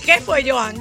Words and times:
¿Qué, 0.00 0.12
qué 0.14 0.20
fue, 0.20 0.48
Joan? 0.48 0.76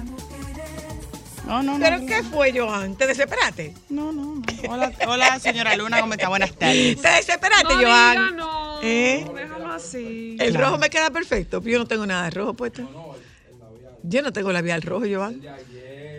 No, 1.47 1.61
no, 1.61 1.77
no. 1.77 1.79
¿Pero 1.85 1.99
no. 1.99 2.05
qué 2.07 2.23
fue, 2.23 2.51
Joan? 2.57 2.95
¿Te 2.95 3.05
desesperaste? 3.07 3.73
No, 3.89 4.11
no, 4.11 4.35
no. 4.35 4.41
Hola, 4.69 4.91
hola, 5.07 5.39
señora 5.39 5.75
Luna, 5.75 6.01
¿cómo 6.01 6.13
está? 6.13 6.27
Buenas 6.27 6.53
tardes. 6.55 6.99
¿Te 7.01 7.07
desesperaste, 7.09 7.73
No 7.75 7.81
Joan? 7.81 8.13
diga 8.17 8.31
no. 8.31 8.79
¿Eh? 8.81 9.25
Déjalo 9.35 9.71
así. 9.71 10.37
El 10.39 10.51
Claro. 10.51 10.65
rojo 10.67 10.77
me 10.79 10.89
queda 10.89 11.11
perfecto, 11.11 11.61
pero 11.61 11.73
yo 11.73 11.79
no 11.79 11.85
tengo 11.87 12.05
nada 12.05 12.25
de 12.25 12.29
rojo 12.31 12.53
puesto. 12.55 13.15
Yo 14.03 14.21
no 14.21 14.33
tengo 14.33 14.51
labial 14.51 14.81
rojo, 14.81 15.05
Joan. 15.09 15.41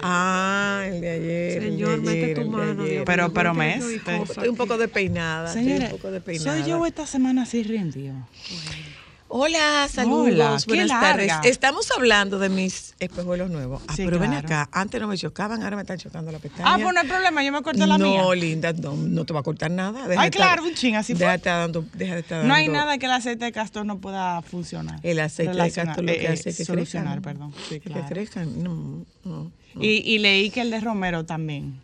Ah, 0.02 0.84
el 0.86 1.00
de 1.00 1.10
ayer. 1.10 1.52
el 1.56 1.60
de 1.62 1.70
Señor, 1.70 1.98
mete 2.02 2.24
ayer, 2.24 2.38
tu 2.44 2.50
mano, 2.50 2.82
ayer. 2.82 2.92
Dios 2.92 3.02
Pero, 3.06 3.32
pero 3.32 3.52
qué 3.52 3.58
me 3.58 3.74
rico 3.76 3.90
y 3.90 3.94
este. 3.96 4.16
Estoy 4.22 4.48
un 4.48 4.56
poco 4.56 4.78
despeinada. 4.78 5.48
estoy 5.48 5.64
Señora, 5.64 5.84
un 5.86 5.90
poco 5.92 6.10
despeinada. 6.10 6.52
soy 6.60 6.68
yo 6.70 6.86
esta 6.86 7.06
semana 7.06 7.42
así 7.42 7.62
rendido. 7.62 8.14
Hola, 9.28 9.88
saludos, 9.92 10.28
Hola, 10.28 10.58
buenas 10.68 10.88
tardes. 10.88 11.32
Estamos 11.44 11.90
hablando 11.90 12.38
de 12.38 12.48
mis 12.48 12.94
espejuelos 13.00 13.50
nuevos. 13.50 13.82
Ah, 13.88 13.94
Sí, 13.96 14.04
pero 14.04 14.20
ven 14.20 14.32
acá, 14.34 14.68
antes 14.70 15.00
no 15.00 15.08
me 15.08 15.18
chocaban, 15.18 15.62
ahora 15.64 15.74
me 15.74 15.82
están 15.82 15.98
chocando 15.98 16.30
la 16.30 16.38
pestaña. 16.38 16.64
Ah, 16.74 16.78
pues 16.80 16.94
no 16.94 17.00
hay 17.00 17.08
problema, 17.08 17.42
yo 17.42 17.50
me 17.50 17.60
corté 17.62 17.86
la 17.88 17.98
no, 17.98 18.08
mía. 18.08 18.34
linda, 18.36 18.72
no, 18.72 18.94
no 18.94 19.24
te 19.26 19.32
va 19.34 19.40
a 19.40 19.42
cortar 19.42 19.70
nada. 19.72 20.06
Deja 20.06 20.20
Ay, 20.22 20.28
estar- 20.28 20.30
claro, 20.42 20.62
un 20.62 20.74
chin, 20.74 20.94
así 20.94 21.12
fue. 21.14 21.20
deja 21.20 21.30
de 21.32 21.36
estar 21.38 21.58
dando, 21.58 21.84
deja 21.94 22.14
de 22.14 22.20
estar 22.20 22.44
No 22.44 22.54
hay 22.54 22.66
dando- 22.66 22.78
nada 22.80 22.98
que 22.98 23.06
el 23.06 23.12
aceite 23.12 23.44
de 23.44 23.52
castor 23.52 23.84
no 23.84 23.98
pueda 23.98 24.40
funcionar. 24.42 25.00
El 25.02 25.18
aceite 25.18 25.52
de 25.60 25.72
castor 25.72 26.04
lo 26.04 26.12
que 26.12 26.24
eh, 26.24 26.28
hace 26.28 26.50
es 26.50 26.56
que 26.58 26.64
solucionar, 26.64 27.20
crezcan. 27.20 27.34
perdón. 27.50 27.54
Sí, 27.68 27.80
que 27.80 27.90
Claro. 27.90 28.06
crezcan. 28.08 28.62
No, 28.62 29.04
no. 29.24 29.50
no. 29.74 29.82
Y, 29.82 29.88
y 30.08 30.18
leí 30.20 30.50
que 30.50 30.60
el 30.60 30.70
de 30.70 30.78
Romero 30.80 31.26
también. 31.26 31.80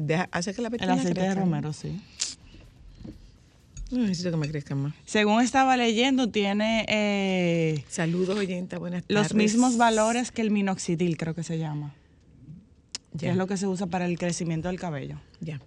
Deja- 0.00 0.28
hace 0.32 0.52
que 0.54 0.62
la 0.62 0.68
El 0.68 0.72
pestaña 0.72 0.94
aceite 1.00 1.20
de. 1.20 1.34
Romero, 1.34 1.72
sí. 1.74 2.00
No 3.90 3.98
necesito 3.98 4.30
que 4.32 4.36
me 4.36 4.48
crezcan 4.48 4.78
más. 4.78 4.94
Según 5.04 5.42
estaba 5.42 5.76
leyendo, 5.76 6.28
tiene 6.28 6.84
eh, 6.88 7.84
Saludos, 7.88 8.36
oyenta, 8.36 8.78
buenas 8.78 9.02
tardes. 9.04 9.14
los 9.22 9.34
mismos 9.34 9.76
valores 9.76 10.32
que 10.32 10.42
el 10.42 10.50
minoxidil, 10.50 11.16
creo 11.16 11.34
que 11.34 11.42
se 11.44 11.58
llama. 11.58 11.94
Que 13.18 13.30
es 13.30 13.36
lo 13.36 13.46
que 13.46 13.56
se 13.56 13.66
usa 13.66 13.86
para 13.86 14.04
el 14.06 14.18
crecimiento 14.18 14.68
del 14.68 14.78
cabello. 14.78 15.20
ya. 15.40 15.60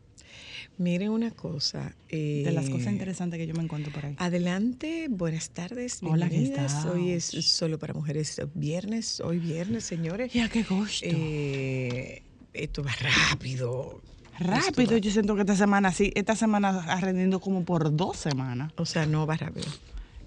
Miren 0.77 1.09
una 1.09 1.31
cosa. 1.31 1.93
eh, 2.07 2.43
De 2.45 2.51
las 2.53 2.69
cosas 2.69 2.93
interesantes 2.93 3.37
que 3.37 3.45
yo 3.45 3.53
me 3.53 3.61
encuentro 3.63 3.91
por 3.91 4.05
ahí. 4.05 4.15
Adelante, 4.17 5.07
buenas 5.09 5.49
tardes. 5.49 5.99
Hola, 6.01 6.29
¿qué? 6.29 6.55
Hoy 6.93 7.09
es 7.11 7.25
solo 7.25 7.77
para 7.79 7.93
mujeres 7.93 8.41
viernes, 8.53 9.19
hoy 9.19 9.39
viernes, 9.39 9.83
señores. 9.83 10.31
Ya, 10.31 10.47
qué 10.47 10.63
gusto. 10.63 11.05
Eh, 11.05 12.21
esto 12.53 12.81
va 12.81 12.91
rápido. 13.29 14.01
Rápido, 14.39 14.97
yo 14.97 15.11
siento 15.11 15.35
que 15.35 15.41
esta 15.41 15.55
semana 15.55 15.91
sí, 15.91 16.11
esta 16.15 16.35
semana 16.35 16.69
ha 16.87 16.99
rendido 17.01 17.39
como 17.39 17.65
por 17.65 17.95
dos 17.95 18.17
semanas. 18.17 18.71
O 18.77 18.85
sea, 18.85 19.05
no 19.05 19.27
va 19.27 19.35
rápido. 19.35 19.67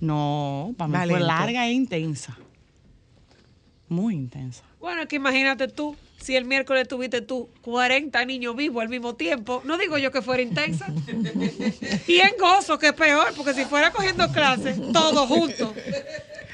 No, 0.00 0.74
para 0.76 1.04
mí 1.04 1.10
fue 1.10 1.20
larga 1.20 1.66
e 1.66 1.72
intensa. 1.72 2.36
Muy 3.88 4.14
intensa. 4.14 4.62
Bueno, 4.80 5.02
es 5.02 5.08
que 5.08 5.16
imagínate 5.16 5.68
tú, 5.68 5.96
si 6.20 6.34
el 6.34 6.44
miércoles 6.44 6.88
tuviste 6.88 7.20
tú 7.20 7.48
40 7.62 8.24
niños 8.24 8.56
vivos 8.56 8.82
al 8.82 8.88
mismo 8.88 9.14
tiempo, 9.14 9.62
no 9.64 9.78
digo 9.78 9.96
yo 9.98 10.10
que 10.10 10.22
fuera 10.22 10.42
intensa. 10.42 10.86
y 12.06 12.18
en 12.18 12.32
gozo, 12.38 12.78
que 12.78 12.88
es 12.88 12.92
peor, 12.92 13.32
porque 13.36 13.54
si 13.54 13.64
fuera 13.64 13.92
cogiendo 13.92 14.30
clases, 14.32 14.76
todos 14.92 15.28
juntos. 15.28 15.70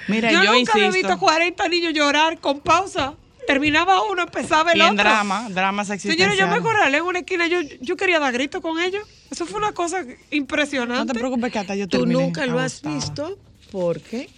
Mira, 0.08 0.30
yo, 0.30 0.42
yo, 0.42 0.52
nunca 0.52 0.72
había 0.72 0.86
insisto. 0.86 1.08
visto 1.08 1.20
40 1.20 1.68
niños 1.68 1.94
llorar 1.94 2.38
con 2.38 2.60
pausa. 2.60 3.14
Terminaba 3.48 4.02
uno, 4.10 4.22
empezaba 4.22 4.72
el 4.72 4.78
y 4.78 4.80
en 4.82 4.86
otro. 4.92 4.98
drama, 5.04 5.48
dramas 5.50 5.86
Señores, 5.88 6.04
existenciales. 6.04 6.38
yo 6.38 6.46
me 6.48 6.60
corralé 6.62 6.98
en 6.98 7.04
una 7.04 7.18
esquina, 7.20 7.46
yo, 7.48 7.60
yo 7.80 7.96
quería 7.96 8.18
dar 8.20 8.32
gritos 8.32 8.60
con 8.60 8.78
ellos. 8.80 9.02
Eso 9.30 9.44
fue 9.46 9.58
una 9.58 9.72
cosa 9.72 10.02
No 10.04 10.12
impresionante. 10.30 11.12
te 11.12 11.18
preocupes 11.18 11.50
que 11.52 11.58
hasta 11.58 11.74
yo 11.74 11.88
Tú 11.88 12.06
nunca 12.06 12.46
lo 12.46 12.58
has 12.60 12.80
visto 12.82 13.38
porque 13.72 14.28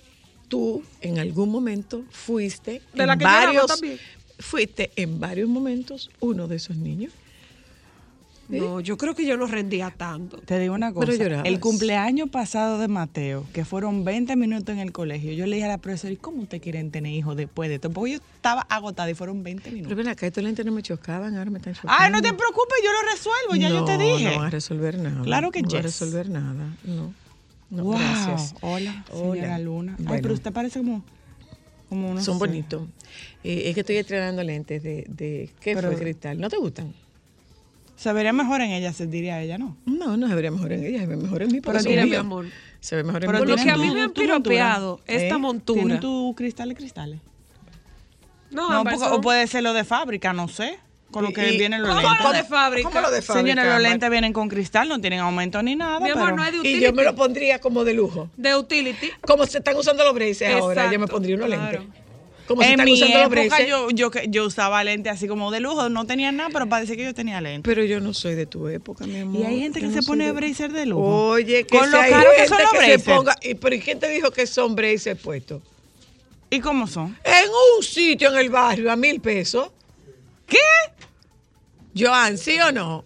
tú 0.49 0.83
en 1.01 1.19
algún 1.19 1.51
momento 1.51 2.03
fuiste 2.11 2.83
De 2.95 3.07
la 3.07 3.13
en 3.15 3.19
que 3.19 3.25
lloraba 3.25 3.45
varios 3.47 3.67
también. 3.67 3.99
fuiste 4.39 4.91
en 4.97 5.21
varios 5.21 5.49
momentos 5.49 6.11
uno 6.21 6.49
de 6.49 6.57
esos 6.57 6.77
niños. 6.77 7.13
No, 8.59 8.81
yo 8.81 8.97
creo 8.97 9.15
que 9.15 9.25
yo 9.27 9.37
no 9.37 9.47
rendía 9.47 9.91
tanto. 9.91 10.39
Te 10.39 10.59
digo 10.59 10.75
una 10.75 10.93
cosa. 10.93 11.13
Pero. 11.17 11.43
El 11.45 11.61
cumpleaños 11.61 12.29
pasado 12.31 12.79
de 12.79 12.89
Mateo, 12.89 13.47
que 13.53 13.65
fueron 13.65 14.05
20 14.05 14.35
minutos 14.37 14.73
en 14.73 14.81
el 14.81 14.93
colegio, 14.93 15.33
yo 15.33 15.47
le 15.47 15.57
dije 15.57 15.67
a 15.67 15.69
la 15.71 15.79
profesora, 15.79 16.13
¿y 16.13 16.17
cómo 16.17 16.43
ustedes 16.43 16.63
quieren 16.63 16.91
tener 16.91 17.13
hijos 17.13 17.37
después 17.37 17.69
de 17.69 17.77
esto? 17.77 17.91
Porque 17.91 18.13
yo 18.13 18.17
estaba 18.37 18.63
agotada 18.63 19.11
y 19.11 19.15
fueron 19.15 19.43
20 19.43 19.63
Pero 19.63 19.75
minutos. 19.77 19.97
ven 19.97 20.09
acá, 20.09 20.27
estos 20.27 20.43
lentes 20.43 20.65
no 20.67 20.73
me 20.73 20.83
chocaban, 20.83 21.37
ahora 21.37 21.51
me 21.51 21.59
están 21.59 21.75
chocando. 21.75 21.95
Ay, 21.99 22.11
no 22.11 22.21
te 22.23 22.33
preocupes, 22.33 22.79
yo 22.85 22.91
lo 22.93 23.11
resuelvo, 23.11 23.57
ya 23.57 23.69
yo 23.69 23.85
te 23.85 23.97
No, 23.99 24.05
dije. 24.17 24.31
No 24.33 24.37
van 24.39 24.47
a 24.47 24.51
resolver 24.51 24.99
nada. 24.99 25.23
Claro 25.23 25.51
que 25.51 25.63
no 25.63 25.69
van 25.69 25.77
a 25.77 25.83
yes. 25.83 25.85
resolver 25.85 26.29
nada. 26.31 26.77
No. 26.85 27.15
No, 27.71 27.85
wow. 27.85 27.93
gracias. 27.99 28.55
Hola, 28.63 29.05
Hola. 29.13 29.35
señora 29.35 29.59
Luna. 29.61 29.95
Ay, 29.99 30.05
Bueno. 30.05 30.23
pero 30.23 30.35
usted 30.35 30.53
parece 30.53 30.81
como, 30.81 31.05
como 31.89 32.11
unos 32.11 32.25
Son 32.25 32.37
bonitos. 32.39 32.83
Eh, 33.45 33.63
es 33.67 33.75
que 33.75 33.81
estoy 33.81 33.97
estrenando 33.97 34.43
lentes 34.43 34.83
de, 34.83 35.05
de 35.09 35.51
¿qué 35.61 35.75
Pero- 35.75 35.93
fue 35.93 36.01
cristal? 36.01 36.41
¿No 36.41 36.49
te 36.49 36.57
gustan? 36.57 36.93
Se 38.01 38.11
vería 38.15 38.33
mejor 38.33 38.63
en 38.63 38.71
ella, 38.71 38.95
se 38.95 39.07
diría 39.07 39.43
ella, 39.43 39.59
¿no? 39.59 39.77
No, 39.85 40.17
no 40.17 40.27
se 40.27 40.35
vería 40.35 40.51
mejor 40.51 40.73
en 40.73 40.85
ella, 40.87 41.01
se 41.01 41.07
ve 41.07 41.17
mejor 41.19 41.43
en 41.43 41.53
mí. 41.53 41.61
Pero 41.61 41.81
mira, 41.83 42.07
mi 42.07 42.15
amor. 42.15 42.47
Se 42.81 42.97
ve 42.97 43.05
mejor 43.05 43.23
en 43.25 43.31
Pero 43.31 43.41
mí. 43.45 43.47
Por 43.53 43.59
lo 43.59 43.63
que 43.63 43.71
a 43.71 43.77
mí 43.77 43.91
me 43.91 44.01
han 44.01 44.13
tu 44.15 44.23
piropeado 44.23 45.01
esta 45.07 45.35
¿Eh? 45.35 45.39
montura. 45.39 45.83
¿Tiene 45.83 45.99
tus 45.99 46.35
cristales, 46.35 46.79
cristales? 46.79 47.21
No, 48.51 48.83
No, 48.83 48.91
o 49.15 49.21
puede 49.21 49.47
ser 49.47 49.63
lo 49.65 49.75
de 49.75 49.85
fábrica, 49.85 50.33
no 50.33 50.49
sé. 50.49 50.79
Con 51.11 51.25
lo 51.25 51.31
Y- 51.31 51.33
que 51.35 51.53
y- 51.53 51.59
vienen 51.59 51.83
los 51.83 51.91
¿Cómo 51.91 52.01
lentes. 52.09 52.25
lo 52.25 52.33
de 52.33 52.45
fábrica? 52.45 52.89
¿Cómo 52.89 53.01
lo 53.03 53.11
de 53.11 53.21
fábrica? 53.21 53.49
Señora, 53.51 53.75
los 53.75 53.83
lentes 53.83 54.11
vienen 54.11 54.33
con 54.33 54.49
cristal, 54.49 54.89
no 54.89 54.99
tienen 54.99 55.21
aumento 55.21 55.63
ni 55.63 55.77
nada. 55.77 56.01
Mi 56.01 56.09
amor, 56.09 56.25
pero- 56.25 56.37
no 56.37 56.45
es 56.45 56.51
de 56.53 56.57
Y 56.57 56.61
utility. 56.61 56.85
yo 56.85 56.93
me 56.95 57.05
lo 57.05 57.15
pondría 57.15 57.59
como 57.61 57.85
de 57.85 57.93
lujo. 57.93 58.31
De 58.37 58.57
utility. 58.57 59.11
Como 59.21 59.45
se 59.45 59.59
están 59.59 59.77
usando 59.77 60.05
los 60.05 60.15
braces 60.15 60.55
ahora, 60.55 60.91
yo 60.91 60.99
me 60.99 61.07
pondría 61.07 61.35
unos 61.37 61.49
claro. 61.49 61.81
lentes. 61.81 62.00
Como 62.51 62.63
se 62.63 62.67
en 62.67 62.73
están 62.73 62.85
mi 62.85 62.93
usando 62.95 63.19
época 63.37 63.65
yo, 63.65 64.11
yo, 64.29 64.45
usaba 64.45 64.83
lentes 64.83 65.13
así 65.13 65.29
como 65.29 65.53
de 65.53 65.61
lujo, 65.61 65.89
no 65.89 66.05
tenía 66.05 66.33
nada, 66.33 66.51
pero 66.53 66.69
parece 66.69 66.97
que 66.97 67.05
yo 67.05 67.15
tenía 67.15 67.41
lentes. 67.41 67.63
Pero 67.63 67.85
yo 67.85 68.01
no 68.01 68.13
soy 68.13 68.35
de 68.35 68.45
tu 68.47 68.67
época, 68.67 69.07
mi 69.07 69.21
amor. 69.21 69.41
Y 69.41 69.45
hay 69.45 69.61
gente 69.61 69.79
que 69.81 69.93
se 69.93 70.03
pone 70.03 70.25
de- 70.27 70.33
bracer 70.33 70.73
de 70.73 70.85
lujo. 70.85 71.29
Oye, 71.29 71.65
que 71.65 71.79
Con 71.79 71.89
lo 71.93 71.99
caro 71.99 72.29
que 72.37 72.49
son 72.49 72.59
los 72.61 72.73
que 72.73 72.99
se 72.99 72.99
ponga. 72.99 73.37
¿Y 73.41 73.55
pero 73.55 73.77
¿y 73.77 73.81
quién 73.81 74.01
te 74.01 74.09
dijo 74.09 74.33
que 74.33 74.49
son 74.49 74.75
braces 74.75 75.17
puestos? 75.17 75.63
¿Y 76.51 76.59
cómo 76.59 76.89
son? 76.89 77.17
En 77.23 77.49
un 77.77 77.85
sitio 77.85 78.33
en 78.33 78.39
el 78.41 78.51
barrio 78.51 78.91
a 78.91 78.97
mil 78.97 79.21
pesos. 79.21 79.71
¿Qué? 80.49 80.59
Joan, 81.97 82.37
¿sí 82.37 82.59
o 82.59 82.73
no? 82.73 83.05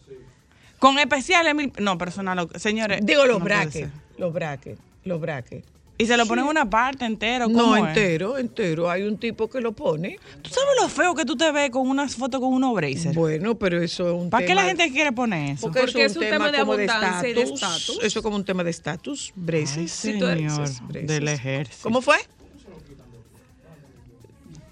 Con 0.79 0.99
especiales 0.99 1.55
mil. 1.55 1.71
No, 1.81 1.99
personal. 1.99 2.49
Señores. 2.57 3.01
Digo 3.03 3.27
los 3.27 3.41
no 3.41 3.47
ser. 3.71 3.91
los 4.17 4.33
brackets, 4.33 4.81
los 5.05 5.21
brackets. 5.21 5.74
Y 5.97 6.07
se 6.07 6.17
lo 6.17 6.27
ponen 6.27 6.45
una 6.47 6.69
parte 6.69 7.05
entera. 7.05 7.47
No, 7.47 7.77
entero, 7.77 8.37
entero. 8.37 8.91
Hay 8.91 9.03
un 9.05 9.17
tipo 9.17 9.49
que 9.49 9.61
lo 9.61 9.71
pone. 9.73 10.19
¿Tú 10.43 10.51
sabes 10.51 10.75
lo 10.83 10.89
feo 10.89 11.15
que 11.15 11.25
tú 11.25 11.37
te 11.37 11.53
ves 11.53 11.71
con 11.71 11.89
unas 11.89 12.17
fotos 12.17 12.41
con 12.41 12.53
unos 12.53 12.75
braces? 12.75 13.15
Bueno, 13.15 13.55
pero 13.57 13.81
eso 13.81 14.09
es 14.09 14.15
un 14.23 14.29
¿Para 14.29 14.43
qué 14.45 14.49
tema- 14.49 14.63
la 14.63 14.69
gente 14.69 14.91
quiere 14.91 15.13
poner 15.13 15.53
eso? 15.53 15.63
Porque, 15.69 15.81
Porque 15.81 16.05
eso 16.05 16.21
es 16.21 16.27
un 16.27 16.33
tema, 16.33 16.51
de 16.51 16.59
como 16.59 16.73
abundancia 16.73 17.29
y 17.29 17.33
de 17.33 17.43
estatus. 17.43 17.99
Eso 18.03 18.19
es 18.19 18.23
como 18.23 18.35
un 18.35 18.45
tema 18.45 18.65
de 18.65 18.71
estatus, 18.71 19.33
braces. 19.37 19.77
Ay, 19.79 19.89
señor, 19.89 20.37
braces. 20.37 21.07
del 21.07 21.29
ejército. 21.29 21.83
¿Cómo 21.85 22.01
fue? 22.03 22.17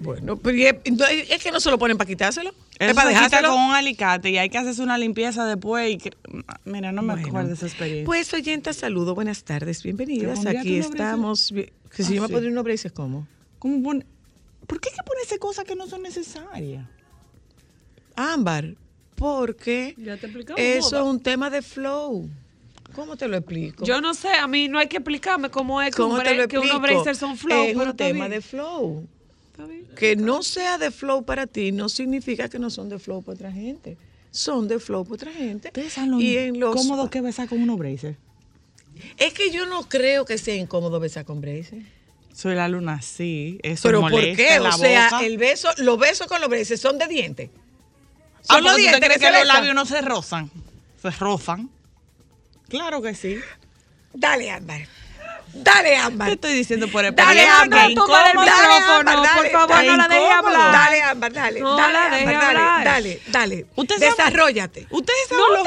Bueno, 0.01 0.37
pero 0.37 0.59
es 0.59 1.43
que 1.45 1.53
no 1.53 1.61
se 1.61 1.71
lo 1.71 1.79
ponen 1.79 1.97
para 1.97 2.09
quitárselo. 2.09 2.53
Eso 2.82 2.90
es 2.90 2.94
para 2.96 3.08
se 3.11 3.14
quita 3.14 3.25
dejárselo. 3.29 3.52
con 3.55 3.61
un 3.62 3.73
alicate 3.75 4.31
y 4.31 4.38
hay 4.38 4.49
que 4.50 4.58
hacerse 4.58 4.82
una 4.82 4.99
limpieza 4.99 5.46
después. 5.46 5.90
Y 5.93 5.99
que- 5.99 6.12
Mira, 6.64 6.93
no 6.93 7.02
me 7.02 7.14
Bueno, 7.14 7.29
acuerdo 7.29 7.49
de 7.49 7.55
esa 7.55 7.67
experiencia. 7.67 8.05
Pues 8.06 8.32
oyenta, 8.34 8.73
saludo, 8.73 9.14
buenas 9.14 9.44
tardes, 9.44 9.82
bienvenidas. 9.82 10.40
¿Te 10.40 10.44
pondrías 10.44 10.61
Aquí 10.62 10.76
estamos. 10.79 11.52
Que 11.55 12.02
si 12.02 12.12
Ah, 12.12 12.17
yo 12.17 12.23
me 12.23 12.29
sí. 12.29 12.32
pondría 12.32 12.52
unos 12.52 12.64
braces, 12.64 12.93
¿cómo? 12.93 13.26
¿Cómo 13.58 13.82
pone- 13.82 14.06
¿Por 14.67 14.81
qué 14.81 14.88
hay 14.90 14.96
que 14.96 15.02
ponerse 15.05 15.38
cosas 15.38 15.64
que 15.64 15.76
no 15.76 15.87
son 15.87 16.02
necesarias? 16.02 16.87
Ámbar, 18.17 18.75
porque 19.17 19.94
Ya 19.96 20.17
te 20.17 20.26
explicamos. 20.26 20.61
eso 20.61 20.96
es 20.99 21.02
un 21.02 21.20
tema 21.20 21.50
de 21.50 21.62
flow. 21.62 22.28
¿Cómo 22.94 23.17
te 23.17 23.26
lo 23.26 23.38
explico? 23.38 23.85
Yo 23.85 24.00
no 24.02 24.12
sé, 24.12 24.28
a 24.35 24.46
mí 24.46 24.69
no 24.69 24.78
hay 24.78 24.87
que 24.87 24.99
explicarme 24.99 25.49
cómo 25.49 25.81
es 25.81 25.94
que, 25.94 26.02
un 26.02 26.11
¿Cómo 26.11 26.23
te 26.23 26.31
lo 26.35 26.46
que 26.49 26.56
explico? 26.56 26.76
unos 26.76 26.82
bracers 26.82 27.19
son 27.19 27.38
flow. 27.38 27.64
Es 27.64 27.76
pero 27.76 27.90
un 27.90 27.96
tema 27.96 28.26
bien. 28.28 28.31
de 28.32 28.40
flow. 28.43 29.08
Que 29.96 30.16
no 30.16 30.43
sea 30.43 30.78
de 30.78 30.90
flow 30.90 31.25
para 31.25 31.46
ti 31.46 31.72
no 31.72 31.88
significa 31.88 32.49
que 32.49 32.58
no 32.58 32.70
son 32.70 32.88
de 32.88 32.99
flow 32.99 33.22
para 33.22 33.34
otra 33.34 33.52
gente. 33.52 33.96
Son 34.31 34.66
de 34.66 34.78
flow 34.78 35.04
para 35.04 35.14
otra 35.14 35.32
gente. 35.32 35.69
Ustedes 35.69 35.93
saben 35.93 36.12
lo 36.12 36.20
y 36.20 36.37
en 36.38 36.58
los 36.58 36.75
cómodo 36.75 37.10
que 37.10 37.20
besar 37.20 37.49
con 37.49 37.60
unos 37.62 37.78
braces. 37.78 38.16
Es 39.19 39.32
que 39.34 39.50
yo 39.50 39.66
no 39.66 39.88
creo 39.88 40.25
que 40.25 40.38
sea 40.38 40.54
incómodo 40.54 41.00
besar 41.00 41.25
con 41.25 41.40
braces. 41.40 41.84
Soy 42.32 42.54
la 42.54 42.66
luna, 42.69 43.02
sí. 43.02 43.58
Eso 43.62 43.82
Pero 43.88 44.00
¿por 44.00 44.10
molesta 44.12 44.37
qué? 44.37 44.54
en 44.54 44.62
la 44.62 44.70
O 44.70 44.78
sea, 44.78 45.04
boca. 45.10 45.26
el 45.26 45.37
beso, 45.37 45.69
los 45.78 45.99
besos 45.99 46.26
con 46.28 46.40
los 46.40 46.49
braces 46.49 46.81
son 46.81 46.96
de 46.99 47.06
dientes. 47.06 47.50
Ah, 48.49 48.54
Son 48.54 48.64
los 48.64 48.76
dientes 48.76 49.00
que 49.00 49.19
que 49.20 49.31
los 49.31 49.46
labios 49.46 49.75
no 49.75 49.84
se 49.84 50.00
rozan. 50.00 50.50
Se 51.00 51.10
rozan. 51.10 51.69
Claro 52.69 53.02
que 53.02 53.14
sí. 53.14 53.37
Dale, 54.14 54.50
Ámbar. 54.50 54.87
Dale, 55.54 55.96
Ámbar. 55.96 56.28
Te 56.28 56.34
estoy 56.34 56.52
diciendo 56.54 56.88
por 56.88 57.02
Dale, 57.02 57.10
experiencia 57.43 57.60
Ámbar. 57.62 57.88
que 57.88 57.94
toma 57.94 58.26
el 58.31 58.38
micrófono, 58.38 59.10
Ámbar, 59.10 59.16
por 59.16 59.25
dale, 59.44 59.50
favor, 59.50 59.69
dale, 59.69 59.88
no 59.90 59.96
la 59.96 60.08
deje 60.08 60.22
incómodo. 60.22 60.46
hablar. 60.56 60.72
Dale, 60.72 61.02
Ámbar, 61.02 61.32
dale. 61.32 61.60
No 61.60 61.76
dale, 61.76 61.99
Ámbar, 61.99 62.34
dale, 62.40 62.84
dale, 62.84 63.22
dale. 63.28 63.66
Usted 63.76 63.94
sabe- 63.96 64.10
Desarrollate. 64.10 64.87
Ustedes 64.90 65.19
No 65.31 65.37
saben 65.38 65.52
lo, 65.52 65.62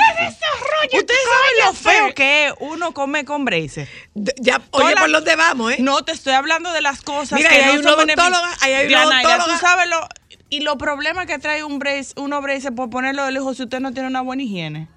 te 0.89 0.97
Ustedes 0.97 1.19
saben 1.23 1.65
lo 1.65 1.73
feo 1.73 2.15
que 2.15 2.47
es 2.47 2.53
uno 2.59 2.93
come 2.93 3.25
con 3.25 3.45
braces. 3.45 3.87
Ya, 4.15 4.59
Toda 4.59 4.85
oye, 4.85 4.95
la- 4.95 5.01
por 5.01 5.11
dónde 5.11 5.35
vamos, 5.35 5.71
¿eh? 5.73 5.77
No, 5.79 6.03
te 6.03 6.11
estoy 6.13 6.33
hablando 6.33 6.71
de 6.73 6.81
las 6.81 7.01
cosas 7.01 7.37
Mira, 7.37 7.49
que 7.49 7.55
hay 7.63 7.75
no 7.75 7.81
una 7.81 7.93
odontóloga, 7.93 8.49
ahí 8.61 8.73
hay 8.73 8.87
una 8.87 9.05
odontóloga. 9.07 9.45
tú 9.45 9.57
sabes 9.59 9.87
lo... 9.89 10.07
Y 10.49 10.59
los 10.61 10.75
problemas 10.77 11.25
que 11.25 11.37
trae 11.39 11.63
un 11.63 11.79
brace, 11.79 12.13
uno 12.17 12.41
brace 12.41 12.71
por 12.71 12.89
ponerlo 12.89 13.25
de 13.25 13.31
lejos 13.31 13.57
si 13.57 13.63
usted 13.63 13.79
no 13.79 13.91
tiene 13.93 14.07
una 14.07 14.21
buena 14.21 14.43
higiene. 14.43 14.87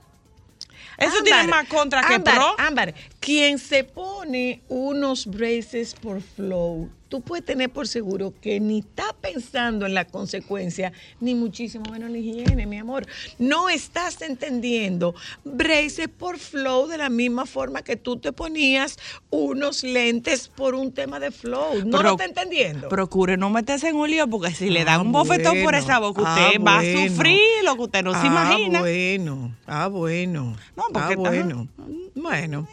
Eso 0.98 1.18
Ámbar, 1.18 1.24
tiene 1.24 1.48
más 1.48 1.68
contra 1.68 2.02
que 2.02 2.14
Ámbar, 2.14 2.34
pro. 2.34 2.54
Ámbar, 2.58 2.94
quien 3.20 3.58
se 3.58 3.84
pone 3.84 4.60
unos 4.68 5.26
braces 5.26 5.94
por 5.94 6.20
flow, 6.20 6.90
tú 7.08 7.20
puedes 7.22 7.44
tener 7.44 7.70
por 7.70 7.88
seguro 7.88 8.34
que 8.40 8.60
ni 8.60 8.80
está 8.80 9.14
pensando 9.20 9.86
en 9.86 9.94
la 9.94 10.04
consecuencia, 10.06 10.92
ni 11.20 11.34
muchísimo 11.34 11.90
menos 11.90 12.08
en 12.08 12.12
la 12.12 12.18
higiene, 12.18 12.66
mi 12.66 12.78
amor. 12.78 13.06
No 13.38 13.68
estás 13.68 14.20
entendiendo 14.22 15.14
braces 15.44 16.08
por 16.08 16.38
flow 16.38 16.86
de 16.86 16.98
la 16.98 17.08
misma 17.08 17.46
forma 17.46 17.82
que 17.82 17.96
tú 17.96 18.18
te 18.18 18.32
ponías 18.32 18.98
unos 19.30 19.82
lentes 19.84 20.48
por 20.48 20.74
un 20.74 20.92
tema 20.92 21.18
de 21.18 21.30
flow. 21.30 21.84
No 21.84 21.98
Pro- 21.98 22.02
lo 22.02 22.10
está 22.12 22.24
entendiendo. 22.26 22.88
Procure 22.88 23.36
no 23.36 23.50
meterse 23.50 23.88
en 23.88 23.96
un 23.96 24.10
lío 24.10 24.28
porque 24.28 24.52
si 24.54 24.68
le 24.70 24.80
Ah, 24.82 24.84
dan 24.84 25.00
un 25.06 25.12
bofetón 25.12 25.62
por 25.62 25.74
esa 25.74 25.98
boca, 25.98 26.22
Ah, 26.24 26.34
usted 26.46 26.60
va 26.62 26.78
a 26.78 26.82
sufrir 27.08 27.38
lo 27.64 27.76
que 27.76 27.82
usted 27.82 28.02
no 28.02 28.12
se 28.12 28.18
ah, 28.18 28.26
imagina. 28.26 28.80
bueno, 28.80 29.56
ah, 29.66 29.88
bueno. 29.88 30.56
No, 30.76 30.84
porque 30.92 31.14
ah, 31.14 31.16
bueno. 31.16 31.68
Bueno, 32.14 32.68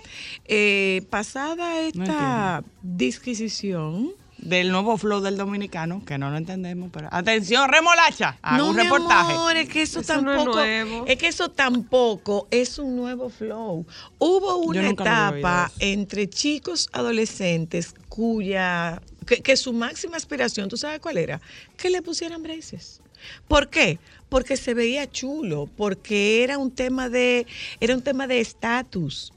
eh, 0.46 1.04
pasada 1.10 1.80
esta 1.82 2.64
disquisición. 2.82 4.12
Del 4.38 4.72
nuevo 4.72 4.98
flow 4.98 5.22
del 5.22 5.38
dominicano, 5.38 6.04
que 6.06 6.18
no 6.18 6.30
lo 6.30 6.38
entendemos, 6.38 6.90
pero 6.92 7.08
atención, 7.12 7.70
remolacha, 7.70 8.38
haga 8.42 8.58
no, 8.58 8.70
un 8.70 8.76
mi 8.76 8.84
reportaje. 8.84 9.34
amor, 9.34 9.56
es 9.56 9.70
que 9.70 9.82
eso, 9.82 10.02
Eso 10.02 10.22
no 10.22 10.32
es 10.32 10.38
tampoco, 10.38 11.06
que 11.06 11.28
eso 11.28 11.50
tampoco 11.50 12.48
es 12.52 12.78
un 12.78 12.96
nuevo 12.96 13.30
flow. 13.30 13.86
Hubo 14.20 14.58
una 14.58 14.90
etapa 14.90 15.72
entre 15.80 16.30
chicos 16.30 16.90
adolescentes 16.92 17.96
cuya 18.10 19.02
que, 19.26 19.42
que 19.42 19.58
su 19.58 19.74
máxima 19.74 20.18
aspiración, 20.18 20.70
¿tú 20.70 20.78
sabes 20.78 21.00
cuál 21.00 21.18
era? 21.18 21.42
Que 21.78 21.90
le 21.90 22.02
pusieran 22.02 22.44
braces. 22.44 23.02
¿Por 23.48 23.70
qué? 23.70 24.00
Porque 24.30 24.58
se 24.58 24.74
veía 24.74 25.10
chulo, 25.10 25.70
porque 25.78 26.44
era 26.44 26.58
un 26.58 26.72
tema 26.72 27.10
de 27.10 27.48
era 27.80 27.96
un 27.96 28.02
tema 28.02 28.28
de 28.28 28.40
estatus. 28.40 29.32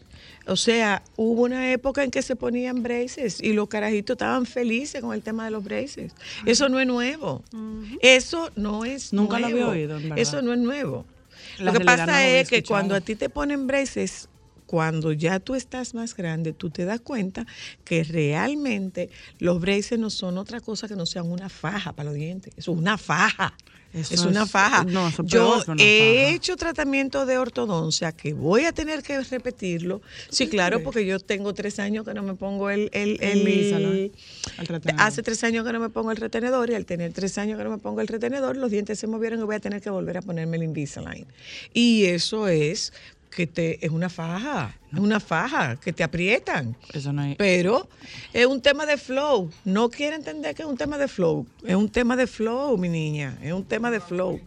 O 0.48 0.56
sea, 0.56 1.02
hubo 1.16 1.42
una 1.42 1.72
época 1.72 2.02
en 2.02 2.10
que 2.10 2.22
se 2.22 2.34
ponían 2.34 2.82
braces 2.82 3.40
y 3.42 3.52
los 3.52 3.68
carajitos 3.68 4.14
estaban 4.14 4.46
felices 4.46 5.02
con 5.02 5.14
el 5.14 5.22
tema 5.22 5.44
de 5.44 5.50
los 5.50 5.62
braces. 5.62 6.12
Eso 6.46 6.68
no 6.68 6.80
es 6.80 6.86
nuevo. 6.86 7.44
Eso 8.00 8.50
no 8.56 8.84
es 8.84 9.12
Nunca 9.12 9.38
lo 9.38 9.46
había 9.46 9.68
oído, 9.68 9.96
en 9.96 10.04
verdad. 10.04 10.18
Eso 10.18 10.40
no 10.40 10.52
es 10.54 10.58
nuevo. 10.58 11.04
La 11.58 11.72
lo 11.72 11.78
que 11.78 11.84
pasa 11.84 12.06
no 12.06 12.12
lo 12.12 12.18
había 12.18 12.40
es 12.40 12.48
que 12.48 12.62
cuando 12.62 12.94
a 12.94 13.00
ti 13.00 13.14
te 13.14 13.28
ponen 13.28 13.66
braces, 13.66 14.28
cuando 14.64 15.12
ya 15.12 15.38
tú 15.38 15.54
estás 15.54 15.94
más 15.94 16.14
grande, 16.14 16.52
tú 16.52 16.70
te 16.70 16.84
das 16.84 17.00
cuenta 17.00 17.46
que 17.84 18.04
realmente 18.04 19.10
los 19.38 19.60
braces 19.60 19.98
no 19.98 20.10
son 20.10 20.38
otra 20.38 20.60
cosa 20.60 20.88
que 20.88 20.96
no 20.96 21.06
sean 21.06 21.30
una 21.30 21.48
faja 21.48 21.92
para 21.92 22.10
los 22.10 22.14
dientes. 22.14 22.52
Eso 22.56 22.72
es 22.72 22.78
una 22.78 22.96
faja. 22.96 23.54
Eso 23.94 24.14
es 24.14 24.20
una 24.26 24.44
faja. 24.46 24.84
no, 24.84 25.10
Yo 25.24 25.62
una 25.66 25.82
he 25.82 26.22
faja. 26.24 26.34
hecho 26.34 26.56
tratamiento 26.56 27.24
de 27.24 27.38
ortodoncia 27.38 28.12
que 28.12 28.34
voy 28.34 28.64
a 28.64 28.72
tener 28.72 29.02
que 29.02 29.18
repetirlo. 29.22 30.02
Sí, 30.28 30.48
claro, 30.48 30.82
porque 30.82 31.06
yo 31.06 31.18
tengo 31.18 31.54
tres 31.54 31.78
años 31.78 32.04
que 32.04 32.12
no 32.14 32.22
me 32.22 32.34
pongo 32.34 32.68
el... 32.70 32.90
el, 32.92 33.18
el- 33.22 33.46
el 33.48 34.12
hace 34.98 35.22
tres 35.22 35.42
años 35.44 35.64
que 35.66 35.72
no 35.72 35.80
me 35.80 35.88
pongo 35.88 36.10
el 36.10 36.16
retenedor 36.16 36.70
y 36.70 36.74
al 36.74 36.84
tener 36.84 37.12
tres 37.12 37.38
años 37.38 37.56
que 37.58 37.64
no 37.64 37.70
me 37.70 37.78
pongo 37.78 38.00
el 38.00 38.08
retenedor, 38.08 38.56
los 38.56 38.70
dientes 38.70 38.98
se 38.98 39.06
movieron 39.06 39.40
y 39.40 39.42
voy 39.44 39.56
a 39.56 39.60
tener 39.60 39.80
que 39.80 39.90
volver 39.90 40.18
a 40.18 40.22
ponerme 40.22 40.56
el 40.58 40.64
Invisalign. 40.64 41.26
Y 41.72 42.04
eso 42.06 42.48
es 42.48 42.92
que 43.38 43.46
te 43.46 43.86
es 43.86 43.92
una 43.92 44.08
faja, 44.08 44.74
es 44.92 44.98
una 44.98 45.20
faja 45.20 45.76
que 45.76 45.92
te 45.92 46.02
aprietan. 46.02 46.74
Eso 46.92 47.12
no 47.12 47.22
hay. 47.22 47.36
Pero 47.36 47.88
es 48.32 48.46
un 48.46 48.60
tema 48.60 48.84
de 48.84 48.96
flow. 48.96 49.48
No 49.64 49.90
quiere 49.90 50.16
entender 50.16 50.56
que 50.56 50.62
es 50.62 50.68
un 50.68 50.76
tema 50.76 50.98
de 50.98 51.06
flow. 51.06 51.46
Es 51.64 51.76
un 51.76 51.88
tema 51.88 52.16
de 52.16 52.26
flow, 52.26 52.76
mi 52.76 52.88
niña. 52.88 53.38
Es 53.40 53.52
un 53.52 53.64
tema 53.64 53.92
de 53.92 54.00
flow. 54.00 54.40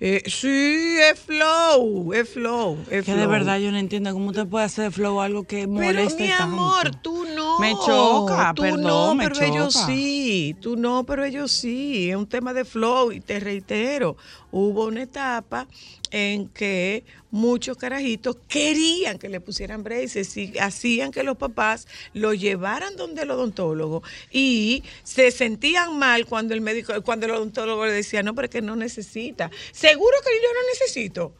Eh, 0.00 0.22
sí, 0.26 0.96
es 1.10 1.18
flow, 1.18 2.12
es 2.12 2.28
flow, 2.28 2.78
es 2.90 3.04
Que 3.04 3.12
flow. 3.12 3.16
de 3.16 3.26
verdad 3.26 3.58
yo 3.58 3.70
no 3.72 3.78
entiendo 3.78 4.12
cómo 4.12 4.26
usted 4.30 4.46
puede 4.46 4.64
hacer 4.66 4.90
flow 4.92 5.20
algo 5.20 5.44
que 5.44 5.60
Pero 5.60 5.68
moleste 5.70 6.24
mi 6.24 6.28
tanto. 6.28 6.42
amor, 6.44 6.94
tú 7.00 7.24
no. 7.34 7.58
Me 7.58 7.72
choca, 7.72 8.52
tú 8.54 8.62
perdón, 8.62 8.82
no, 8.82 9.14
me 9.14 9.28
pero 9.28 9.40
ellos 9.44 9.72
choca. 9.74 9.86
sí. 9.86 10.56
Tú 10.60 10.76
no, 10.76 11.04
pero 11.04 11.24
ellos 11.24 11.50
sí. 11.52 12.10
Es 12.10 12.16
un 12.16 12.26
tema 12.26 12.52
de 12.52 12.64
flow 12.64 13.12
y 13.12 13.20
te 13.20 13.40
reitero, 13.40 14.16
hubo 14.50 14.86
una 14.86 15.02
etapa 15.02 15.66
en 16.14 16.46
que 16.46 17.04
muchos 17.32 17.76
carajitos 17.76 18.36
querían 18.46 19.18
que 19.18 19.28
le 19.28 19.40
pusieran 19.40 19.82
braces 19.82 20.36
y 20.36 20.56
hacían 20.60 21.10
que 21.10 21.24
los 21.24 21.36
papás 21.36 21.88
lo 22.12 22.34
llevaran 22.34 22.94
donde 22.94 23.22
el 23.22 23.32
odontólogo 23.32 24.04
y 24.30 24.84
se 25.02 25.32
sentían 25.32 25.98
mal 25.98 26.26
cuando 26.26 26.54
el 26.54 26.60
médico, 26.60 26.92
cuando 27.02 27.26
el 27.26 27.32
odontólogo 27.32 27.84
le 27.84 27.90
decía, 27.90 28.22
no, 28.22 28.32
pero 28.32 28.46
es 28.46 28.52
que 28.52 28.62
no 28.62 28.76
necesita. 28.76 29.50
Seguro 29.72 30.16
que 30.22 30.30
yo 30.40 30.48
no 30.54 30.68
necesito. 30.72 31.32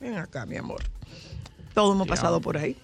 Ven 0.00 0.18
acá, 0.18 0.44
mi 0.44 0.58
amor. 0.58 0.82
Todos 1.72 1.94
hemos 1.94 2.06
pasado 2.06 2.42
por 2.42 2.58
ahí. 2.58 2.76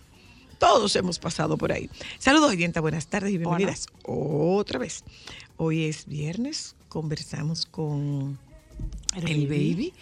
Todos 0.58 0.96
hemos 0.96 1.18
pasado 1.18 1.58
por 1.58 1.70
ahí. 1.70 1.90
Saludos, 2.18 2.52
oyenta, 2.52 2.80
buenas 2.80 3.08
tardes 3.08 3.30
y 3.32 3.36
bienvenidas 3.36 3.88
otra 4.04 4.78
vez. 4.78 5.04
Hoy 5.58 5.84
es 5.84 6.06
viernes, 6.06 6.76
conversamos 6.88 7.66
con 7.66 8.38
el, 9.16 9.46
baby. 9.46 9.92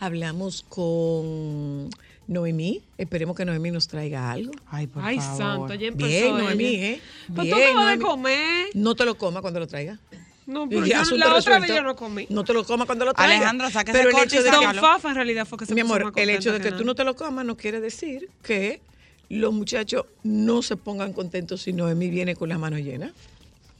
hablamos 0.00 0.64
con 0.68 1.90
Noemí, 2.26 2.82
esperemos 2.98 3.36
que 3.36 3.44
Noemí 3.44 3.70
nos 3.70 3.88
traiga 3.88 4.30
algo. 4.30 4.52
Ay, 4.66 4.86
por 4.86 5.04
Ay, 5.04 5.18
favor. 5.18 5.38
santo, 5.38 5.74
ya 5.74 5.88
empezó 5.88 6.08
Bien, 6.08 6.24
ella. 6.24 6.38
Noemí, 6.42 6.74
¿eh? 6.74 7.00
Pero 7.28 7.36
tú 7.36 7.56
Bien, 7.56 7.68
acabas 7.68 7.74
de 7.90 7.96
Noemí. 7.96 8.02
comer. 8.04 8.66
No 8.74 8.94
te 8.94 9.04
lo 9.04 9.16
comas 9.16 9.40
cuando 9.42 9.60
lo 9.60 9.66
traiga. 9.66 9.98
No, 10.46 10.68
pero 10.68 10.84
ya, 10.84 11.02
yo, 11.04 11.16
la 11.16 11.34
otra 11.34 11.58
vez 11.58 11.70
yo 11.70 11.82
no 11.82 11.96
comí. 11.96 12.26
No 12.28 12.44
te 12.44 12.52
lo 12.52 12.64
comas 12.64 12.84
cuando 12.86 13.06
lo 13.06 13.14
traiga. 13.14 13.34
Alejandra, 13.36 13.70
sáquese 13.70 13.96
Pero 13.96 14.10
el 14.10 14.24
hecho 14.24 14.42
de 14.42 14.50
Don 14.50 14.74
Fafa 14.74 15.08
en 15.08 15.14
realidad 15.14 15.46
fue 15.46 15.58
que 15.58 15.64
se 15.66 15.74
mi 15.74 15.80
amor, 15.80 16.12
el 16.16 16.30
hecho 16.30 16.52
de 16.52 16.60
que 16.60 16.72
tú 16.72 16.84
no 16.84 16.94
te 16.94 17.02
lo 17.04 17.16
comas 17.16 17.46
no 17.46 17.56
quiere 17.56 17.80
decir 17.80 18.28
que 18.42 18.82
los 19.30 19.54
muchachos 19.54 20.04
no 20.22 20.60
se 20.60 20.76
pongan 20.76 21.14
contentos 21.14 21.62
si 21.62 21.72
Noemí 21.72 22.10
viene 22.10 22.36
con 22.36 22.50
las 22.50 22.58
manos 22.58 22.80
llenas. 22.80 23.12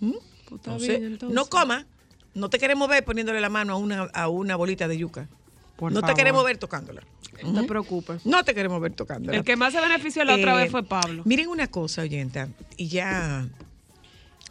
¿Mm? 0.01 0.13
Pues 0.13 0.23
está 0.25 0.53
Entonces, 0.55 0.89
bien, 1.01 1.13
entonces. 1.13 1.35
no 1.35 1.45
coma. 1.47 1.87
No 2.35 2.51
te 2.51 2.59
queremos 2.59 2.89
ver 2.89 3.05
poniéndole 3.05 3.41
la 3.41 3.49
mano 3.49 3.75
a 3.75 3.77
una, 3.77 4.03
a 4.03 4.29
una 4.29 4.57
bolita 4.57 4.89
de 4.89 4.99
yuca. 4.99 5.29
Por 5.77 5.93
no 5.93 6.03
te 6.03 6.15
queremos 6.15 6.45
ver 6.45 6.59
tocándola. 6.59 7.03
No 7.43 7.61
te 7.63 7.67
preocupes. 7.67 8.25
No 8.25 8.45
te 8.45 8.55
queremos 8.55 8.81
ver 8.81 8.93
tocándola. 8.93 9.37
El 9.37 9.45
que 9.45 9.57
más 9.57 9.73
se 9.73 9.81
benefició 9.81 10.25
la 10.25 10.35
otra 10.37 10.55
Eh, 10.55 10.57
vez 10.65 10.71
fue 10.71 10.85
Pablo. 10.85 11.23
Miren 11.25 11.49
una 11.49 11.67
cosa, 11.69 12.03
oyenta, 12.03 12.49
y 12.77 12.89
ya 12.89 13.49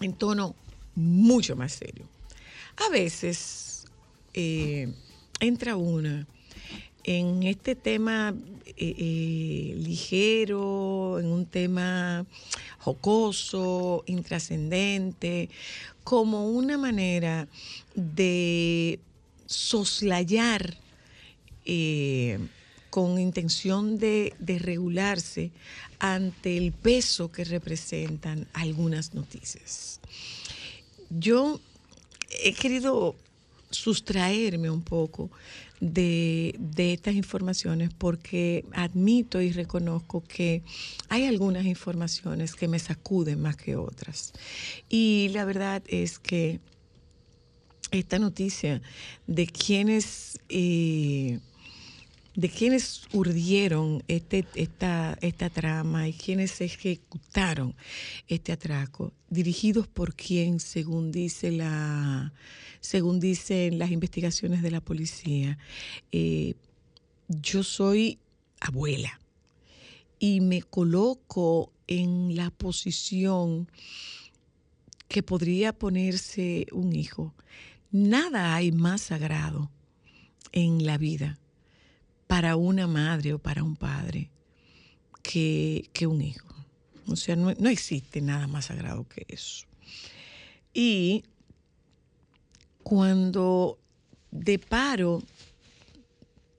en 0.02 0.14
tono 0.14 0.56
mucho 0.96 1.56
más 1.56 1.72
serio. 1.74 2.06
A 2.86 2.90
veces 2.92 3.86
eh, 4.34 4.94
entra 5.40 5.76
una 5.78 6.28
en 7.06 7.44
este 7.44 7.76
tema 7.76 8.34
eh, 8.66 8.74
eh, 8.78 9.76
ligero, 9.78 11.20
en 11.20 11.28
un 11.28 11.46
tema 11.46 12.26
jocoso, 12.80 14.04
intrascendente, 14.08 15.50
como 16.04 16.50
una 16.50 16.78
manera 16.78 17.48
de 17.96 19.00
soslayar 19.46 20.78
eh, 21.66 22.40
con 22.90 23.20
intención 23.20 23.98
de, 23.98 24.34
de 24.40 24.60
regularse 24.60 25.52
ante 26.00 26.58
el 26.58 26.72
peso 26.72 27.32
que 27.32 27.44
representan 27.44 28.48
algunas 28.54 29.14
noticias. 29.14 30.00
Yo 31.10 31.60
he 32.44 32.54
querido 32.54 33.16
sustraerme 33.70 34.70
un 34.70 34.82
poco 34.84 35.32
de, 35.84 36.56
estas 36.78 37.16
informaciones 37.16 37.90
porque 37.98 38.66
admito 38.74 39.42
y 39.42 39.52
reconozco 39.52 40.24
que 40.24 40.64
hay 41.10 41.26
algunas 41.26 41.66
informaciones 41.66 42.56
que 42.56 42.68
me 42.68 42.80
sacuden 42.80 43.42
más 43.42 43.58
que 43.58 43.76
otras. 43.76 44.34
Y 44.90 45.30
la 45.34 45.46
verdad 45.46 45.84
es 45.88 46.20
que 46.20 46.60
esta 47.92 48.18
noticia 48.18 48.82
de 49.28 49.46
quienes 49.46 50.40
eh, 50.50 51.40
de 52.36 52.50
quienes 52.50 53.04
urdieron 53.14 54.04
este, 54.08 54.46
esta, 54.56 55.18
esta 55.22 55.50
trama 55.50 56.08
y 56.08 56.14
quienes 56.14 56.62
ejecutaron 56.62 57.76
este 58.28 58.52
atraco, 58.52 59.14
dirigidos 59.30 59.88
por 59.88 60.16
quien, 60.16 60.60
según 60.60 61.12
dice 61.12 61.52
la, 61.52 62.34
según 62.80 63.20
dicen 63.20 63.78
las 63.78 63.92
investigaciones 63.92 64.62
de 64.64 64.72
la 64.72 64.82
policía, 64.82 65.60
eh, 66.12 66.56
yo 67.28 67.64
soy 67.64 68.20
abuela 68.60 69.20
y 70.18 70.42
me 70.42 70.64
coloco 70.64 71.72
en 71.88 72.36
la 72.36 72.50
posición 72.50 73.70
que 75.08 75.22
podría 75.22 75.74
ponerse 75.74 76.66
un 76.72 76.96
hijo. 76.96 77.36
Nada 77.92 78.56
hay 78.56 78.72
más 78.72 79.02
sagrado 79.02 79.70
en 80.52 80.86
la 80.86 80.98
vida 80.98 81.38
para 82.34 82.56
una 82.56 82.88
madre 82.88 83.36
o 83.36 83.38
para 83.38 83.62
un 83.62 83.76
padre 83.76 84.32
que, 85.22 85.92
que 85.94 86.08
un 86.08 86.20
hijo. 86.20 86.48
O 87.06 87.16
sea, 87.16 87.36
no, 87.36 87.54
no 87.60 87.70
existe 87.70 88.22
nada 88.22 88.48
más 88.48 88.66
sagrado 88.66 89.08
que 89.08 89.24
eso. 89.28 89.68
Y 90.74 91.26
cuando 92.82 93.78
de 94.32 94.58
paro 94.58 95.22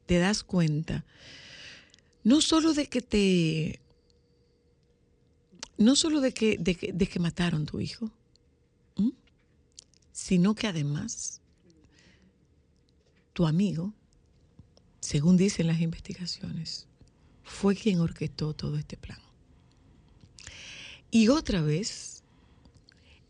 te 0.06 0.18
das 0.18 0.44
cuenta, 0.44 1.04
no 2.22 2.40
solo 2.40 2.72
de 2.72 2.86
que 2.86 3.00
te, 3.02 3.80
no 5.76 5.96
solo 5.96 6.20
de 6.20 6.32
que, 6.32 6.56
de 6.56 6.76
que, 6.76 7.18
mataron 7.18 7.66
tu 7.66 7.80
hijo, 7.80 8.12
sino 10.12 10.54
que 10.54 10.68
además 10.68 11.40
tu 13.32 13.44
amigo, 13.44 13.92
según 15.04 15.36
dicen 15.36 15.66
las 15.66 15.82
investigaciones, 15.82 16.86
fue 17.42 17.76
quien 17.76 18.00
orquestó 18.00 18.54
todo 18.54 18.78
este 18.78 18.96
plan. 18.96 19.18
Y 21.10 21.28
otra 21.28 21.60
vez, 21.60 22.22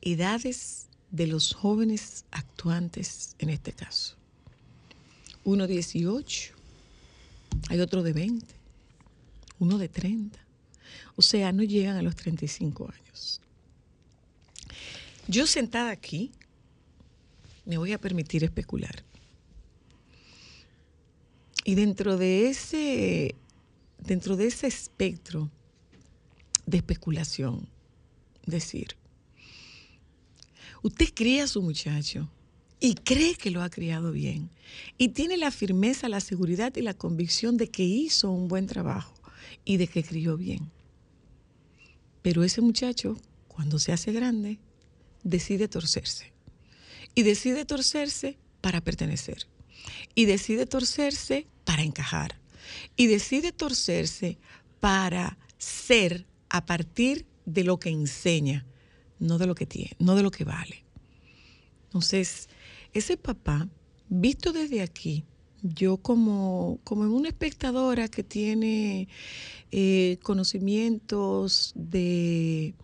edades 0.00 0.86
de 1.10 1.26
los 1.26 1.52
jóvenes 1.52 2.26
actuantes 2.30 3.34
en 3.40 3.50
este 3.50 3.72
caso. 3.72 4.14
Uno 5.42 5.66
18, 5.66 6.54
hay 7.70 7.80
otro 7.80 8.04
de 8.04 8.12
20, 8.12 8.54
uno 9.58 9.76
de 9.76 9.88
30. 9.88 10.38
O 11.16 11.22
sea, 11.22 11.50
no 11.50 11.64
llegan 11.64 11.96
a 11.96 12.02
los 12.02 12.14
35 12.14 12.88
años. 12.88 13.40
Yo 15.26 15.48
sentada 15.48 15.90
aquí, 15.90 16.30
me 17.66 17.78
voy 17.78 17.92
a 17.92 18.00
permitir 18.00 18.44
especular. 18.44 19.02
Y 21.64 21.74
dentro 21.74 22.18
de 22.18 22.48
ese, 22.48 23.34
dentro 23.98 24.36
de 24.36 24.46
ese 24.46 24.66
espectro 24.66 25.50
de 26.66 26.76
especulación, 26.76 27.66
decir, 28.44 28.96
usted 30.82 31.08
cría 31.14 31.44
a 31.44 31.48
su 31.48 31.62
muchacho 31.62 32.30
y 32.80 32.94
cree 32.96 33.34
que 33.34 33.50
lo 33.50 33.62
ha 33.62 33.70
criado 33.70 34.12
bien 34.12 34.50
y 34.98 35.08
tiene 35.08 35.38
la 35.38 35.50
firmeza, 35.50 36.10
la 36.10 36.20
seguridad 36.20 36.76
y 36.76 36.82
la 36.82 36.92
convicción 36.92 37.56
de 37.56 37.70
que 37.70 37.82
hizo 37.82 38.30
un 38.30 38.46
buen 38.46 38.66
trabajo 38.66 39.14
y 39.64 39.78
de 39.78 39.86
que 39.86 40.04
crió 40.04 40.36
bien. 40.36 40.70
Pero 42.20 42.44
ese 42.44 42.60
muchacho, 42.60 43.16
cuando 43.48 43.78
se 43.78 43.92
hace 43.92 44.12
grande, 44.12 44.58
decide 45.22 45.68
torcerse. 45.68 46.32
Y 47.14 47.22
decide 47.22 47.64
torcerse 47.64 48.36
para 48.60 48.82
pertenecer. 48.82 49.46
Y 50.14 50.26
decide 50.26 50.66
torcerse 50.66 51.46
para 51.64 51.82
encajar. 51.82 52.38
Y 52.96 53.06
decide 53.06 53.52
torcerse 53.52 54.38
para 54.80 55.38
ser 55.58 56.26
a 56.48 56.66
partir 56.66 57.26
de 57.46 57.64
lo 57.64 57.78
que 57.78 57.90
enseña, 57.90 58.66
no 59.18 59.38
de 59.38 59.46
lo 59.46 59.54
que 59.54 59.66
tiene, 59.66 59.96
no 59.98 60.14
de 60.14 60.22
lo 60.22 60.30
que 60.30 60.44
vale. 60.44 60.84
Entonces, 61.84 62.48
ese 62.92 63.16
papá, 63.16 63.68
visto 64.08 64.52
desde 64.52 64.82
aquí, 64.82 65.24
yo 65.62 65.96
como, 65.96 66.78
como 66.84 67.04
una 67.04 67.28
espectadora 67.28 68.08
que 68.08 68.22
tiene 68.22 69.08
eh, 69.72 70.18
conocimientos 70.22 71.72
de, 71.74 72.74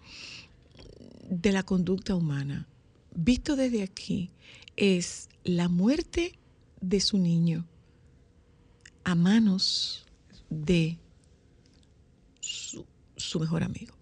de 1.28 1.52
la 1.52 1.62
conducta 1.62 2.14
humana, 2.14 2.66
visto 3.14 3.54
desde 3.54 3.82
aquí, 3.82 4.30
es 4.76 5.28
la 5.44 5.68
muerte 5.68 6.38
de 6.80 7.00
su 7.00 7.18
niño 7.18 7.66
a 9.04 9.14
manos 9.14 10.06
de 10.48 10.98
su, 12.40 12.86
su 13.16 13.40
mejor 13.40 13.62
amigo, 13.62 13.94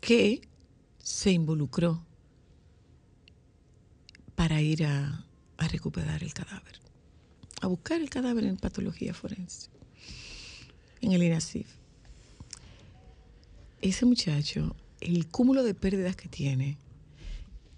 que 0.00 0.42
se 0.98 1.30
involucró 1.32 2.04
para 4.34 4.60
ir 4.60 4.84
a, 4.86 5.26
a 5.58 5.68
recuperar 5.68 6.22
el 6.22 6.32
cadáver, 6.32 6.80
a 7.60 7.66
buscar 7.66 8.00
el 8.00 8.08
cadáver 8.08 8.44
en 8.44 8.56
patología 8.56 9.14
forense, 9.14 9.68
en 11.00 11.12
el 11.12 11.22
INASIF. 11.22 11.66
Ese 13.82 14.04
muchacho, 14.04 14.76
el 15.00 15.28
cúmulo 15.28 15.62
de 15.62 15.74
pérdidas 15.74 16.16
que 16.16 16.28
tiene, 16.28 16.78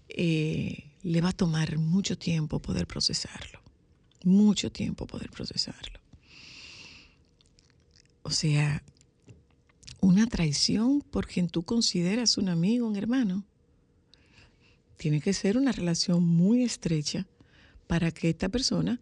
eh, 0.09 0.92
le 1.03 1.21
va 1.21 1.31
a 1.31 1.33
tomar 1.33 1.79
mucho 1.79 2.17
tiempo 2.17 2.61
poder 2.61 2.87
procesarlo, 2.87 3.61
mucho 4.25 4.71
tiempo 4.71 5.07
poder 5.07 5.31
procesarlo. 5.31 6.01
O 8.23 8.31
sea, 8.31 8.83
una 10.01 10.27
traición 10.27 11.01
por 11.01 11.27
quien 11.27 11.49
tú 11.49 11.63
consideras 11.63 12.37
un 12.37 12.49
amigo, 12.49 12.87
un 12.87 12.97
hermano. 12.97 13.45
Tiene 14.97 15.21
que 15.21 15.33
ser 15.33 15.57
una 15.57 15.73
relación 15.73 16.25
muy 16.25 16.63
estrecha 16.63 17.27
para 17.87 18.11
que 18.11 18.31
esta 18.31 18.49
persona 18.49 19.01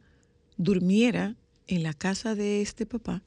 durmiera 0.57 1.37
en 1.67 1.83
la 1.83 1.95
casa 1.95 2.35
de 2.35 2.61
este 2.63 2.87
papá 2.87 3.23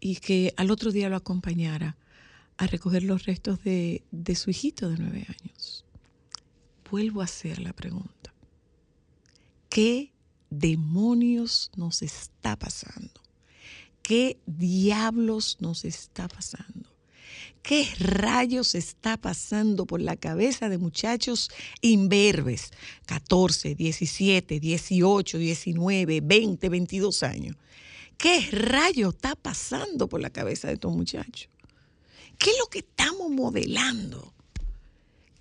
y 0.00 0.16
que 0.16 0.54
al 0.56 0.70
otro 0.70 0.92
día 0.92 1.08
lo 1.08 1.16
acompañara 1.16 1.96
a 2.56 2.66
recoger 2.66 3.02
los 3.02 3.24
restos 3.24 3.62
de, 3.64 4.02
de 4.10 4.34
su 4.34 4.50
hijito 4.50 4.90
de 4.90 4.98
nueve 4.98 5.26
años. 5.28 5.84
Vuelvo 6.90 7.20
a 7.20 7.24
hacer 7.24 7.58
la 7.60 7.72
pregunta. 7.72 8.32
¿Qué 9.68 10.12
demonios 10.50 11.70
nos 11.76 12.02
está 12.02 12.56
pasando? 12.56 13.20
¿Qué 14.02 14.38
diablos 14.46 15.58
nos 15.60 15.84
está 15.84 16.28
pasando? 16.28 16.88
¿Qué 17.62 17.86
rayos 17.98 18.74
está 18.74 19.18
pasando 19.18 19.84
por 19.84 20.00
la 20.00 20.16
cabeza 20.16 20.70
de 20.70 20.78
muchachos 20.78 21.50
imberbes? 21.82 22.70
14, 23.04 23.74
17, 23.74 24.58
18, 24.58 25.38
19, 25.38 26.20
20, 26.22 26.68
22 26.70 27.22
años. 27.22 27.56
¿Qué 28.16 28.40
rayo 28.50 29.10
está 29.10 29.36
pasando 29.36 30.08
por 30.08 30.20
la 30.20 30.30
cabeza 30.30 30.68
de 30.68 30.74
estos 30.74 30.96
muchachos? 30.96 31.50
¿Qué 32.38 32.50
es 32.50 32.58
lo 32.58 32.66
que 32.68 32.78
estamos 32.78 33.30
modelando? 33.30 34.32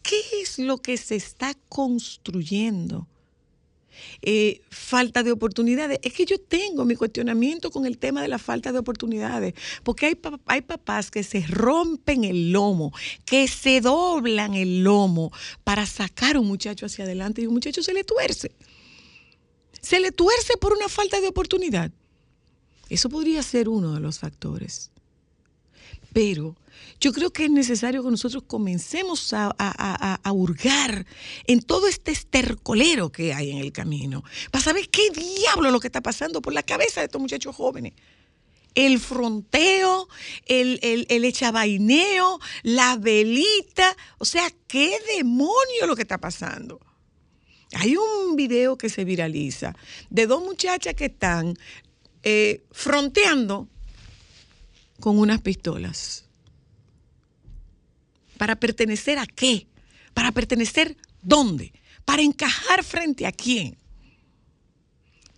¿Qué 0.08 0.42
es 0.42 0.58
lo 0.58 0.78
que 0.78 0.98
se 0.98 1.16
está 1.16 1.54
construyendo? 1.70 3.08
eh, 4.22 4.62
falta 4.70 5.24
de 5.24 5.32
oportunidades. 5.32 6.00
Es 6.04 6.14
que 6.14 6.26
yo 6.26 6.40
tengo 6.40 6.86
mi 6.86 6.96
cuestionamiento 6.96 7.72
con 7.72 7.86
el 7.86 7.98
tema 7.98 8.22
de 8.22 8.28
la 8.28 8.40
falta 8.40 8.72
de 8.72 8.80
oportunidades, 8.80 9.54
porque 9.84 10.08
hay, 10.08 10.20
hay 10.46 10.62
papás 10.62 11.12
que 11.12 11.24
se 11.24 11.46
rompen 11.48 12.24
el 12.24 12.52
lomo, 12.52 12.94
que 13.26 13.48
se 13.48 13.82
doblan 13.82 14.54
el 14.54 14.84
lomo 14.84 15.32
para 15.64 15.86
sacar 15.86 16.36
a 16.36 16.40
un 16.40 16.48
muchacho 16.48 16.86
hacia 16.86 17.06
adelante 17.06 17.42
y 17.42 17.48
un 17.48 17.54
muchacho 17.54 17.84
se 17.84 17.94
le 17.94 18.04
tuerce. 18.04 18.52
Se 19.82 20.00
le 20.00 20.12
tuerce 20.12 20.58
por 20.58 20.74
una 20.74 20.90
falta 20.90 21.22
de 21.22 21.28
oportunidad. 21.28 21.92
Eso 22.90 23.10
podría 23.10 23.44
ser 23.44 23.70
uno 23.70 23.94
de 23.94 24.00
los 24.00 24.20
factores. 24.20 24.92
Pero 26.14 26.56
yo 27.00 27.12
creo 27.14 27.32
que 27.32 27.46
es 27.46 27.52
necesario 27.52 28.04
que 28.04 28.10
nosotros 28.12 28.44
comencemos 28.48 29.34
a, 29.34 29.48
a- 29.48 29.54
a- 29.58 30.20
a- 30.24 30.32
hurgar 30.32 31.06
en 31.46 31.62
todo 31.62 31.88
este 31.88 32.12
estercolero 32.12 33.12
que 33.12 33.34
hay 33.34 33.52
en 33.52 33.58
el 33.60 33.72
camino, 33.72 34.24
para 34.52 34.64
saber 34.64 34.90
qué 34.90 35.10
diablo 35.12 35.72
lo 35.72 35.80
que 35.80 35.88
está 35.88 36.02
pasando 36.02 36.42
por 36.42 36.54
la 36.54 36.64
cabeza 36.64 37.02
de 37.02 37.06
estos 37.06 37.22
muchachos 37.22 37.56
jóvenes. 37.56 37.94
El 38.76 39.00
fronteo, 39.00 40.08
el, 40.46 40.80
el, 40.84 41.08
el 41.10 41.26
echavaineo, 41.26 42.40
la 42.62 42.96
velita, 42.98 43.96
o 44.20 44.26
sea, 44.26 44.48
qué 44.68 44.98
demonio 45.18 45.88
lo 45.88 45.96
que 45.96 46.04
está 46.04 46.20
pasando. 46.20 46.80
Hay 47.74 47.98
un 47.98 48.36
video 48.36 48.78
que 48.78 48.90
se 48.90 49.04
viraliza 49.04 49.76
de 50.12 50.28
dos 50.28 50.44
muchachas 50.44 50.94
que 50.94 51.06
están 51.06 51.58
eh, 52.24 52.64
fronteando 52.72 53.68
con 55.00 55.20
unas 55.20 55.42
pistolas. 55.42 56.26
¿Para 58.38 58.56
pertenecer 58.56 59.20
a 59.20 59.26
qué? 59.26 59.68
¿Para 60.14 60.32
pertenecer 60.32 60.98
dónde? 61.22 61.74
¿Para 62.06 62.22
encajar 62.22 62.84
frente 62.84 63.26
a 63.26 63.32
quién? 63.32 63.78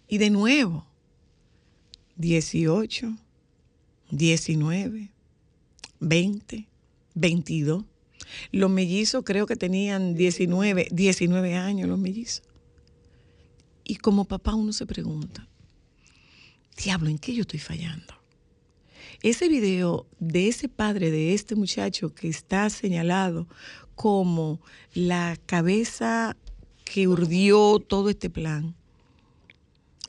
Y 0.07 0.17
de 0.17 0.29
nuevo, 0.29 0.85
18, 2.15 3.15
19, 4.11 5.11
20, 5.99 6.67
22. 7.15 7.85
Los 8.51 8.69
mellizos 8.69 9.23
creo 9.23 9.45
que 9.45 9.55
tenían 9.55 10.15
19, 10.15 10.89
19 10.91 11.55
años 11.55 11.89
los 11.89 11.99
mellizos. 11.99 12.43
Y 13.83 13.95
como 13.95 14.25
papá 14.25 14.53
uno 14.53 14.73
se 14.73 14.85
pregunta, 14.85 15.47
diablo, 16.77 17.09
¿en 17.09 17.17
qué 17.17 17.33
yo 17.33 17.41
estoy 17.41 17.59
fallando? 17.59 18.18
Ese 19.21 19.49
video 19.49 20.07
de 20.19 20.47
ese 20.47 20.69
padre, 20.69 21.11
de 21.11 21.33
este 21.33 21.55
muchacho 21.55 22.13
que 22.15 22.29
está 22.29 22.69
señalado 22.69 23.47
como 23.95 24.61
la 24.93 25.37
cabeza 25.45 26.37
que 26.85 27.07
urdió 27.07 27.79
todo 27.79 28.09
este 28.09 28.29
plan, 28.29 28.75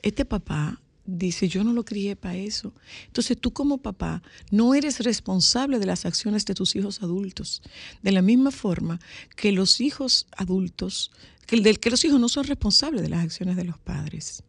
este 0.01 0.23
papá 0.23 0.81
dice, 1.05 1.49
yo 1.49 1.65
no 1.65 1.73
lo 1.73 1.83
crié 1.83 2.15
para 2.15 2.37
eso. 2.37 2.73
Entonces 3.07 3.37
tú 3.37 3.51
como 3.51 3.79
papá 3.79 4.23
no 4.49 4.73
eres 4.73 5.01
responsable 5.01 5.77
de 5.79 5.85
las 5.85 6.05
acciones 6.05 6.45
de 6.45 6.55
tus 6.55 6.75
hijos 6.77 7.03
adultos. 7.03 7.61
De 8.01 8.13
la 8.13 8.21
misma 8.21 8.51
forma 8.51 8.99
que 9.35 9.51
los 9.51 9.81
hijos 9.81 10.27
adultos, 10.37 11.11
que, 11.47 11.61
que 11.75 11.89
los 11.89 12.05
hijos 12.05 12.19
no 12.19 12.29
son 12.29 12.45
responsables 12.45 13.01
de 13.01 13.09
las 13.09 13.25
acciones 13.25 13.57
de 13.57 13.65
los 13.65 13.77
padres. 13.77 14.43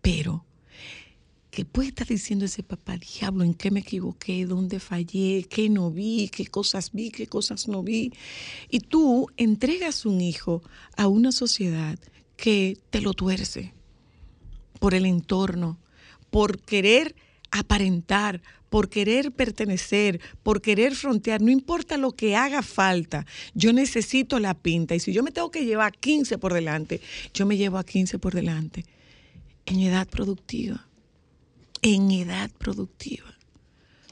Pero 0.00 0.46
¿Qué 1.52 1.66
puede 1.66 1.88
estar 1.88 2.06
diciendo 2.06 2.46
ese 2.46 2.62
papá? 2.62 2.96
Diablo, 2.96 3.44
¿en 3.44 3.52
qué 3.52 3.70
me 3.70 3.80
equivoqué? 3.80 4.46
¿Dónde 4.46 4.80
fallé? 4.80 5.44
¿Qué 5.50 5.68
no 5.68 5.90
vi? 5.90 6.30
¿Qué 6.30 6.46
cosas 6.46 6.92
vi? 6.92 7.10
¿Qué 7.10 7.26
cosas 7.26 7.68
no 7.68 7.82
vi? 7.82 8.10
Y 8.70 8.80
tú 8.80 9.26
entregas 9.36 10.06
un 10.06 10.22
hijo 10.22 10.62
a 10.96 11.08
una 11.08 11.30
sociedad 11.30 11.98
que 12.38 12.78
te 12.88 13.02
lo 13.02 13.12
tuerce 13.12 13.74
por 14.80 14.94
el 14.94 15.04
entorno, 15.04 15.78
por 16.30 16.58
querer 16.58 17.14
aparentar, 17.50 18.40
por 18.70 18.88
querer 18.88 19.30
pertenecer, 19.30 20.22
por 20.42 20.62
querer 20.62 20.94
frontear, 20.94 21.42
no 21.42 21.50
importa 21.50 21.98
lo 21.98 22.12
que 22.12 22.34
haga 22.34 22.62
falta, 22.62 23.26
yo 23.52 23.74
necesito 23.74 24.38
la 24.38 24.54
pinta. 24.54 24.94
Y 24.94 25.00
si 25.00 25.12
yo 25.12 25.22
me 25.22 25.32
tengo 25.32 25.50
que 25.50 25.66
llevar 25.66 25.88
a 25.88 25.90
15 25.90 26.38
por 26.38 26.54
delante, 26.54 27.02
yo 27.34 27.44
me 27.44 27.58
llevo 27.58 27.76
a 27.76 27.84
15 27.84 28.18
por 28.18 28.32
delante 28.32 28.86
en 29.66 29.80
edad 29.80 30.08
productiva 30.08 30.88
en 31.82 32.10
edad 32.10 32.50
productiva. 32.58 33.34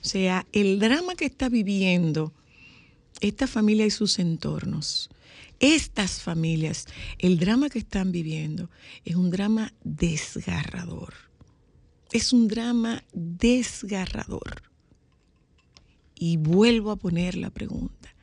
O 0.02 0.04
sea, 0.04 0.46
el 0.52 0.78
drama 0.78 1.14
que 1.14 1.26
está 1.26 1.48
viviendo 1.48 2.34
esta 3.20 3.46
familia 3.46 3.86
y 3.86 3.90
sus 3.90 4.18
entornos, 4.18 5.10
estas 5.60 6.22
familias, 6.22 6.86
el 7.18 7.38
drama 7.38 7.68
que 7.68 7.78
están 7.78 8.12
viviendo 8.12 8.70
es 9.04 9.14
un 9.14 9.30
drama 9.30 9.72
desgarrador. 9.84 11.14
Es 12.12 12.32
un 12.32 12.48
drama 12.48 13.04
desgarrador. 13.12 14.62
Y 16.14 16.38
vuelvo 16.38 16.90
a 16.90 16.96
poner 16.96 17.36
la 17.36 17.50
pregunta, 17.50 18.14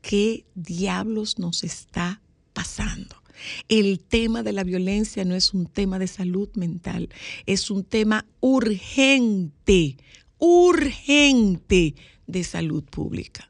¿qué 0.00 0.44
diablos 0.54 1.38
nos 1.38 1.64
está 1.64 2.20
pasando? 2.52 3.21
El 3.68 4.00
tema 4.00 4.42
de 4.42 4.52
la 4.52 4.64
violencia 4.64 5.24
no 5.24 5.34
es 5.34 5.54
un 5.54 5.66
tema 5.66 5.98
de 5.98 6.06
salud 6.06 6.48
mental, 6.54 7.08
es 7.46 7.70
un 7.70 7.84
tema 7.84 8.26
urgente, 8.40 9.96
urgente 10.38 11.94
de 12.26 12.44
salud 12.44 12.84
pública. 12.84 13.48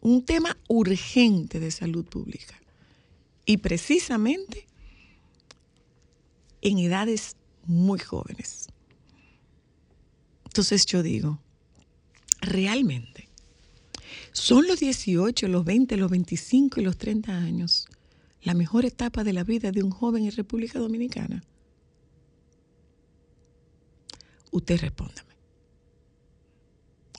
Un 0.00 0.24
tema 0.24 0.56
urgente 0.68 1.58
de 1.58 1.70
salud 1.70 2.04
pública. 2.04 2.60
Y 3.44 3.58
precisamente 3.58 4.66
en 6.62 6.78
edades 6.78 7.36
muy 7.64 7.98
jóvenes. 7.98 8.68
Entonces 10.44 10.86
yo 10.86 11.02
digo, 11.02 11.38
realmente, 12.40 13.15
¿son 14.36 14.66
los 14.66 14.80
18, 14.80 15.48
los 15.48 15.64
20, 15.64 15.96
los 15.96 16.10
25 16.10 16.80
y 16.80 16.84
los 16.84 16.98
30 16.98 17.34
años 17.34 17.86
la 18.42 18.52
mejor 18.52 18.84
etapa 18.84 19.24
de 19.24 19.32
la 19.32 19.44
vida 19.44 19.72
de 19.72 19.82
un 19.82 19.90
joven 19.90 20.26
en 20.26 20.32
República 20.32 20.78
Dominicana? 20.78 21.42
Usted 24.50 24.78
respóndame. 24.78 25.34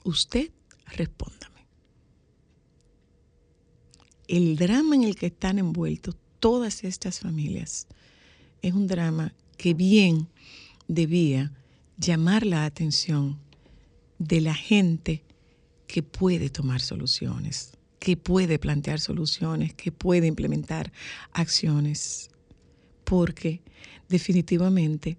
Usted 0.04 0.50
respóndame. 0.86 1.66
El 4.28 4.56
drama 4.56 4.94
en 4.94 5.02
el 5.02 5.16
que 5.16 5.26
están 5.26 5.58
envueltos 5.58 6.16
todas 6.38 6.84
estas 6.84 7.18
familias 7.18 7.88
es 8.62 8.74
un 8.74 8.86
drama 8.86 9.34
que 9.56 9.74
bien 9.74 10.28
debía 10.86 11.52
llamar 11.96 12.46
la 12.46 12.64
atención 12.64 13.38
de 14.20 14.40
la 14.40 14.54
gente 14.54 15.24
que 15.88 16.04
puede 16.04 16.50
tomar 16.50 16.80
soluciones, 16.80 17.72
que 17.98 18.16
puede 18.16 18.60
plantear 18.60 19.00
soluciones, 19.00 19.74
que 19.74 19.90
puede 19.90 20.28
implementar 20.28 20.92
acciones. 21.32 22.30
Porque 23.02 23.62
definitivamente 24.08 25.16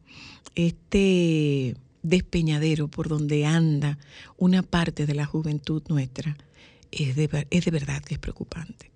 este 0.55 1.75
despeñadero 2.03 2.87
por 2.87 3.09
donde 3.09 3.45
anda 3.45 3.97
una 4.37 4.63
parte 4.63 5.05
de 5.05 5.15
la 5.15 5.25
juventud 5.25 5.83
nuestra 5.89 6.37
es 6.91 7.15
de, 7.15 7.47
es 7.49 7.65
de 7.65 7.71
verdad 7.71 8.01
que 8.03 8.13
es 8.13 8.19
preocupante. 8.19 8.91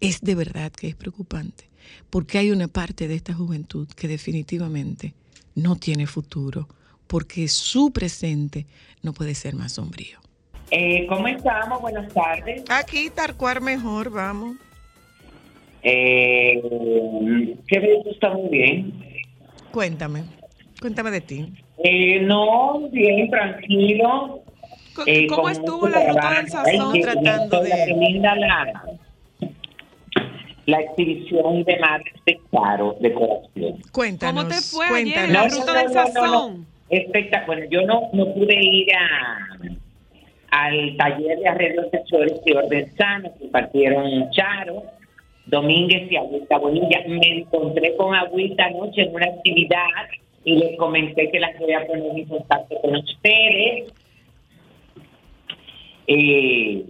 Es 0.00 0.20
de 0.22 0.34
verdad 0.34 0.72
que 0.72 0.88
es 0.88 0.96
preocupante. 0.96 1.68
Porque 2.08 2.38
hay 2.38 2.50
una 2.52 2.68
parte 2.68 3.08
de 3.08 3.16
esta 3.16 3.34
juventud 3.34 3.88
que 3.88 4.08
definitivamente 4.08 5.14
no 5.54 5.76
tiene 5.76 6.06
futuro, 6.06 6.68
porque 7.06 7.48
su 7.48 7.90
presente 7.90 8.66
no 9.02 9.12
puede 9.12 9.34
ser 9.34 9.56
más 9.56 9.72
sombrío. 9.72 10.20
Eh, 10.70 11.06
¿Cómo 11.08 11.26
estamos? 11.28 11.80
Buenas 11.80 12.12
tardes. 12.12 12.62
Aquí 12.68 13.10
Tarcuar 13.10 13.60
mejor, 13.60 14.10
vamos. 14.10 14.56
Eh, 15.82 16.60
qué 17.66 17.78
bien, 17.78 18.02
está 18.06 18.30
muy 18.30 18.48
bien. 18.50 18.92
Cuéntame, 19.72 20.24
cuéntame 20.80 21.10
de 21.10 21.20
ti. 21.22 21.52
Eh, 21.82 22.20
no, 22.20 22.80
bien, 22.90 23.30
tranquilo. 23.30 24.42
Eh, 25.06 25.26
¿Cómo 25.28 25.48
estuvo 25.48 25.88
la 25.88 26.08
ruta 26.08 26.34
del 26.34 26.48
sazón? 26.48 27.00
tratando 27.00 27.62
de- 27.62 27.70
qué 27.70 27.94
linda 27.94 28.34
la, 28.36 28.82
la 30.66 30.80
exhibición 30.80 31.64
de 31.64 31.78
Madres 31.78 32.14
de 32.26 32.38
Claro, 32.50 32.96
de 33.00 33.12
corazón. 33.14 33.82
Cuéntanos. 33.92 34.44
¿Cómo 34.44 34.54
te 34.54 34.60
fue 34.60 34.86
ayer 34.86 34.98
en 34.98 35.12
cuéntanos. 35.14 35.32
la 35.32 35.48
ruta 35.60 35.72
no, 35.72 35.78
del 35.78 35.86
no, 35.88 35.94
no, 35.94 36.04
no. 36.04 36.12
sazón? 36.12 36.66
Espectacular. 36.90 37.68
Yo 37.70 37.82
no, 37.82 38.10
no 38.12 38.34
pude 38.34 38.54
ir 38.62 38.88
a 38.94 39.56
al 40.50 40.96
taller 40.96 41.38
de 41.38 41.48
arreglos 41.48 41.86
sexuales 41.90 42.40
y 42.44 42.52
orden 42.52 42.92
sano 42.96 43.30
que 43.38 43.46
partieron 43.48 44.30
Charo, 44.30 44.82
Domínguez 45.46 46.10
y 46.10 46.16
Agüita 46.16 46.58
Bonilla. 46.58 47.02
Me 47.06 47.38
encontré 47.38 47.94
con 47.96 48.14
Agüita 48.14 48.64
anoche 48.66 49.02
en 49.02 49.14
una 49.14 49.26
actividad 49.26 49.86
y 50.44 50.56
les 50.56 50.76
comenté 50.78 51.30
que 51.30 51.40
las 51.40 51.58
voy 51.58 51.72
a 51.72 51.86
poner 51.86 52.18
en 52.18 52.24
contacto 52.26 52.80
con 52.80 52.96
ustedes. 52.96 53.92
Eh, 56.06 56.84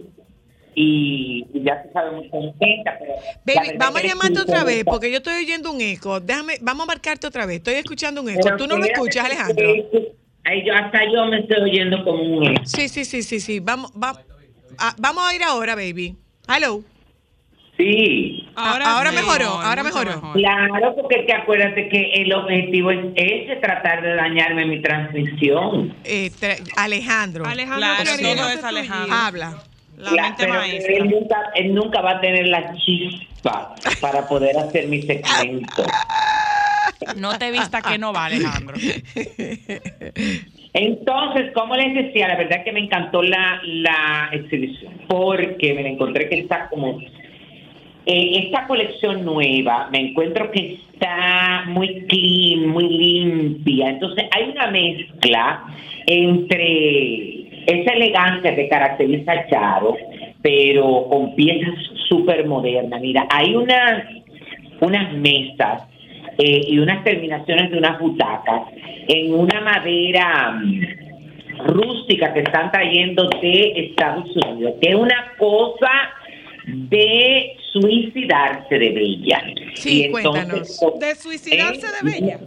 y, 0.73 1.45
y 1.53 1.63
ya 1.63 1.83
se 1.83 1.91
sabe 1.91 2.11
muy 2.11 2.29
contenta. 2.29 2.97
Pero 2.97 3.13
Baby, 3.45 3.77
vamos 3.77 4.03
a 4.03 4.07
llamarte 4.07 4.39
otra 4.39 4.63
vez 4.63 4.83
porque 4.85 5.11
yo 5.11 5.17
estoy 5.17 5.43
oyendo 5.43 5.71
un 5.71 5.81
eco. 5.81 6.19
Déjame, 6.19 6.53
vamos 6.61 6.83
a 6.83 6.87
marcarte 6.87 7.27
otra 7.27 7.45
vez. 7.45 7.57
Estoy 7.57 7.75
escuchando 7.75 8.21
un 8.21 8.29
eco. 8.29 8.39
Pero 8.43 8.57
Tú 8.57 8.67
no 8.67 8.77
lo 8.77 8.85
escuchas, 8.85 9.27
que- 9.55 10.20
Ay, 10.43 10.63
yo, 10.65 10.73
hasta 10.75 10.99
yo 11.13 11.25
me 11.25 11.39
estoy 11.39 11.61
oyendo 11.61 12.03
como 12.03 12.21
un 12.23 12.47
eco. 12.47 12.61
Sí, 12.65 12.89
sí, 12.89 13.05
sí, 13.05 13.21
sí, 13.21 13.39
sí. 13.39 13.59
Vamos, 13.59 13.91
va- 13.91 14.21
ah, 14.79 14.95
vamos 14.97 15.23
a 15.27 15.35
ir 15.35 15.43
ahora, 15.43 15.75
baby. 15.75 16.15
Hello. 16.47 16.81
Sí, 17.77 18.47
Ah, 18.55 18.77
ahora 18.97 19.11
mejoró, 19.11 19.45
mejor, 19.45 19.65
ahora 19.65 19.83
mucho 19.83 19.95
mejoró. 19.95 20.15
mejor. 20.21 20.33
claro, 20.33 20.95
porque 20.95 21.15
es 21.21 21.25
que 21.25 21.33
acuérdate 21.33 21.89
que 21.89 22.11
el 22.21 22.31
objetivo 22.33 22.91
es 22.91 22.99
ese, 23.15 23.55
tratar 23.55 24.03
de 24.03 24.13
dañarme 24.15 24.65
mi 24.65 24.81
transmisión. 24.81 25.95
Eh, 26.03 26.29
tra- 26.39 26.59
Alejandro. 26.75 27.45
Alejandro, 27.45 27.87
Claro, 28.19 28.49
es 28.49 28.63
Alejandro. 28.63 29.15
Habla. 29.15 29.63
La 29.97 30.11
La- 30.11 30.21
mente 30.23 30.35
pero 30.39 30.53
maestra. 30.55 30.93
Él 30.95 31.09
nunca, 31.09 31.37
él 31.55 31.73
nunca 31.75 32.01
va 32.01 32.11
a 32.11 32.21
tener 32.21 32.47
la 32.47 32.73
chispa 32.75 33.73
para 33.99 34.27
poder 34.27 34.57
hacer 34.57 34.87
mi 34.87 35.01
segmento. 35.03 35.83
No 37.17 37.37
te 37.37 37.51
vista 37.51 37.81
que 37.81 37.97
no 37.97 38.13
va, 38.13 38.25
Alejandro. 38.25 38.75
Entonces, 40.73 41.51
como 41.53 41.75
les 41.75 41.93
decía, 41.93 42.27
la 42.27 42.37
verdad 42.37 42.63
que 42.63 42.71
me 42.71 42.79
encantó 42.79 43.21
la, 43.21 43.61
la 43.65 44.29
exhibición, 44.31 44.93
porque 45.07 45.73
me 45.73 45.87
encontré 45.87 46.29
que 46.29 46.39
está 46.39 46.69
como... 46.69 46.99
eh, 48.05 48.45
esta 48.45 48.67
colección 48.67 49.25
nueva, 49.25 49.89
me 49.91 49.99
encuentro 49.99 50.49
que 50.51 50.79
está 50.93 51.65
muy 51.67 52.05
clean, 52.07 52.67
muy 52.69 52.87
limpia. 52.87 53.89
Entonces, 53.89 54.25
hay 54.31 54.49
una 54.49 54.67
mezcla 54.71 55.63
entre 56.05 57.63
esa 57.67 57.93
elegancia 57.93 58.55
que 58.55 58.69
caracteriza 58.69 59.31
a 59.33 59.47
Charo, 59.49 59.95
pero 60.41 61.05
con 61.09 61.35
piezas 61.35 61.75
súper 62.07 62.47
modernas. 62.47 63.01
Mira, 63.01 63.27
hay 63.29 63.53
unas, 63.55 64.03
unas 64.79 65.13
mesas 65.13 65.83
eh, 66.37 66.61
y 66.67 66.79
unas 66.79 67.03
terminaciones 67.03 67.71
de 67.71 67.77
unas 67.77 67.99
butacas 67.99 68.63
en 69.07 69.33
una 69.33 69.61
madera 69.61 70.51
mm, 70.51 71.67
rústica 71.67 72.33
que 72.33 72.41
están 72.41 72.71
trayendo 72.71 73.29
de 73.41 73.87
Estados 73.89 74.29
Unidos, 74.35 74.75
que 74.81 74.89
es 74.89 74.95
una 74.95 75.33
cosa 75.37 75.91
de 76.65 77.53
suicidarse 77.71 78.77
de 78.77 78.89
bella. 78.89 79.43
Sí, 79.75 80.01
Y 80.01 80.03
entonces, 80.05 80.77
cuéntanos. 80.79 80.99
De 80.99 81.15
suicidarse 81.15 81.87
¿Eh? 81.87 81.89
de 82.01 82.11
bella. 82.11 82.39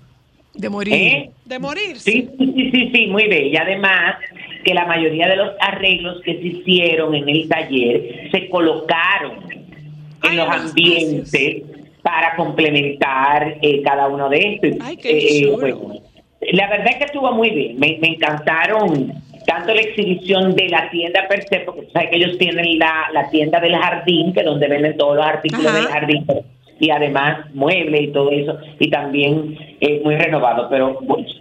De 0.54 0.68
morir. 0.68 0.94
¿Eh? 0.94 1.30
De 1.44 1.58
morir. 1.58 1.96
Sí, 1.98 2.28
sí, 2.38 2.52
sí, 2.54 2.70
sí, 2.70 2.90
sí, 2.92 3.06
muy 3.08 3.26
bella. 3.26 3.62
Además, 3.62 4.16
que 4.64 4.72
la 4.72 4.86
mayoría 4.86 5.28
de 5.28 5.36
los 5.36 5.50
arreglos 5.60 6.20
que 6.22 6.34
se 6.34 6.46
hicieron 6.46 7.14
en 7.14 7.28
el 7.28 7.48
taller 7.48 8.30
se 8.30 8.48
colocaron 8.48 9.52
en 9.52 9.66
Ay, 10.22 10.36
los 10.36 10.46
en 10.46 10.52
los 10.52 10.70
ambientes 10.70 11.62
para 12.04 12.36
complementar 12.36 13.56
eh, 13.62 13.82
cada 13.82 14.08
uno 14.08 14.28
de 14.28 14.60
estos. 14.62 14.86
Ay, 14.86 14.96
qué 14.98 15.40
chulo. 15.40 15.56
bueno, 15.78 16.00
la 16.52 16.68
verdad 16.68 16.88
es 16.90 16.96
que 16.96 17.04
estuvo 17.04 17.32
muy 17.32 17.48
bien. 17.48 17.78
Me, 17.78 17.96
me 17.98 18.08
encantaron 18.08 19.10
tanto 19.46 19.74
la 19.74 19.80
exhibición 19.80 20.54
de 20.54 20.68
la 20.68 20.90
tienda 20.90 21.26
per 21.28 21.48
se, 21.48 21.60
porque 21.60 21.82
tú 21.82 21.92
sabes 21.92 22.10
que 22.10 22.16
ellos 22.16 22.36
tienen 22.36 22.78
la, 22.78 23.08
la 23.14 23.30
tienda 23.30 23.58
del 23.58 23.74
jardín, 23.74 24.34
que 24.34 24.40
es 24.40 24.46
donde 24.46 24.68
venden 24.68 24.98
todos 24.98 25.16
los 25.16 25.24
artículos 25.24 25.66
Ajá. 25.66 25.78
del 25.78 25.86
jardín 25.86 26.26
y 26.80 26.90
además 26.90 27.46
muebles 27.54 28.02
y 28.02 28.06
todo 28.08 28.30
eso, 28.30 28.58
y 28.78 28.90
también 28.90 29.56
eh, 29.80 30.00
muy 30.04 30.16
renovado, 30.16 30.68
pero 30.68 30.98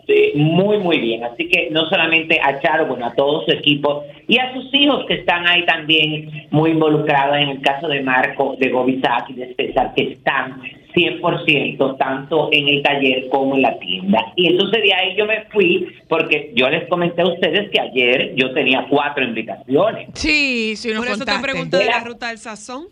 eh, 0.08 0.34
muy, 0.36 0.78
muy 0.80 1.00
bien. 1.00 1.24
Así 1.24 1.48
que 1.48 1.70
no 1.72 1.88
solamente 1.90 2.40
a 2.42 2.60
Charo, 2.60 2.88
bueno, 2.88 3.06
a 3.06 3.14
todo 3.14 3.44
su 3.46 3.52
equipo 3.52 4.04
y 4.28 4.38
a 4.38 4.54
sus 4.54 4.74
hijos 4.74 5.06
que 5.08 5.16
están 5.16 5.48
ahí 5.48 5.66
también 5.66 6.48
muy 6.52 6.72
involucrados 6.72 7.38
en 7.38 7.50
el 7.50 7.62
caso 7.62 7.88
de 7.88 8.02
Marco, 8.02 8.56
de 8.60 8.70
Gobisac 8.70 9.30
y 9.30 9.34
de 9.34 9.56
César, 9.56 9.94
que 9.96 10.14
están 10.14 10.62
100% 10.96 11.98
tanto 11.98 12.50
en 12.52 12.68
el 12.68 12.84
taller 12.84 13.28
como 13.30 13.56
en 13.56 13.64
la 13.64 13.80
tienda. 13.80 14.34
Y 14.36 14.48
entonces 14.48 14.84
de 14.84 14.94
ahí 14.94 15.16
yo 15.18 15.26
me 15.26 15.46
fui, 15.52 15.88
porque 16.08 16.52
yo 16.56 16.70
les 16.70 16.88
comenté 16.88 17.22
a 17.22 17.28
ustedes 17.28 17.70
que 17.72 17.80
ayer 17.80 18.34
yo 18.36 18.54
tenía 18.54 18.86
cuatro 18.90 19.24
invitaciones. 19.24 20.10
Sí, 20.14 20.76
sí, 20.76 20.90
nos 20.90 20.98
Por 20.98 21.08
eso 21.08 21.26
te 21.26 21.32
contaste. 21.32 21.52
pregunté 21.52 21.78
de 21.78 21.86
la 21.86 22.04
ruta 22.04 22.28
del 22.28 22.38
sazón. 22.38 22.88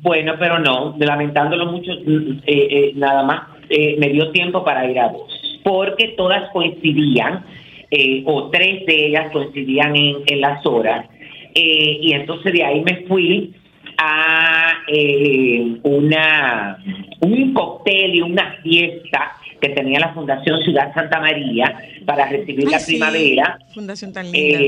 Bueno, 0.00 0.34
pero 0.38 0.58
no, 0.60 0.94
lamentándolo 0.98 1.66
mucho, 1.72 1.90
mm, 1.92 2.30
eh, 2.46 2.68
eh, 2.70 2.92
nada 2.94 3.22
más 3.24 3.42
eh, 3.68 3.96
me 3.98 4.08
dio 4.10 4.30
tiempo 4.30 4.64
para 4.64 4.88
ir 4.90 4.98
a 4.98 5.08
dos, 5.08 5.58
porque 5.64 6.14
todas 6.16 6.50
coincidían, 6.52 7.44
eh, 7.90 8.22
o 8.26 8.48
tres 8.50 8.86
de 8.86 9.06
ellas 9.06 9.32
coincidían 9.32 9.96
en, 9.96 10.16
en 10.26 10.40
las 10.40 10.64
horas, 10.64 11.06
eh, 11.54 11.98
y 12.00 12.12
entonces 12.12 12.52
de 12.52 12.62
ahí 12.64 12.80
me 12.82 13.04
fui 13.08 13.54
a 13.96 14.74
eh, 14.86 15.76
una 15.82 16.78
un 17.20 17.52
cóctel 17.52 18.14
y 18.14 18.20
una 18.20 18.56
fiesta 18.62 19.32
que 19.60 19.70
tenía 19.70 19.98
la 19.98 20.14
Fundación 20.14 20.62
Ciudad 20.62 20.94
Santa 20.94 21.18
María 21.18 21.76
para 22.06 22.28
recibir 22.28 22.64
Ay, 22.66 22.72
la 22.72 22.78
sí. 22.78 22.92
primavera. 22.92 23.58
Fundación 23.74 24.12
tan 24.12 24.30
linda. 24.30 24.60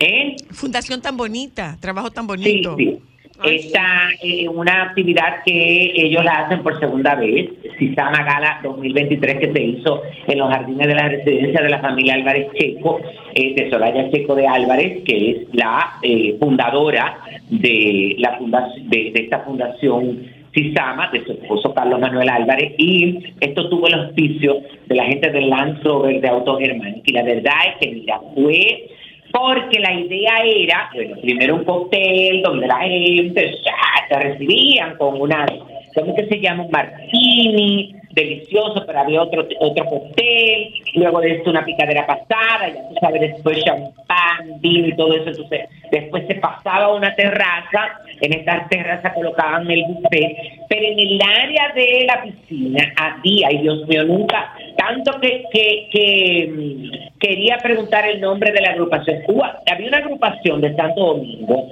Eh. 0.00 0.34
Fundación 0.50 1.00
tan 1.00 1.16
bonita. 1.16 1.76
Trabajo 1.80 2.10
tan 2.10 2.24
Sí, 2.24 2.28
bonito. 2.28 2.76
sí. 2.76 2.98
Esta 3.44 4.10
es 4.22 4.48
una 4.48 4.82
actividad 4.82 5.42
que 5.44 5.92
ellos 5.94 6.24
la 6.24 6.40
hacen 6.40 6.62
por 6.62 6.78
segunda 6.78 7.14
vez, 7.14 7.48
Cisama 7.78 8.22
Gala 8.22 8.60
2023, 8.62 9.38
que 9.38 9.52
se 9.52 9.62
hizo 9.62 10.02
en 10.26 10.38
los 10.38 10.50
jardines 10.50 10.86
de 10.86 10.94
la 10.94 11.08
residencia 11.08 11.62
de 11.62 11.70
la 11.70 11.80
familia 11.80 12.14
Álvarez 12.14 12.48
Checo, 12.54 13.00
eh, 13.34 13.54
de 13.54 13.70
Soraya 13.70 14.10
Checo 14.10 14.34
de 14.34 14.46
Álvarez, 14.46 15.02
que 15.04 15.30
es 15.30 15.36
la 15.54 15.94
eh, 16.02 16.36
fundadora 16.38 17.18
de, 17.48 18.16
la 18.18 18.36
fundación, 18.36 18.90
de, 18.90 19.12
esta 19.14 19.40
fundación 19.40 20.22
Cisama, 20.52 21.10
de 21.12 21.24
su 21.24 21.32
esposo 21.32 21.72
Carlos 21.72 22.00
Manuel 22.00 22.28
Álvarez, 22.28 22.74
y 22.76 23.34
esto 23.40 23.68
tuvo 23.68 23.86
el 23.86 23.94
auspicio 23.94 24.60
de 24.86 24.94
la 24.94 25.04
gente 25.04 25.30
del 25.30 25.48
Land 25.48 25.82
Rover 25.82 26.20
de 26.20 26.28
Auto 26.28 26.58
Germán. 26.58 27.00
Y 27.06 27.12
la 27.12 27.22
verdad 27.22 27.54
es 27.68 27.76
que, 27.80 27.94
mira, 27.94 28.20
fue 28.34 28.88
porque 29.32 29.78
la 29.78 29.92
idea 29.92 30.42
era, 30.44 30.90
bueno, 30.94 31.16
primero 31.20 31.56
un 31.56 31.64
cóctel 31.64 32.42
donde 32.42 32.66
la 32.66 32.80
gente 32.80 33.54
ya 33.64 34.08
se 34.08 34.14
recibían 34.14 34.96
con 34.96 35.20
una, 35.20 35.46
¿cómo 35.94 36.14
que 36.14 36.26
se 36.26 36.40
llama? 36.40 36.64
Un 36.64 36.70
martini, 36.70 37.94
delicioso, 38.12 38.84
pero 38.86 39.00
había 39.00 39.22
otro 39.22 39.46
otro 39.60 39.84
cóctel, 39.86 40.72
luego 40.94 41.20
de 41.20 41.32
esto 41.36 41.50
una 41.50 41.64
picadera 41.64 42.06
pasada, 42.06 42.68
ya 42.68 42.88
tú 42.88 42.94
sabes, 43.00 43.20
después 43.20 43.64
champán, 43.64 44.60
vino 44.60 44.88
y 44.88 44.96
todo 44.96 45.14
eso, 45.14 45.30
entonces 45.30 45.68
después 45.90 46.26
se 46.26 46.34
pasaba 46.36 46.86
a 46.86 46.94
una 46.94 47.14
terraza, 47.14 48.00
en 48.20 48.32
esta 48.32 48.66
terraza 48.68 49.14
colocaban 49.14 49.70
el 49.70 49.84
buffet, 49.84 50.36
pero 50.68 50.86
en 50.86 50.98
el 50.98 51.20
área 51.22 51.72
de 51.74 52.04
la 52.06 52.22
piscina 52.22 52.92
había, 52.96 53.48
ay 53.48 53.58
Dios 53.58 53.86
mío, 53.86 54.04
nunca, 54.04 54.52
tanto 54.76 55.20
que, 55.20 55.44
que, 55.52 55.88
que 55.92 56.48
mm, 56.50 57.18
quería 57.18 57.58
preguntar 57.58 58.08
el 58.08 58.20
nombre 58.20 58.52
de 58.52 58.60
la 58.60 58.70
agrupación. 58.70 59.18
Hubo- 59.28 59.44
había 59.70 59.88
una 59.88 59.98
agrupación 59.98 60.60
de 60.60 60.74
Santo 60.74 61.00
Domingo 61.14 61.68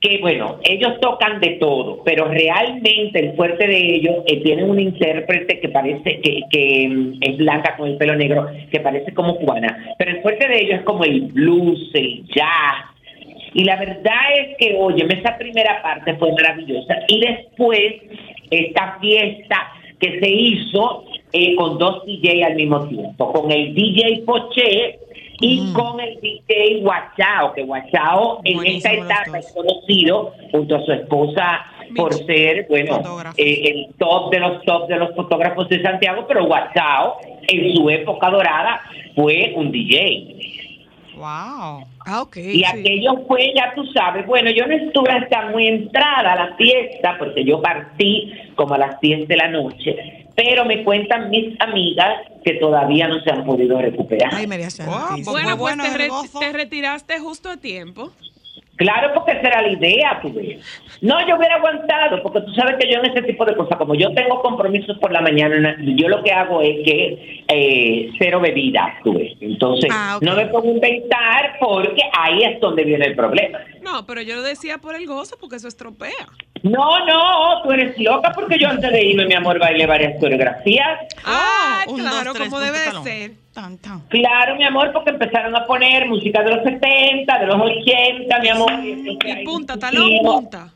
que 0.00 0.16
bueno, 0.18 0.58
ellos 0.64 0.98
tocan 1.00 1.40
de 1.40 1.58
todo, 1.60 2.02
pero 2.06 2.24
realmente 2.26 3.18
el 3.20 3.32
fuerte 3.36 3.66
de 3.66 3.96
ellos 3.96 4.24
eh, 4.26 4.40
tienen 4.42 4.70
un 4.70 4.80
intérprete 4.80 5.60
que 5.60 5.68
parece 5.68 6.20
que, 6.22 6.40
que 6.50 6.88
mm, 6.88 7.18
es 7.20 7.36
blanca 7.36 7.76
con 7.76 7.86
el 7.90 7.98
pelo 7.98 8.16
negro, 8.16 8.46
que 8.70 8.80
parece 8.80 9.12
como 9.12 9.36
cubana, 9.36 9.94
pero 9.98 10.12
el 10.12 10.22
fuerte 10.22 10.48
de 10.48 10.58
ellos 10.58 10.78
es 10.78 10.84
como 10.86 11.04
el 11.04 11.20
blues, 11.32 11.90
el 11.92 12.24
jazz. 12.28 12.86
Y 13.52 13.64
la 13.64 13.76
verdad 13.76 14.22
es 14.38 14.56
que, 14.56 14.74
oye, 14.78 15.04
esa 15.10 15.36
primera 15.36 15.82
parte 15.82 16.14
fue 16.14 16.32
maravillosa. 16.32 16.94
Y 17.08 17.20
después, 17.20 17.94
esta 18.50 18.96
fiesta 19.02 19.72
que 19.98 20.18
se 20.18 20.30
hizo 20.30 21.04
eh, 21.32 21.54
con 21.56 21.78
dos 21.78 22.04
DJ 22.04 22.44
al 22.44 22.54
mismo 22.54 22.86
tiempo, 22.88 23.32
con 23.32 23.50
el 23.50 23.74
DJ 23.74 24.22
Poché 24.26 24.98
y 25.40 25.72
con 25.72 25.98
el 26.00 26.20
DJ 26.20 26.80
Guachao, 26.82 27.52
que 27.54 27.62
Guachao 27.62 28.40
en 28.44 28.66
esta 28.66 28.92
etapa 28.92 29.38
es 29.38 29.52
conocido 29.52 30.32
junto 30.50 30.76
a 30.76 30.84
su 30.84 30.92
esposa 30.92 31.66
por 31.96 32.14
ser, 32.14 32.66
bueno, 32.68 33.00
eh, 33.36 33.62
el 33.64 33.94
top 33.96 34.30
de 34.30 34.40
los 34.40 34.62
top 34.62 34.86
de 34.88 34.96
los 34.96 35.14
fotógrafos 35.14 35.68
de 35.68 35.82
Santiago, 35.82 36.24
pero 36.28 36.46
Guachao 36.46 37.18
en 37.48 37.74
su 37.74 37.90
época 37.90 38.30
dorada 38.30 38.80
fue 39.14 39.52
un 39.56 39.72
DJ. 39.72 40.36
Wow. 41.16 41.84
Ah, 42.06 42.22
ok. 42.22 42.36
Y 42.38 42.60
sí. 42.60 42.64
aquello 42.64 43.26
fue, 43.28 43.52
ya 43.54 43.74
tú 43.74 43.84
sabes, 43.92 44.26
bueno, 44.26 44.50
yo 44.50 44.66
no 44.66 44.74
estuve 44.74 45.10
hasta 45.10 45.50
muy 45.50 45.66
entrada 45.66 46.32
a 46.32 46.46
la 46.46 46.56
fiesta, 46.56 47.16
porque 47.18 47.44
yo 47.44 47.60
partí 47.60 48.32
como 48.54 48.74
a 48.74 48.78
las 48.78 49.00
10 49.00 49.28
de 49.28 49.36
la 49.36 49.48
noche, 49.48 50.19
pero 50.42 50.64
me 50.64 50.82
cuentan 50.84 51.28
mis 51.28 51.60
amigas 51.60 52.22
que 52.44 52.54
todavía 52.54 53.08
no 53.08 53.20
se 53.20 53.30
han 53.30 53.44
podido 53.44 53.78
recuperar. 53.80 54.30
Ay, 54.34 54.46
María 54.46 54.70
Santísima. 54.70 55.08
pues 55.14 55.24
Bueno, 55.26 55.48
pues 55.48 55.58
bueno 55.58 55.84
te, 55.84 55.98
re- 55.98 56.52
retiraste 56.52 57.18
justo 57.18 57.50
a 57.50 57.56
tiempo. 57.58 58.10
Claro, 58.76 59.12
porque 59.14 59.32
esa 59.32 59.48
era 59.48 59.60
la 59.60 59.72
idea, 59.72 60.18
tú 60.22 60.32
ves. 60.32 60.58
No, 61.02 61.14
yo 61.28 61.36
hubiera 61.36 61.56
aguantado, 61.56 62.22
porque 62.22 62.40
tú 62.40 62.54
sabes 62.54 62.76
que 62.80 62.90
yo 62.90 62.98
en 63.00 63.10
ese 63.10 63.20
tipo 63.22 63.44
de 63.44 63.54
cosas, 63.54 63.76
como 63.76 63.94
yo 63.94 64.10
tengo 64.14 64.40
compromisos 64.40 64.96
por 64.98 65.12
la 65.12 65.20
mañana, 65.20 65.76
yo 65.98 66.08
lo 66.08 66.22
que 66.22 66.32
hago 66.32 66.62
es 66.62 66.76
que 66.86 67.44
eh, 67.46 68.10
cero 68.18 68.40
bebidas, 68.40 68.94
tú 69.04 69.12
ves. 69.12 69.34
Entonces, 69.42 69.90
Ah, 69.92 70.18
no 70.22 70.34
me 70.34 70.46
pongo 70.46 70.68
a 70.70 70.72
inventar 70.72 71.58
porque 71.60 72.00
ahí 72.18 72.42
es 72.44 72.58
donde 72.60 72.84
viene 72.84 73.04
el 73.08 73.14
problema. 73.16 73.58
No, 73.82 74.06
pero 74.06 74.22
yo 74.22 74.36
lo 74.36 74.42
decía 74.42 74.78
por 74.78 74.94
el 74.94 75.06
gozo 75.06 75.36
porque 75.38 75.56
eso 75.56 75.68
estropea. 75.68 76.26
No, 76.62 77.06
no, 77.06 77.62
tú 77.62 77.72
eres 77.72 77.98
loca 77.98 78.32
porque 78.34 78.58
yo 78.58 78.68
antes 78.68 78.90
de 78.92 79.02
irme, 79.02 79.26
mi 79.26 79.34
amor, 79.34 79.58
bailé 79.58 79.86
varias 79.86 80.20
coreografías. 80.20 81.00
Ah, 81.24 81.84
un, 81.88 82.00
claro, 82.00 82.24
dos, 82.24 82.34
tres, 82.34 82.48
como 82.48 82.60
debe 82.60 82.78
de 82.78 83.02
ser. 83.02 83.32
Tan, 83.54 83.78
tan. 83.78 84.00
Claro, 84.08 84.56
mi 84.56 84.64
amor, 84.64 84.92
porque 84.92 85.10
empezaron 85.10 85.56
a 85.56 85.66
poner 85.66 86.06
música 86.06 86.42
de 86.42 86.50
los 86.54 86.62
70, 86.62 87.38
de 87.38 87.46
los 87.46 87.56
80, 87.60 88.38
mi 88.40 88.48
amor. 88.48 88.72
Y 88.84 89.44
punta, 89.44 89.78
talón, 89.78 90.10
punta. 90.22 90.72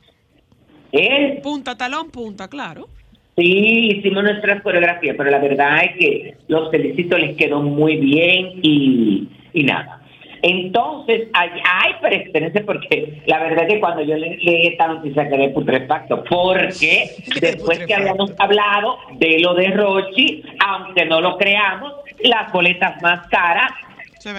¿Eh? 0.93 1.41
Punta, 1.43 1.77
talón, 1.77 2.11
punta, 2.11 2.49
claro. 2.49 2.89
Sí, 3.37 3.97
hicimos 3.99 4.23
nuestras 4.23 4.63
coreografías, 4.63 5.17
pero 5.19 5.31
la 5.31 5.39
verdad 5.39 5.85
es 5.85 5.97
que 5.99 6.37
los 6.47 6.71
felicito, 6.71 7.19
les 7.19 7.37
quedó 7.37 7.61
muy 7.61 7.97
bien 7.97 8.61
y, 8.63 9.29
y 9.53 9.65
nada. 9.65 10.01
Entonces, 10.47 11.29
ay, 11.33 11.49
ay, 11.65 11.93
pero 12.03 12.17
espérense, 12.17 12.61
porque 12.61 13.23
la 13.25 13.39
verdad 13.41 13.65
es 13.67 13.73
que 13.75 13.81
cuando 13.81 14.03
yo 14.03 14.15
le- 14.17 14.37
leí 14.37 14.67
esta 14.67 14.89
noticia 14.89 15.27
quedé 15.29 15.49
putrefacto, 15.49 16.23
porque 16.25 17.09
después 17.41 17.79
que 17.87 17.95
habíamos 17.95 18.31
hablado 18.39 18.99
de 19.19 19.39
lo 19.39 19.55
de 19.55 19.69
Rochi, 19.69 20.43
aunque 20.59 21.07
no 21.07 21.23
lo 21.23 21.39
creamos, 21.39 21.95
las 22.25 22.53
boletas 22.53 23.01
más 23.01 23.27
caras 23.29 23.71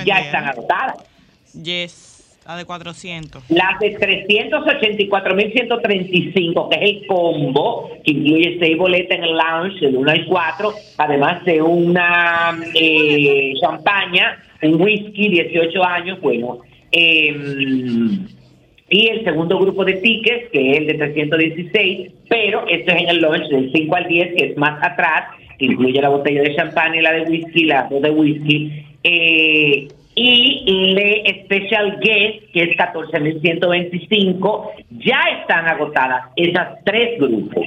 ya 0.05 0.19
están 0.19 0.45
agotadas. 0.45 0.97
Yes, 1.63 2.37
la 2.45 2.55
de 2.57 2.65
400. 2.65 3.43
Las 3.49 3.79
de 3.79 3.97
384.135, 3.97 6.69
que 6.69 6.75
es 6.75 6.81
el 6.81 7.07
combo, 7.07 7.89
que 8.03 8.11
incluye 8.11 8.57
seis 8.59 8.77
boletas 8.77 9.17
en 9.17 9.23
el 9.23 9.37
lounge, 9.37 9.79
del 9.81 9.95
1 9.97 10.11
al 10.11 10.25
4, 10.27 10.73
además 10.97 11.43
de 11.45 11.61
una 11.61 12.57
eh, 12.75 13.53
champaña, 13.59 14.37
un 14.67 14.81
whisky, 14.81 15.29
18 15.29 15.83
años, 15.83 16.21
bueno. 16.21 16.59
eh, 16.91 17.35
y 18.87 19.07
el 19.07 19.23
segundo 19.23 19.57
grupo 19.57 19.83
de 19.83 19.93
tickets, 19.93 20.49
que 20.51 20.71
es 20.71 20.77
el 20.77 20.87
de 20.87 20.93
316, 20.93 22.11
pero 22.29 22.67
esto 22.67 22.91
es 22.91 23.01
en 23.01 23.09
el 23.09 23.21
lounge 23.21 23.49
del 23.49 23.71
5 23.71 23.95
al 23.95 24.07
10, 24.07 24.35
que 24.35 24.45
es 24.45 24.57
más 24.57 24.81
atrás, 24.83 25.25
que 25.57 25.65
incluye 25.65 25.99
la 26.01 26.09
botella 26.09 26.43
de 26.43 26.55
champán 26.55 26.93
y 26.93 27.01
la 27.01 27.13
de 27.13 27.23
whisky, 27.23 27.65
las 27.65 27.89
dos 27.89 28.01
de 28.01 28.11
whisky. 28.11 28.71
Eh, 29.03 29.87
y 30.17 30.93
le 30.93 31.43
Special 31.43 31.99
Guest, 31.99 32.51
que 32.53 32.63
es 32.63 32.77
14.125, 32.77 34.69
ya 34.91 35.19
están 35.41 35.67
agotadas 35.67 36.27
esas 36.35 36.83
tres 36.85 37.19
grupos. 37.19 37.65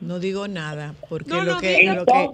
No 0.00 0.18
digo 0.18 0.48
nada, 0.48 0.94
porque 1.08 1.28
No, 1.30 1.44
lo 1.44 1.54
no 1.54 1.60
que, 1.60 1.84
lo 1.84 2.06
que, 2.06 2.28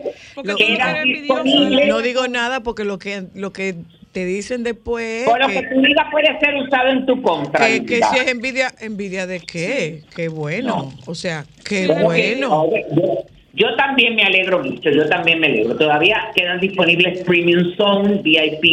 lo 0.45 1.87
no 1.87 2.01
digo 2.01 2.29
nada 2.29 2.61
porque 2.61 2.85
lo 2.85 2.99
que 2.99 3.25
lo 3.35 3.53
que 3.53 3.75
te 4.13 4.25
dicen 4.25 4.63
después 4.63 5.27
O 5.29 5.37
lo 5.37 5.47
que, 5.49 5.55
que 5.55 5.75
tú 5.75 5.81
digas 5.83 6.07
puede 6.11 6.39
ser 6.39 6.55
usado 6.55 6.89
en 6.89 7.07
tu 7.07 7.21
contra. 7.23 7.67
que, 7.67 8.01
si 8.03 8.19
es 8.19 8.29
envidia, 8.29 8.73
envidia 8.81 9.27
de 9.27 9.41
qué, 9.41 10.03
qué 10.15 10.29
bueno, 10.29 10.93
o 11.07 11.15
sea, 11.15 11.45
qué 11.65 11.89
bueno. 11.89 12.71
Yo, 12.93 13.27
yo 13.57 13.75
también 13.77 14.15
me 14.15 14.23
alegro 14.23 14.63
mucho, 14.63 14.91
yo 14.91 15.09
también 15.09 15.41
me 15.41 15.47
alegro. 15.47 15.77
Todavía 15.77 16.31
quedan 16.35 16.61
disponibles 16.61 17.25
Premium 17.25 17.75
Zone, 17.77 18.21
VIP 18.23 18.65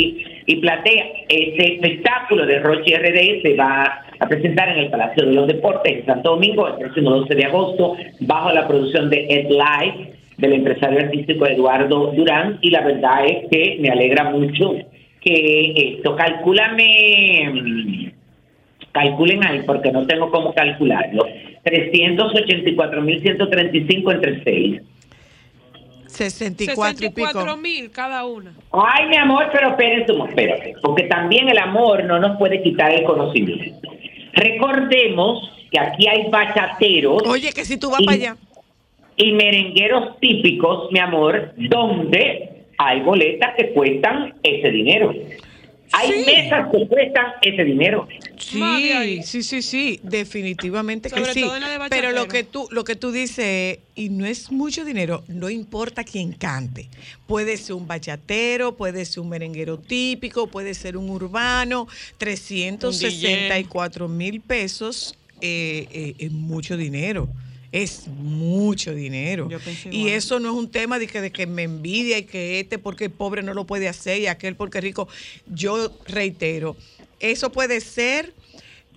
y 0.45 0.55
Platea. 0.57 1.05
Este 1.29 1.75
espectáculo 1.75 2.45
de 2.45 2.59
Roche 2.59 2.97
RD 2.97 3.41
se 3.41 3.55
va 3.55 4.05
a 4.23 4.27
presentar 4.27 4.69
en 4.69 4.79
el 4.79 4.89
Palacio 4.89 5.25
de 5.25 5.33
los 5.33 5.47
Deportes 5.47 5.99
en 5.99 6.05
Santo 6.05 6.31
Domingo 6.31 6.67
el 6.67 6.75
próximo 6.75 7.11
12 7.11 7.35
de 7.35 7.45
agosto 7.45 7.95
bajo 8.21 8.51
la 8.51 8.67
producción 8.67 9.09
de 9.09 9.25
Ed 9.29 9.49
Live 9.49 10.13
del 10.37 10.53
empresario 10.53 10.99
artístico 10.99 11.45
Eduardo 11.45 12.13
Durán 12.13 12.57
y 12.61 12.69
la 12.69 12.81
verdad 12.81 13.25
es 13.25 13.49
que 13.49 13.77
me 13.81 13.89
alegra 13.89 14.29
mucho 14.31 14.75
que 15.19 15.95
esto, 15.95 16.15
calcúlame, 16.15 17.51
mm, 17.53 18.11
calculen 18.91 19.45
ahí 19.45 19.61
porque 19.65 19.91
no 19.91 20.05
tengo 20.05 20.29
cómo 20.31 20.53
calcularlo, 20.53 21.25
384.135 21.63 24.11
entre 24.11 24.43
6. 24.43 24.81
64 26.07 27.05
y 27.05 27.09
pico. 27.09 27.27
64 27.27 27.57
mil 27.57 27.89
cada 27.89 28.23
una. 28.25 28.53
Ay, 28.71 29.07
mi 29.07 29.17
amor, 29.17 29.49
pero 29.51 29.69
espérense, 29.69 30.13
espérate, 30.13 30.75
porque 30.81 31.03
también 31.03 31.49
el 31.49 31.57
amor 31.57 32.03
no 32.03 32.19
nos 32.19 32.37
puede 32.37 32.61
quitar 32.61 32.93
el 32.93 33.03
conocimiento. 33.03 33.92
Recordemos 34.33 35.49
que 35.71 35.79
aquí 35.79 36.07
hay 36.07 36.29
bachateros 36.29 37.23
Oye, 37.27 37.51
que 37.53 37.65
si 37.65 37.77
tú 37.77 37.89
vas 37.89 38.01
Y- 38.01 38.05
para 38.05 38.15
allá. 38.15 38.37
y 39.15 39.31
merengueros 39.33 40.19
típicos, 40.19 40.91
mi 40.91 40.99
amor, 40.99 41.53
donde 41.57 42.49
hay 42.77 43.01
boletas 43.01 43.53
que 43.55 43.69
cuestan 43.69 44.33
ese 44.43 44.69
dinero. 44.71 45.13
Hay 45.95 46.11
Sí. 46.11 46.23
mesas 46.25 46.69
que 46.71 46.87
cuestan 46.87 47.25
ese 47.43 47.63
dinero. 47.63 48.07
Sí, 48.39 49.21
sí, 49.23 49.43
sí, 49.43 49.61
sí, 49.61 49.99
definitivamente 50.01 51.09
que 51.09 51.15
Sobre 51.19 51.33
sí. 51.33 51.41
todo 51.41 51.55
en 51.55 51.61
la 51.61 51.69
de 51.69 51.89
Pero 51.89 52.11
lo 52.11 52.27
que 52.27 52.43
tú 52.43 52.67
lo 52.71 52.83
que 52.83 52.95
tú 52.95 53.11
dices 53.11 53.45
es, 53.45 53.79
y 53.93 54.09
no 54.09 54.25
es 54.25 54.51
mucho 54.51 54.85
dinero, 54.85 55.23
no 55.27 55.51
importa 55.51 56.03
quién 56.03 56.31
cante. 56.33 56.89
Puede 57.27 57.57
ser 57.57 57.75
un 57.75 57.87
bachatero, 57.87 58.75
puede 58.75 59.05
ser 59.05 59.21
un 59.21 59.29
merenguero 59.29 59.77
típico, 59.77 60.47
puede 60.47 60.73
ser 60.73 60.97
un 60.97 61.11
urbano, 61.11 61.87
364 62.17 64.07
mil 64.09 64.41
pesos 64.41 65.15
eh, 65.41 65.87
eh, 65.91 66.15
es 66.17 66.31
mucho 66.31 66.75
dinero. 66.75 67.29
Es 67.73 68.07
mucho 68.07 68.93
dinero. 68.93 69.49
Y 69.89 70.09
eso 70.09 70.39
no 70.39 70.51
es 70.51 70.55
un 70.55 70.69
tema 70.69 70.99
de 70.99 71.07
que, 71.07 71.21
de 71.21 71.31
que 71.31 71.47
me 71.47 71.63
envidia 71.63 72.19
y 72.19 72.23
que 72.23 72.59
este 72.59 72.77
porque 72.77 73.09
pobre 73.09 73.41
no 73.41 73.55
lo 73.55 73.65
puede 73.65 73.89
hacer 73.89 74.21
y 74.21 74.27
aquel 74.27 74.55
porque 74.55 74.79
rico. 74.79 75.07
Yo 75.47 75.91
reitero, 76.05 76.77
eso 77.19 77.51
puede 77.51 77.81
ser, 77.81 78.31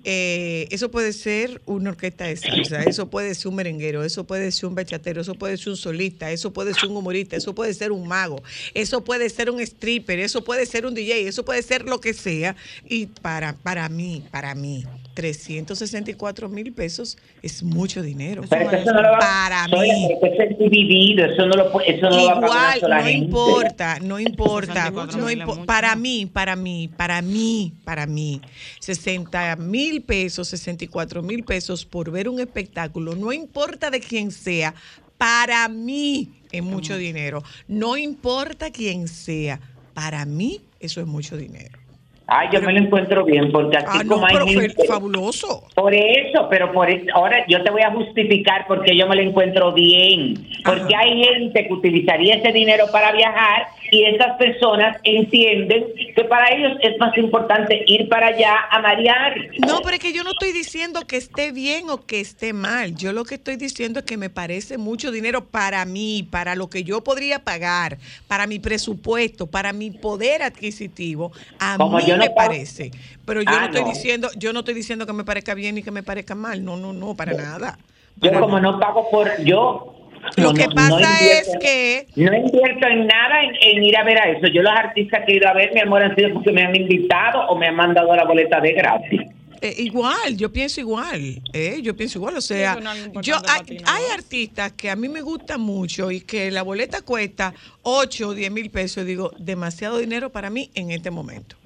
eh, 0.05 0.69
eso 0.71 0.91
puede 0.91 1.15
ser 1.15 1.63
una 1.65 1.89
orquesta 1.89 2.27
de 2.27 2.37
salsa, 2.37 2.83
eso 2.83 3.09
puede 3.09 3.35
ser 3.35 3.49
un 3.49 3.55
merenguero, 3.55 4.05
eso 4.05 4.25
puede 4.25 4.53
ser 4.53 4.67
un 4.67 4.75
bachatero, 4.75 5.23
eso 5.23 5.37
puede 5.37 5.57
ser 5.57 5.71
un 5.71 5.79
solista, 5.79 6.31
eso 6.31 6.53
puede 6.53 6.75
ser 6.75 6.91
un 6.91 6.99
humorista, 6.99 7.35
eso 7.35 7.55
puede 7.55 7.73
ser 7.73 7.93
un 7.93 8.07
mago, 8.07 8.43
eso 8.75 9.03
puede 9.05 9.31
ser 9.31 9.51
un 9.51 9.59
stripper, 9.61 10.19
eso 10.19 10.45
puede 10.45 10.67
ser 10.67 10.85
un 10.85 10.93
DJ, 10.93 11.27
eso 11.27 11.47
puede 11.47 11.63
ser 11.63 11.87
lo 11.87 11.99
que 12.03 12.13
sea. 12.13 12.57
Y 12.87 13.07
para, 13.07 13.55
para 13.55 13.89
mí, 13.89 14.23
para 14.31 14.55
mí, 14.55 14.85
364 15.17 16.49
mil 16.49 16.73
pesos 16.73 17.17
es 17.43 17.63
mucho 17.63 18.03
dinero. 18.03 18.43
Pero 18.49 18.71
eso 18.71 18.93
no 18.93 19.03
lo 19.03 19.13
va 19.13 19.19
Para 19.19 19.67
mí. 19.69 20.09
pero 20.21 20.33
eso 20.35 20.43
es 20.43 20.59
dividido, 20.59 21.25
eso 21.25 21.47
no 21.47 21.57
lo, 21.57 21.73
pu- 21.73 21.83
eso 21.87 22.09
no 22.11 22.17
lo 22.17 22.27
va 22.27 22.33
a 22.33 22.41
pagar 22.41 22.51
una 22.51 22.77
Igual, 22.77 22.81
sola 22.81 22.99
no 22.99 23.05
gente. 23.05 23.25
importa, 23.25 23.99
no 24.01 24.21
importa. 24.21 24.73
64 24.75 25.19
no 25.19 25.31
impo- 25.31 25.65
para 25.65 25.97
mí, 25.97 26.27
para 26.27 26.55
mí, 26.55 26.89
para 26.95 27.23
mí, 27.23 27.73
para 27.85 28.07
mí, 28.07 28.41
60 28.81 29.57
mil 29.57 30.03
pesos, 30.03 30.49
64 30.49 31.23
mil 31.23 31.43
pesos 31.45 31.85
por 31.85 32.11
ver 32.11 32.29
un 32.29 32.39
espectáculo, 32.39 33.15
no 33.17 33.33
importa 33.33 33.91
de 33.91 34.01
quién 34.01 34.31
sea, 34.31 34.75
para 35.19 35.67
mí 35.69 36.29
es 36.53 36.63
mucho 36.63 36.97
dinero. 36.99 37.43
No 37.69 37.97
importa 37.97 38.71
quién 38.71 39.09
sea, 39.09 39.61
para 39.95 40.25
mí 40.27 40.61
eso 40.79 41.01
es 41.01 41.07
mucho 41.07 41.37
dinero. 41.39 41.79
Ay, 42.29 42.49
yo 42.53 42.61
me 42.61 42.73
lo 42.73 42.81
encuentro 42.81 43.25
bien, 43.25 43.53
porque 43.53 43.77
así 43.77 43.99
Ah, 44.01 44.05
no, 44.05 44.15
como 44.15 44.27
hay 44.27 44.33
pero 44.35 44.47
gente... 44.49 44.87
fabuloso. 44.87 45.63
Por 45.75 45.95
eso, 45.95 46.49
pero 46.51 46.73
por 46.73 46.91
eso, 46.91 47.05
ahora 47.15 47.45
yo 47.47 47.63
te 47.63 47.71
voy 47.71 47.83
a 47.83 47.93
justificar 47.93 48.67
porque 48.67 48.97
yo 48.97 49.07
me 49.07 49.15
lo 49.15 49.23
encuentro 49.23 49.73
bien. 49.73 50.35
Porque 50.65 50.95
Ajá. 50.95 51.05
hay 51.05 51.23
gente 51.25 51.67
que 51.69 51.73
utilizaría 51.73 52.35
ese 52.35 52.51
dinero 52.51 52.87
para 52.91 53.13
viajar 53.13 53.67
y 53.93 54.05
esas 54.05 54.37
personas 54.39 54.97
entienden 55.05 55.85
que 56.17 56.25
para 56.25 56.53
ellos 56.53 56.73
es 56.83 56.99
más 56.99 57.17
importante 57.17 57.85
ir 57.87 58.09
para 58.09 58.29
allá 58.29 58.57
a 58.73 58.81
marear. 58.81 59.37
No, 59.65 59.81
pero 59.83 59.95
es 59.95 60.01
que 60.01 60.13
yo 60.13 60.25
no 60.25 60.31
estoy 60.31 60.51
diciendo 60.51 61.03
que 61.07 61.17
esté 61.19 61.53
bien 61.53 61.91
o 61.91 62.05
que 62.07 62.21
esté 62.21 62.53
mal. 62.53 62.97
Yo 62.97 63.13
lo 63.13 63.25
que 63.25 63.37
estoy 63.37 63.55
diciendo 63.57 64.01
es 64.01 64.05
que 64.05 64.17
me 64.17 64.31
parece 64.31 64.79
mucho 64.79 65.13
dinero 65.13 65.45
para 65.45 65.85
mí, 65.85 66.27
para 66.29 66.57
lo 66.57 66.69
que 66.69 66.83
yo 66.83 67.05
podría 67.05 67.39
pagar, 67.45 67.99
para 68.27 68.49
mi 68.49 68.59
presupuesto, 68.59 69.47
para 69.47 69.73
mi 69.73 69.93
poder 69.93 70.43
adquisitivo. 70.43 71.31
A 71.61 71.77
Como 71.77 71.99
mí 71.99 72.05
yo 72.07 72.16
no 72.17 72.25
me 72.25 72.31
parece. 72.31 72.91
Pero 73.25 73.43
yo 73.43 73.51
Ah, 73.51 73.61
no 73.61 73.67
estoy 73.67 73.83
no. 73.83 73.89
diciendo, 73.89 74.29
yo 74.37 74.53
no 74.53 74.61
estoy 74.61 74.75
diciendo 74.75 75.07
que 75.07 75.13
me 75.13 75.25
parezca 75.25 75.55
bien 75.55 75.75
ni 75.75 75.83
que 75.83 75.91
me 75.91 76.03
parezca 76.03 76.35
mal. 76.35 76.65
No, 76.65 76.77
no, 76.77 76.93
no, 76.93 77.15
para 77.15 77.33
nada. 77.35 77.79
Yo 78.17 78.31
Para 78.31 78.41
como 78.41 78.61
no 78.61 78.79
pago 78.81 79.11
por... 79.11 79.29
yo 79.45 79.93
Lo 80.37 80.53
no- 80.53 80.55
que 80.55 80.67
pasa 80.75 80.89
no 80.91 80.99
es 80.99 81.49
que 81.61 82.07
No 82.17 82.35
invierto 82.35 82.87
en 82.89 83.07
nada 83.07 83.43
en, 83.45 83.77
en 83.77 83.85
ir 83.85 83.97
a 83.97 84.05
ver 84.05 84.19
a 84.21 84.31
eso. 84.31 84.47
Yo 84.49 84.63
los 84.63 84.73
artistas 84.73 85.23
que 85.27 85.35
he 85.35 85.37
ido 85.37 85.49
a 85.49 85.53
ver, 85.53 85.73
mi 85.75 85.81
amor, 85.81 86.03
han 86.03 86.15
sido 86.17 86.33
porque 86.33 86.51
me 86.53 86.63
han 86.63 86.75
invitado 86.75 87.43
o 87.49 87.57
me 87.57 87.67
han 87.69 87.77
mandado 87.77 88.15
la 88.17 88.25
boleta 88.25 88.61
de 88.61 88.73
gratis. 88.73 89.21
Eh, 89.63 89.75
igual, 89.79 90.37
yo 90.37 90.53
pienso 90.53 90.81
igual, 90.81 91.41
eh, 91.55 91.79
yo 91.83 91.97
pienso 91.97 92.19
igual, 92.19 92.37
o 92.37 92.43
sea, 92.43 92.79
yo 93.23 93.37
hay, 93.49 93.79
hay 93.87 94.03
artistas 94.13 94.73
que 94.73 94.91
a 94.91 94.97
mí 94.97 95.09
me 95.09 95.23
gustan 95.23 95.63
mucho 95.63 96.11
y 96.11 96.21
que 96.21 96.51
la 96.51 96.63
boleta 96.63 97.01
cuesta 97.01 97.55
8 97.83 98.29
o 98.29 98.35
10 98.35 98.51
mil 98.51 98.71
pesos, 98.71 99.05
y 99.05 99.07
digo, 99.07 99.33
demasiado 99.39 99.97
dinero 99.97 100.31
para 100.31 100.51
mí 100.51 100.71
en 100.75 100.91
este 100.91 101.11
momento. 101.11 101.57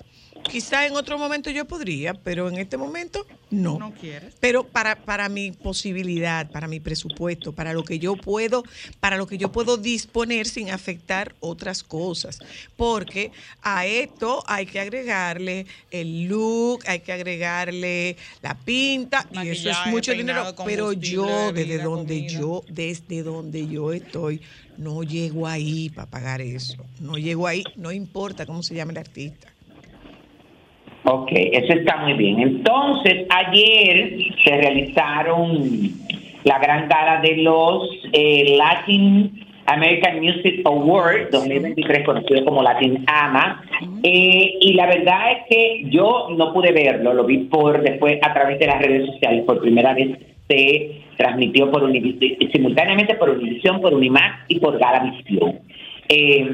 Quizá 0.51 0.87
en 0.87 0.95
otro 0.95 1.19
momento 1.19 1.51
yo 1.51 1.65
podría, 1.65 2.15
pero 2.15 2.49
en 2.49 2.59
este 2.59 2.77
momento 2.77 3.27
no. 3.51 3.79
No 3.79 3.93
quieres. 3.93 4.35
Pero 4.41 4.65
para, 4.65 4.97
para 4.97 5.29
mi 5.29 5.53
posibilidad, 5.53 6.51
para 6.51 6.69
mi 6.69 6.81
presupuesto, 6.81 7.53
para 7.53 7.73
lo 7.73 7.85
que 7.85 7.99
yo 7.99 8.17
puedo, 8.17 8.63
para 9.01 9.17
lo 9.17 9.27
que 9.27 9.39
yo 9.39 9.51
puedo 9.53 9.77
disponer 9.77 10.47
sin 10.47 10.71
afectar 10.71 11.35
otras 11.41 11.83
cosas. 11.83 12.41
Porque 12.77 13.33
a 13.63 13.87
esto 13.87 14.43
hay 14.47 14.67
que 14.67 14.81
agregarle 14.81 15.67
el 15.91 16.25
look, 16.29 16.85
hay 16.87 17.01
que 17.01 17.13
agregarle 17.13 18.17
la 18.43 18.55
pinta, 18.55 19.27
y 19.33 19.49
eso 19.49 19.71
es 19.71 19.79
mucho 19.87 20.13
dinero. 20.13 20.55
Pero 20.65 20.93
yo, 20.93 21.53
desde 21.53 21.79
donde 21.79 22.19
comida. 22.19 22.41
yo, 22.41 22.65
desde 22.69 23.23
donde 23.23 23.67
yo 23.67 23.93
estoy, 23.93 24.41
no 24.77 25.03
llego 25.03 25.47
ahí 25.47 25.91
para 25.91 26.09
pagar 26.09 26.41
eso. 26.41 26.85
No 27.01 27.19
llego 27.19 27.47
ahí, 27.47 27.65
no 27.77 27.93
importa 27.93 28.47
cómo 28.47 28.63
se 28.63 28.75
llame 28.75 28.93
el 28.93 28.99
artista. 28.99 29.50
Ok, 31.05 31.29
eso 31.33 31.73
está 31.73 31.97
muy 31.99 32.13
bien. 32.15 32.41
Entonces, 32.41 33.27
ayer 33.31 34.19
se 34.45 34.57
realizaron 34.57 35.91
la 36.45 36.59
gran 36.59 36.89
gala 36.89 37.21
de 37.21 37.37
los 37.39 37.89
eh, 38.13 38.57
Latin 38.57 39.45
American 39.67 40.21
Music 40.21 40.63
Awards 40.65 41.31
2023, 41.31 42.05
conocido 42.05 42.45
como 42.45 42.63
Latin 42.63 43.05
AMA. 43.07 43.63
Eh, 44.03 44.59
y 44.61 44.73
la 44.75 44.87
verdad 44.87 45.33
es 45.33 45.39
que 45.49 45.85
yo 45.91 46.29
no 46.37 46.53
pude 46.53 46.73
verlo, 46.73 47.15
lo 47.15 47.25
vi 47.25 47.39
por 47.39 47.81
después 47.83 48.19
a 48.23 48.33
través 48.33 48.59
de 48.59 48.67
las 48.67 48.83
redes 48.83 49.07
sociales. 49.07 49.45
Por 49.45 49.61
primera 49.61 49.95
vez 49.95 50.19
se 50.49 51.03
transmitió 51.17 51.71
por 51.71 51.85
Univision, 51.85 52.51
simultáneamente 52.53 53.15
por 53.15 53.31
Univision, 53.31 53.81
por 53.81 53.95
Unimax 53.95 54.45
y 54.49 54.59
por 54.59 54.79
Galavisión. 54.79 55.61
Eh, 56.09 56.49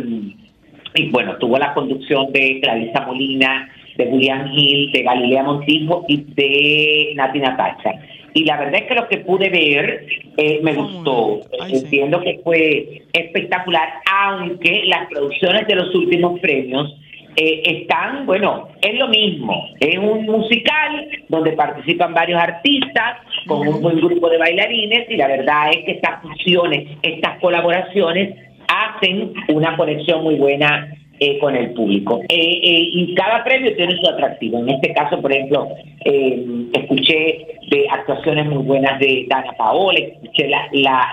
y 0.95 1.11
bueno, 1.11 1.37
tuvo 1.37 1.59
la 1.59 1.73
conducción 1.75 2.33
de 2.33 2.61
Clarisa 2.61 3.07
Molina, 3.07 3.71
de 3.97 4.07
Julián 4.07 4.51
Gil, 4.53 4.93
de 4.93 5.03
Galilea 5.03 5.43
Montijo 5.43 6.05
y 6.09 6.25
de 6.35 7.13
Nati 7.15 7.39
Natacha. 7.39 7.93
Y 8.35 8.45
la 8.45 8.59
verdad 8.59 8.83
es 8.83 8.89
que 8.89 8.95
lo 8.95 9.09
que 9.09 9.19
pude 9.19 9.49
ver 9.49 10.07
eh, 10.37 10.61
me 10.63 10.75
gustó. 10.75 11.41
sí. 11.67 11.77
Entiendo 11.77 12.21
que 12.21 12.41
fue 12.45 13.03
espectacular, 13.13 13.89
aunque 14.13 14.83
las 14.85 15.09
producciones 15.09 15.67
de 15.67 15.75
los 15.75 15.95
últimos 15.95 16.39
premios 16.41 16.95
eh, 17.37 17.63
están, 17.65 18.25
bueno, 18.27 18.69
es 18.81 18.99
lo 18.99 19.09
mismo. 19.09 19.69
Es 19.81 19.99
un 19.99 20.25
musical 20.25 21.09
donde 21.29 21.53
participan 21.53 22.15
varios 22.15 22.41
artistas 22.41 23.19
con 23.47 23.67
un 23.67 23.83
buen 23.83 23.97
grupo 23.97 24.29
de 24.29 24.39
bailarines 24.39 25.11
y 25.11 25.17
la 25.17 25.29
verdad 25.29 25.71
es 25.71 25.85
que 25.85 25.93
estas 25.93 26.23
fusiones, 26.23 26.97
estas 27.03 27.39
colaboraciones 27.41 28.35
hacen 28.69 29.35
una 29.49 29.77
conexión 29.77 30.23
muy 30.23 30.37
buena 30.37 30.93
eh, 31.21 31.39
con 31.39 31.57
el 31.57 31.73
público. 31.73 32.21
Eh, 32.29 32.35
eh, 32.35 32.89
y 32.93 33.15
cada 33.15 33.43
premio 33.45 33.75
tiene 33.77 33.97
su 33.97 34.09
atractivo. 34.09 34.59
En 34.59 34.71
este 34.71 34.93
caso, 34.93 35.21
por 35.21 35.33
ejemplo, 35.33 35.69
eh, 36.05 36.47
escuché 36.73 37.47
de 37.71 37.87
actuaciones 37.91 38.47
muy 38.47 38.63
buenas 38.63 38.99
de 39.01 39.27
Dana 39.29 39.53
Paola, 39.57 39.99
escuché 39.99 40.49
la, 40.49 40.69
la, 40.73 41.09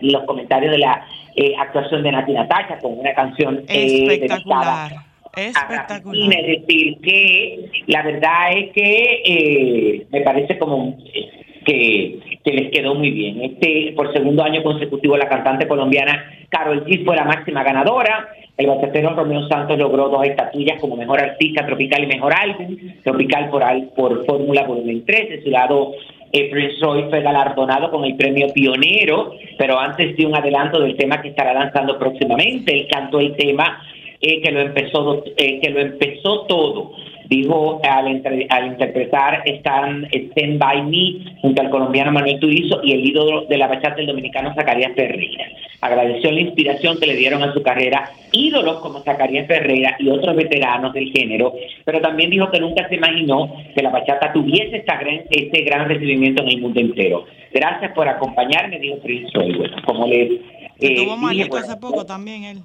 los 0.00 0.24
comentarios 0.24 0.72
de 0.72 0.78
la 0.78 1.04
eh, 1.36 1.54
actuación 1.58 2.02
de 2.02 2.12
Nati 2.12 2.32
Natacha 2.32 2.78
con 2.78 2.98
una 2.98 3.14
canción 3.14 3.64
eh, 3.68 4.06
Espectacular. 4.08 4.92
Espectacular. 5.34 6.38
Es 6.40 6.66
decir, 6.66 6.98
que 7.02 7.70
la 7.86 8.02
verdad 8.02 8.52
es 8.54 8.72
que 8.72 9.22
eh, 9.24 10.06
me 10.10 10.20
parece 10.20 10.58
como 10.58 10.96
que, 11.64 12.18
que 12.44 12.52
les 12.52 12.70
quedó 12.70 12.94
muy 12.94 13.10
bien. 13.10 13.42
Este, 13.42 13.92
por 13.96 14.12
segundo 14.12 14.42
año 14.42 14.62
consecutivo, 14.62 15.16
la 15.16 15.28
cantante 15.28 15.66
colombiana 15.66 16.24
Carol 16.48 16.84
G 16.84 17.04
fue 17.04 17.16
la 17.16 17.24
máxima 17.24 17.62
ganadora. 17.62 18.28
El 18.56 18.66
bachatero 18.66 19.14
Romeo 19.14 19.48
Santos 19.48 19.78
logró 19.78 20.08
dos 20.08 20.26
estatuillas 20.26 20.80
como 20.80 20.96
mejor 20.96 21.20
artista 21.20 21.64
tropical 21.64 22.04
y 22.04 22.06
mejor 22.06 22.34
álbum. 22.34 22.76
Tropical 23.02 23.48
por, 23.50 23.64
por 23.94 24.26
Fórmula 24.26 24.64
Volumen 24.64 25.04
3. 25.06 25.28
De 25.30 25.42
su 25.42 25.50
lado, 25.50 25.92
eh, 26.32 26.50
Prince 26.50 26.76
Roy 26.80 27.04
fue 27.08 27.22
galardonado 27.22 27.90
con 27.90 28.04
el 28.04 28.16
premio 28.16 28.48
Pionero, 28.52 29.32
pero 29.58 29.78
antes 29.78 30.16
dio 30.16 30.28
un 30.28 30.36
adelanto 30.36 30.80
del 30.80 30.96
tema 30.96 31.22
que 31.22 31.28
estará 31.28 31.54
lanzando 31.54 31.98
próximamente. 31.98 32.74
Él 32.74 32.88
cantó 32.90 33.20
el 33.20 33.34
tema 33.36 33.82
eh, 34.20 34.40
que 34.40 34.50
lo 34.50 34.60
empezó 34.60 35.24
eh, 35.36 35.60
que 35.60 35.70
lo 35.70 35.80
empezó 35.80 36.42
todo 36.42 36.92
dijo 37.36 37.80
al, 37.88 38.06
entre- 38.08 38.46
al 38.50 38.66
interpretar 38.66 39.42
Stand, 39.46 40.06
Stand 40.12 40.58
By 40.58 40.82
Me 40.82 41.32
junto 41.40 41.62
al 41.62 41.70
colombiano 41.70 42.12
Manuel 42.12 42.38
Turizo 42.38 42.80
y 42.84 42.92
el 42.92 43.06
ídolo 43.06 43.42
de 43.46 43.56
la 43.58 43.66
bachata 43.68 44.00
el 44.00 44.06
dominicano 44.06 44.54
Zacarías 44.54 44.92
Ferreira. 44.94 45.44
Agradeció 45.80 46.30
la 46.30 46.40
inspiración 46.40 46.98
que 47.00 47.06
le 47.06 47.16
dieron 47.16 47.42
a 47.42 47.52
su 47.52 47.62
carrera 47.62 48.10
ídolos 48.32 48.78
como 48.80 49.00
Zacarías 49.00 49.46
Ferreira 49.48 49.96
y 49.98 50.08
otros 50.08 50.36
veteranos 50.36 50.92
del 50.92 51.10
género, 51.10 51.52
pero 51.84 52.00
también 52.00 52.30
dijo 52.30 52.50
que 52.50 52.60
nunca 52.60 52.88
se 52.88 52.94
imaginó 52.96 53.52
que 53.74 53.82
la 53.82 53.90
bachata 53.90 54.32
tuviese 54.32 54.76
esta 54.76 54.96
gran, 54.98 55.22
este 55.30 55.62
gran 55.62 55.88
recibimiento 55.88 56.42
en 56.42 56.48
el 56.50 56.60
mundo 56.60 56.78
entero. 56.80 57.24
Gracias 57.52 57.92
por 57.92 58.08
acompañarme, 58.08 58.78
dijo 58.78 58.98
Prince. 58.98 59.30
Bueno, 59.34 59.76
como 59.84 60.06
les 60.06 60.28
Que 60.78 60.86
eh, 60.88 60.96
tuvo 60.96 61.16
malito 61.16 61.48
bueno, 61.48 61.66
hace 61.66 61.76
poco 61.78 62.06
también 62.06 62.44
él. 62.44 62.58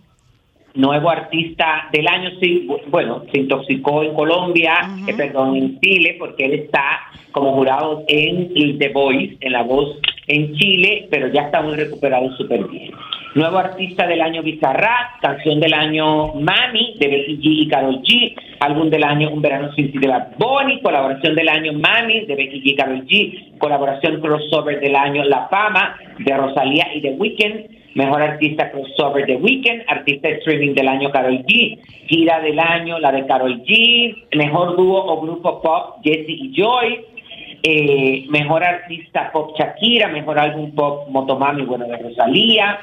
Nuevo 0.78 1.10
artista 1.10 1.90
del 1.92 2.08
año, 2.08 2.30
sí, 2.42 2.66
bu- 2.68 2.82
bueno, 2.88 3.24
se 3.32 3.40
intoxicó 3.42 4.04
en 4.04 4.14
Colombia, 4.14 4.74
eh, 5.08 5.14
perdón, 5.16 5.56
en 5.58 5.80
Chile, 5.82 6.16
porque 6.20 6.46
él 6.46 6.54
está 6.54 7.00
como 7.32 7.54
jurado 7.54 8.04
en 8.08 8.54
The 8.80 8.90
Voice, 8.90 9.38
en 9.42 9.52
La 9.54 9.64
Voz 9.64 9.98
en 10.28 10.54
Chile, 10.56 11.08
pero 11.10 11.28
ya 11.28 11.42
está 11.44 11.62
muy 11.62 11.76
recuperado 11.76 12.26
y 12.26 12.36
súper 12.38 12.64
bien. 12.68 12.92
Nuevo 13.36 13.58
artista 13.60 14.08
del 14.08 14.22
año 14.22 14.42
Bizarrap, 14.42 15.20
canción 15.22 15.60
del 15.60 15.74
año 15.74 16.34
Mami 16.34 16.96
de 16.98 17.08
Becky 17.08 17.38
G 17.38 17.42
y 17.44 17.68
Karol 17.68 18.02
G, 18.02 18.34
álbum 18.62 18.90
del 18.90 19.04
año 19.04 19.30
Un 19.30 19.42
verano 19.42 19.72
sin 19.74 19.92
ti 19.92 20.00
de 20.00 20.08
Bad 20.08 20.38
Bunny, 20.40 20.82
colaboración 20.82 21.36
del 21.36 21.48
año 21.50 21.74
Mami 21.74 22.22
de 22.26 22.36
Becky 22.36 22.62
G 22.62 22.72
y 22.72 22.76
Karol 22.76 23.06
G, 23.06 23.58
colaboración 23.60 24.22
crossover 24.22 24.80
del 24.80 24.96
año 24.96 25.24
La 25.26 25.48
Fama 25.50 25.98
de 26.18 26.36
Rosalía 26.36 26.88
y 26.96 27.02
The 27.02 27.12
Weeknd, 27.12 27.66
Mejor 27.98 28.22
artista 28.22 28.70
crossover 28.70 29.26
de 29.26 29.38
Weekend, 29.38 29.82
artista 29.88 30.30
streaming 30.30 30.76
del 30.76 30.88
año 30.88 31.10
Carol 31.10 31.44
G, 31.46 31.80
gira 32.06 32.40
del 32.42 32.60
año 32.60 33.00
la 33.00 33.12
de 33.12 33.26
Carol 33.26 33.64
G, 33.64 34.16
mejor 34.36 34.78
dúo 34.78 35.04
o 35.04 35.20
grupo 35.20 35.60
pop 35.64 35.96
Jesse 36.04 36.30
y 36.30 36.54
Joy, 36.56 37.00
eh, 37.64 38.26
mejor 38.30 38.64
artista 38.64 39.32
pop 39.32 39.58
Shakira, 39.58 40.10
mejor 40.10 40.38
álbum 40.38 40.76
pop 40.76 41.10
Motomami, 41.10 41.64
bueno, 41.64 41.88
de 41.88 41.98
Rosalía, 41.98 42.78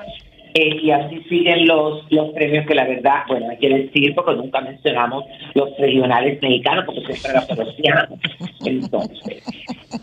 eh, 0.57 0.81
y 0.83 0.91
así 0.93 1.21
siguen 1.29 1.67
los, 1.67 2.05
los 2.13 2.31
premios 2.33 2.65
que 2.65 2.77
la 2.77 2.85
verdad, 2.85 3.25
bueno, 3.27 3.51
hay 3.51 3.57
que 3.57 3.69
decir, 3.69 4.15
porque 4.15 4.37
nunca 4.37 4.61
mencionamos 4.61 5.25
los 5.55 5.77
regionales 5.79 6.41
mexicanos, 6.41 6.85
porque 6.85 7.01
siempre 7.13 7.33
los 7.33 7.51
asociamos. 7.51 8.21
Entonces, 8.65 9.43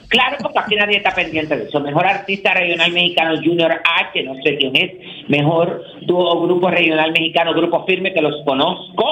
claro, 0.09 0.37
porque 0.43 0.59
aquí 0.59 0.75
nadie 0.75 0.97
está 0.97 1.15
pendiente 1.15 1.55
de 1.55 1.63
eso. 1.63 1.79
Mejor 1.79 2.05
artista 2.05 2.53
regional 2.53 2.91
mexicano 2.91 3.41
Junior 3.41 3.71
H, 3.71 4.09
que 4.13 4.23
no 4.23 4.35
sé 4.43 4.57
quién 4.57 4.75
es. 4.75 4.91
Mejor 5.29 5.85
dúo 6.01 6.41
grupo 6.41 6.69
regional 6.69 7.13
mexicano, 7.13 7.53
grupo 7.53 7.85
firme, 7.85 8.13
que 8.13 8.21
los 8.21 8.43
conozco. 8.43 9.05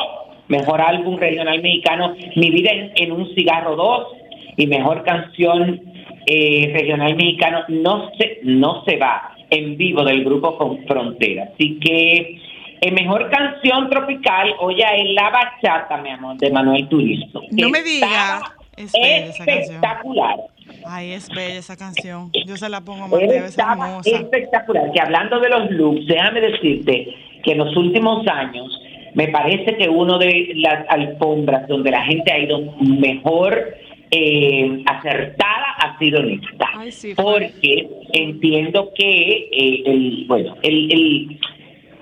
Mejor 0.50 0.82
álbum 0.82 1.18
regional 1.18 1.62
mexicano, 1.62 2.16
Mi 2.36 2.50
vida 2.50 2.72
en, 2.72 2.92
en 2.96 3.14
un 3.14 3.34
cigarro 3.34 3.78
2. 3.78 4.08
Y 4.58 4.68
mejor 4.68 5.04
canción 5.04 5.80
eh, 6.26 6.70
regional 6.74 7.16
mexicano, 7.16 7.64
no 7.70 8.12
se, 8.18 8.40
no 8.44 8.84
se 8.84 8.98
va 8.98 9.38
en 9.50 9.78
vivo 9.78 10.04
del 10.04 10.24
grupo 10.24 10.58
con 10.58 10.86
Frontera. 10.86 11.50
Así 11.54 11.80
que 11.80 12.42
en 12.82 12.94
mejor 12.94 13.30
canción 13.30 13.90
tropical, 13.90 14.54
oye, 14.60 14.84
es 14.84 15.14
La 15.14 15.30
Bachata, 15.30 15.98
mi 15.98 16.12
amor, 16.12 16.38
de 16.38 16.50
Manuel 16.50 16.88
Turizo. 16.88 17.42
No 17.52 17.70
me 17.70 17.80
Estaba 17.80 17.84
diga. 17.84 18.56
Es 18.78 18.94
espectacular. 18.96 20.38
Ay, 20.86 21.12
es 21.12 21.28
bella 21.30 21.60
esa 21.60 21.76
canción. 21.76 22.32
Yo 22.46 22.56
se 22.56 22.70
la 22.70 22.80
pongo 22.80 23.06
a 23.06 23.08
Mateo, 23.10 23.46
es 23.46 24.08
espectacular. 24.08 24.92
Que 24.94 25.02
hablando 25.02 25.40
de 25.42 25.50
los 25.50 25.70
looks, 25.72 26.08
déjame 26.08 26.40
decirte 26.40 27.14
que 27.44 27.52
en 27.52 27.58
los 27.58 27.76
últimos 27.76 28.26
años 28.28 28.80
me 29.16 29.28
parece 29.28 29.76
que 29.76 29.90
uno 29.90 30.18
de 30.18 30.54
las 30.56 30.86
alfombras 30.90 31.68
donde 31.68 31.92
la 31.92 32.04
gente 32.04 32.32
ha 32.32 32.40
ido 32.40 32.74
mejor 32.80 33.76
eh, 34.12 34.82
acertada 34.86 35.66
ha 35.82 35.98
sido 36.00 36.20
en 36.22 36.42
esta. 36.44 36.68
Ay, 36.76 36.92
sí, 36.92 37.14
fue. 37.14 37.24
porque 37.24 37.88
entiendo 38.14 38.92
que 38.96 39.50
eh, 39.52 39.84
el 39.86 40.26
bueno 40.28 40.56
el, 40.64 40.92
el- 40.92 41.40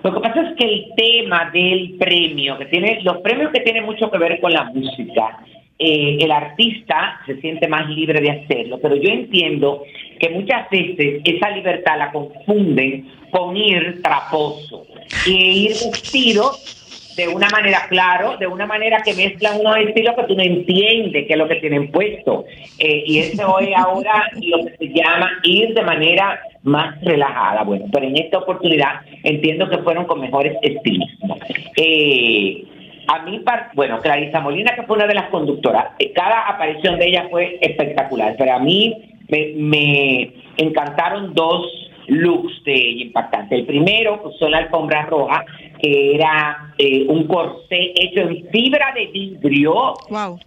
lo 0.03 0.13
que 0.13 0.19
pasa 0.21 0.41
es 0.49 0.55
que 0.55 0.63
el 0.65 0.86
tema 0.95 1.49
del 1.51 1.95
premio 1.99 2.57
que 2.57 2.65
tiene 2.67 2.99
los 3.03 3.17
premios 3.17 3.51
que 3.51 3.59
tienen 3.61 3.84
mucho 3.84 4.09
que 4.09 4.17
ver 4.17 4.39
con 4.39 4.53
la 4.53 4.65
música 4.65 5.39
eh, 5.79 6.17
el 6.21 6.31
artista 6.31 7.19
se 7.25 7.41
siente 7.41 7.67
más 7.67 7.89
libre 7.89 8.21
de 8.21 8.31
hacerlo 8.31 8.79
pero 8.81 8.95
yo 8.95 9.09
entiendo 9.09 9.84
que 10.19 10.29
muchas 10.29 10.69
veces 10.69 11.21
esa 11.25 11.49
libertad 11.51 11.97
la 11.97 12.11
confunden 12.11 13.07
con 13.31 13.57
ir 13.57 14.01
traposo 14.01 14.86
y 15.25 15.65
ir 15.65 15.69
vestido 15.71 16.51
de 17.18 17.28
una 17.28 17.49
manera, 17.49 17.88
claro, 17.89 18.38
de 18.38 18.45
una 18.45 18.68
manera 18.68 19.01
que 19.03 19.15
mezclan 19.15 19.59
unos 19.59 19.76
estilos 19.78 20.15
que 20.15 20.24
tú 20.26 20.36
no 20.36 20.43
entiendes 20.43 21.26
qué 21.26 21.34
es 21.34 21.38
lo 21.38 21.47
que 21.47 21.55
tienen 21.55 21.91
puesto. 21.91 22.45
Eh, 22.78 23.03
y 23.07 23.18
eso 23.18 23.59
es 23.59 23.76
ahora 23.76 24.30
lo 24.36 24.65
que 24.65 24.78
se 24.78 24.88
llama 24.93 25.32
ir 25.43 25.74
de 25.74 25.82
manera 25.82 26.39
más 26.61 27.01
relajada. 27.01 27.63
Bueno, 27.63 27.86
pero 27.91 28.05
en 28.05 28.18
esta 28.18 28.38
oportunidad 28.38 29.01
entiendo 29.24 29.68
que 29.68 29.80
fueron 29.80 30.05
con 30.05 30.22
mejores 30.22 30.55
estilos. 30.61 31.09
Eh, 31.76 32.63
a 33.07 33.24
mí, 33.24 33.41
bueno, 33.74 33.99
Clarisa 33.99 34.39
Molina, 34.39 34.76
que 34.76 34.84
fue 34.84 34.97
una 34.97 35.07
de 35.07 35.15
las 35.15 35.30
conductoras, 35.30 35.93
eh, 35.97 36.11
cada 36.13 36.47
aparición 36.47 36.99
de 36.99 37.07
ella 37.07 37.28
fue 37.32 37.57
espectacular, 37.61 38.36
pero 38.38 38.53
a 38.53 38.59
mí 38.59 38.95
me 39.28 40.34
encantaron 40.57 41.34
dos 41.34 41.86
looks 42.07 42.63
de 42.63 42.73
ella 42.73 43.03
impactantes. 43.05 43.59
El 43.59 43.65
primero, 43.65 44.21
usó 44.23 44.49
la 44.49 44.59
alfombra 44.59 45.05
roja, 45.05 45.43
que 45.81 46.15
era 46.15 46.73
eh, 46.77 47.05
un 47.07 47.27
corsé 47.27 47.93
hecho 47.95 48.21
en 48.21 48.47
fibra 48.49 48.93
de 48.93 49.07
vidrio, 49.07 49.93
Wow. 50.09 50.39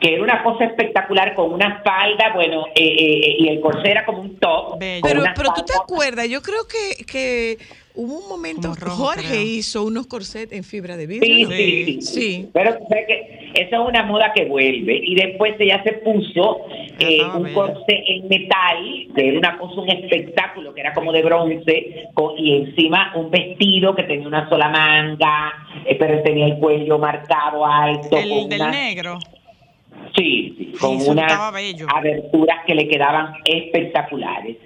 que 0.00 0.14
era 0.14 0.22
una 0.22 0.42
cosa 0.42 0.64
espectacular 0.64 1.34
con 1.34 1.52
una 1.52 1.82
falda, 1.82 2.32
bueno, 2.34 2.66
eh, 2.74 2.96
eh, 2.98 3.36
y 3.38 3.48
el 3.48 3.60
corsé 3.60 3.90
era 3.90 4.04
como 4.04 4.22
un 4.22 4.36
top. 4.38 4.78
Pero, 4.78 5.22
pero 5.34 5.52
tú 5.54 5.62
te 5.64 5.74
acuerdas, 5.74 6.28
yo 6.28 6.42
creo 6.42 6.66
que, 6.66 7.04
que 7.04 7.58
hubo 7.96 8.18
un 8.20 8.28
momento, 8.28 8.72
rojo, 8.74 9.04
Jorge 9.06 9.26
creo. 9.28 9.42
hizo 9.42 9.84
unos 9.84 10.06
corsets 10.06 10.52
en 10.52 10.62
fibra 10.64 10.96
de 10.96 11.06
Sí, 11.06 11.18
vidrio. 11.18 11.48
sí, 11.50 11.84
sí, 11.84 12.02
Sí. 12.02 12.48
Pero 12.52 12.76
que 12.88 13.50
esa 13.54 13.76
es 13.76 13.88
una 13.88 14.02
moda 14.04 14.32
que 14.34 14.44
vuelve. 14.44 15.00
Y 15.02 15.14
después 15.14 15.54
ella 15.58 15.82
se 15.82 15.92
puso 15.94 16.66
Ya 16.98 17.08
eh, 17.08 17.18
un 17.34 17.42
bella. 17.44 17.54
corsé 17.54 18.02
en 18.06 18.28
metal, 18.28 19.06
que 19.14 19.28
era 19.28 19.38
una 19.38 19.58
cosa, 19.58 19.80
un 19.80 19.88
espectáculo, 19.90 20.74
que 20.74 20.80
era 20.82 20.92
como 20.94 21.10
de 21.12 21.22
bronce, 21.22 22.08
con- 22.14 22.38
y 22.38 22.56
encima 22.56 23.12
un 23.16 23.30
vestido 23.30 23.94
que 23.94 24.02
tenía 24.04 24.26
una 24.28 24.48
sola 24.48 24.68
manga, 24.68 25.52
eh, 25.86 25.96
pero 25.98 26.22
tenía 26.22 26.46
el 26.46 26.58
cuello 26.58 26.98
marcado 26.98 27.64
alto. 27.64 28.16
El 28.16 28.28
con 28.28 28.48
del 28.48 28.60
una- 28.60 28.70
negro. 28.70 29.18
Sí, 30.16 30.54
sí, 30.58 30.72
con 30.80 30.96
unas 31.08 31.32
aberturas 31.32 32.58
que 32.66 32.74
le 32.74 32.88
quedaban 32.88 33.34
espectaculares. 33.44 34.56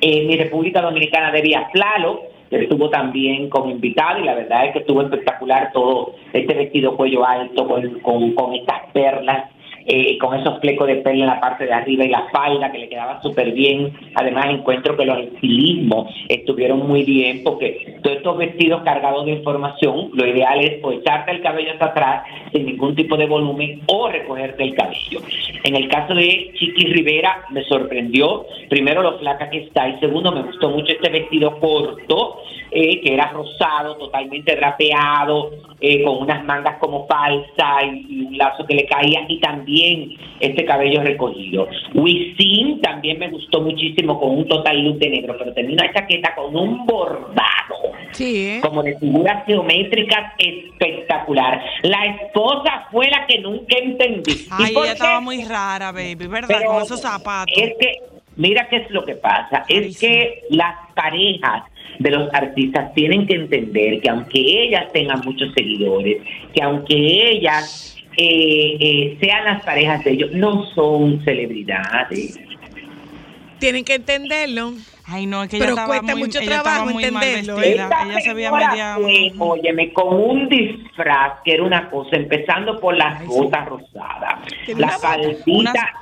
En 0.00 0.26
mi 0.26 0.36
República 0.36 0.80
Dominicana 0.80 1.30
de 1.30 1.42
Vía 1.42 1.68
Flalo, 1.72 2.22
estuvo 2.50 2.90
también 2.90 3.48
como 3.48 3.70
invitado 3.70 4.18
y 4.18 4.24
la 4.24 4.34
verdad 4.34 4.66
es 4.66 4.72
que 4.72 4.78
estuvo 4.80 5.02
espectacular 5.02 5.70
todo 5.72 6.14
este 6.32 6.54
vestido 6.54 6.96
cuello 6.96 7.24
alto 7.24 7.66
con, 7.66 8.00
con, 8.00 8.34
con 8.34 8.54
estas 8.54 8.90
perlas, 8.92 9.50
eh, 9.92 10.18
con 10.18 10.38
esos 10.38 10.60
flecos 10.60 10.86
de 10.86 10.96
perla 10.96 11.24
en 11.24 11.30
la 11.30 11.40
parte 11.40 11.66
de 11.66 11.72
arriba 11.72 12.04
y 12.04 12.10
la 12.10 12.28
falda 12.32 12.70
que 12.70 12.78
le 12.78 12.88
quedaba 12.88 13.20
súper 13.22 13.50
bien. 13.50 13.92
Además 14.14 14.46
encuentro 14.50 14.96
que 14.96 15.04
los 15.04 15.18
estilismos 15.18 16.14
estuvieron 16.28 16.86
muy 16.86 17.02
bien 17.02 17.42
porque 17.42 17.98
todos 18.00 18.18
estos 18.18 18.38
vestidos 18.38 18.82
cargados 18.84 19.26
de 19.26 19.32
información, 19.32 20.10
lo 20.14 20.24
ideal 20.24 20.60
es 20.60 20.78
o 20.84 20.92
echarte 20.92 21.32
el 21.32 21.42
cabello 21.42 21.72
hasta 21.72 21.86
atrás 21.86 22.22
sin 22.52 22.66
ningún 22.66 22.94
tipo 22.94 23.16
de 23.16 23.26
volumen 23.26 23.80
o 23.86 24.08
recogerte 24.08 24.62
el 24.62 24.76
cabello. 24.76 25.22
En 25.64 25.74
el 25.74 25.88
caso 25.88 26.14
de 26.14 26.52
Chiqui 26.54 26.84
Rivera 26.84 27.46
me 27.50 27.64
sorprendió, 27.64 28.46
primero 28.68 29.02
lo 29.02 29.18
flaca 29.18 29.50
que 29.50 29.64
está 29.64 29.88
y 29.88 29.98
segundo 29.98 30.30
me 30.30 30.42
gustó 30.42 30.70
mucho 30.70 30.92
este 30.92 31.10
vestido 31.10 31.58
corto 31.58 32.42
eh, 32.72 33.00
que 33.00 33.14
era 33.14 33.32
rosado, 33.32 33.96
totalmente 33.96 34.54
drapeado, 34.54 35.50
eh, 35.80 36.04
con 36.04 36.18
unas 36.18 36.44
mangas 36.44 36.78
como 36.78 37.04
falsa 37.08 37.84
y 37.84 38.26
un 38.26 38.38
lazo 38.38 38.64
que 38.64 38.74
le 38.74 38.86
caía 38.86 39.24
y 39.26 39.40
también 39.40 39.79
este 40.40 40.64
cabello 40.64 41.02
recogido. 41.02 41.68
Wisin 41.94 42.80
también 42.80 43.18
me 43.18 43.28
gustó 43.28 43.60
muchísimo 43.60 44.18
con 44.18 44.30
un 44.30 44.48
total 44.48 44.82
look 44.84 44.98
de 44.98 45.10
negro, 45.10 45.36
pero 45.38 45.52
tenía 45.52 45.74
una 45.74 45.92
chaqueta 45.92 46.34
con 46.34 46.56
un 46.56 46.86
bordado 46.86 47.50
Sí, 48.12 48.46
¿eh? 48.46 48.60
como 48.62 48.82
de 48.82 48.98
figuras 48.98 49.44
geométricas 49.46 50.32
espectacular. 50.38 51.62
La 51.82 52.06
esposa 52.06 52.86
fue 52.90 53.08
la 53.08 53.26
que 53.26 53.38
nunca 53.38 53.76
entendí. 53.78 54.32
¿Y 54.32 54.48
Ay, 54.50 54.72
ella 54.76 54.92
estaba 54.92 55.20
muy 55.20 55.44
rara, 55.44 55.92
baby, 55.92 56.26
¿verdad? 56.26 56.48
Pero 56.48 56.72
Con 56.72 56.82
esos 56.82 57.00
zapatos. 57.00 57.54
Es 57.56 57.74
que, 57.78 58.02
mira 58.36 58.68
qué 58.68 58.76
es 58.76 58.90
lo 58.90 59.04
que 59.04 59.14
pasa, 59.14 59.64
es 59.68 59.98
que 59.98 60.42
las 60.50 60.74
parejas 60.94 61.64
de 61.98 62.10
los 62.10 62.32
artistas 62.32 62.92
tienen 62.94 63.26
que 63.26 63.34
entender 63.34 64.00
que 64.00 64.08
aunque 64.08 64.38
ellas 64.38 64.90
tengan 64.92 65.20
muchos 65.24 65.52
seguidores, 65.54 66.22
que 66.54 66.62
aunque 66.62 66.94
ellas 66.94 67.89
eh, 68.22 68.76
eh, 68.80 69.18
sean 69.20 69.44
las 69.46 69.62
parejas 69.64 70.04
de 70.04 70.10
ellos, 70.10 70.30
no 70.32 70.66
son 70.74 71.24
celebridades. 71.24 72.38
Tienen 73.58 73.84
que 73.84 73.94
entenderlo. 73.94 74.74
Ay, 75.06 75.26
no, 75.26 75.42
es 75.42 75.50
que 75.50 75.58
Pero 75.58 75.72
ella 75.72 75.86
cuesta 75.86 76.12
muy, 76.12 76.20
mucho 76.22 76.38
ella 76.40 76.62
trabajo 76.62 76.90
entenderlo, 76.90 77.60
¿eh? 77.62 77.72
Ella 77.72 78.20
se 78.20 78.32
veía 78.34 78.52
media... 78.52 78.96
fue, 79.00 79.32
óyeme, 79.38 79.92
con 79.92 80.14
un 80.14 80.48
disfraz 80.48 81.40
que 81.44 81.54
era 81.54 81.64
una 81.64 81.90
cosa, 81.90 82.16
empezando 82.16 82.78
por 82.78 82.96
las 82.96 83.20
Ay, 83.20 83.26
sí. 83.26 83.34
botas 83.34 83.66
rosadas, 83.66 84.38
la 84.76 84.88
faldita, 84.98 85.92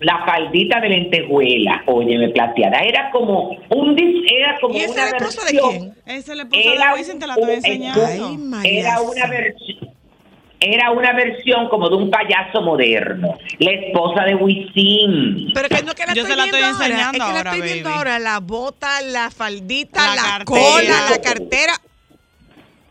la 0.00 0.24
faldita 0.24 0.80
de 0.80 0.88
lentejuela, 0.88 1.82
óyeme, 1.86 2.28
plateada, 2.30 2.78
era 2.78 3.10
como 3.10 3.50
un 3.68 3.96
dis- 3.96 4.26
era 4.32 4.58
como 4.60 4.74
¿Y 4.74 4.78
esa 4.78 4.92
una 4.92 5.02
la 5.10 5.16
esposa 5.18 5.44
de 5.44 5.52
versión, 5.52 5.70
quién? 5.70 5.94
Esa 6.18 6.32
es 6.32 6.36
la 6.38 6.42
esposa 6.44 6.62
Era 6.72 6.92
de 6.92 6.98
Wisin, 6.98 7.18
te 7.18 7.26
la 7.26 7.34
estoy 7.34 7.54
enseñando. 7.54 8.08
Era 8.64 9.00
una 9.02 9.26
versión 9.26 9.87
era 10.60 10.90
una 10.90 11.12
versión 11.12 11.68
como 11.68 11.88
de 11.88 11.96
un 11.96 12.10
payaso 12.10 12.60
moderno, 12.62 13.38
la 13.58 13.70
esposa 13.70 14.24
de 14.24 14.34
Wisin. 14.34 15.50
Pero 15.54 15.68
que 15.68 15.82
no 15.82 15.94
que 15.94 16.06
la 16.06 16.14
Yo 16.14 16.22
estoy 16.22 16.30
se 16.32 16.36
la 16.36 16.42
viendo 16.44 16.56
estoy 16.56 16.62
ahora. 16.62 16.84
enseñando 16.86 17.10
Es 17.10 17.12
que 17.12 17.18
la 17.18 17.38
ahora, 17.38 17.50
estoy 17.52 17.62
viendo 17.68 17.88
baby. 17.90 17.98
ahora. 17.98 18.18
La 18.18 18.40
bota, 18.40 19.00
la 19.02 19.30
faldita, 19.30 20.06
La 20.06 20.14
la, 20.16 20.22
cartera. 20.22 20.44
cola, 20.44 21.10
la 21.10 21.20
cartera. 21.20 21.72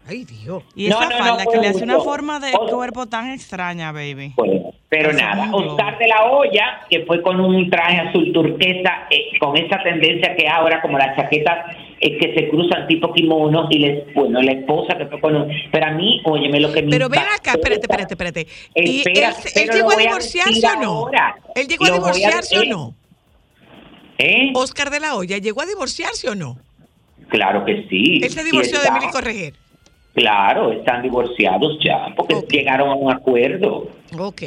Ay, 0.09 0.25
Dios. 0.25 0.63
Y 0.75 0.87
No, 0.87 0.99
esa 0.99 1.09
no, 1.09 1.17
no, 1.17 1.25
falda 1.25 1.43
fue 1.43 1.53
que 1.53 1.59
le 1.59 1.67
hace 1.67 1.83
una 1.83 1.99
forma 1.99 2.39
de 2.39 2.51
O- 2.53 2.67
cuerpo 2.67 3.07
tan 3.07 3.31
extraña, 3.31 3.91
baby. 3.91 4.33
Bueno, 4.35 4.73
pero 4.89 5.09
Eso 5.11 5.19
nada. 5.19 5.49
Oscar 5.53 5.97
de 5.97 6.07
la 6.07 6.23
Hoya, 6.25 6.81
que 6.89 7.05
fue 7.05 7.21
con 7.21 7.39
un 7.41 7.69
traje 7.69 7.97
azul 7.99 8.31
turquesa, 8.31 9.07
eh, 9.09 9.37
con 9.39 9.57
esa 9.57 9.83
tendencia 9.83 10.35
que 10.35 10.47
ahora 10.47 10.81
como 10.81 10.97
las 10.97 11.15
chaquetas 11.17 11.75
eh, 11.99 12.17
que 12.17 12.33
se 12.35 12.49
cruzan 12.49 12.87
tipo 12.87 13.11
kimono, 13.11 13.67
y 13.69 13.79
les, 13.79 14.13
bueno, 14.13 14.41
la 14.41 14.51
esposa 14.51 14.97
que 14.97 15.07
fue 15.07 15.19
con 15.19 15.35
un... 15.35 15.51
Pero 15.71 15.85
a 15.87 15.91
mí, 15.91 16.21
óyeme, 16.25 16.59
lo 16.59 16.71
que 16.71 16.83
me 16.83 16.91
Pero 16.91 17.09
ven 17.09 17.19
acá, 17.19 17.51
espérate, 17.53 17.81
espérate, 17.81 18.13
espérate. 18.13 18.47
¿Y 18.75 18.99
Espera, 18.99 19.29
él, 19.29 19.35
pero 19.53 19.59
él 19.61 19.67
lo 19.67 19.73
llegó 19.73 19.91
a 19.91 19.95
divorciarse 19.95 20.67
o 20.67 20.75
no? 20.79 20.89
ahora. 20.89 21.35
¿Él 21.55 21.67
llegó 21.67 21.85
a 21.85 21.87
Lo 21.89 21.93
voy 21.95 22.09
a 22.09 22.13
divorciarse 22.13 22.59
o 22.59 22.65
no? 22.65 22.93
¿Eh? 24.19 24.51
Oscar 24.55 24.89
de 24.89 24.99
la 24.99 25.15
Hoya, 25.15 25.37
¿llegó 25.37 25.61
a 25.61 25.65
divorciarse 25.65 26.29
o 26.29 26.35
no? 26.35 26.57
Claro 27.29 27.65
que 27.65 27.85
sí. 27.89 28.19
Él 28.23 28.29
se 28.29 28.43
divorció 28.43 28.79
de 28.79 28.87
Emily 28.87 29.07
Correger. 29.11 29.53
Claro, 30.17 30.71
están 30.71 31.03
divorciados 31.03 31.77
ya, 31.79 32.11
porque 32.15 32.41
llegaron 32.49 32.89
a 32.89 32.95
un 32.95 33.13
acuerdo. 33.13 33.87
Ok. 34.17 34.41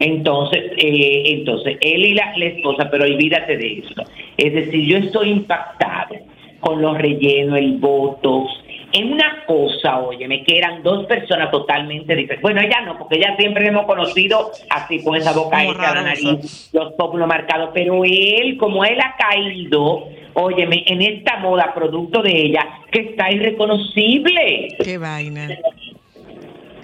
Entonces, 0.00 0.72
eh, 0.76 1.22
entonces 1.26 1.78
él 1.80 2.04
y 2.04 2.14
la, 2.14 2.36
la 2.36 2.46
esposa, 2.46 2.88
pero 2.90 3.04
olvídate 3.04 3.56
de 3.56 3.78
eso. 3.78 4.02
Es 4.36 4.52
decir, 4.52 4.84
yo 4.88 4.96
estoy 4.96 5.30
impactado 5.30 6.16
con 6.58 6.82
los 6.82 6.98
rellenos, 6.98 7.58
el 7.58 7.78
botox, 7.78 8.50
en 8.92 9.12
una 9.12 9.44
cosa, 9.46 10.00
óyeme, 10.00 10.42
que 10.42 10.58
eran 10.58 10.82
dos 10.82 11.06
personas 11.06 11.52
totalmente 11.52 12.16
diferentes. 12.16 12.42
Bueno, 12.42 12.60
ella 12.60 12.80
no, 12.80 12.98
porque 12.98 13.18
ella 13.18 13.36
siempre 13.38 13.68
hemos 13.68 13.86
conocido 13.86 14.50
así, 14.68 15.00
con 15.04 15.14
esa 15.14 15.32
boca 15.32 15.62
hecha, 15.62 15.94
la 15.94 16.02
nariz, 16.02 16.70
los 16.72 16.94
pómulos 16.94 17.28
marcados, 17.28 17.70
pero 17.72 18.02
él, 18.04 18.56
como 18.58 18.84
él 18.84 18.98
ha 19.00 19.14
caído, 19.16 20.08
óyeme, 20.34 20.84
en 20.86 21.02
esta 21.02 21.38
moda, 21.38 21.72
producto 21.74 22.22
de 22.22 22.30
ella, 22.30 22.66
que 22.90 23.00
está 23.00 23.30
irreconocible. 23.32 24.68
Qué 24.82 24.98
vaina. 24.98 25.48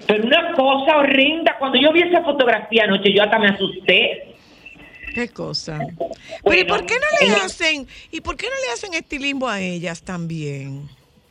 Pero 0.07 0.23
una 0.23 0.51
cosa 0.53 0.97
horrenda, 0.97 1.55
cuando 1.59 1.79
yo 1.79 1.91
vi 1.91 2.01
esa 2.01 2.23
fotografía 2.23 2.83
anoche, 2.85 3.11
yo 3.13 3.23
hasta 3.23 3.39
me 3.39 3.47
asusté. 3.49 4.33
Qué 5.13 5.27
cosa. 5.29 5.79
Pero 6.43 6.59
¿y 6.61 6.63
por 6.63 6.85
qué 6.85 6.93
no 6.95 7.25
le 7.27 7.33
ella- 7.33 7.45
hacen, 7.45 7.87
y 8.11 8.21
por 8.21 8.37
qué 8.37 8.45
no 8.45 8.55
le 8.67 8.73
hacen 8.73 8.93
estilismo 8.93 9.47
a 9.47 9.59
ellas 9.59 10.01
también? 10.03 10.83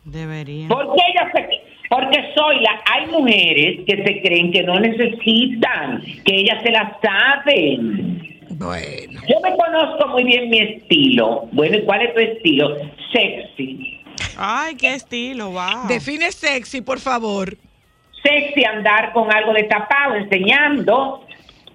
Debería. 0.05 0.69
Porque 0.69 1.01
ella 1.09 1.31
se, 1.33 1.49
porque 1.89 2.19
soy 2.37 2.61
la, 2.61 2.81
hay 2.93 3.07
mujeres 3.07 3.81
que 3.87 3.97
se 4.05 4.21
creen 4.23 4.53
que 4.53 4.63
no 4.63 4.79
necesitan, 4.79 6.03
que 6.25 6.35
ellas 6.37 6.63
se 6.63 6.71
la 6.71 6.99
saben. 7.03 8.36
Bueno. 8.59 9.21
Yo 9.29 9.41
me 9.41 9.57
conozco 9.57 10.09
muy 10.09 10.25
bien 10.25 10.49
mi 10.51 10.59
estilo. 10.59 11.49
Bueno, 11.53 11.77
¿y 11.79 11.83
cuál 11.85 12.03
es 12.03 12.15
tu 12.15 12.21
estilo? 12.21 12.77
Sexy. 13.13 14.01
Ay, 14.39 14.75
qué 14.77 14.95
estilo, 14.95 15.51
wow. 15.51 15.87
Define 15.89 16.31
sexy, 16.33 16.81
por 16.81 16.99
favor. 17.01 17.57
Sexy 18.23 18.65
andar 18.65 19.13
con 19.13 19.33
algo 19.33 19.53
de 19.53 19.65
tapado, 19.65 20.15
enseñando. 20.17 21.23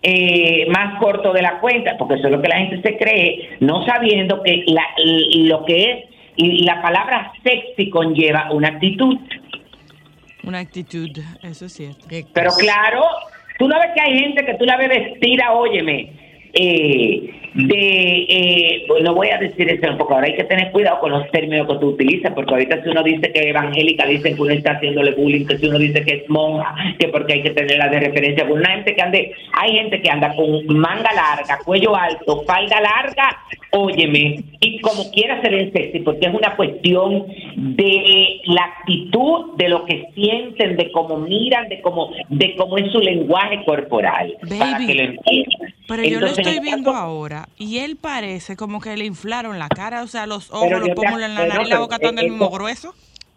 eh, 0.04 0.66
más 0.72 1.00
corto 1.00 1.32
de 1.32 1.44
la 1.44 1.60
cuenta, 1.60 1.96
porque 1.98 2.16
eso 2.16 2.26
es 2.28 2.32
lo 2.32 2.42
que 2.42 2.48
la 2.48 2.58
gente 2.58 2.82
se 2.82 2.98
cree, 2.98 3.58
no 3.60 3.86
sabiendo 3.86 4.42
que 4.42 4.64
la, 4.66 4.84
lo 5.46 5.64
que 5.66 5.92
es 5.92 6.06
y 6.38 6.64
la 6.64 6.82
palabra 6.82 7.32
sexy 7.44 7.90
conlleva 7.92 8.50
una 8.52 8.70
actitud. 8.70 9.18
Una 10.44 10.60
actitud, 10.60 11.10
eso 11.44 11.66
es 11.66 11.74
cierto. 11.74 12.08
Pero 12.34 12.52
claro, 12.58 13.04
tú 13.60 13.68
no 13.68 13.78
ves 13.80 13.92
que 13.94 14.02
hay 14.02 14.18
gente 14.20 14.44
que 14.44 14.56
tú 14.56 14.66
la 14.66 14.78
ves 14.78 14.90
vestida, 14.90 15.52
óyeme, 15.52 16.14
eh, 16.54 17.42
de, 17.54 18.26
eh, 18.30 18.86
no 19.04 19.14
voy 19.14 19.30
a 19.30 19.38
decir 19.38 19.70
eso 19.70 19.98
poco, 19.98 20.14
ahora 20.14 20.28
hay 20.28 20.36
que 20.36 20.46
tener 20.46 20.72
cuidado 20.72 21.00
con 21.00 21.12
los 21.12 21.30
términos 21.32 21.68
que 21.68 21.80
tú 21.80 21.90
utilizas, 21.90 22.32
porque 22.34 22.54
ahorita 22.54 22.82
si 22.82 22.90
uno 22.90 23.04
dice 23.04 23.32
que 23.32 23.40
es 23.40 23.46
evangélica, 23.48 24.06
dicen 24.06 24.36
que 24.36 24.42
uno 24.42 24.54
está 24.54 24.74
haciéndole 24.74 25.12
bullying, 25.12 25.46
que 25.46 25.58
si 25.58 25.68
uno 25.68 25.78
dice 25.78 26.04
que 26.04 26.14
es 26.16 26.30
monja, 26.30 26.74
que 26.98 27.10
porque 27.10 27.34
hay 27.34 27.44
que 27.44 27.52
tenerla 27.52 27.90
de 27.90 28.00
referencia, 28.00 28.48
con 28.48 28.60
una 28.60 28.72
gente 28.72 28.96
que 28.96 29.02
ande, 29.02 29.32
hay 29.54 29.72
gente 29.74 30.02
que 30.02 30.10
anda 30.10 30.34
con 30.36 30.66
manga 30.78 31.12
larga, 31.14 31.60
cuello 31.66 31.96
alto, 31.96 32.44
falda 32.46 32.80
larga, 32.80 33.38
óyeme, 33.72 34.44
y 34.60 34.80
como 34.80 35.12
quiera 35.12 35.42
ser 35.42 35.54
en 35.54 35.74
sexy, 35.74 36.00
porque 36.00 36.28
es 36.28 36.34
una 36.34 36.56
cuestión 36.56 37.26
de 37.56 38.42
la 38.46 38.64
actitud, 38.64 39.58
de 39.58 39.70
lo 39.70 39.86
que 39.86 40.08
sienten, 40.16 40.78
de 40.78 40.92
cómo 40.92 41.18
miran, 41.18 41.68
de 41.68 41.82
cómo, 41.82 42.12
de 42.30 42.56
cómo 42.56 42.78
es 42.78 42.92
su 42.92 43.00
lenguaje 43.00 43.64
corporal, 43.66 44.36
para 44.58 44.78
que 44.78 44.96
lo 44.96 45.04
entiendan. 45.04 45.74
Pero 45.88 46.04
Entonces, 46.04 46.38
en 46.40 46.41
estoy 46.42 46.60
viendo 46.60 46.92
ahora 46.96 47.48
y 47.58 47.80
él 47.80 47.98
parece 48.00 48.56
como 48.56 48.82
que 48.82 48.96
le 48.98 49.06
inflaron 49.06 49.58
la 49.60 49.70
cara, 49.70 50.04
o 50.04 50.08
sea, 50.08 50.26
los 50.28 50.52
ojos, 50.52 50.70
los 50.70 50.90
pómulos 50.90 51.24
en 51.24 51.36
la 51.36 51.46
nariz 51.48 51.68
y 51.68 51.70
la 51.72 51.80
boca 51.80 51.96
están 51.96 52.16
del 52.16 52.26
eso- 52.26 52.34
mismo 52.34 52.50
grueso. 52.50 52.94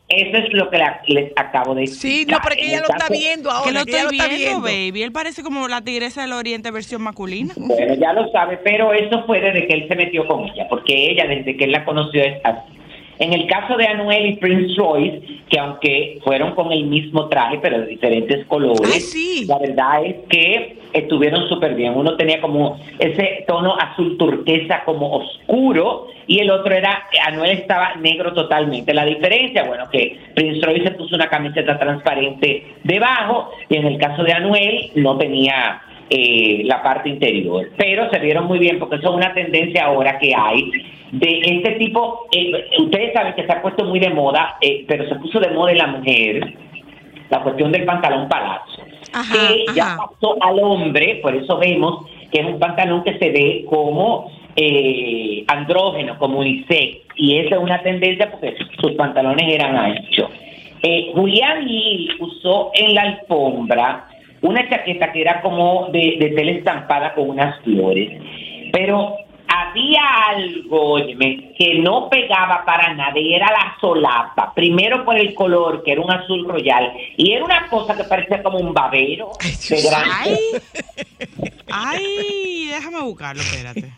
Eso 0.07 0.37
es 0.37 0.53
lo 0.53 0.69
que 0.69 0.77
la- 0.77 1.01
les 1.07 1.33
acabo 1.35 1.75
de 1.75 1.81
decir. 1.83 1.97
Sí, 1.97 2.27
no, 2.31 2.37
pero 2.43 2.55
es 2.55 2.61
que 2.61 2.67
ella 2.69 2.81
lo 2.81 2.89
está 2.89 3.09
viendo 3.11 3.51
ahora. 3.51 3.67
que 3.67 3.73
lo 3.73 3.81
estoy 3.81 4.17
está 4.19 4.29
viendo, 4.29 4.61
baby. 4.61 5.03
Él 5.03 5.13
parece 5.13 5.43
como 5.43 5.67
la 5.67 5.81
tigresa 5.81 6.21
del 6.21 6.35
oriente 6.35 6.71
versión 6.71 7.01
masculina. 7.03 7.55
Bueno, 7.57 7.95
ya 7.95 8.13
lo 8.13 8.31
sabe, 8.31 8.59
pero 8.63 8.93
eso 8.93 9.25
fue 9.25 9.41
desde 9.41 9.67
que 9.67 9.73
él 9.73 9.87
se 9.89 9.97
metió 9.97 10.27
con 10.27 10.45
ella, 10.45 10.67
porque 10.69 10.93
ella 11.11 11.25
desde 11.27 11.57
que 11.57 11.65
él 11.65 11.73
la 11.73 11.87
conoció 11.87 12.23
es 12.23 12.37
así. 12.45 12.75
En 13.19 13.33
el 13.33 13.47
caso 13.47 13.77
de 13.77 13.87
Anuel 13.87 14.27
y 14.27 14.37
Prince 14.37 14.75
Royce, 14.77 15.23
que 15.49 15.59
aunque 15.59 16.19
fueron 16.23 16.55
con 16.55 16.71
el 16.73 16.85
mismo 16.85 17.29
traje, 17.29 17.59
pero 17.63 17.81
de 17.81 17.87
diferentes 17.87 18.45
colores, 18.47 18.91
Ay, 18.93 19.01
sí. 19.01 19.45
la 19.47 19.59
verdad 19.59 20.05
es 20.05 20.17
que 20.29 20.79
estuvieron 20.95 21.49
súper 21.49 21.75
bien. 21.75 21.93
Uno 21.95 22.17
tenía 22.17 22.41
como 22.41 22.79
ese 22.99 23.45
tono 23.47 23.77
azul 23.77 24.17
turquesa 24.17 24.83
como 24.85 25.17
oscuro 25.17 26.07
y 26.27 26.39
el 26.39 26.51
otro 26.51 26.75
era, 26.75 27.05
Anuel 27.27 27.51
estaba 27.51 27.97
negro 27.97 28.33
totalmente. 28.33 28.95
La 28.95 29.05
diferencia, 29.05 29.65
bueno, 29.65 29.85
que 29.91 30.19
Prince 30.35 30.65
Royce 30.65 30.85
se 30.85 30.91
puso 30.93 31.17
una 31.17 31.29
camiseta 31.29 31.79
transparente 31.79 32.75
debajo 32.85 33.51
y 33.69 33.77
en 33.77 33.87
el 33.87 33.99
caso 33.99 34.23
de 34.23 34.33
Anuel 34.33 34.91
no 34.95 35.19
tenía 35.19 35.83
eh, 36.09 36.63
la 36.65 36.83
parte 36.83 37.09
interior. 37.09 37.69
Pero 37.77 38.09
se 38.11 38.19
vieron 38.21 38.47
muy 38.47 38.59
bien 38.59 38.79
porque 38.79 38.97
eso 38.97 39.11
es 39.11 39.17
una 39.17 39.35
tendencia 39.35 39.87
ahora 39.87 40.19
que 40.19 40.35
hay 40.35 40.71
de 41.13 41.41
este 41.45 41.73
tipo. 41.73 42.27
eh, 42.33 42.67
ustedes 42.79 43.13
saben 43.13 43.35
que 43.35 43.45
se 43.45 43.53
ha 43.53 43.61
puesto 43.61 43.85
muy 43.85 43.99
de 43.99 44.11
moda, 44.11 44.57
eh, 44.61 44.85
pero 44.87 45.09
se 45.09 45.17
puso 45.17 45.41
de 45.41 45.51
moda 45.51 45.73
en 45.73 45.79
la 45.79 45.87
mujer 45.89 46.55
la 47.31 47.43
cuestión 47.43 47.73
del 47.73 47.85
pantalón 47.85 48.29
palazzo. 48.29 48.83
Ajá, 49.15 49.35
que 49.49 49.65
ya 49.75 49.97
pasó 49.97 50.37
al 50.41 50.59
hombre, 50.61 51.21
por 51.23 51.35
eso 51.35 51.57
vemos 51.59 52.05
que 52.31 52.41
es 52.41 52.47
un 52.47 52.59
pantalón 52.59 53.05
que 53.05 53.17
se 53.19 53.31
ve 53.31 53.65
como 53.71 54.31
eh, 54.57 55.45
andrógeno, 55.47 56.19
como 56.19 56.41
unisex. 56.41 56.99
Y 57.17 57.39
esa 57.39 57.57
es 57.57 57.63
una 57.63 57.81
tendencia 57.83 58.31
porque 58.31 58.57
sus 58.81 58.93
pantalones 58.93 59.55
eran 59.55 59.77
anchos. 59.77 60.31
Eh, 60.83 61.13
Julián 61.15 61.67
Gil 61.67 62.11
usó 62.21 62.73
en 62.75 62.95
la 62.95 63.03
alfombra 63.03 64.09
una 64.43 64.69
chaqueta 64.69 65.13
que 65.13 65.23
era 65.23 65.41
como 65.41 65.89
de, 65.93 66.17
de 66.19 66.31
tela 66.31 66.51
estampada 66.51 67.15
con 67.15 67.31
unas 67.31 67.59
flores, 67.63 68.21
pero 68.73 69.17
había 69.75 70.01
algo 70.29 70.93
óyeme, 70.93 71.53
que 71.59 71.79
no 71.81 72.09
pegaba 72.09 72.65
para 72.65 72.95
nada 72.95 73.19
y 73.19 73.35
era 73.35 73.47
la 73.47 73.77
solapa. 73.81 74.53
Primero 74.55 75.05
por 75.05 75.19
el 75.19 75.35
color, 75.35 75.83
que 75.83 75.93
era 75.93 76.01
un 76.01 76.11
azul 76.13 76.47
royal, 76.49 76.93
y 77.17 77.33
era 77.33 77.45
una 77.45 77.69
cosa 77.69 77.97
que 77.97 78.05
parecía 78.05 78.43
como 78.43 78.59
un 78.59 78.73
babero 78.73 79.31
de 79.69 79.89
Ay, 80.13 80.39
ay, 81.71 82.69
déjame 82.71 83.01
buscarlo, 83.03 83.43
espérate. 83.43 83.93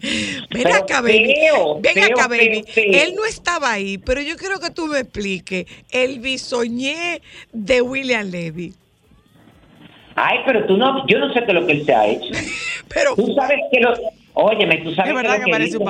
Ven 0.00 0.46
Pero 0.50 0.74
acá, 0.76 1.00
baby. 1.02 1.34
feo, 1.34 1.80
Ven 1.80 1.94
feo, 1.94 2.04
acá, 2.16 2.28
baby. 2.28 2.62
feo, 2.64 2.74
feo. 2.74 3.02
Él 3.02 3.14
no 3.16 3.24
estaba 3.24 3.72
ahí, 3.72 3.98
pero 3.98 4.20
yo 4.22 4.36
quiero 4.36 4.58
que 4.60 4.70
tú 4.70 4.86
me 4.86 5.00
expliques 5.00 5.66
el 5.90 6.20
bisoñé 6.20 7.20
de 7.52 7.82
William 7.82 8.30
Levy. 8.30 8.72
Ay, 10.20 10.38
pero 10.46 10.66
tú 10.66 10.76
no, 10.76 11.06
yo 11.06 11.18
no 11.20 11.32
sé 11.32 11.40
qué 11.44 11.46
es 11.48 11.54
lo 11.54 11.64
que 11.66 11.72
él 11.72 11.84
se 11.84 11.94
ha 11.94 12.06
hecho. 12.06 12.26
Pero 12.92 13.14
Tú 13.14 13.34
sabes 13.36 13.60
que 13.70 13.78
lo, 13.80 13.94
óyeme, 14.38 14.78
tú 14.78 14.94
sabes 14.94 15.10
Es 15.10 15.16
verdad 15.16 15.44
que 15.44 15.50
parece 15.50 15.76
un 15.78 15.84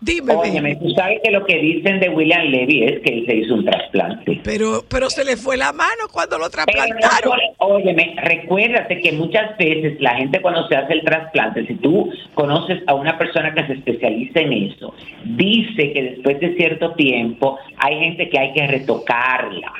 dime. 0.00 0.34
Óyeme, 0.34 0.76
tú 0.76 0.90
sabes 0.90 1.18
que 1.22 1.30
lo 1.30 1.44
que 1.44 1.58
dicen 1.58 2.00
de 2.00 2.08
William 2.08 2.46
Levy 2.46 2.84
es 2.84 3.00
que 3.00 3.12
él 3.12 3.26
se 3.26 3.34
hizo 3.36 3.54
un 3.54 3.64
trasplante. 3.64 4.40
Pero, 4.44 4.84
pero 4.88 5.10
se 5.10 5.24
le 5.24 5.36
fue 5.36 5.56
la 5.56 5.72
mano 5.72 6.08
cuando 6.12 6.38
lo 6.38 6.44
no 6.44 6.50
trasplantaron. 6.50 7.30
por- 7.58 7.70
óyeme, 7.70 8.14
recuérdate 8.22 9.00
que 9.00 9.12
muchas 9.12 9.56
veces 9.58 10.00
la 10.00 10.16
gente 10.16 10.40
cuando 10.40 10.66
se 10.68 10.76
hace 10.76 10.92
el 10.92 11.02
trasplante, 11.02 11.66
si 11.66 11.74
tú 11.74 12.10
conoces 12.34 12.82
a 12.86 12.94
una 12.94 13.18
persona 13.18 13.52
que 13.54 13.66
se 13.66 13.72
especializa 13.74 14.40
en 14.40 14.52
eso, 14.52 14.94
dice 15.24 15.92
que 15.92 16.02
después 16.02 16.40
de 16.40 16.54
cierto 16.56 16.92
tiempo 16.94 17.58
hay 17.78 17.98
gente 17.98 18.28
que 18.28 18.38
hay 18.38 18.52
que 18.52 18.66
retocarla. 18.66 19.72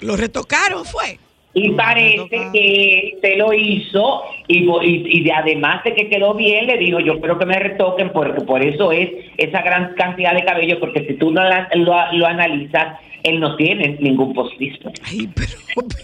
Lo 0.00 0.16
retocaron, 0.16 0.84
fue. 0.84 1.18
Y 1.54 1.70
parece 1.70 2.28
que 2.52 3.18
se 3.20 3.36
lo 3.36 3.52
hizo 3.52 4.22
y, 4.46 4.58
y, 4.64 5.02
y 5.18 5.20
de- 5.24 5.32
además 5.32 5.82
de 5.82 5.94
que 5.94 6.08
quedó 6.08 6.34
bien, 6.34 6.66
le 6.66 6.76
dijo, 6.78 7.00
yo 7.00 7.14
espero 7.14 7.38
que 7.38 7.46
me 7.46 7.58
retoquen 7.58 8.10
porque 8.10 8.42
por 8.42 8.62
eso 8.64 8.92
es 8.92 9.10
esa 9.38 9.62
gran 9.62 9.94
cantidad 9.94 10.34
de 10.34 10.44
cabello, 10.44 10.78
porque 10.78 11.04
si 11.06 11.14
tú 11.14 11.30
no 11.32 11.42
la- 11.42 11.68
lo, 11.74 11.94
lo 12.12 12.26
analizas, 12.26 12.98
él 13.24 13.40
no 13.40 13.56
tiene 13.56 13.96
ningún 13.98 14.32
postizo. 14.34 14.92
Ay, 15.10 15.28
pero, 15.34 15.50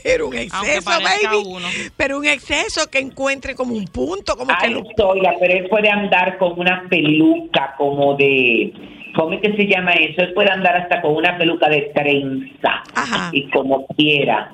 pero 0.03 0.29
un 0.29 0.35
exceso, 0.37 0.91
baby. 0.91 1.43
uno. 1.47 1.69
Pero 1.97 2.19
un 2.19 2.27
exceso 2.27 2.91
que 2.91 2.99
encuentre 2.99 3.55
como 3.55 3.75
un 3.75 3.85
punto, 3.85 4.37
como 4.37 4.49
que 4.49 4.67
Ay, 4.67 4.75
lo... 4.75 4.83
Zoila, 4.97 5.35
pero 5.39 5.55
él 5.55 5.69
puede 5.69 5.89
andar 5.91 6.39
con 6.39 6.59
una 6.59 6.85
peluca 6.89 7.75
como 7.79 8.15
de... 8.15 8.73
¿Cómo 9.15 9.35
es 9.35 9.41
que 9.43 9.53
se 9.55 9.69
llama 9.69 9.93
eso? 9.93 10.23
Él 10.23 10.33
puede 10.35 10.51
andar 10.51 10.75
hasta 10.77 11.01
con 11.01 11.15
una 11.15 11.39
peluca 11.39 11.69
de 11.69 11.83
trenza. 11.95 12.83
Ajá. 12.97 13.31
Y 13.33 13.49
como 13.51 13.87
quiera. 13.97 14.51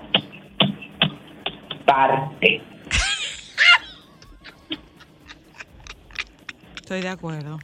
Parte. 1.95 2.61
Estoy 6.77 7.01
de 7.01 7.09
acuerdo. 7.09 7.59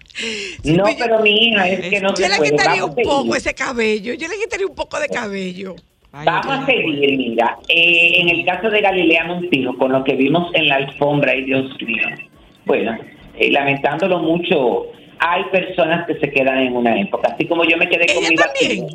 no, 0.65 0.83
pues 0.85 0.97
yo- 0.99 1.05
pero 1.05 1.21
mi 1.21 1.31
hija, 1.49 1.69
es 1.69 1.81
que 1.91 2.01
no 2.01 2.11
Yo 2.11 2.17
se 2.17 2.29
le 2.29 2.51
quitaría 2.51 2.85
un 2.85 2.95
poco 2.95 3.37
ese 3.37 3.55
cabello. 3.55 4.15
Yo 4.15 4.27
le 4.27 4.35
quitaría 4.37 4.67
un 4.67 4.75
poco 4.75 4.99
de 4.99 5.09
cabello. 5.09 5.77
Ay, 6.13 6.27
yo 6.27 6.33
Vamos 6.33 6.59
a 6.63 6.67
seguir, 6.67 7.17
mira. 7.19 7.57
Eh, 7.69 8.21
en 8.21 8.29
el 8.31 8.45
caso 8.45 8.69
de 8.71 8.81
Galilea 8.81 9.25
Montijo, 9.27 9.77
con 9.79 9.93
lo 9.93 10.03
que 10.03 10.15
vimos 10.17 10.51
en 10.55 10.67
la 10.69 10.77
alfombra, 10.77 11.35
y 11.37 11.45
Dios 11.45 11.71
mío. 11.83 12.07
Bueno, 12.65 12.99
eh, 13.39 13.51
lamentándolo 13.53 14.19
mucho, 14.21 14.87
hay 15.21 15.45
personas 15.53 16.05
que 16.09 16.15
se 16.19 16.31
quedan 16.33 16.59
en 16.59 16.77
una 16.77 17.01
época. 17.01 17.31
Así 17.33 17.47
como 17.47 17.65
yo 17.65 17.77
me 17.77 17.89
quedé 17.89 18.07
con 18.07 18.19
Ella 18.25 18.29
mi 18.31 18.37
también. 18.37 18.87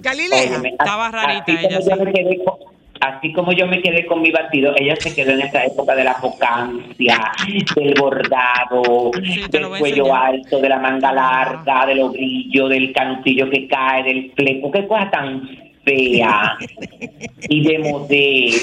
Galilea. 0.00 0.42
Óyeme, 0.50 0.68
Estaba 0.70 1.06
así- 1.06 1.16
rarita 1.16 1.44
así 1.52 1.66
ella, 1.66 1.78
como 1.78 1.90
yo 1.90 1.96
sí. 1.96 2.02
me 2.04 2.12
quedé 2.12 2.44
con- 2.44 2.73
Así 3.00 3.32
como 3.32 3.52
yo 3.52 3.66
me 3.66 3.82
quedé 3.82 4.06
con 4.06 4.22
mi 4.22 4.30
batido, 4.30 4.72
ella 4.76 4.94
se 4.96 5.14
quedó 5.14 5.32
en 5.32 5.42
esa 5.42 5.64
época 5.64 5.94
de 5.94 6.04
la 6.04 6.14
focancia, 6.14 7.32
del 7.76 7.94
bordado, 7.98 9.10
Sí, 9.22 9.42
del 9.50 9.68
cuello 9.68 10.04
enseñar. 10.06 10.24
alto, 10.26 10.60
de 10.60 10.68
la 10.68 10.78
manga 10.78 11.12
larga, 11.12 11.86
del 11.86 12.00
obrillo, 12.00 12.68
del 12.68 12.92
canutillo 12.92 13.50
que 13.50 13.66
cae, 13.68 14.02
del 14.04 14.32
fleco. 14.36 14.70
Qué 14.70 14.86
cosa 14.86 15.10
tan 15.10 15.48
fea 15.84 16.56
y 17.48 17.62
de 17.62 17.78
modelo. 17.78 18.56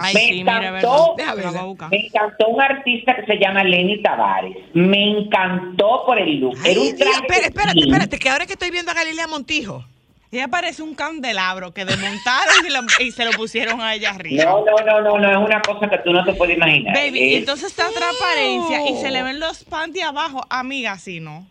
Ay, 0.00 0.14
Me 0.14 0.20
sí, 0.20 0.40
encantó. 0.40 1.16
Me 1.90 2.06
encantó 2.06 2.48
un 2.48 2.60
artista 2.62 3.14
que 3.16 3.26
se 3.26 3.36
llama 3.38 3.62
Lenny 3.64 4.00
Tavares. 4.00 4.56
Me 4.72 5.02
encantó 5.18 6.04
por 6.06 6.18
el 6.18 6.40
look. 6.40 6.56
Ay, 6.64 6.72
Era 6.72 6.80
un 6.80 6.96
traje 6.96 7.20
espérate, 7.46 7.74
jean. 7.78 7.88
espérate, 7.88 8.18
que 8.18 8.28
ahora 8.30 8.46
que 8.46 8.52
estoy 8.54 8.70
viendo 8.70 8.90
a 8.90 8.94
Galilea 8.94 9.26
Montijo. 9.26 9.84
Ella 10.32 10.46
parece 10.48 10.82
un 10.82 10.94
candelabro 10.94 11.74
que 11.74 11.84
desmontaron 11.84 12.54
y, 12.64 12.70
lo- 12.70 13.04
y 13.04 13.10
se 13.10 13.24
lo 13.24 13.32
pusieron 13.32 13.80
a 13.80 13.94
ella 13.94 14.10
arriba. 14.10 14.44
No, 14.44 14.64
no, 14.64 14.76
no, 14.86 15.00
no, 15.00 15.18
no, 15.18 15.30
es 15.42 15.48
una 15.48 15.60
cosa 15.60 15.90
que 15.90 15.98
tú 15.98 16.12
no 16.12 16.24
te 16.24 16.32
puedes 16.34 16.56
imaginar. 16.56 16.94
Baby, 16.94 17.32
Es- 17.34 17.38
entonces 17.40 17.66
está 17.70 17.88
transparencia 17.90 18.88
y 18.88 18.96
se 19.00 19.10
le 19.10 19.22
ven 19.24 19.40
los 19.40 19.64
panties 19.64 20.04
abajo. 20.04 20.46
Amiga, 20.48 20.96
sí, 20.98 21.18
¿no? 21.18 21.48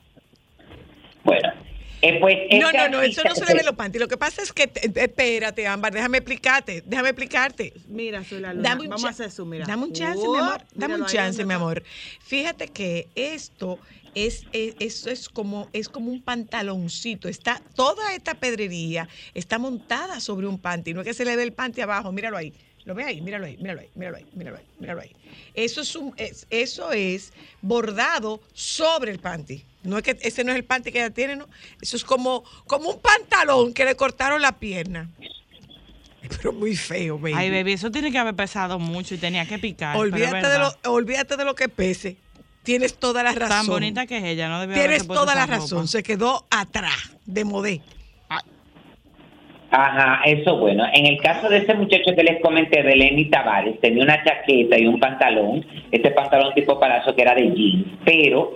Bueno, 1.26 1.52
eh, 2.02 2.18
pues. 2.22 2.38
No, 2.54 2.72
no, 2.72 2.88
no, 2.88 3.02
eso 3.02 3.22
no 3.26 3.36
se 3.36 3.42
le 3.42 3.46
artista- 3.48 3.54
ve 3.58 3.64
los 3.66 3.76
panties. 3.76 4.00
Lo 4.02 4.08
que 4.08 4.16
pasa 4.16 4.42
es 4.42 4.54
que, 4.54 4.68
te- 4.68 5.04
espérate, 5.04 5.68
Ámbar, 5.68 5.92
déjame 5.92 6.20
explicarte, 6.20 6.82
déjame 6.86 7.10
explicarte. 7.10 7.74
Mira, 7.90 8.24
soy 8.24 8.40
la 8.40 8.54
Dame 8.54 8.84
un 8.84 8.90
Vamos 8.92 9.04
a 9.04 9.10
hacer 9.10 9.30
zoom, 9.30 9.50
mira. 9.50 9.66
Dame 9.66 9.84
un 9.84 9.92
chance, 9.94 10.26
mi 10.26 10.38
amor. 10.38 10.62
Dame 10.74 10.96
un 10.96 11.06
chance, 11.06 11.44
mi 11.44 11.54
amor. 11.54 11.84
Fíjate 12.26 12.70
que 12.70 13.10
esto 13.16 13.78
es, 14.16 14.46
es- 14.52 14.76
esto 14.80 15.10
es 15.10 15.30
como 15.30 15.70
es 15.74 15.90
como 15.90 16.12
un 16.12 16.22
pantaloncito. 16.22 17.28
Está 17.30 17.62
toda 17.76 18.14
esta 18.14 18.34
pedrería 18.36 19.08
está 19.34 19.58
montada 19.60 20.20
sobre 20.20 20.48
un 20.48 20.58
panty. 20.60 20.94
No 20.94 21.02
es 21.02 21.08
que 21.08 21.14
se 21.14 21.26
le 21.26 21.36
ve 21.36 21.44
el 21.44 21.54
panty 21.54 21.82
abajo. 21.82 22.12
Míralo 22.12 22.38
ahí. 22.38 22.54
Lo 22.86 22.96
ve 22.96 23.04
ahí, 23.04 23.22
míralo 23.22 23.46
ahí, 23.46 23.58
míralo 23.58 23.82
ahí, 23.82 23.90
míralo 23.94 24.18
ahí, 24.18 24.26
míralo 24.34 24.58
ahí, 24.58 24.64
míralo 24.80 25.02
ahí. 25.02 25.16
Eso 25.54 25.82
es 25.82 25.96
un, 25.96 26.14
es- 26.18 26.48
eso 26.50 26.92
es 26.92 27.34
bordado 27.62 28.42
sobre 28.54 29.12
el 29.12 29.20
panty. 29.20 29.64
No 29.84 29.98
es 29.98 30.04
que 30.04 30.18
ese 30.22 30.44
no 30.44 30.52
es 30.52 30.58
el 30.58 30.64
panty 30.64 30.92
que 30.92 31.00
ella 31.00 31.10
tiene, 31.12 31.36
¿no? 31.36 31.48
Eso 31.82 31.98
es 31.98 32.04
como, 32.04 32.44
como 32.66 32.90
un 32.90 33.00
pantalón 33.00 33.74
que 33.74 33.86
le 33.86 33.96
cortaron 33.96 34.42
la 34.42 34.58
pierna. 34.58 35.10
Pero 36.38 36.52
muy 36.52 36.76
feo, 36.76 37.18
baby. 37.18 37.34
Ay, 37.36 37.50
baby, 37.50 37.74
eso 37.74 37.90
tiene 37.92 38.12
que 38.12 38.18
haber 38.18 38.36
pesado 38.36 38.78
mucho 38.80 39.16
y 39.16 39.18
tenía 39.18 39.46
que 39.48 39.58
picar. 39.60 39.96
Olvídate 39.96 40.48
de, 40.50 40.60
lo, 40.60 40.74
olvídate 40.92 41.38
de 41.38 41.46
lo 41.46 41.56
que 41.56 41.70
pese. 41.70 42.18
Tienes 42.64 42.98
toda 42.98 43.24
la 43.24 43.32
razón. 43.32 43.50
Tan 43.50 43.68
bonita 43.68 44.06
que 44.06 44.18
es 44.18 44.24
ella, 44.24 44.50
no 44.50 44.72
Tienes 44.74 45.08
toda 45.08 45.36
la 45.36 45.46
ropa. 45.46 45.58
razón. 45.58 45.88
Se 45.88 46.04
quedó 46.04 46.46
atrás, 46.52 47.18
de 47.26 47.46
modé. 47.46 47.82
Ajá, 49.72 50.22
eso 50.26 50.58
bueno. 50.58 50.84
En 50.94 51.06
el 51.06 51.18
caso 51.22 51.48
de 51.48 51.58
ese 51.60 51.76
muchacho 51.76 52.16
que 52.16 52.24
les 52.24 52.42
comenté, 52.42 52.82
de 52.82 52.96
Lenny 52.96 53.26
Tavares, 53.26 53.80
tenía 53.82 54.04
una 54.04 54.24
chaqueta 54.24 54.80
y 54.80 54.88
un 54.88 55.00
pantalón, 55.00 55.64
este 55.92 56.10
pantalón 56.12 56.54
tipo 56.56 56.80
palazo 56.80 57.16
que 57.16 57.22
era 57.22 57.36
de 57.36 57.52
jeans, 57.52 57.86
pero 58.04 58.54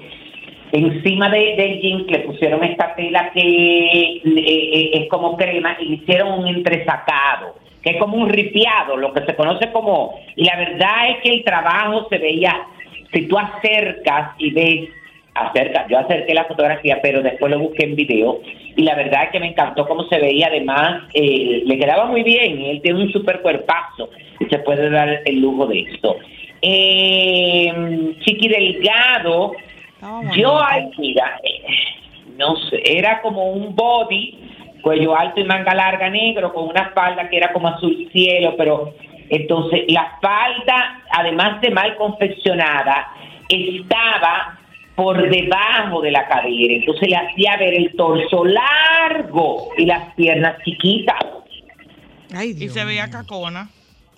encima 0.72 1.30
de, 1.30 1.56
del 1.56 1.82
jeans 1.82 2.08
le 2.10 2.20
pusieron 2.22 2.64
esta 2.64 2.96
tela 2.96 3.30
que 3.32 3.42
eh, 3.42 4.22
eh, 4.26 4.90
es 4.94 5.10
como 5.10 5.38
crema 5.38 5.78
y 5.80 5.86
le 5.86 5.96
hicieron 5.98 6.40
un 6.40 6.48
entresacado, 6.48 7.58
que 7.84 7.92
es 7.92 7.98
como 7.98 8.18
un 8.18 8.30
ripiado, 8.30 8.98
lo 8.98 9.14
que 9.14 9.24
se 9.24 9.36
conoce 9.36 9.72
como... 9.72 10.20
Y 10.36 10.46
la 10.46 10.58
verdad 10.58 11.10
es 11.12 11.18
que 11.22 11.30
el 11.30 11.44
trabajo 11.44 12.08
se 12.10 12.18
veía, 12.18 12.60
si 13.14 13.28
tú 13.28 13.38
acercas 13.38 14.32
y 14.38 14.52
ves 14.52 14.90
acerca, 15.36 15.88
yo 15.88 15.98
acerqué 16.00 16.34
la 16.34 16.46
fotografía, 16.46 17.00
pero 17.02 17.22
después 17.22 17.52
lo 17.52 17.60
busqué 17.60 17.86
en 17.86 17.96
video 17.96 18.40
y 18.76 18.84
la 18.84 18.96
verdad 18.96 19.26
es 19.26 19.32
que 19.32 19.40
me 19.40 19.48
encantó 19.48 19.88
cómo 19.88 20.04
se 20.06 20.20
veía, 20.20 20.48
además 20.48 21.04
eh, 21.14 21.64
le 21.66 21.78
quedaba 21.78 22.06
muy 22.06 22.24
bien, 22.24 22.62
él 22.62 22.82
tiene 22.82 23.04
un 23.04 23.12
super 23.12 23.42
cuerpazo 23.42 24.10
y 24.40 24.46
se 24.46 24.60
puede 24.60 24.90
dar 24.90 25.22
el 25.26 25.40
lujo 25.40 25.68
de 25.68 25.82
esto. 25.82 26.18
Eh, 26.62 28.16
Chiqui 28.22 28.48
Delgado, 28.48 29.54
yo 30.36 30.60
ay, 30.64 30.90
mira, 30.98 31.40
eh, 31.44 31.62
no 32.38 32.56
sé, 32.70 32.82
era 32.86 33.22
como 33.22 33.52
un 33.52 33.76
body, 33.76 34.40
cuello 34.82 35.18
alto 35.18 35.40
y 35.40 35.46
manga 35.46 35.74
larga 35.74 36.10
negro, 36.10 36.54
con 36.54 36.70
una 36.70 36.92
falda 36.92 37.30
que 37.30 37.38
era 37.38 37.52
como 37.52 37.68
azul 37.68 38.10
cielo, 38.12 38.56
pero 38.58 38.94
entonces 39.36 39.82
la 39.88 40.18
falda, 40.22 41.02
además 41.12 41.62
de 41.62 41.72
mal 41.72 41.96
confeccionada, 41.98 43.08
estaba 43.50 44.60
por 44.96 45.30
debajo 45.30 46.02
de 46.02 46.12
la 46.12 46.28
cadera, 46.28 46.74
entonces 46.74 47.10
le 47.10 47.16
hacía 47.16 47.58
ver 47.58 47.74
el 47.74 47.96
torso 47.96 48.46
largo 48.46 49.70
y 49.78 49.86
las 49.86 50.14
piernas 50.14 50.58
chiquitas. 50.64 51.18
Ay, 52.36 52.50
Y 52.50 52.54
Dios. 52.54 52.74
se 52.74 52.86
veía 52.86 53.10
cacona. 53.10 53.70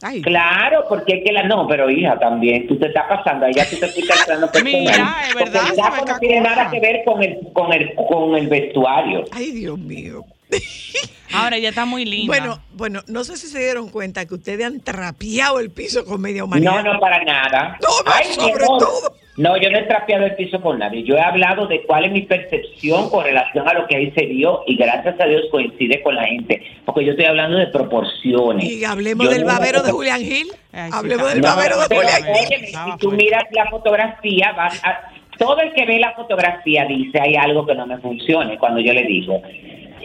Ay, 0.07 0.21
Claro, 0.21 0.85
porque 0.87 1.15
es 1.15 1.23
que 1.25 1.31
la 1.31 1.43
no, 1.43 1.67
pero 1.67 1.89
hija 1.89 2.19
también, 2.19 2.67
tú 2.67 2.77
te 2.77 2.87
estás 2.87 3.05
pasando, 3.09 3.47
allá 3.47 3.67
tú 3.67 3.75
te 3.77 3.87
plano 3.87 4.51
personal. 4.51 4.63
Mira, 4.63 5.15
es 5.27 5.33
Porque 5.33 5.49
verdad, 5.49 5.69
el 5.71 5.75
saco 5.75 6.05
ve 6.05 6.11
no 6.11 6.19
tiene 6.19 6.41
nada 6.41 6.69
que 6.69 6.79
ver 6.79 7.03
con 7.03 7.23
el, 7.23 7.39
con 7.53 7.73
el, 7.73 7.95
con 7.95 8.35
el 8.35 8.47
vestuario. 8.47 9.23
ay, 9.31 9.51
Dios 9.51 9.79
mío. 9.79 10.23
Ahora 11.33 11.57
ella 11.57 11.69
está 11.69 11.85
muy 11.85 12.05
linda. 12.05 12.27
Bueno, 12.27 12.59
bueno, 12.73 13.01
no 13.07 13.23
sé 13.23 13.35
si 13.35 13.47
se 13.47 13.57
dieron 13.57 13.89
cuenta 13.89 14.25
que 14.27 14.35
ustedes 14.35 14.63
han 14.63 14.79
trapeado 14.79 15.59
el 15.59 15.71
piso 15.71 16.05
con 16.05 16.21
media 16.21 16.43
humanidad. 16.43 16.83
No, 16.83 16.93
no, 16.93 16.99
para 16.99 17.23
nada. 17.23 17.77
No, 17.81 17.89
no, 18.05 18.11
Ay, 18.15 18.27
sobre 18.35 18.65
todo. 18.65 19.15
No, 19.37 19.57
yo 19.57 19.69
no 19.69 19.77
he 19.77 19.83
trapeado 19.83 20.25
el 20.25 20.35
piso 20.35 20.61
con 20.61 20.79
nadie. 20.79 21.03
Yo 21.03 21.15
he 21.15 21.21
hablado 21.21 21.67
de 21.67 21.83
cuál 21.83 22.05
es 22.05 22.11
mi 22.13 22.21
percepción 22.21 23.09
con 23.09 23.25
relación 23.25 23.67
a 23.67 23.73
lo 23.73 23.85
que 23.85 23.97
ahí 23.97 24.11
se 24.11 24.25
vio 24.27 24.63
y 24.65 24.77
gracias 24.77 25.19
a 25.19 25.25
Dios 25.25 25.43
coincide 25.51 26.01
con 26.01 26.15
la 26.15 26.23
gente. 26.25 26.61
Porque 26.85 27.03
yo 27.03 27.11
estoy 27.11 27.25
hablando 27.25 27.57
de 27.57 27.67
proporciones. 27.67 28.63
Y 28.63 28.85
hablemos 28.85 29.25
Yo 29.25 29.33
del 29.33 29.41
no- 29.45 29.47
babero 29.53 29.83
de 29.83 29.91
Julián 29.91 30.21
Gil. 30.21 30.47
Ay, 30.71 30.89
sí, 30.91 30.97
hablemos 30.97 31.33
del 31.33 31.41
No, 31.41 31.47
babero 31.49 31.75
de 31.85 31.95
Julián 31.95 32.23
Gil. 32.23 32.65
si 32.67 32.71
tú 32.73 33.09
fuerte. 33.09 33.23
miras 33.23 33.43
la 33.51 33.65
fotografía, 33.69 34.53
vas 34.53 34.81
a- 34.85 35.01
todo 35.37 35.59
el 35.59 35.73
que 35.73 35.85
ve 35.85 35.99
la 35.99 36.13
fotografía 36.13 36.85
dice 36.85 37.19
hay 37.19 37.35
algo 37.35 37.65
que 37.65 37.75
no 37.75 37.85
me 37.85 37.97
funcione 37.97 38.57
cuando 38.57 38.79
yo 38.79 38.93
le 38.93 39.03
digo. 39.03 39.41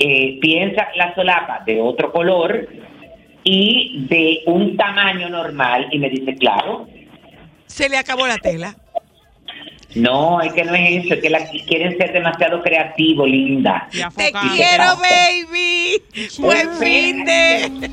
eh, 0.03 0.39
piensa 0.41 0.89
la 0.97 1.14
solapa 1.14 1.62
de 1.66 1.78
otro 1.81 2.11
color 2.11 2.66
y 3.45 4.07
de 4.09 4.43
un 4.47 4.76
tamaño 4.76 5.28
normal 5.28 5.89
y 5.93 5.99
me 5.99 6.09
dice, 6.09 6.35
claro, 6.37 6.87
Se 7.66 7.89
le 7.89 7.99
acabó 7.99 8.26
la 8.26 8.39
tela. 8.39 8.74
No, 9.95 10.41
es 10.41 10.53
que 10.53 10.64
no 10.64 10.74
es 10.74 11.05
eso, 11.05 11.14
es 11.14 11.20
que 11.20 11.30
la, 11.30 11.47
quieren 11.66 11.97
ser 11.97 12.12
demasiado 12.12 12.62
creativo, 12.62 13.26
linda. 13.26 13.88
Te 14.16 14.32
quiero, 14.32 14.97
baby. 14.97 16.03
Buen 16.38 16.72
fin 16.74 17.24
de. 17.24 17.91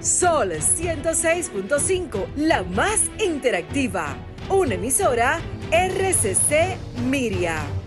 Sol 0.00 0.50
106.5, 0.50 2.34
la 2.36 2.62
más 2.62 3.10
interactiva. 3.24 4.16
Una 4.48 4.74
emisora 4.74 5.40
RCC 5.70 6.76
Miria. 7.04 7.79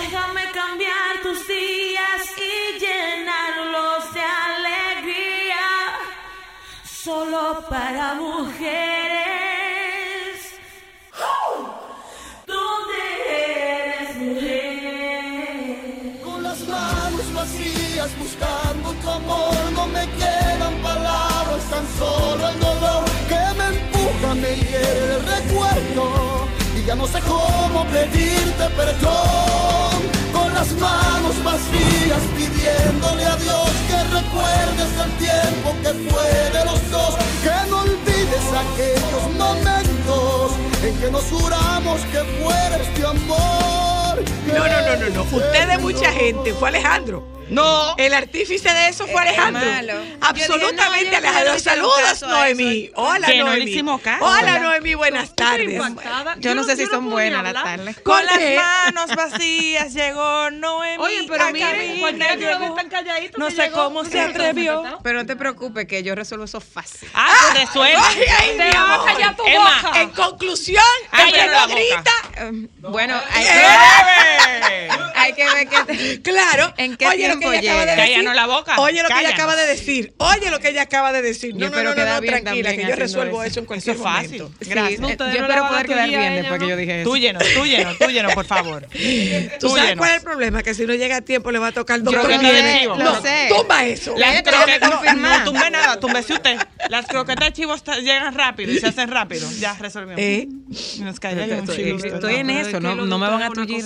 Déjame 0.00 0.42
cambiar 0.50 1.22
tus 1.22 1.46
días 1.46 2.22
y 2.36 2.78
llenarlos 2.80 4.12
de 4.12 4.22
alegría. 4.50 5.66
Solo 6.82 7.64
para 7.70 8.14
mujeres. 8.14 8.74
¿Dónde 12.44 13.00
eres 13.28 14.16
mujer? 14.16 15.76
Con 16.24 16.42
las 16.42 16.60
manos 16.66 17.32
vacías 17.32 18.10
buscando 18.18 18.92
tu 19.00 19.08
amor, 19.08 19.54
no 19.74 19.86
me 19.86 20.04
quedan 20.20 20.74
palabras, 20.82 21.62
tan 21.70 21.86
solo 21.98 22.48
el 22.48 22.58
dolor 22.58 23.04
que 23.28 23.42
me 23.58 23.66
empuja, 23.76 24.34
me 24.34 24.56
hiere 24.56 25.14
el 25.14 25.24
recuerdo 25.24 26.13
ya 26.86 26.94
no 26.94 27.06
sé 27.06 27.20
cómo 27.20 27.84
pedirte 27.86 28.68
perdón. 28.76 30.02
Con 30.32 30.52
las 30.52 30.72
manos 30.72 31.42
vacías 31.42 32.22
pidiéndole 32.36 33.24
a 33.24 33.36
Dios 33.36 33.70
que 33.88 34.02
recuerdes 34.14 34.90
el 35.04 35.12
tiempo 35.18 35.74
que 35.82 36.10
fue 36.10 36.58
de 36.58 36.64
los 36.64 36.90
dos, 36.90 37.14
que 37.42 37.70
no 37.70 37.80
olvides 37.80 38.46
aquellos 38.64 39.24
momentos 39.38 40.52
en 40.82 40.98
que 40.98 41.10
nos 41.10 41.24
juramos 41.24 42.00
que 42.12 42.18
fuera 42.42 42.76
este 42.76 43.06
amor. 43.06 44.24
No, 44.46 44.58
no, 44.58 44.80
no, 44.80 44.96
no, 44.96 45.08
no. 45.14 45.22
Usted 45.22 45.68
de 45.68 45.78
mucha 45.78 46.12
gente. 46.12 46.52
Fue 46.54 46.68
Alejandro. 46.68 47.22
No. 47.54 47.94
El 47.98 48.14
artífice 48.14 48.72
de 48.72 48.88
eso 48.88 49.06
fue 49.06 49.22
Alejandro. 49.22 49.64
malo. 49.64 49.94
Absolutamente 50.20 51.04
dije, 51.10 51.20
no, 51.20 51.28
Alejandro. 51.28 51.52
no 51.54 51.58
Saludos. 51.58 52.22
Noemí. 52.22 52.90
Hola, 52.94 53.26
Que 53.26 53.38
no 53.38 53.44
le 53.44 53.50
Noemí. 53.56 53.70
hicimos 53.70 54.00
caso. 54.00 54.24
Hola. 54.24 54.58
Noemí. 54.58 54.94
Buenas 54.94 55.34
tardes. 55.34 55.80
Yo 56.38 56.54
no 56.54 56.64
sé 56.64 56.76
si 56.76 56.86
son 56.86 57.10
buenas 57.10 57.42
las 57.42 57.54
tardes. 57.54 57.96
Con 58.00 58.14
¿Por 58.16 58.24
las 58.24 58.40
manos 58.56 59.16
vacías 59.16 59.92
llegó 59.94 60.50
Noemí. 60.50 61.02
Oye, 61.02 61.26
pero 61.28 61.44
a 61.44 61.50
miren, 61.50 61.68
cabina, 61.70 62.00
cualquiera 62.00 62.36
que 62.36 62.40
lo 62.46 62.58
ve 62.58 62.64
llegó. 62.64 62.74
tan 62.74 62.88
calladito. 62.88 63.38
No 63.38 63.48
que 63.48 63.54
sé 63.56 63.70
cómo 63.70 64.02
No 64.02 64.08
se 64.10 64.20
atrevió. 64.20 64.98
Pero 65.02 65.18
no 65.20 65.26
te 65.26 65.36
preocupes 65.36 65.86
que 65.86 66.02
yo 66.02 66.14
resuelvo 66.14 66.44
eso 66.44 66.60
fácil. 66.60 67.08
Ah, 67.14 67.32
pues 67.52 67.66
resuelve. 67.66 67.96
Ay, 67.98 68.22
ay, 68.40 68.56
Te 68.56 68.78
vas 68.78 69.00
a 69.00 69.04
callar 69.04 69.36
tu 69.36 69.44
Emma, 69.46 69.80
boca. 69.82 70.00
En 70.00 70.10
conclusión, 70.10 70.82
Cállate 71.10 71.28
ella 71.38 71.46
la 71.46 71.52
no 71.60 71.68
boca. 71.68 71.74
grita. 71.80 72.10
Eh, 72.36 72.68
bueno, 72.80 73.20
hay 73.32 73.44
¡Bebe! 73.44 74.88
que, 74.88 75.18
hay 75.20 75.32
que 75.32 75.44
ver 75.44 75.68
qué 75.68 75.84
te- 75.84 75.93
Claro. 76.22 76.74
¿En 76.76 76.96
qué 76.96 77.06
Oye 77.06 77.28
lo 77.28 77.34
que 77.34 77.40
tiempo 77.40 77.52
ella 77.52 77.70
acaba 77.72 77.86
de 77.86 77.96
decir. 78.02 78.24
La 78.24 78.46
boca. 78.46 78.80
Oye 78.80 79.02
lo 79.02 79.08
que 79.08 79.20
ella 79.20 79.30
acaba 79.30 79.56
de 79.56 79.66
decir. 79.66 80.14
Oye 80.18 80.50
lo 80.50 80.60
que 80.60 80.68
ella 80.68 80.82
acaba 80.82 81.12
de 81.12 81.22
decir. 81.22 81.54
No, 81.54 81.68
no, 81.70 81.82
no, 81.82 81.94
no, 81.94 82.20
tranquila, 82.20 82.74
que 82.74 82.86
yo 82.86 82.96
resuelvo 82.96 83.42
eso. 83.42 83.60
en 83.60 83.66
cualquier 83.66 83.98
momento. 83.98 84.50
Gracias. 84.60 85.00
Yo 85.00 85.06
no 85.06 85.08
espero 85.08 85.68
poder 85.68 85.86
quedar 85.86 86.08
bien 86.08 86.20
ella, 86.20 86.30
después 86.42 86.60
¿no? 86.60 86.66
que 86.66 86.70
yo 86.70 86.76
dije 86.76 87.00
eso. 87.00 87.10
Tú 87.10 87.16
lleno, 87.16 87.38
tú 87.38 87.64
lleno, 87.66 87.94
tú 87.96 88.06
lleno, 88.10 88.28
por 88.30 88.46
favor. 88.46 88.86
¿Tú 88.90 88.98
Tú 89.60 89.76
sabes 89.76 89.96
cuál 89.96 90.10
es 90.10 90.16
el 90.16 90.22
problema? 90.22 90.62
Que 90.62 90.74
si 90.74 90.86
no 90.86 90.94
llega 90.94 91.16
a 91.16 91.20
tiempo 91.20 91.50
le 91.50 91.58
va 91.58 91.68
a 91.68 91.72
tocar 91.72 91.98
el 91.98 92.04
Yo 92.04 92.12
doctor 92.12 92.30
Lo 92.98 93.22
sé. 93.22 93.48
tumba 93.48 93.84
eso. 93.86 94.14
Las 94.16 94.42
croquetas, 94.42 94.90
no, 95.16 95.44
tumbe 95.44 95.70
nada, 95.70 96.00
túmbese 96.00 96.34
usted. 96.34 96.58
Las 96.88 97.06
croquetas 97.06 97.46
de 97.46 97.52
chivo 97.52 97.74
llegan 98.02 98.34
rápido 98.34 98.72
y 98.72 98.78
se 98.78 98.88
hacen 98.88 99.10
rápido. 99.10 99.48
Ya 99.58 99.74
resolvimos. 99.74 100.20
¿Eh? 100.20 100.48
Nos 101.00 101.18
Estoy- 101.20 102.34
en 102.36 102.50
eso, 102.50 102.80
no- 102.80 102.94
me 103.18 103.28
van 103.28 103.42
a 103.42 103.50
tullir. 103.50 103.84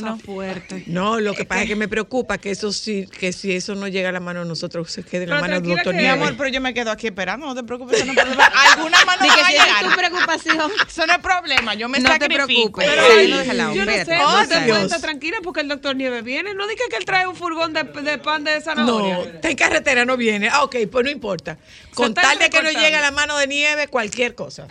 No, 0.86 1.20
lo 1.20 1.34
que 1.34 1.44
pasa 1.44 1.62
es 1.62 1.68
que 1.68 1.76
me 1.76 1.88
preocupa 1.88 2.07
que 2.40 2.50
eso 2.50 2.72
sí, 2.72 3.06
que 3.06 3.32
si 3.32 3.52
eso 3.54 3.74
no 3.74 3.86
llega 3.88 4.08
a 4.08 4.12
la 4.12 4.20
mano 4.20 4.40
de 4.40 4.46
nosotros, 4.46 4.90
se 4.90 5.02
quede 5.02 5.24
en 5.24 5.30
la 5.30 5.40
mano 5.40 5.60
del 5.60 5.62
doctor 5.74 5.92
que- 5.92 5.98
Mi 5.98 6.02
Nieves. 6.04 6.22
amor, 6.22 6.34
pero 6.36 6.48
yo 6.48 6.60
me 6.60 6.72
quedo 6.74 6.90
aquí 6.90 7.06
esperando, 7.08 7.46
no 7.46 7.54
te 7.54 7.62
preocupes, 7.62 7.98
eso 7.98 8.06
no 8.06 8.12
es 8.12 8.18
problema. 8.18 8.44
Alguna 8.74 9.04
mano 9.04 9.22
Di 9.22 9.28
va 9.28 9.34
que 9.34 9.40
a 9.40 9.48
esa 9.50 9.50
es 9.66 9.68
tu 9.68 9.84
llegar. 9.84 9.96
preocupación. 9.98 10.70
Eso 10.88 11.06
no 11.06 11.12
es 11.12 11.18
problema, 11.18 11.74
yo 11.74 11.88
me 11.88 11.98
No 12.00 12.08
te 12.08 12.12
sacrifico. 12.18 12.78
preocupes. 12.78 12.88
Pero 12.88 13.36
deja 13.38 13.50
al 13.50 13.56
lado, 13.56 13.74
yo 13.74 13.84
no 13.84 13.92
sé. 13.92 14.18
Oh, 14.20 14.40
no 14.42 14.48
te 14.48 14.82
estar 14.84 15.00
tranquila 15.00 15.38
porque 15.42 15.60
el 15.60 15.68
doctor 15.68 15.94
Nieves 15.96 16.24
viene. 16.24 16.54
No 16.54 16.66
diga 16.66 16.82
que 16.90 16.96
él 16.96 17.04
trae 17.04 17.26
un 17.26 17.36
furgón 17.36 17.72
de, 17.72 17.84
de 17.84 18.18
pan 18.18 18.44
de 18.44 18.60
zanahoria. 18.60 19.14
No, 19.16 19.24
está 19.24 19.50
en 19.50 19.56
carretera, 19.56 20.04
no 20.04 20.16
viene. 20.16 20.48
Ah, 20.48 20.62
ok, 20.64 20.76
pues 20.90 21.04
no 21.04 21.10
importa. 21.10 21.58
Con 21.94 22.14
tal 22.14 22.38
de 22.38 22.48
que 22.50 22.62
no 22.62 22.70
llegue 22.70 22.96
a 22.96 23.00
la 23.00 23.10
mano 23.10 23.36
de 23.38 23.46
nieve, 23.46 23.88
cualquier 23.88 24.34
cosa. 24.34 24.66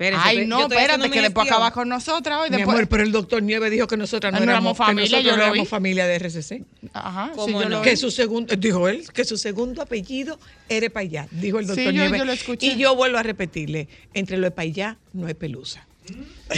Espérese, 0.00 0.22
Ay, 0.24 0.46
no, 0.46 0.62
espérate, 0.62 1.02
que 1.02 1.08
mi 1.10 1.16
después 1.20 1.44
gestión. 1.44 1.46
acaba 1.48 1.70
con 1.72 1.86
nosotras 1.90 2.38
hoy. 2.38 2.48
Mi 2.48 2.56
Después, 2.56 2.74
amor, 2.74 2.88
pero 2.88 3.02
el 3.02 3.12
doctor 3.12 3.42
Nieves 3.42 3.70
dijo 3.70 3.86
que 3.86 3.98
nosotras 3.98 4.32
no, 4.32 4.38
no 4.38 4.44
éramos, 4.44 4.60
éramos 4.74 4.76
familia, 4.78 5.04
que 5.04 5.10
nosotros 5.10 5.30
yo 5.32 5.36
no 5.36 5.42
éramos 5.42 5.58
vi. 5.66 5.68
familia 5.68 6.06
de 6.06 6.14
RCC. 6.18 6.62
Ajá, 6.94 7.32
¿Cómo 7.34 7.46
sí, 7.46 7.52
yo 7.52 7.68
no? 7.68 7.68
lo 7.68 7.82
Que 7.82 7.96
su 7.98 8.10
segundo, 8.10 8.56
dijo 8.56 8.88
él, 8.88 9.04
que 9.12 9.26
su 9.26 9.36
segundo 9.36 9.82
apellido 9.82 10.38
era 10.70 10.88
Payá, 10.88 11.28
dijo 11.32 11.58
el 11.58 11.66
Sí, 11.66 11.68
doctor 11.68 11.84
yo- 11.84 11.92
Nieves. 11.92 12.18
yo 12.18 12.24
lo 12.24 12.32
escuché. 12.32 12.66
Y 12.68 12.76
yo 12.78 12.96
vuelvo 12.96 13.18
a 13.18 13.22
repetirle, 13.22 13.88
entre 14.14 14.38
lo 14.38 14.44
de 14.44 14.50
Payá 14.52 14.96
no 15.12 15.26
hay 15.26 15.34
pelusa. 15.34 15.86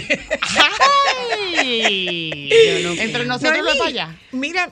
Ay. 1.51 2.49
Entre 3.01 3.25
nosotros 3.27 3.53
Noemí, 3.59 3.73
lo 3.73 3.79
para 3.79 3.91
allá. 3.91 4.17
Mira, 4.33 4.71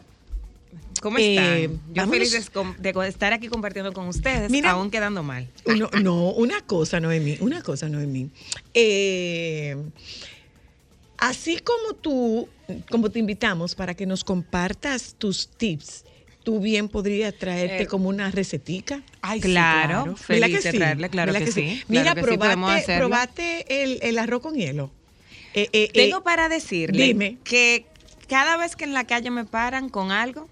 ¿Cómo 1.01 1.18
Eh, 1.18 1.34
están? 1.64 1.72
Yo 1.72 1.78
vámonos. 1.95 2.11
feliz 2.30 2.51
de, 2.78 3.09
estar 3.09 3.32
aquí 3.32 3.49
compartiendo 3.49 3.93
con 3.93 4.07
ustedes, 4.09 4.51
Mira. 4.51 4.70
aún 4.72 4.91
quedando 4.91 5.22
mal. 5.22 5.49
no, 5.66 5.88
no, 6.03 6.30
una 6.32 6.61
cosa, 6.62 7.01
Noemí, 7.01 7.36
una 7.41 7.62
cosa, 7.62 7.88
Noemí. 7.88 8.28
Eh, 8.74 9.76
así 11.18 11.59
como 11.59 11.95
tú, 11.95 12.49
como 12.91 13.11
te 13.11 13.18
invitamos 13.18 13.74
para 13.74 13.95
que 13.95 14.07
nos 14.07 14.24
compartas 14.24 15.14
tus 15.18 15.49
tips, 15.49 16.05
tú 16.43 16.61
bien 16.61 16.88
podrías 16.88 17.34
traerte 17.34 17.82
Eh, 17.82 17.86
como 17.86 18.09
una 18.09 18.30
recetica. 18.30 19.03
Ay, 19.20 19.41
sí, 19.41 19.49
claro, 19.49 19.88
claro. 19.88 20.16
feliz 20.16 20.41
¿Verdad 20.41 20.57
que 20.59 20.62
de 20.64 20.72
sí? 20.72 20.78
traerle, 20.78 21.09
claro 21.11 21.32
¿Verdad 21.32 21.47
que, 21.47 21.53
sí. 21.53 21.82
Mira, 21.88 22.03
claro 22.03 22.14
que 22.26 22.32
sí, 22.32 22.38
probaste, 22.38 22.72
hacerlo. 22.82 23.09
probaste 23.09 23.82
el, 23.82 23.99
el 24.03 24.18
arroz 24.18 24.41
con 24.43 24.55
hielo. 24.55 24.91
Eh, 25.55 25.68
eh, 25.72 25.84
eh, 25.84 25.91
Tengo 25.93 26.22
para 26.22 26.49
decirle 26.49 27.05
dime. 27.05 27.38
que 27.45 27.84
cada 28.28 28.57
vez 28.57 28.76
que 28.76 28.84
en 28.84 28.95
la 28.95 29.05
calle 29.07 29.30
me 29.30 29.45
paran 29.45 29.88
con 29.88 30.12
algo, 30.12 30.49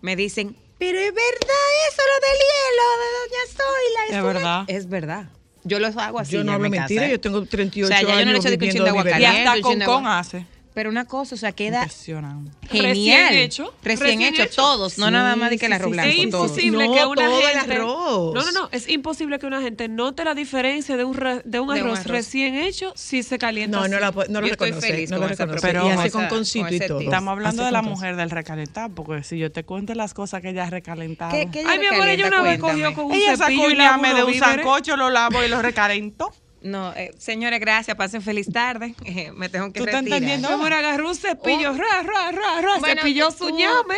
me 0.00 0.16
dicen, 0.16 0.56
pero 0.78 0.98
es 0.98 1.12
verdad 1.12 1.66
eso, 1.90 2.02
lo 2.06 2.26
del 2.26 2.38
hielo 2.38 2.84
de 2.98 3.08
Doña 3.18 3.44
Zoila. 3.56 4.04
Es 4.06 4.12
eso 4.14 4.22
verdad. 4.24 4.64
Es 4.68 4.88
verdad. 4.88 5.30
Yo 5.64 5.78
lo 5.80 5.88
hago 5.88 6.20
así. 6.20 6.32
yo 6.32 6.44
no 6.44 6.52
hablo 6.52 6.70
mentira, 6.70 7.02
casa, 7.02 7.08
¿eh? 7.08 7.12
yo 7.12 7.20
tengo 7.20 7.44
38 7.44 7.84
O 7.84 7.88
sea, 7.88 8.00
ya 8.02 8.20
yo 8.20 8.24
no 8.24 8.32
le 8.32 8.38
años 8.38 8.44
echo 8.46 8.58
viviendo 8.58 8.84
de 8.84 8.90
agua 8.90 9.04
de 9.04 9.10
Y 9.10 9.12
caliente. 9.12 9.48
hasta 9.48 9.60
con 9.60 9.80
con 9.80 10.06
hace. 10.06 10.46
Pero 10.78 10.90
una 10.90 11.06
cosa, 11.06 11.34
o 11.34 11.38
sea, 11.38 11.50
queda 11.50 11.78
Impresionante. 11.82 12.52
genial. 12.68 12.86
Recién 12.94 13.34
hecho. 13.34 13.74
Recién, 13.82 14.06
Recién 14.20 14.22
hecho, 14.32 14.42
hecho. 14.44 14.62
todos, 14.62 14.96
no 14.96 15.06
Sí, 15.06 15.12
nada 15.12 15.34
más 15.34 15.50
de 15.50 15.58
que 15.58 15.66
el 15.66 15.72
sí, 15.72 15.74
arroz 15.74 15.88
sí, 15.88 15.92
blanco. 15.92 16.08
Es 16.12 16.30
todos. 16.30 16.50
imposible 16.50 16.86
No, 16.86 16.94
que 16.94 17.04
una 17.04 17.24
todo 17.26 17.40
el 17.40 17.58
gente. 17.58 17.74
arroz. 17.74 18.34
No, 18.34 18.42
no, 18.44 18.52
no. 18.52 18.68
Es 18.70 18.88
imposible 18.88 19.40
que 19.40 19.46
una 19.46 19.60
gente 19.60 19.88
note 19.88 20.22
la 20.22 20.34
diferencia 20.36 20.96
de 20.96 21.02
un, 21.02 21.14
re- 21.14 21.42
de 21.44 21.58
un 21.58 21.66
De 21.66 21.72
un 21.82 21.88
arroz, 21.88 21.98
arroz. 21.98 22.12
recién 22.12 22.54
hecho 22.54 22.92
si 22.94 23.24
se 23.24 23.38
calienta. 23.38 23.76
No, 23.76 23.88
no, 23.88 23.96
así. 23.96 24.00
la 24.04 24.12
pu- 24.12 24.28
no 24.28 24.40
lo 24.40 24.46
Yo 24.46 24.52
estoy 24.52 24.68
reconoce. 24.68 24.86
feliz 24.92 25.10
no 25.10 25.16
con 25.16 25.22
lo 25.22 25.28
reconoce. 25.30 25.52
propuesta. 25.60 25.68
y 25.68 25.72
Pero 25.90 26.00
hace 26.00 26.10
con 26.12 26.26
concito 26.28 26.64
con 26.66 26.74
y 26.74 26.78
todo. 26.78 27.00
Estamos 27.00 27.32
hablando 27.32 27.64
de 27.64 27.72
la 27.72 27.82
mujer 27.82 28.14
del 28.14 28.30
recalentar, 28.30 28.90
porque 28.92 29.24
si 29.24 29.36
yo 29.36 29.50
te 29.50 29.64
cuento 29.64 29.94
las 29.96 30.14
cosas 30.14 30.40
que 30.42 30.50
ella 30.50 30.62
ha 30.68 30.70
recalentado. 30.70 31.32
¿Qué- 31.32 31.48
qué 31.50 31.62
ella 31.62 31.70
Ay, 31.72 31.78
mi 31.80 31.86
amor, 31.86 32.06
ella 32.06 32.28
una 32.28 32.42
vez 32.42 32.60
cogió 32.60 32.94
con 32.94 33.06
un 33.06 33.14
cepillo 33.20 33.68
y 33.70 33.74
lavó 33.74 33.96
llame 34.04 34.14
de 34.14 34.22
un 34.22 34.34
sancocho, 34.34 34.96
lo 34.96 35.10
lavo 35.10 35.42
y 35.42 35.48
lo 35.48 35.60
recalentó. 35.60 36.30
No, 36.62 36.92
eh, 36.94 37.14
señores, 37.18 37.60
gracias. 37.60 37.96
Pasen 37.96 38.20
feliz 38.22 38.50
tarde. 38.52 38.94
Eh, 39.04 39.30
me 39.32 39.48
tengo 39.48 39.72
que 39.72 39.80
¿Tú 39.80 39.84
estás 39.86 40.00
retirar. 40.00 40.18
entendiendo? 40.22 40.48
Amor 40.48 40.72
agarró 40.72 41.08
un 41.08 41.14
cepillo, 41.14 41.70
Oh. 41.70 41.74
ra, 41.76 42.02
ra, 42.02 42.32
ra, 42.32 42.60
ra, 42.60 42.78
Bueno, 42.80 43.00
cepilló 43.02 43.28
tú- 43.30 43.48
su 43.48 43.50
ñame. 43.56 43.96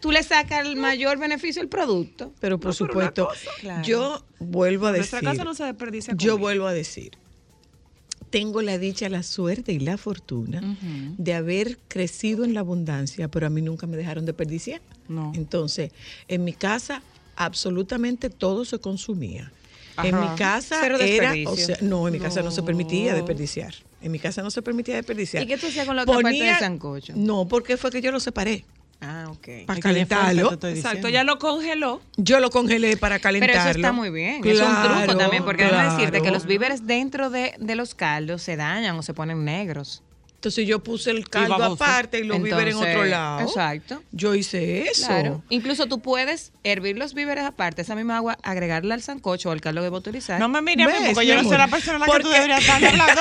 Tú 0.00 0.10
le 0.10 0.22
sacas 0.22 0.66
el 0.66 0.76
mayor 0.76 1.18
beneficio 1.18 1.60
al 1.60 1.68
producto. 1.68 2.32
Pero 2.40 2.58
por 2.58 2.68
No, 2.68 2.72
supuesto. 2.72 3.28
Claro. 3.60 3.82
yo 3.82 4.24
vuelvo 4.38 4.86
a 4.86 4.90
En 4.90 4.96
decir. 4.96 5.12
nuestra 5.12 5.30
casa 5.32 5.44
no 5.44 5.54
se 5.54 5.64
desperdicia 5.64 6.14
Yo 6.16 6.32
comida. 6.32 6.40
vuelvo 6.40 6.66
a 6.66 6.72
decir. 6.72 7.12
Tengo 8.30 8.62
la 8.62 8.78
dicha, 8.78 9.08
la 9.08 9.22
suerte 9.24 9.72
y 9.72 9.80
la 9.80 9.96
fortuna 9.98 10.76
de 11.18 11.34
haber 11.34 11.78
crecido 11.88 12.44
en 12.44 12.54
la 12.54 12.60
abundancia, 12.60 13.26
pero 13.28 13.46
a 13.48 13.50
mí 13.50 13.60
nunca 13.60 13.86
me 13.88 13.96
dejaron 13.96 14.24
desperdiciar. 14.24 14.80
No. 15.08 15.32
Entonces, 15.34 15.90
en 16.28 16.44
mi 16.44 16.52
casa 16.52 17.02
absolutamente 17.36 18.30
todo 18.30 18.64
se 18.64 18.78
consumía. 18.78 19.52
En 20.02 20.18
mi 20.20 20.28
casa 20.36 20.78
Cero 20.80 20.96
era, 21.00 21.32
desperdicio. 21.32 21.50
o 21.50 21.56
sea, 21.56 21.76
no, 21.82 22.06
en 22.08 22.12
mi 22.14 22.20
casa 22.20 22.42
no 22.42 22.50
se 22.50 22.62
permitía 22.62 23.14
desperdiciar. 23.14 23.74
En 24.02 24.10
mi 24.12 24.18
casa 24.18 24.42
no 24.42 24.50
se 24.50 24.62
permitía 24.62 24.94
desperdiciar. 24.96 25.42
¿Y 25.42 25.46
qué 25.46 25.58
tú 25.58 25.66
hacías 25.66 25.86
con 25.86 25.94
la 25.96 26.02
otra 26.02 26.18
parte 26.20 26.42
del 26.42 26.56
sancocho? 26.56 27.12
No, 27.16 27.46
porque 27.46 27.76
fue 27.76 27.90
que 27.90 28.00
yo 28.00 28.10
lo 28.12 28.20
separé 28.20 28.64
Ah, 29.02 29.26
ok. 29.30 29.66
para 29.66 29.80
calentarlo. 29.80 30.52
Exacto, 30.62 31.08
ya 31.08 31.24
lo 31.24 31.38
congeló. 31.38 32.00
Yo 32.16 32.38
lo 32.40 32.50
congelé 32.50 32.96
para 32.98 33.16
Pero 33.16 33.22
calentarlo. 33.22 33.60
eso 33.62 33.70
está 33.78 33.92
muy 33.92 34.10
bien. 34.10 34.44
es 34.46 34.60
un 34.60 34.66
truco 34.82 34.94
Claro, 35.04 35.16
también, 35.16 35.44
porque 35.44 35.64
déjame 35.64 35.90
decirte 35.92 36.12
que 36.18 36.20
claro. 36.20 36.34
los 36.34 36.46
víveres 36.46 36.86
dentro 36.86 37.30
de, 37.30 37.54
de 37.58 37.74
los 37.76 37.94
caldos 37.94 38.42
se 38.42 38.56
dañan 38.56 38.96
o 38.96 39.02
se 39.02 39.14
ponen 39.14 39.44
negros. 39.44 40.02
Entonces 40.40 40.66
yo 40.66 40.82
puse 40.82 41.10
el 41.10 41.28
caldo 41.28 41.62
aparte 41.62 42.18
y 42.20 42.24
los 42.24 42.40
víveres 42.42 42.68
en 42.74 42.80
Entonces, 42.80 42.96
otro 42.96 43.04
lado. 43.04 43.40
Exacto. 43.40 44.02
Yo 44.10 44.34
hice 44.34 44.84
eso. 44.84 45.06
Claro. 45.08 45.42
Incluso 45.50 45.86
tú 45.86 46.00
puedes 46.00 46.52
hervir 46.64 46.96
los 46.96 47.12
víveres 47.12 47.44
aparte, 47.44 47.82
esa 47.82 47.94
misma 47.94 48.16
agua, 48.16 48.38
agregarla 48.42 48.94
al 48.94 49.02
sancocho 49.02 49.50
o 49.50 49.52
al 49.52 49.60
caldo 49.60 49.82
que 49.82 49.90
voy 49.90 49.98
a 49.98 50.00
utilizar. 50.00 50.40
No 50.40 50.48
me 50.48 50.62
mire 50.62 50.84
a 50.84 50.86
mí, 50.86 50.92
¿Ves, 50.94 51.02
porque 51.12 51.20
mi 51.20 51.26
yo 51.26 51.42
no 51.42 51.46
soy 51.46 51.58
la 51.58 51.68
persona 51.68 51.96
a 52.02 52.08
la 52.08 52.14
que 52.16 52.22
tú 52.22 52.30
deberías 52.30 52.60
estar 52.60 52.82
hablando. 52.82 53.20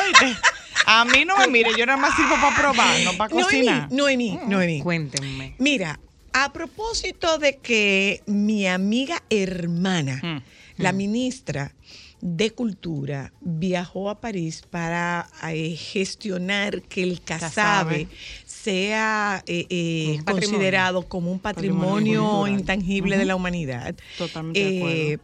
A 0.85 1.03
mí 1.03 1.25
no 1.25 1.35
me 1.37 1.47
mire, 1.47 1.71
yo 1.77 1.85
nada 1.85 1.97
más 1.99 2.15
sirvo 2.15 2.35
para 2.39 2.55
probar, 2.55 3.01
no 3.03 3.11
para 3.17 3.29
Noemí, 3.31 3.43
cocinar. 3.43 3.91
Noemí, 3.91 4.39
Noemí. 4.47 4.81
Cuéntenme. 4.81 5.55
Mira, 5.57 5.99
a 6.31 6.53
propósito 6.53 7.37
de 7.37 7.57
que 7.57 8.23
mi 8.27 8.65
amiga 8.65 9.21
hermana, 9.29 10.21
Mm. 10.23 10.41
la 10.81 10.93
ministra 10.93 11.73
de 12.21 12.51
Cultura, 12.51 13.31
viajó 13.41 14.09
a 14.09 14.19
París 14.19 14.63
para 14.69 15.29
eh, 15.49 15.75
gestionar 15.75 16.81
que 16.81 17.03
el 17.03 17.21
casabe 17.21 18.07
sea 18.45 19.43
eh, 19.47 19.65
eh, 19.69 20.19
considerado 20.25 21.03
como 21.07 21.31
un 21.31 21.39
patrimonio, 21.39 22.47
intangible 22.47 23.17
de 23.17 23.25
la 23.25 23.35
humanidad. 23.35 23.95
Totalmente 24.17 24.59
de 24.59 24.77
acuerdo. 24.77 25.23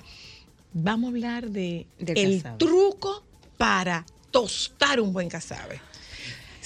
vamos 0.74 1.06
a 1.06 1.10
hablar 1.10 1.50
de 1.50 1.88
Del 2.00 2.18
el 2.18 2.38
casabe. 2.42 2.58
truco 2.60 3.24
para 3.58 4.06
tostar 4.32 5.00
un 5.00 5.12
buen 5.14 5.30
casabe. 5.30 5.82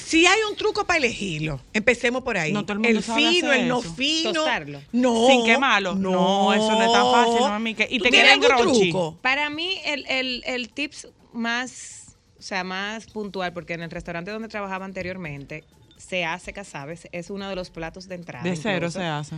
Si 0.10 0.26
hay 0.26 0.40
un 0.50 0.56
truco 0.56 0.86
para 0.88 0.98
elegirlo, 0.98 1.62
empecemos 1.72 2.24
por 2.24 2.36
ahí. 2.36 2.52
No 2.52 2.64
todo 2.64 2.74
el 2.74 2.80
mundo 2.80 3.00
sabe 3.04 3.30
fino, 3.30 3.48
hacer 3.50 3.62
el 3.62 3.68
no 3.68 3.80
eso. 3.80 3.94
fino. 3.94 4.34
Tostarlo. 4.34 4.82
No. 4.92 5.28
Sin 5.28 5.46
quemarlo. 5.46 5.94
No, 5.94 6.52
eso 6.52 6.72
no 6.72 6.82
es 6.84 6.92
tan 6.92 7.12
fácil, 7.12 7.42
mami, 7.42 7.76
que- 7.76 7.88
y 7.92 8.00
¿Tú 8.00 8.06
te 8.06 8.10
queda 8.12 8.34
engronchi. 8.34 8.90
truco? 8.90 9.20
Para 9.22 9.52
mí, 9.52 9.80
el, 9.86 10.08
el, 10.08 10.42
el 10.48 10.70
tips 10.70 11.10
más, 11.32 12.16
o 12.40 12.42
sea, 12.42 12.64
más 12.64 13.06
puntual, 13.06 13.54
porque 13.54 13.74
en 13.74 13.84
el 13.84 13.92
restaurante 13.92 14.32
donde 14.32 14.48
trabajaba 14.48 14.84
anteriormente, 14.86 15.64
se 15.98 16.26
hace 16.26 16.54
casabes, 16.54 17.08
es 17.12 17.30
uno 17.30 17.48
de 17.48 17.56
los 17.56 17.70
platos 17.70 18.08
de 18.08 18.16
entrada. 18.16 18.44
De 18.44 18.56
cero 18.56 18.78
incluso. 18.88 18.98
se 19.00 19.06
hace. 19.06 19.36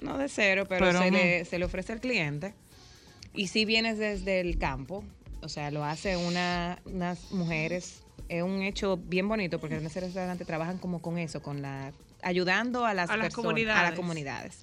No 0.00 0.18
de 0.18 0.28
cero, 0.28 0.64
pero, 0.68 0.86
Pero 0.86 0.98
se, 1.00 1.10
no. 1.12 1.16
le, 1.16 1.44
se 1.44 1.58
le 1.60 1.64
ofrece 1.64 1.92
al 1.92 2.00
cliente. 2.00 2.54
Y 3.34 3.46
si 3.48 3.64
vienes 3.64 3.98
desde 3.98 4.40
el 4.40 4.58
campo, 4.58 5.04
o 5.42 5.48
sea, 5.48 5.70
lo 5.70 5.84
hace 5.84 6.16
una, 6.16 6.80
unas 6.86 7.30
mujeres. 7.30 8.02
Es 8.28 8.42
un 8.42 8.62
hecho 8.62 8.96
bien 8.96 9.26
bonito 9.28 9.58
porque 9.58 9.76
en 9.76 9.86
ese 9.86 10.00
restaurante 10.00 10.44
trabajan 10.44 10.78
como 10.78 11.00
con 11.00 11.18
eso, 11.18 11.40
con 11.42 11.62
la 11.62 11.92
ayudando 12.22 12.84
a 12.84 12.94
las, 12.94 13.08
A 13.10 13.16
las 13.16 13.32
a 13.32 13.36
comunidades. 13.36 13.82
las 13.90 13.92
comunidades. 13.94 14.58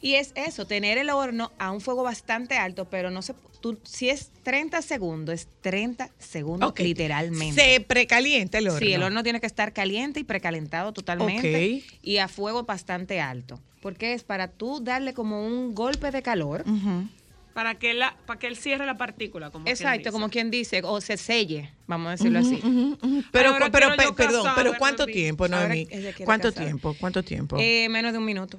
Y 0.00 0.14
es 0.14 0.32
eso, 0.36 0.64
tener 0.66 0.96
el 0.98 1.10
horno 1.10 1.50
a 1.58 1.72
un 1.72 1.80
fuego 1.80 2.04
bastante 2.04 2.56
alto, 2.56 2.84
pero 2.88 3.10
no 3.10 3.20
se 3.22 3.34
tú, 3.60 3.76
si 3.82 4.08
es 4.08 4.30
30 4.44 4.80
segundos, 4.82 5.34
es 5.34 5.48
30 5.60 6.10
segundos 6.18 6.72
literalmente. 6.78 7.60
Se 7.60 7.80
precalienta 7.80 8.58
el 8.58 8.68
horno. 8.68 8.78
Sí, 8.78 8.92
el 8.92 9.02
horno 9.02 9.24
tiene 9.24 9.40
que 9.40 9.48
estar 9.48 9.72
caliente 9.72 10.20
y 10.20 10.24
precalentado 10.24 10.92
totalmente 10.92 11.82
Ok. 11.84 11.98
y 12.02 12.18
a 12.18 12.28
fuego 12.28 12.62
bastante 12.62 13.20
alto. 13.20 13.58
Porque 13.82 14.12
es 14.12 14.22
para 14.22 14.46
tú 14.48 14.80
darle 14.80 15.14
como 15.14 15.44
un 15.44 15.74
golpe 15.74 16.12
de 16.12 16.22
calor. 16.22 16.62
Ujú. 16.68 17.08
Para 17.54 17.74
que, 17.74 17.92
la, 17.94 18.16
para 18.26 18.38
que 18.38 18.46
él 18.46 18.56
cierre 18.56 18.86
la 18.86 18.96
partícula. 18.96 19.50
Como 19.50 19.64
quien 19.64 19.74
Exacto, 19.74 19.98
dice. 19.98 20.10
como 20.12 20.28
quien 20.30 20.50
dice, 20.50 20.80
o 20.84 21.00
se 21.00 21.16
selle, 21.16 21.72
vamos 21.86 22.08
a 22.08 22.10
decirlo 22.12 22.38
así. 22.38 22.56
Ujú, 22.56 22.98
ujú. 23.02 23.24
Pero, 23.32 23.50
Ahora 23.50 23.70
pero, 23.70 23.88
quiero 23.88 24.02
yo 24.04 24.14
pe- 24.14 24.22
perdón, 24.24 24.48
pero 24.54 24.74
¿cuánto 24.78 25.02
Noemí. 25.04 25.12
tiempo, 25.12 25.44
Ahora 25.44 25.58
Noemí? 25.68 25.88
¿Cuánto 26.24 26.52
tiempo? 26.52 26.94
¿Cuánto 27.00 27.22
tiempo? 27.24 27.56
Eh, 27.58 27.88
menos 27.88 28.12
de 28.12 28.18
un 28.18 28.24
minuto. 28.24 28.58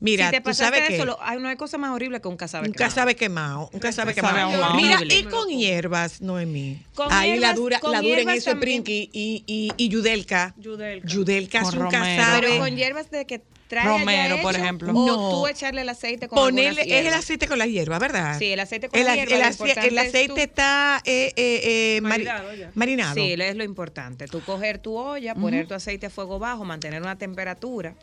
Mira, 0.00 0.26
si 0.30 0.36
te 0.36 0.40
tú 0.42 0.54
sabes 0.54 0.86
que 0.86 0.94
eso, 0.94 1.04
lo- 1.04 1.18
hay, 1.20 1.38
no 1.40 1.48
hay 1.48 1.56
cosa 1.56 1.76
más 1.76 1.90
horrible 1.90 2.20
que 2.20 2.28
un 2.28 2.36
casabe 2.36 2.68
un 2.68 2.72
quemado. 2.72 2.88
casabe 2.88 3.16
quemado, 3.16 3.70
un 3.72 3.80
casabe 3.80 4.14
quemado. 4.14 4.38
ahumado. 4.38 4.74
Mira, 4.74 5.00
y 5.02 5.24
con 5.24 5.48
hierbas, 5.48 6.20
Noemí. 6.20 6.82
Con 6.94 7.12
Ahí 7.12 7.38
la 7.38 7.48
hierbas- 7.52 7.56
dura, 7.56 7.80
con 7.80 7.92
la 7.92 8.00
dura 8.00 8.20
en 8.20 8.28
eso 8.30 8.50
es. 8.50 8.56
Prinky 8.56 9.10
y, 9.12 9.42
y, 9.46 9.72
y 9.76 9.88
Yudelka. 9.88 10.54
Yudelka. 10.58 11.08
Yudelka 11.08 11.60
hace 11.62 11.78
un 11.78 11.88
casabe. 11.90 12.46
Pero 12.46 12.58
con 12.58 12.76
hierbas 12.76 13.10
de 13.10 13.26
que 13.26 13.42
trae 13.68 13.84
Romero, 13.86 14.40
por 14.42 14.54
ejemplo. 14.54 14.92
O 14.92 15.06
No. 15.06 15.30
tú 15.30 15.46
echarle 15.46 15.82
el 15.82 15.88
aceite 15.88 16.28
con 16.28 16.36
Ponerle, 16.36 16.82
es 16.82 17.06
el 17.06 17.14
aceite 17.14 17.48
con 17.48 17.58
la 17.58 17.66
hierba, 17.66 17.98
¿verdad? 17.98 18.38
Sí, 18.38 18.46
el 18.46 18.60
aceite 18.60 18.88
con 18.88 18.98
el, 18.98 19.06
la 19.06 19.14
hierba, 19.14 19.34
el 19.36 19.42
es 19.42 19.60
aceite 20.08 20.26
tú- 20.28 20.36
está 20.36 21.00
eh, 21.04 21.32
eh, 21.36 21.96
eh, 21.96 22.00
mari- 22.02 22.24
Marinado 22.24 22.54
ya. 22.54 22.70
marinado. 22.74 23.14
Sí, 23.14 23.32
es 23.38 23.56
lo 23.56 23.64
importante. 23.64 24.26
Tú 24.28 24.40
coger 24.42 24.78
tu 24.78 24.96
olla, 24.96 25.34
poner 25.34 25.66
tu 25.66 25.74
aceite 25.74 26.06
a 26.06 26.10
fuego 26.10 26.38
bajo, 26.38 26.64
mantener 26.64 27.02
una 27.02 27.16
temperatura 27.18 27.94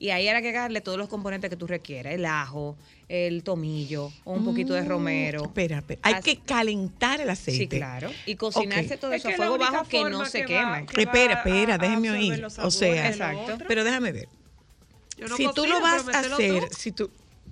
y 0.00 0.10
ahí 0.10 0.28
hay 0.28 0.42
que 0.42 0.52
darle 0.52 0.80
todos 0.80 0.96
los 0.96 1.08
componentes 1.08 1.50
que 1.50 1.56
tú 1.56 1.66
requieras. 1.66 2.12
El 2.14 2.24
ajo, 2.24 2.76
el 3.08 3.42
tomillo 3.42 4.12
o 4.24 4.34
un 4.34 4.44
poquito 4.44 4.74
de 4.74 4.84
romero. 4.84 5.42
Mm, 5.42 5.46
Espera, 5.46 5.78
espera. 5.78 6.00
Hay 6.04 6.22
que 6.22 6.38
calentar 6.38 7.20
el 7.20 7.30
aceite. 7.30 7.58
Sí, 7.58 7.68
claro. 7.68 8.10
Y 8.26 8.36
cocinarse 8.36 8.96
todo 8.96 9.12
Es 9.12 9.20
eso 9.24 9.30
a 9.30 9.32
fuego 9.32 9.58
bajo 9.58 9.88
que 9.88 10.04
no 10.04 10.24
se 10.26 10.42
va- 10.42 10.46
queme. 10.46 10.86
que 10.86 11.00
Espera, 11.02 11.34
espera, 11.34 11.78
déjeme 11.78 12.10
oír. 12.10 12.44
O 12.44 12.70
sea, 12.70 13.08
Exacto. 13.08 13.58
Pero 13.66 13.82
déjame 13.84 14.12
ver. 14.12 14.28
Yo 15.18 15.26
no 15.26 15.36
si 15.36 15.48
tú 15.52 15.66
lo 15.66 15.80
vas 15.80 16.06
a 16.08 16.20
hacer, 16.20 16.68
tú. 16.68 16.74
si 16.76 16.92
tú... 16.92 17.10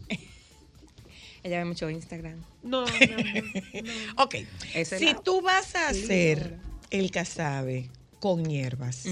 Ella 1.42 1.58
ve 1.58 1.64
mucho 1.64 1.90
Instagram. 1.90 2.42
No, 2.62 2.84
no, 2.84 2.86
no, 2.86 3.16
no. 3.16 3.92
Ok. 4.22 4.36
Si 4.84 5.14
tú 5.24 5.42
vas 5.42 5.74
a 5.74 5.88
hacer 5.88 6.58
el 6.90 7.10
casabe 7.10 7.90
con 8.26 8.44
hierbas. 8.44 9.04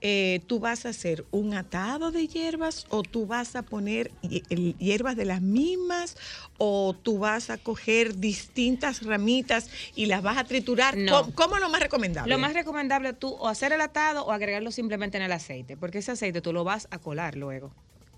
Eh, 0.00 0.40
¿Tú 0.48 0.58
vas 0.58 0.84
a 0.84 0.88
hacer 0.88 1.24
un 1.30 1.54
atado 1.54 2.10
de 2.10 2.26
hierbas 2.26 2.84
o 2.88 3.04
tú 3.04 3.24
vas 3.24 3.54
a 3.54 3.62
poner 3.62 4.10
hierbas 4.20 5.14
de 5.14 5.24
las 5.24 5.40
mismas 5.40 6.16
o 6.58 6.96
tú 7.00 7.20
vas 7.20 7.48
a 7.48 7.58
coger 7.58 8.16
distintas 8.16 9.04
ramitas 9.04 9.70
y 9.94 10.06
las 10.06 10.20
vas 10.22 10.36
a 10.36 10.42
triturar? 10.42 10.96
No. 10.96 11.22
¿Cómo, 11.22 11.34
cómo 11.36 11.54
es 11.54 11.60
lo 11.60 11.68
más 11.68 11.80
recomendable? 11.80 12.28
Lo 12.28 12.40
más 12.40 12.52
recomendable 12.52 13.12
tú 13.12 13.28
o 13.28 13.46
hacer 13.46 13.72
el 13.72 13.82
atado 13.82 14.26
o 14.26 14.32
agregarlo 14.32 14.72
simplemente 14.72 15.16
en 15.16 15.22
el 15.22 15.30
aceite, 15.30 15.76
porque 15.76 15.98
ese 15.98 16.10
aceite 16.10 16.40
tú 16.40 16.52
lo 16.52 16.64
vas 16.64 16.88
a 16.90 16.98
colar 16.98 17.36
luego. 17.36 17.70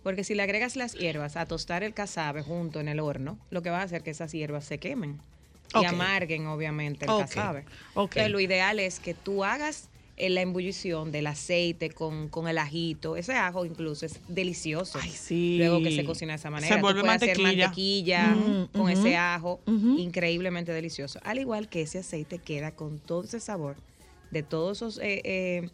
Porque 0.02 0.24
si 0.24 0.34
le 0.34 0.44
agregas 0.44 0.76
las 0.76 0.94
hierbas 0.94 1.36
a 1.36 1.44
tostar 1.44 1.82
el 1.82 1.92
casabe 1.92 2.40
junto 2.40 2.80
en 2.80 2.88
el 2.88 3.00
horno, 3.00 3.38
lo 3.50 3.60
que 3.60 3.68
va 3.68 3.80
a 3.80 3.82
hacer 3.82 4.02
que 4.02 4.12
esas 4.12 4.32
hierbas 4.32 4.64
se 4.64 4.78
quemen 4.78 5.20
y 5.78 5.84
amarguen 5.84 6.46
obviamente 6.46 7.04
el. 7.04 7.10
Entonces 7.10 8.30
lo 8.30 8.40
ideal 8.40 8.78
es 8.78 8.98
que 8.98 9.12
tú 9.12 9.44
hagas 9.44 9.90
eh, 10.16 10.28
la 10.30 10.40
embullición 10.42 11.10
del 11.10 11.26
aceite 11.26 11.90
con, 11.90 12.28
con 12.28 12.46
el 12.48 12.58
ajito. 12.58 13.16
Ese 13.16 13.32
ajo 13.34 13.64
incluso 13.64 14.04
es 14.06 14.20
delicioso. 14.28 14.98
Ay, 15.02 15.10
sí. 15.10 15.56
Luego 15.58 15.82
que 15.82 15.94
se 15.94 16.04
cocina 16.04 16.32
de 16.32 16.36
esa 16.36 16.50
manera. 16.50 16.68
Se 16.74 16.80
Tú 16.80 16.82
vuelve 16.82 17.00
puedes 17.00 17.16
hacer 17.22 17.38
mantequilla. 17.38 18.26
mantequilla 18.26 18.26
Mm, 18.34 18.66
con 18.78 18.90
ese 18.90 19.16
ajo. 19.16 19.60
Increíblemente 19.66 20.72
delicioso. 20.72 21.18
Al 21.24 21.38
igual 21.38 21.68
que 21.68 21.82
ese 21.82 21.98
aceite 21.98 22.38
queda 22.38 22.72
con 22.72 22.98
todo 22.98 23.24
ese 23.24 23.40
sabor 23.40 23.76
de 24.30 24.42
todos 24.42 24.78
esos 24.78 24.98
eh, 24.98 25.20
eh, 25.24 25.70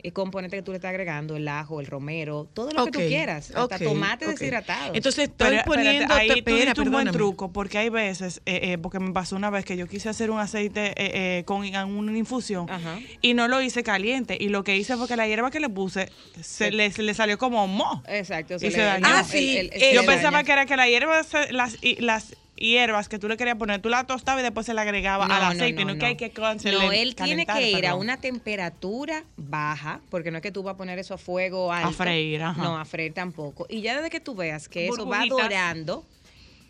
eh, 0.00 0.12
componentes 0.12 0.58
que 0.58 0.62
tú 0.62 0.70
le 0.72 0.76
estás 0.76 0.90
agregando, 0.90 1.36
el 1.36 1.48
ajo, 1.48 1.80
el 1.80 1.86
romero, 1.86 2.48
todo 2.54 2.70
lo 2.72 2.84
que 2.86 2.90
tú 2.92 2.98
quieras, 3.00 3.50
hasta 3.50 3.76
ok, 3.76 3.82
tomate 3.82 4.26
deshidratado. 4.26 4.94
Entonces 4.94 5.24
estoy 5.28 5.48
Pero, 5.50 5.62
poniendo... 5.64 6.14
ahí 6.14 6.28
tú 6.28 6.34
espera, 6.36 6.64
diste 6.66 6.80
un 6.82 6.90
buen 6.92 7.10
truco, 7.10 7.52
porque 7.52 7.78
hay 7.78 7.88
veces, 7.88 8.40
eh, 8.46 8.60
eh, 8.62 8.78
porque 8.78 9.00
me 9.00 9.12
pasó 9.12 9.34
una 9.36 9.50
vez 9.50 9.64
que 9.64 9.76
yo 9.76 9.86
quise 9.88 10.08
hacer 10.08 10.30
un 10.30 10.38
aceite 10.38 10.88
eh, 10.90 11.38
eh, 11.38 11.44
con 11.44 11.64
in- 11.64 11.76
una 11.76 12.16
infusión 12.16 12.70
Ajá. 12.70 12.98
y 13.22 13.34
no 13.34 13.48
lo 13.48 13.60
hice 13.60 13.82
caliente. 13.82 14.36
Y 14.38 14.48
lo 14.50 14.62
que 14.64 14.76
hice 14.76 14.96
fue 14.96 15.08
que 15.08 15.16
la 15.16 15.26
hierba 15.26 15.50
que 15.50 15.60
le 15.60 15.68
puse 15.68 16.10
se 16.40 16.70
le, 16.70 16.90
se 16.92 17.02
le 17.02 17.14
salió 17.14 17.36
como 17.38 17.66
mo. 17.66 18.02
Exacto. 18.08 18.54
Y 18.56 18.70
se 18.70 18.80
dañó. 18.80 19.06
Ah, 19.08 19.24
sí, 19.24 19.68
se 19.76 19.94
Yo 19.94 20.04
pensaba 20.06 20.44
que 20.44 20.52
era 20.52 20.64
que 20.66 20.76
la 20.76 20.88
hierba, 20.88 21.22
se- 21.24 21.52
las, 21.52 21.76
y- 21.82 21.96
las 22.00 22.36
hierbas 22.58 23.08
que 23.08 23.18
tú 23.18 23.28
le 23.28 23.36
querías 23.36 23.56
poner, 23.56 23.80
tú 23.80 23.88
la 23.88 24.04
tostabas 24.04 24.40
y 24.40 24.44
después 24.44 24.66
se 24.66 24.74
le 24.74 24.80
agregaba 24.80 25.26
No, 25.26 25.34
al 25.34 25.40
no, 25.40 25.46
aceite. 25.48 25.84
no, 25.84 25.92
No, 25.92 25.98
que 25.98 26.00
no. 26.00 26.06
hay 26.06 26.16
que 26.16 26.32
se 26.58 26.72
No, 26.72 26.92
él 26.92 27.14
tiene 27.14 27.46
que 27.46 27.70
ir 27.70 27.86
a 27.86 27.94
una 27.94 28.18
temperatura 28.18 29.24
baja, 29.36 30.00
porque 30.10 30.30
no 30.30 30.38
es 30.38 30.42
que 30.42 30.52
tú 30.52 30.62
vas 30.62 30.74
a 30.74 30.76
poner 30.76 30.98
eso 30.98 31.14
a 31.14 31.18
fuego 31.18 31.72
alto. 31.72 31.92
freír, 31.92 32.42
ajá. 32.42 32.62
No, 32.62 32.78
a 32.78 32.84
freír 32.84 33.12
tampoco. 33.14 33.66
Y 33.68 33.80
ya 33.80 33.96
desde 33.96 34.10
que 34.10 34.20
tú 34.20 34.34
veas 34.34 34.68
que 34.68 34.88
eso 34.88 35.06
va 35.06 35.24
dorando 35.26 36.04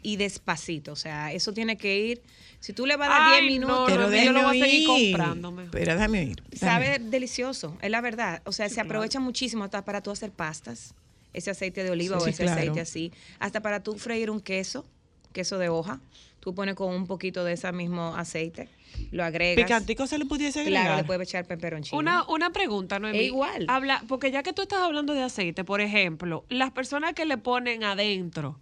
y 0.03 0.17
despacito, 0.17 0.93
o 0.93 0.97
sea, 0.97 1.33
eso 1.33 1.53
tiene 1.53 1.77
que 1.77 1.99
ir, 1.99 2.23
si 2.61 2.73
tú 2.73 2.87
le 2.87 2.97
vas 2.97 3.09
a 3.09 3.13
dar 3.13 3.29
10 3.31 3.41
Ay, 3.43 3.49
minutos, 3.49 3.79
no, 3.79 3.87
Pero 3.87 4.11
yo 4.15 4.33
lo 4.33 4.43
voy 4.45 4.61
a 4.61 4.65
seguir 4.65 4.89
oír. 4.89 5.13
comprándome. 5.13 5.65
Pero 5.73 5.93
déjame 5.95 6.35
déjame 6.51 6.57
sabe 6.57 6.99
delicioso, 7.01 7.77
es 7.83 7.91
la 7.91 8.01
verdad. 8.01 8.43
O 8.45 8.53
sea, 8.53 8.69
se 8.69 8.81
aprovecha 8.81 9.21
muchísimo 9.21 9.65
hasta 9.65 9.85
para 9.85 10.01
tú 10.01 10.11
hacer 10.11 10.31
pastas, 10.31 10.95
ese 11.33 11.51
aceite 11.51 11.83
de 11.85 11.91
oliva 11.91 12.17
Sí, 12.19 12.23
o 12.23 12.25
sí, 12.27 12.31
ese 12.31 12.43
claro. 12.45 12.61
aceite 12.61 12.81
así, 12.81 13.13
hasta 13.39 13.61
para 13.61 13.83
tú 13.83 13.99
freír 13.99 14.31
un 14.31 14.41
queso, 14.41 14.87
queso 15.33 15.59
de 15.59 15.69
hoja, 15.69 16.01
tú 16.41 16.55
pones 16.55 16.75
con 16.75 16.95
un 16.95 17.07
poquito 17.07 17.45
de 17.45 17.55
ese 17.55 17.71
mismo 17.73 18.15
aceite, 18.17 18.69
lo 19.11 19.25
agregas. 19.25 19.65
Picantico 19.65 20.07
se 20.07 20.19
le 20.19 20.27
pudiese 20.27 20.61
agregar. 20.61 20.85
Claro, 20.85 20.97
le 20.99 21.05
puedes 21.05 21.29
echar 21.29 21.47
peperoncino. 21.47 21.99
Una, 21.99 22.27
una 22.29 22.51
pregunta, 22.51 22.99
Noemí. 22.99 23.19
Es 23.19 23.25
igual. 23.27 23.67
Habla, 23.69 24.03
porque 24.09 24.31
ya 24.31 24.43
que 24.43 24.53
tú 24.53 24.63
estás 24.63 24.81
hablando 24.81 25.15
de 25.15 25.23
aceite, 25.23 25.65
por 25.65 25.81
ejemplo, 25.81 26.45
las 26.49 26.71
personas 26.71 27.15
que 27.15 27.25
le 27.25 27.39
ponen 27.39 27.85
adentro 27.85 28.59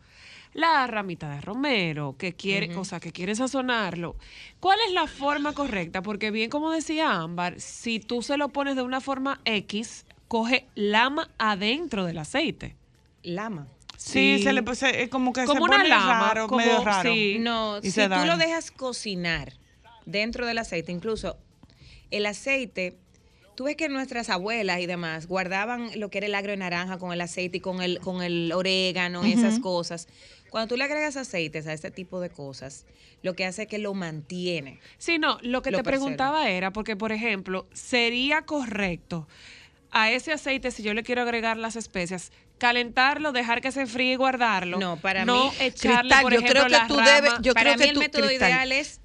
la 0.57 0.87
ramita 0.87 1.29
de 1.29 1.43
romero, 1.43 2.17
que 2.19 2.33
quiere, 2.33 2.75
o 2.77 2.85
sea, 2.85 2.99
que 2.99 3.13
quieren 3.13 3.37
sazonarlo, 3.37 4.17
¿cuál 4.59 4.79
es 4.87 4.95
la 4.95 5.07
forma 5.07 5.53
correcta? 5.53 6.01
Porque 6.01 6.31
bien 6.31 6.49
como 6.49 6.71
decía 6.71 7.13
Ámbar, 7.13 7.61
si 7.61 8.01
tú 8.01 8.23
se 8.23 8.39
lo 8.39 8.49
pones 8.49 8.75
de 8.75 8.81
una 8.81 9.03
forma 9.03 9.41
X, 9.45 10.07
coge 10.29 10.67
lama 10.75 11.31
adentro 11.37 12.07
del 12.07 12.17
aceite. 12.17 12.75
Lama. 13.23 13.69
Sí, 13.97 14.39
Sí. 14.39 14.43
se 14.45 14.53
le 14.53 14.75
se- 14.75 15.03
eh, 15.03 15.09
como 15.09 15.33
que 15.33 15.45
Como 15.45 15.55
se 15.59 15.63
una 15.65 15.77
pone 15.79 15.89
lama, 15.89 16.29
raro, 16.29 16.47
como- 16.49 16.65
medio 16.65 16.85
raro. 16.85 17.11
sí. 17.13 17.39
No, 17.41 17.79
Y 17.83 17.91
si 17.91 18.01
tú 18.03 18.27
lo 18.27 18.37
dejas 18.37 18.71
cocinar 18.71 19.55
dentro 20.05 20.47
del 20.47 20.59
aceite, 20.59 20.93
incluso 20.93 21.37
el 22.11 22.27
aceite, 22.27 22.97
tú 23.57 23.65
ves 23.65 23.77
que 23.77 23.89
nuestras 23.89 24.29
abuelas 24.31 24.81
y 24.81 24.87
demás 24.87 25.27
guardaban 25.27 25.91
lo 25.99 26.11
que 26.11 26.19
era 26.19 26.27
el 26.27 26.35
agro 26.35 26.51
de 26.53 26.59
naranja 26.59 26.99
con 26.99 27.13
el 27.13 27.21
aceite 27.21 27.57
y 27.57 27.61
con 27.61 27.81
el, 27.83 28.01
con 28.01 28.23
el 28.23 28.53
orégano 28.53 29.27
y 29.27 29.33
esas 29.33 29.59
cosas. 29.59 30.09
Cuando 30.51 30.69
tú 30.69 30.77
le 30.77 30.85
agregas 30.85 31.17
aceites 31.17 31.67
a 31.67 31.73
este 31.73 31.91
tipo 31.91 32.21
de 32.21 32.31
cosas, 32.31 32.85
lo 33.23 33.35
que 33.35 33.45
hace 33.45 33.63
es 33.63 33.69
que 33.69 33.79
lo 33.79 33.95
mantiene. 33.95 34.79
Sí, 34.99 35.19
no, 35.19 35.39
lo 35.43 35.63
que 35.63 35.71
Lo 35.71 35.79
te 35.79 35.85
preserva. 35.85 36.05
preguntaba 36.05 36.49
era, 36.51 36.71
porque 36.73 36.97
por 36.97 37.13
ejemplo, 37.13 37.67
¿sería 37.73 38.43
correcto 38.43 39.27
a 39.91 40.11
ese 40.13 40.33
aceite, 40.33 40.71
si 40.71 40.83
yo 40.83 40.93
le 40.95 41.03
quiero 41.03 41.23
agregar 41.23 41.57
las 41.57 41.75
especias, 41.77 42.31
calentarlo, 42.59 43.33
dejar 43.33 43.61
que 43.61 43.73
se 43.73 43.83
enfríe 43.83 44.13
y 44.13 44.17
guardarlo? 44.17 44.79
No, 44.79 44.97
para 44.97 45.25
no 45.25 45.51
mí- 45.51 45.57
echarle, 45.61 46.01
Cristal, 46.11 46.23
por 46.23 46.33
yo 46.33 46.39
ejemplo, 46.41 46.65
creo 46.67 46.81
que 46.81 46.87
tú 46.89 46.97
debes- 46.97 47.33
yo 47.43 47.55
Para 47.55 47.75
creo 47.75 47.75
mí 47.77 47.83
que 47.83 47.89
el 47.89 47.95
tú, 47.95 48.01
método 48.01 48.27
Cristal, 48.27 48.49
ideal 48.51 48.73
es 48.73 49.01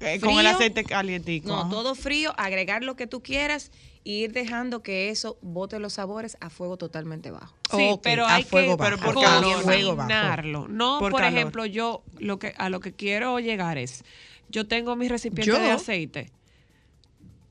Eh, 0.00 0.20
con 0.20 0.30
el 0.30 0.36
frío, 0.38 0.50
aceite 0.50 0.84
calientico. 0.84 1.48
No, 1.48 1.68
todo 1.68 1.94
frío, 1.94 2.32
agregar 2.36 2.84
lo 2.84 2.94
que 2.96 3.06
tú 3.06 3.22
quieras 3.22 3.72
y 4.04 4.22
ir 4.24 4.32
dejando 4.32 4.82
que 4.82 5.10
eso 5.10 5.38
bote 5.42 5.78
los 5.80 5.94
sabores 5.94 6.36
a 6.40 6.50
fuego 6.50 6.76
totalmente 6.76 7.30
bajo. 7.30 7.54
Sí, 7.70 7.88
Ok, 7.90 8.00
pero 8.02 8.26
hay 8.26 8.44
fuego 8.44 8.76
que 8.76 8.82
bajo, 8.84 8.96
bajo, 8.96 9.12
por 9.14 9.22
calor. 9.24 9.64
bajo. 9.64 9.96
cocinarlo. 9.96 10.68
No, 10.68 10.98
por, 11.00 11.10
Por 11.12 11.20
calor. 11.22 11.36
ejemplo, 11.38 11.66
yo 11.66 12.02
lo 12.18 12.38
que 12.38 12.54
a 12.58 12.68
lo 12.68 12.80
que 12.80 12.92
quiero 12.94 13.38
llegar 13.40 13.76
es, 13.76 14.04
yo 14.48 14.66
tengo 14.68 14.94
mi 14.96 15.08
recipiente 15.08 15.50
Yo. 15.52 15.58
de 15.58 15.70
aceite. 15.72 16.30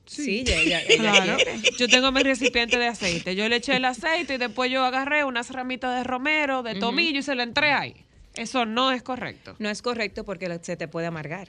Sí, 0.08 0.42
ya, 0.44 0.62
ya, 0.62 0.84
Claro. 0.96 1.36
Yo 1.78 1.86
tengo 1.88 2.10
mi 2.12 2.22
recipiente 2.22 2.78
de 2.78 2.86
aceite. 2.86 3.34
Yo 3.36 3.48
le 3.48 3.56
eché 3.56 3.76
el 3.76 3.84
aceite 3.84 4.34
y 4.34 4.38
después 4.38 4.70
yo 4.70 4.84
agarré 4.84 5.24
unas 5.24 5.50
ramitas 5.50 5.96
de 5.96 6.04
romero, 6.04 6.62
de 6.62 6.76
tomillo 6.76 7.18
y 7.20 7.22
se 7.22 7.34
la 7.34 7.42
entré 7.42 7.72
ahí. 7.72 7.94
Eso 8.34 8.64
no 8.64 8.90
es 8.92 9.02
correcto. 9.02 9.54
No 9.58 9.68
es 9.68 9.82
correcto 9.82 10.24
porque 10.24 10.48
lo- 10.48 10.62
se 10.62 10.76
te 10.76 10.88
puede 10.88 11.06
amargar. 11.06 11.48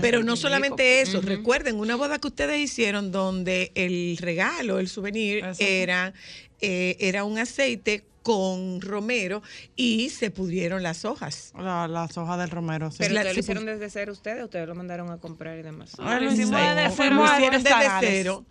Pero 0.00 0.22
no 0.22 0.36
solamente 0.36 1.00
eso, 1.00 1.20
recuerden 1.22 1.76
una 1.76 1.96
boda 1.96 2.18
que 2.18 2.28
ustedes 2.28 2.60
hicieron 2.60 3.10
donde 3.12 3.70
el 3.74 4.18
regalo, 4.20 4.78
el 4.78 4.88
souvenir, 4.88 5.38
Exacto. 5.38 5.64
era, 5.64 6.12
eh, 6.60 6.96
era 7.00 7.24
un 7.24 7.38
aceite 7.38 8.04
con 8.22 8.80
romero 8.80 9.42
y 9.76 10.10
se 10.10 10.30
pudrieron 10.30 10.82
las 10.82 11.04
hojas. 11.04 11.52
La- 11.58 11.88
las 11.88 12.16
hojas 12.18 12.38
del 12.38 12.50
romero. 12.50 12.90
sí. 12.90 12.98
Pero 13.00 13.14
la- 13.14 13.24
lo 13.24 13.38
hicieron 13.38 13.66
desde 13.66 13.90
cero 13.90 14.12
ustedes, 14.12 14.44
ustedes 14.44 14.66
lo 14.68 14.74
mandaron 14.74 15.10
a 15.10 15.18
comprar 15.18 15.58
y 15.58 15.62
demás. 15.62 15.92
Ah, 15.98 16.18
lo 16.20 16.32
hicimos 16.32 16.60
desde 16.60 16.90
cero. 16.96 17.14
Lo 17.16 17.24
hicieron 17.24 17.62
desde 17.62 17.88
cero. 18.00 18.44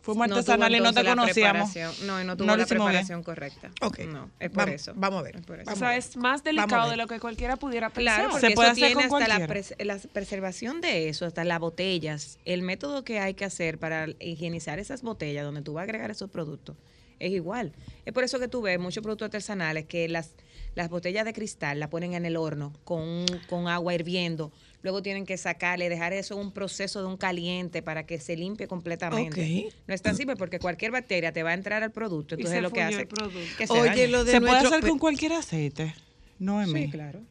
Fuimos 0.00 0.26
No 0.28 0.36
artesanales 0.36 0.80
y 0.80 0.82
no 0.82 0.92
te 0.94 1.04
conocíamos. 1.04 1.70
No, 2.06 2.18
y 2.22 2.24
no 2.24 2.34
tuvo 2.34 2.46
No 2.46 2.52
la 2.56 2.64
bien. 2.64 2.68
preparación 2.68 3.22
correcta. 3.22 3.70
Ok. 3.82 3.98
No, 4.06 4.30
es 4.40 4.48
por 4.48 4.64
Vamos- 4.64 4.74
eso. 4.74 4.92
vamos 4.96 5.20
a 5.20 5.22
ver. 5.22 5.36
Es 5.36 5.42
por 5.44 5.56
eso. 5.60 5.66
Vamos 5.66 5.76
o 5.76 5.80
sea, 5.80 5.96
es 5.98 6.16
más 6.16 6.42
delicado 6.42 6.88
de 6.88 6.96
lo 6.96 7.06
que 7.06 7.20
cualquiera 7.20 7.56
pudiera 7.56 7.90
pensar. 7.90 8.14
Claro, 8.20 8.30
porque 8.30 8.48
Se 8.48 8.54
puede 8.54 8.68
eso 8.68 8.72
hacer 8.76 8.86
tiene 8.94 9.08
con 9.10 9.22
hasta 9.22 9.38
la, 9.38 9.46
cualquiera. 9.46 9.76
pres- 9.76 9.84
la 9.84 9.98
preservación 10.14 10.80
de 10.80 11.10
eso, 11.10 11.26
hasta 11.26 11.44
las 11.44 11.58
botellas. 11.60 12.38
El 12.46 12.62
método 12.62 13.04
que 13.04 13.18
hay 13.20 13.34
que 13.34 13.44
hacer 13.44 13.76
para 13.76 14.06
higienizar 14.20 14.78
esas 14.78 15.02
botellas 15.02 15.44
donde 15.44 15.60
tú 15.60 15.74
vas 15.74 15.82
a 15.82 15.84
agregar 15.84 16.10
esos 16.10 16.30
productos 16.30 16.74
es 17.18 17.32
igual. 17.32 17.72
Es 18.04 18.12
por 18.12 18.24
eso 18.24 18.38
que 18.38 18.48
tú 18.48 18.62
ves 18.62 18.78
muchos 18.78 19.02
productos 19.02 19.26
artesanales 19.26 19.86
que 19.86 20.08
las, 20.08 20.34
las 20.74 20.88
botellas 20.88 21.24
de 21.24 21.32
cristal 21.32 21.80
la 21.80 21.90
ponen 21.90 22.14
en 22.14 22.24
el 22.24 22.36
horno 22.36 22.72
con, 22.84 23.26
con 23.48 23.68
agua 23.68 23.94
hirviendo. 23.94 24.52
Luego 24.82 25.02
tienen 25.02 25.26
que 25.26 25.36
sacarle, 25.36 25.88
dejar 25.88 26.12
eso 26.12 26.34
en 26.34 26.46
un 26.46 26.52
proceso 26.52 27.00
de 27.00 27.08
un 27.08 27.16
caliente 27.16 27.82
para 27.82 28.06
que 28.06 28.20
se 28.20 28.36
limpie 28.36 28.68
completamente. 28.68 29.64
Ok. 29.66 29.74
No 29.88 29.94
es 29.94 30.02
tan 30.02 30.16
simple 30.16 30.36
porque 30.36 30.58
cualquier 30.60 30.92
bacteria 30.92 31.32
te 31.32 31.42
va 31.42 31.50
a 31.50 31.54
entrar 31.54 31.82
al 31.82 31.90
producto. 31.90 32.34
Y 32.34 32.38
Entonces 32.38 32.58
se 32.58 32.62
lo 32.62 32.70
que 32.70 32.80
fundió 32.80 32.96
hace 32.96 33.02
el 33.02 33.08
producto. 33.08 33.56
que 33.58 33.66
se 33.66 33.72
Oye, 33.72 33.88
dañe. 33.88 34.08
lo 34.08 34.24
de 34.24 34.32
Se 34.32 34.40
puede 34.40 34.56
hacer 34.58 34.80
con 34.88 34.98
cualquier 34.98 35.32
aceite. 35.32 35.94
No 36.38 36.62
es 36.62 36.70
Sí, 36.70 36.88
claro. 36.90 37.22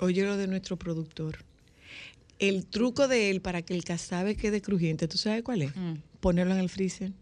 Oye, 0.00 0.22
lo 0.22 0.36
de 0.36 0.46
nuestro 0.46 0.76
productor. 0.76 1.38
El 2.38 2.66
truco 2.66 3.08
de 3.08 3.30
él 3.30 3.40
para 3.40 3.62
que 3.62 3.74
el 3.74 3.84
casabe 3.84 4.36
quede 4.36 4.60
crujiente, 4.62 5.06
¿tú 5.08 5.18
sabes 5.18 5.42
cuál 5.42 5.62
es? 5.62 5.76
Mm. 5.76 5.94
Ponerlo 6.20 6.54
en 6.54 6.60
el 6.60 6.68
freezer. 6.68 7.12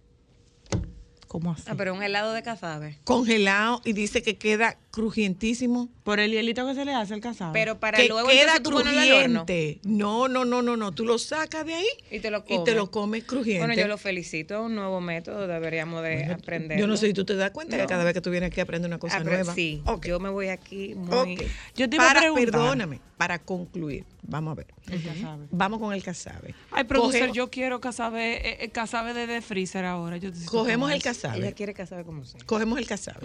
¿Cómo 1.31 1.53
así? 1.53 1.62
Ah, 1.68 1.76
pero 1.76 1.95
un 1.95 2.03
helado 2.03 2.33
de 2.33 2.43
cazabe. 2.43 2.99
Congelado 3.05 3.83
y 3.85 3.93
dice 3.93 4.20
que 4.20 4.37
queda 4.37 4.78
crujientísimo. 4.91 5.88
Por 6.03 6.18
el 6.20 6.32
hielito 6.32 6.66
que 6.66 6.74
se 6.74 6.84
le 6.84 6.93
hace 6.95 7.14
al 7.14 7.20
casado. 7.20 7.53
Pero 7.53 7.78
para 7.78 7.99
que 7.99 8.09
luego 8.09 8.28
queda 8.28 8.61
crujiente. 8.62 9.80
No, 9.84 10.28
no, 10.28 10.45
no, 10.45 10.62
no, 10.62 10.76
no. 10.76 10.93
Tú 10.93 11.05
lo 11.05 11.18
sacas 11.18 11.64
de 11.66 11.74
ahí 11.74 11.86
Y 12.11 12.20
te 12.20 12.30
lo 12.30 12.38
y 12.38 12.43
comes. 12.43 12.64
te 12.64 12.74
lo 12.74 12.91
comes 12.91 13.24
crujiente. 13.24 13.66
Bueno, 13.66 13.80
yo 13.80 13.86
lo 13.88 13.99
felicito, 13.99 14.55
es 14.55 14.61
un 14.61 14.74
nuevo 14.74 15.01
método, 15.01 15.47
deberíamos 15.47 16.03
de 16.03 16.24
aprender. 16.26 16.78
Yo 16.78 16.86
no 16.86 16.97
sé 16.97 17.07
si 17.09 17.12
tú 17.14 17.24
te 17.24 17.36
das 17.36 17.51
cuenta 17.53 17.76
que 17.76 17.86
cada 17.86 18.05
vez 18.05 18.14
que 18.14 18.20
tú 18.20 18.30
vienes 18.30 18.49
aquí 18.51 18.61
aprendes 18.61 18.88
una 18.88 18.99
cosa 18.99 19.20
nueva. 19.20 19.55
Sí, 19.55 19.82
yo 20.05 20.18
me 20.20 20.28
voy 20.28 20.49
aquí 20.49 20.95
muy... 20.97 21.36
Yo 21.76 21.88
te 21.88 21.97
iba 21.97 22.11
a 22.11 22.14
para, 22.14 22.34
perdóname, 22.34 23.01
para 23.16 23.38
concluir, 23.38 24.05
vamos 24.22 24.53
a 24.53 24.55
ver. 24.57 24.66
El 24.88 25.03
casabe. 25.05 25.47
Vamos 25.53 25.78
con 25.78 25.93
el 25.95 26.03
casabe. 26.03 26.55
Ay, 26.72 26.84
producer, 26.84 27.28
Coge- 27.28 27.32
yo 27.32 27.51
quiero 27.51 27.80
casabe, 27.80 28.36
eh, 28.49 28.57
eh, 28.64 28.68
casabe 28.70 29.14
de, 29.14 29.26
de 29.28 29.41
freezer 29.41 29.84
ahora. 29.84 30.16
Yo 30.16 30.30
Cogemos 30.47 30.91
el 30.91 31.01
casabe. 31.03 31.38
Ella 31.38 31.53
quiere 31.53 31.74
cazabe 31.74 32.03
como 32.05 32.24
sea. 32.24 32.41
Cogemos 32.47 32.78
el 32.78 32.86
casabe. 32.88 33.20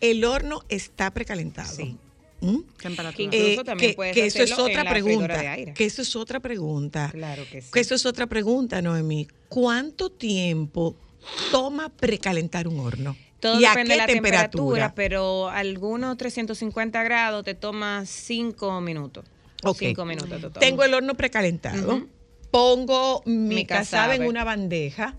El 0.00 0.24
horno 0.24 0.60
está 0.84 1.12
precalentado. 1.12 1.74
Sí. 1.74 1.96
¿Mm? 2.40 2.60
Temperatura. 2.80 3.30
Que 3.30 3.38
incluso 3.38 3.64
también 3.64 3.94
que, 4.12 4.26
eso 4.26 4.42
es 4.42 4.58
otra 4.58 4.84
pregunta. 4.84 5.56
Que 5.74 5.84
eso 5.84 6.02
es 6.02 6.16
otra 6.16 6.40
pregunta. 6.40 7.08
Claro 7.10 7.44
que 7.50 7.62
sí. 7.62 7.70
Que 7.72 7.80
eso 7.80 7.94
es 7.94 8.04
otra 8.06 8.26
pregunta, 8.26 8.82
Noemí. 8.82 9.28
¿Cuánto 9.48 10.10
tiempo 10.10 10.96
toma 11.50 11.88
precalentar 11.88 12.68
un 12.68 12.80
horno? 12.80 13.16
Todo 13.40 13.60
¿Y 13.60 13.64
a 13.64 13.70
depende 13.70 13.88
qué 13.88 13.92
de 13.92 13.98
la 13.98 14.06
temperatura, 14.06 14.88
temperatura? 14.88 14.94
pero 14.94 15.48
algunos 15.48 16.16
350 16.16 17.02
grados 17.02 17.44
te 17.44 17.54
toma 17.54 18.04
5 18.06 18.80
minutos. 18.80 19.24
Ok. 19.62 19.78
5 19.78 20.04
minutos 20.04 20.30
te 20.30 20.38
toma. 20.40 20.60
Tengo 20.60 20.84
el 20.84 20.94
horno 20.94 21.14
precalentado. 21.14 22.06
Pongo 22.50 23.22
mi, 23.26 23.54
Mi 23.54 23.66
casabe 23.66 24.14
en 24.14 24.26
una 24.26 24.44
bandeja, 24.44 25.16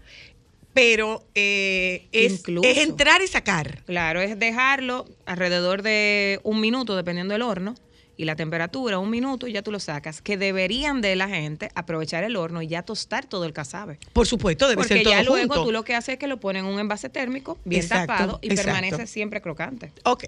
pero 0.76 1.26
eh, 1.36 2.10
es, 2.12 2.44
entrar 2.50 3.22
y 3.22 3.28
sacar. 3.28 3.82
Claro, 3.86 4.20
es 4.20 4.38
dejarlo 4.38 5.06
alrededor 5.26 5.84
de 5.84 6.42
un 6.44 6.60
minuto, 6.60 6.98
dependiendo 6.98 7.32
del 7.32 7.44
horno, 7.44 7.76
y 8.18 8.26
la 8.26 8.36
temperatura, 8.36 9.00
un 9.00 9.10
minuto, 9.10 9.48
y 9.48 9.54
ya 9.54 9.62
tú 9.62 9.72
lo 9.72 9.80
sacas. 9.80 10.22
Que 10.22 10.36
deberían 10.36 11.00
de 11.00 11.16
la 11.16 11.30
gente 11.30 11.70
aprovechar 11.76 12.26
el 12.26 12.36
horno 12.36 12.62
y 12.62 12.68
ya 12.68 12.84
tostar 12.84 13.26
todo 13.26 13.46
el 13.46 13.54
casabe. 13.54 14.00
Por 14.12 14.28
supuesto, 14.28 14.68
debe 14.68 14.82
Porque 14.82 14.96
ser 14.96 15.04
todo 15.04 15.14
ya 15.14 15.24
luego 15.24 15.54
junto. 15.54 15.64
tú 15.64 15.72
lo 15.72 15.86
que 15.86 15.96
haces 15.96 16.16
es 16.16 16.20
que 16.20 16.28
lo 16.28 16.42
pones 16.42 16.64
en 16.64 16.68
un 16.68 16.78
envase 16.78 17.08
térmico, 17.08 17.58
bien 17.64 17.82
Exacto, 17.82 18.08
tapado, 18.08 18.40
y 18.42 18.48
exacto. 18.48 18.74
permanece 18.74 19.08
siempre 19.08 19.40
crocante. 19.42 19.94
Ok. 20.04 20.26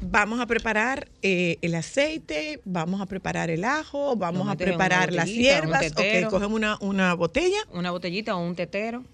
Vamos 0.00 0.40
a 0.40 0.46
preparar 0.46 1.10
eh, 1.20 1.58
el 1.60 1.74
aceite, 1.74 2.62
vamos 2.64 3.02
a 3.02 3.06
preparar 3.06 3.50
el 3.50 3.64
ajo, 3.64 4.16
vamos 4.16 4.48
a 4.48 4.56
preparar 4.56 5.12
las 5.12 5.26
hierbas. 5.28 5.92
Ok, 5.92 6.30
cogemos 6.30 6.56
una, 6.56 6.78
una 6.80 7.12
botella. 7.12 7.58
Una 7.72 7.90
botellita 7.90 8.34
o 8.34 8.42
un 8.42 8.56
tetero. 8.56 9.04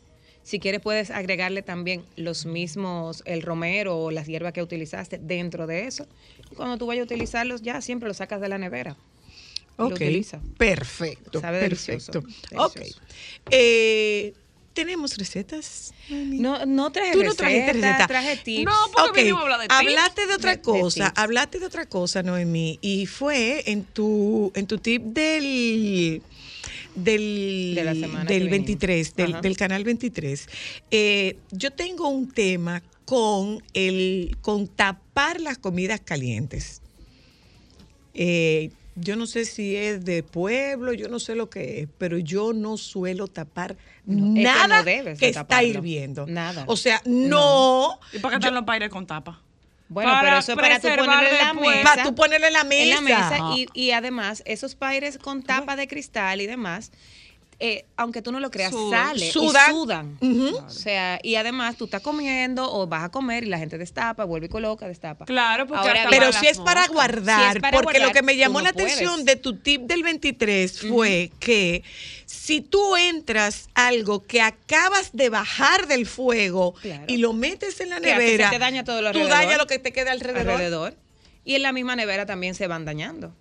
Si 0.47 0.61
quieres 0.61 0.81
puedes 0.81 1.11
agregarle 1.11 1.63
también 1.63 2.05
los 2.15 2.47
mismos, 2.47 3.25
el 3.27 3.43
romero 3.43 3.99
o 3.99 4.13
las 4.13 4.29
hierbas 4.29 4.53
que 4.53 4.63
utilizaste 4.63 5.19
dentro 5.19 5.67
de 5.67 5.89
eso. 5.89 6.07
Y 6.53 6.55
cuando 6.55 6.79
tú 6.79 6.87
vayas 6.87 7.03
a 7.03 7.05
utilizarlos 7.07 7.63
ya 7.63 7.81
siempre 7.81 8.07
los 8.07 8.19
sacas 8.19 8.41
de 8.41 8.49
la 8.49 8.57
nevera. 8.57 8.97
Ok, 9.77 9.95
utilizas. 9.95 10.41
perfecto, 10.57 11.41
Sabe 11.41 11.59
delicioso, 11.59 12.13
perfecto. 12.23 12.63
Ok. 12.65 12.75
delicioso. 12.75 13.03
Eh, 13.51 14.35
¿Tenemos 14.73 15.17
recetas? 15.17 15.93
No, 16.11 16.65
no 16.67 16.93
traje 16.93 17.13
Tú 17.13 17.23
no 17.25 17.35
trajiste 17.35 17.73
receta, 17.73 17.89
receta. 17.93 18.07
traje 18.07 18.37
tips. 18.37 18.65
No, 18.67 18.73
porque 18.93 19.09
Ok, 19.11 19.17
vinimos 19.17 19.41
a 19.41 19.43
hablar 19.45 19.61
de 19.61 19.67
tips. 19.69 19.75
hablaste 19.81 20.27
de 20.27 20.35
otra 20.35 20.51
De- 20.53 20.57
de 20.59 20.63
cosa, 20.63 21.05
tips. 21.09 21.19
hablaste 21.19 21.59
de 21.59 21.67
otra 21.67 21.87
cosa, 21.87 22.23
Noemí, 22.23 22.79
y 22.83 23.07
fue 23.07 23.65
en 23.71 23.85
tu 23.85 24.53
en 24.55 24.67
tu 24.67 24.79
tip 24.79 25.03
del 25.03 26.23
del, 26.97 27.73
De 27.75 27.85
la 27.85 27.95
del 27.95 28.49
venimos. 28.49 28.51
23, 28.51 29.15
del, 29.15 29.41
del 29.41 29.57
canal 29.57 29.85
23. 29.85 30.49
Eh, 30.91 31.39
yo 31.53 31.71
tengo 31.71 32.09
un 32.09 32.31
tema 32.31 32.83
con 33.05 33.63
el 33.73 34.37
con 34.41 34.67
tapar 34.67 35.41
las 35.41 35.59
comidas 35.59 36.01
calientes. 36.01 36.83
Eh, 38.15 38.71
yo 38.97 39.15
no 39.15 39.27
sé 39.27 39.45
si 39.45 39.77
es 39.77 40.05
de 40.05 40.23
pueblo, 40.23 40.95
yo 40.95 41.09
no 41.09 41.21
sé 41.21 41.35
lo 41.35 41.51
que 41.51 41.83
es, 41.83 41.89
pero 41.99 42.19
yo 42.19 42.55
no 42.55 42.79
suelo 42.79 43.29
tapar 43.29 43.73
es 43.73 43.77
que 44.07 44.15
no 44.15 44.27
nada 44.43 44.83
debes 44.83 45.19
que, 45.19 45.29
está 45.29 45.63
hirviendo. 45.63 46.27
Nada. 46.27 46.65
O 46.67 46.77
sea, 46.77 47.03
no. 47.05 48.01
¿Y 48.13 48.19
por 48.19 48.31
qué 48.31 48.37
están 48.37 48.55
los 48.55 48.65
paires 48.65 48.89
con 48.89 49.07
tapa? 49.07 49.43
Bueno, 49.89 50.11
Para 50.11 50.23
pero 50.23 50.39
eso 50.39 50.53
es 50.53 50.59
para 50.59 50.81
tú 50.81 50.89
en 50.89 50.97
la 51.07 51.53
mesa. 51.55 51.83
Para 51.85 52.03
tú 52.03 52.15
ponerlo 52.15 52.47
en 52.47 52.53
la 52.53 52.65
mesa. 52.65 52.83
en 52.83 52.91
la 52.91 53.01
mesa 53.01 53.39
y, 53.55 53.67
y 53.73 53.93
además 53.93 54.43
esos 54.47 54.75
paires 54.75 55.19
con 55.19 55.43
tapa 55.43 55.77
de 55.77 55.87
cristal 55.87 56.41
y 56.41 56.47
demás, 56.47 56.91
eh, 57.59 57.87
aunque 57.97 58.21
tú 58.21 58.33
no 58.33 58.41
lo 58.41 58.51
creas, 58.51 58.71
Sudan. 58.71 59.09
sale 59.09 59.31
Sudan. 59.31 59.71
y 59.71 59.73
sudan. 59.73 60.19
O 60.67 60.69
sea, 60.71 61.19
y 61.23 61.37
además 61.37 61.77
tú 61.77 61.87
estás 61.87 62.03
comiendo 62.03 62.71
o 62.71 62.87
vas 62.87 63.05
a 63.05 63.09
comer 63.11 63.45
y 63.45 63.47
la 63.47 63.59
gente 63.59 63.79
destapa, 63.79 64.25
vuelve 64.25 64.47
y 64.47 64.49
coloca, 64.51 64.87
destapa. 64.87 65.25
Claro, 65.25 65.67
porque 65.67 65.89
Ahora 65.89 66.07
Pero 66.11 66.33
si 66.33 66.47
es 66.49 66.59
para 66.59 66.87
guardar, 66.89 67.53
Si 67.53 67.57
es 67.57 67.63
para 67.63 67.81
porque 67.81 67.99
lo 67.99 68.13
que 68.13 68.23
me 68.23 68.37
llamó 68.37 68.59
no 68.59 68.65
la 68.65 68.71
atención 68.71 69.25
de 69.25 69.37
tu 69.37 69.57
tip 69.59 69.83
del 69.83 70.03
23 70.03 70.81
fue 70.83 71.33
que 71.41 71.83
si 72.27 72.61
tú 72.61 72.95
entras 72.97 73.69
algo 73.75 74.23
que 74.27 74.43
acabas 74.43 75.11
de 75.15 75.31
bajar 75.31 75.87
del 75.87 76.05
fuego 76.07 76.75
Claro. 76.75 77.05
y 77.09 77.17
lo 77.17 77.33
metes 77.33 77.81
en 77.81 77.89
la 77.91 78.01
nevera, 78.01 78.51
te 78.51 78.59
daña 78.59 78.85
todo 78.85 79.01
lo 79.01 79.13
tú 79.13 79.27
dañas 79.27 79.57
lo 79.57 79.67
que 79.67 79.79
te 79.79 79.93
queda 79.93 80.13
alrededor. 80.13 80.51
alrededor. 80.53 80.95
Y 81.45 81.55
en 81.55 81.63
la 81.63 81.73
misma 81.73 81.97
nevera 81.97 82.27
también 82.27 82.55
se 82.55 82.67
van 82.67 82.85
dañando. 82.85 83.33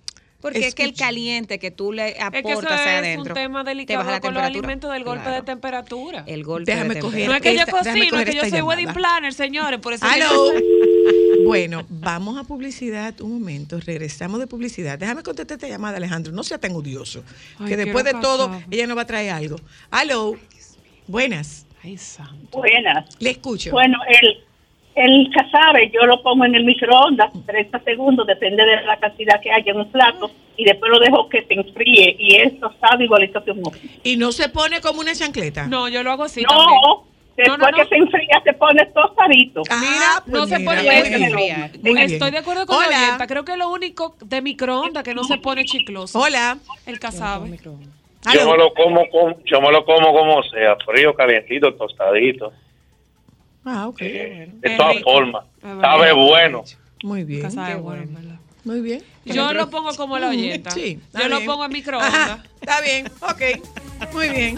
Porque 0.42 0.68
es 0.68 0.76
que 0.76 0.84
el 0.84 0.94
caliente 0.94 1.58
que 1.58 1.72
tú 1.72 1.92
le 1.92 2.10
Es 2.10 2.14
que 2.16 2.20
eso 2.20 2.28
aportas 2.60 2.82
es 2.82 2.88
adentro. 2.88 3.34
un 3.34 3.34
tema 3.34 3.60
te 3.64 3.64
baja 3.64 3.70
delicado 3.70 4.04
la 4.12 4.20
con 4.20 4.34
los 4.36 4.44
temperatura. 4.44 4.46
alimentos 4.48 4.94
del 4.94 5.04
golpe 5.04 5.24
Claro. 5.24 5.36
de 5.38 5.42
temperatura. 5.42 6.24
El 6.28 6.44
golpe 6.44 6.72
Déjame 6.72 6.94
de 6.96 7.02
coger- 7.02 7.26
no 7.28 7.34
es 7.36 7.42
temperatura. 7.42 7.42
que 7.42 7.54
yo 7.56 7.60
esta- 7.62 7.72
cocino, 7.72 8.20
es 8.20 8.26
que 8.26 8.36
yo 8.36 8.42
esta 8.44 8.58
soy 8.58 8.62
wedding 8.62 8.94
planner, 8.94 9.34
señores, 9.34 9.80
por 9.80 9.94
eso 9.94 10.06
que 10.06 10.12
Bueno, 11.46 11.86
vamos 11.90 12.38
a 12.38 12.44
publicidad 12.44 13.20
un 13.22 13.40
momento. 13.40 13.80
Regresamos 13.80 14.40
de 14.40 14.48
publicidad. 14.48 14.98
Déjame 15.00 15.24
contestar 15.24 15.56
esta 15.58 15.68
llamada, 15.68 15.98
Alejandro. 15.98 16.32
No 16.34 16.44
sea 16.44 16.58
tan 16.60 16.72
odioso. 16.74 17.24
Ay, 17.60 17.68
que 17.68 17.78
después 17.78 18.04
de 18.06 18.14
todo, 18.14 18.62
ella 18.72 18.88
nos 18.88 18.98
va 18.98 19.02
a 19.04 19.06
traer 19.08 19.32
algo. 19.32 19.58
Aló. 19.92 20.36
Buenas. 21.08 21.66
Ay, 21.84 21.98
santo. 21.98 22.58
Buenas. 22.58 23.16
Le 23.20 23.30
escucho. 23.32 23.72
Bueno, 23.72 23.98
el, 24.10 24.44
el 24.96 25.30
casabe 25.34 25.92
yo 25.94 26.06
lo 26.06 26.22
pongo 26.22 26.46
en 26.46 26.56
el 26.56 26.64
microondas 26.64 27.32
30 27.46 27.80
segundos, 27.82 28.26
depende 28.28 28.64
de 28.66 28.82
la 28.84 28.98
cantidad 28.98 29.40
que 29.42 29.52
haya 29.52 29.72
en 29.72 29.80
un 29.80 29.92
plato, 29.92 30.32
y 30.58 30.64
después 30.64 30.90
lo 30.92 31.00
dejo 31.00 31.28
que 31.30 31.44
se 31.46 31.54
enfríe 31.54 32.16
y 32.18 32.36
es 32.38 32.60
tostado 32.60 33.04
igualito 33.04 33.44
que 33.44 33.52
un 33.52 33.62
muffin. 33.62 33.92
Y 34.04 34.16
no 34.16 34.32
se 34.32 34.48
pone 34.50 34.80
como 34.82 35.02
una 35.02 35.14
chancleta. 35.14 35.68
No, 35.68 35.90
yo 35.90 36.02
lo 36.02 36.12
hago 36.12 36.24
así 36.24 36.44
también. 36.44 36.70
No, 36.82 37.04
después 37.36 37.58
No, 37.60 37.66
no, 37.66 37.72
no. 37.72 37.78
que 37.78 37.90
se 37.90 37.96
enfría 37.98 38.42
se 38.42 38.54
pone 38.54 38.86
tostadito. 38.86 39.62
Ah, 39.70 39.78
Mira, 39.82 40.24
pues 40.24 40.34
no 40.34 40.46
se 40.48 40.60
mira, 40.60 40.72
pone 40.72 41.00
eso. 41.00 41.16
enfriar. 41.26 41.72
Bien. 41.80 41.98
Estoy 41.98 42.32
de 42.32 42.38
acuerdo 42.38 42.66
con 42.66 42.80
la 42.80 42.88
Hola. 42.88 42.98
oyenta. 42.98 43.28
Creo 43.28 43.44
que 43.44 43.52
es 43.52 43.58
lo 43.58 43.70
único 43.70 44.16
de 44.24 44.42
microondas 44.42 45.04
que 45.04 45.14
no 45.14 45.26
se 45.26 45.38
pone 45.40 45.66
chicloso. 45.66 46.20
Hola. 46.20 46.58
El 46.86 46.98
casabe. 47.00 47.60
Yo 48.34 48.50
me 48.50 48.58
lo 48.58 48.74
como 48.74 49.08
con, 49.10 49.36
yo 49.44 49.60
me 49.62 49.72
lo 49.72 49.84
como 49.86 50.12
como 50.14 50.42
sea, 50.44 50.76
frío, 50.86 51.14
calientito, 51.14 51.74
tostadito. 51.76 52.54
Ah, 53.66 53.88
ok. 53.88 53.98
eh, 54.02 54.50
de 54.62 54.70
todas 54.78 55.02
formas. 55.02 55.44
Verdad. 55.62 55.82
Sabe 55.82 56.14
bueno. 56.14 56.64
Muy 57.04 57.24
bien. 57.24 57.42
Qué 57.50 57.56
bueno, 57.56 57.82
bueno. 57.82 58.06
¿verdad? 58.14 58.40
Muy 58.64 58.82
bien. 58.82 59.04
Yo 59.26 59.54
lo 59.54 59.70
pongo 59.70 59.94
como 59.96 60.18
la 60.18 60.30
oyenta. 60.30 60.72
Sí. 60.72 61.00
Yo 61.14 61.28
lo 61.28 61.38
bien. 61.38 61.50
pongo 61.50 61.66
en 61.66 61.72
microondas. 61.72 62.14
Ajá, 62.14 62.44
Está 62.62 62.82
bien. 62.82 63.08
Ok. 63.22 64.12
Muy 64.14 64.30
bien. 64.30 64.58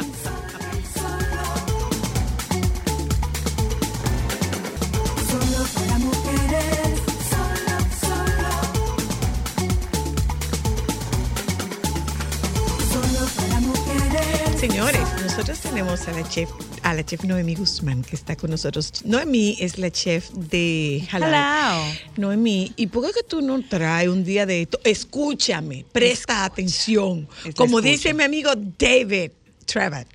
Señores, 14.60 15.02
nosotros 15.22 15.60
tenemos 15.60 16.08
a 16.08 16.12
la 16.12 16.24
chef, 16.28 16.50
a 16.88 16.94
la 16.94 17.04
chef 17.04 17.26
Noemí 17.26 17.54
Guzmán 17.56 18.02
que 18.02 18.16
está 18.16 18.38
con 18.38 18.50
nosotros. 18.50 19.04
Noemí 19.04 19.58
es 19.60 19.78
la 19.78 19.92
chef 19.92 20.30
de 20.30 21.06
Halal. 21.12 21.34
Hello. 21.34 22.00
Noemí, 22.16 22.72
¿y 22.78 22.88
por 22.88 23.06
qué 23.06 23.12
que 23.12 23.24
tú 23.28 23.42
no 23.42 23.62
traes 23.68 24.08
un 24.08 24.24
día 24.24 24.46
de 24.46 24.62
esto? 24.62 24.80
Escúchame, 24.86 25.84
presta 25.92 26.46
atención. 26.46 27.28
Te 27.44 27.52
Como 27.52 27.82
dice 27.82 28.14
mi 28.14 28.24
amigo 28.24 28.52
David 28.56 29.32
Trevat, 29.66 30.08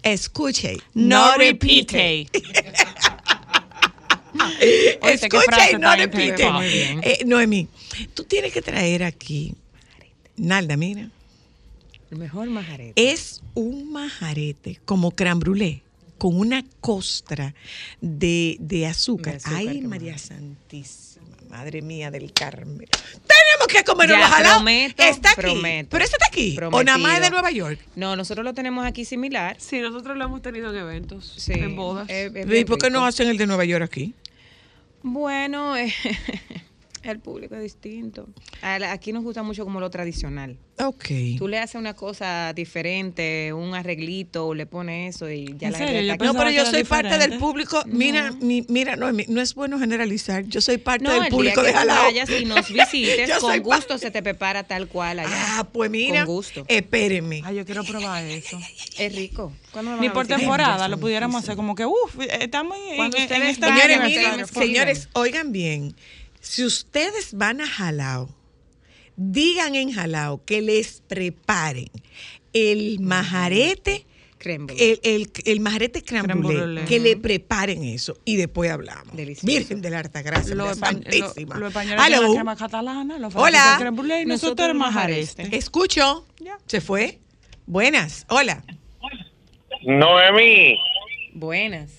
escuche, 0.00 0.76
No 0.94 1.36
repite. 1.36 2.28
repite. 2.32 2.42
Qué 4.60 4.98
Escucha 5.02 5.72
y 5.72 5.74
no 5.74 5.96
repite. 5.96 6.48
Eh, 7.02 7.24
Noemí, 7.26 7.66
tú 8.14 8.22
tienes 8.22 8.52
que 8.52 8.62
traer 8.62 9.02
aquí, 9.02 9.56
Nalda, 10.36 10.76
mira, 10.76 11.10
El 12.12 12.18
mejor 12.18 12.48
majarete. 12.48 12.92
es 13.10 13.42
un 13.54 13.90
majarete 13.90 14.78
como 14.84 15.10
creme 15.10 15.40
brûlée 15.40 15.82
con 16.22 16.38
una 16.38 16.64
costra 16.80 17.52
de, 18.00 18.56
de 18.60 18.86
azúcar. 18.86 19.38
Ay, 19.42 19.80
María. 19.80 20.16
Santísima, 20.18 21.26
Madre 21.50 21.82
mía 21.82 22.12
del 22.12 22.32
Carmen. 22.32 22.86
Tenemos 23.26 23.66
que 23.66 23.82
comer 23.82 24.10
Ya, 24.10 24.20
ojalá. 24.28 24.50
prometo, 24.54 25.02
Está 25.02 25.32
aquí. 25.32 25.40
prometo. 25.40 25.88
Pero 25.90 26.04
este 26.04 26.14
está 26.14 26.26
aquí. 26.28 26.56
O 26.70 26.84
nada 26.84 26.96
más 26.98 27.16
es 27.16 27.22
de. 27.22 27.30
Nueva 27.30 27.50
York. 27.50 27.80
No, 27.96 28.14
nosotros 28.14 28.44
lo 28.44 28.54
tenemos 28.54 28.86
aquí 28.86 29.04
similar. 29.04 29.56
Sí, 29.58 29.80
nosotros 29.80 30.16
lo 30.16 30.24
hemos 30.24 30.40
tenido 30.42 30.70
en 30.70 30.76
eventos, 30.76 31.34
Sí, 31.38 31.54
en 31.54 31.74
bodas. 31.74 32.06
¿Y 32.08 32.64
por 32.66 32.78
qué 32.78 32.88
no 32.88 33.04
hacen 33.04 33.26
el 33.26 33.36
de 33.36 33.48
Nueva 33.48 33.64
York 33.64 33.82
aquí? 33.82 34.14
Bueno, 35.02 35.76
eh, 35.76 35.92
el 37.02 37.18
público 37.20 37.54
es 37.56 37.62
distinto. 37.62 38.28
Aquí 38.62 39.12
nos 39.12 39.22
gusta 39.24 39.42
mucho 39.42 39.64
como 39.64 39.80
lo 39.80 39.90
tradicional. 39.90 40.58
Ok. 40.82 41.04
Tú 41.38 41.48
le 41.48 41.58
haces 41.58 41.76
una 41.76 41.94
cosa 41.94 42.52
diferente, 42.54 43.52
un 43.52 43.74
arreglito, 43.74 44.54
le 44.54 44.66
pones 44.66 45.16
eso 45.16 45.30
y 45.30 45.54
ya 45.58 45.68
¿En 45.68 45.72
la 45.72 45.78
gente 45.78 46.16
No, 46.24 46.34
pero 46.34 46.50
yo 46.50 46.64
soy 46.66 46.84
parte 46.84 47.18
del 47.18 47.38
público. 47.38 47.82
Mira, 47.86 48.32
mi- 48.40 48.64
mira, 48.68 48.96
no, 48.96 49.12
no 49.12 49.40
es 49.40 49.54
bueno 49.54 49.78
generalizar. 49.78 50.44
Yo 50.44 50.60
soy 50.60 50.78
parte 50.78 51.04
No, 51.04 51.12
del 51.12 51.24
el 51.24 51.28
público 51.28 51.62
de 51.62 51.72
Jalao. 51.72 52.04
vayas 52.04 52.30
y 52.30 52.44
nos 52.44 52.68
visites, 52.72 53.30
con 53.38 53.58
gusto 53.60 53.98
se 53.98 54.10
te 54.10 54.22
prepara 54.22 54.64
tal 54.64 54.88
cual 54.88 55.20
allá. 55.20 55.30
Ah, 55.58 55.68
pues 55.72 55.90
mira. 55.90 56.24
Con 56.24 56.34
gusto. 56.34 56.64
Espérenme. 56.68 57.42
Ay, 57.44 57.56
yo 57.56 57.64
quiero 57.64 57.84
probar 57.84 58.24
eso. 58.24 58.58
Es 58.98 59.14
rico. 59.14 59.52
¿Cuándo 59.72 59.90
me 59.92 59.96
van 59.98 60.04
Ni 60.06 60.10
por 60.10 60.26
temporada 60.26 60.88
lo 60.88 60.98
pudiéramos 60.98 61.42
hacer 61.42 61.56
como 61.56 61.74
que, 61.74 61.84
uff, 61.86 62.16
estamos 62.40 62.76
en, 62.90 62.96
Cuando 62.96 63.16
en- 63.18 63.22
en 63.24 63.28
ustedes 63.30 63.50
este 63.54 63.66
vayan, 63.66 64.04
miren, 64.04 64.40
escriban. 64.40 64.46
señores, 64.46 65.08
oigan 65.14 65.52
bien. 65.52 65.94
Si 66.42 66.64
ustedes 66.64 67.32
van 67.34 67.60
a 67.60 67.66
Jalao, 67.66 68.28
digan 69.16 69.74
en 69.76 69.92
Jalao 69.92 70.44
que 70.44 70.60
les 70.60 71.00
preparen 71.06 71.88
el 72.52 72.98
majarete. 73.00 74.04
El, 74.44 74.98
el, 75.04 75.30
el 75.44 75.60
majarete 75.60 76.02
brûlée. 76.02 76.84
que 76.86 76.98
le 76.98 77.16
preparen 77.16 77.84
eso 77.84 78.18
y 78.24 78.34
después 78.34 78.72
hablamos. 78.72 79.14
Virgen 79.44 79.80
de 79.80 79.88
la 79.90 80.00
Alta 80.00 80.20
Gracia, 80.20 80.56
Los 80.56 80.80
María 80.80 80.98
espa- 80.98 81.04
lo- 81.12 81.28
Santísima. 81.28 81.58
los 81.58 81.68
españoles 81.68 82.00
Aló. 82.00 82.16
tienen 82.16 82.28
la 82.28 82.34
crema 82.40 82.56
catalana, 82.56 83.18
los 83.20 83.36
Hola. 83.36 83.78
brûlée 83.92 84.22
y 84.22 84.26
nosotros 84.26 84.68
el 84.68 84.74
majareste. 84.74 85.56
Escucho. 85.56 86.26
¿Se 86.66 86.80
fue? 86.80 87.20
Buenas. 87.66 88.26
Hola. 88.30 88.64
Noemi, 89.84 90.76
Buenas. 91.34 91.92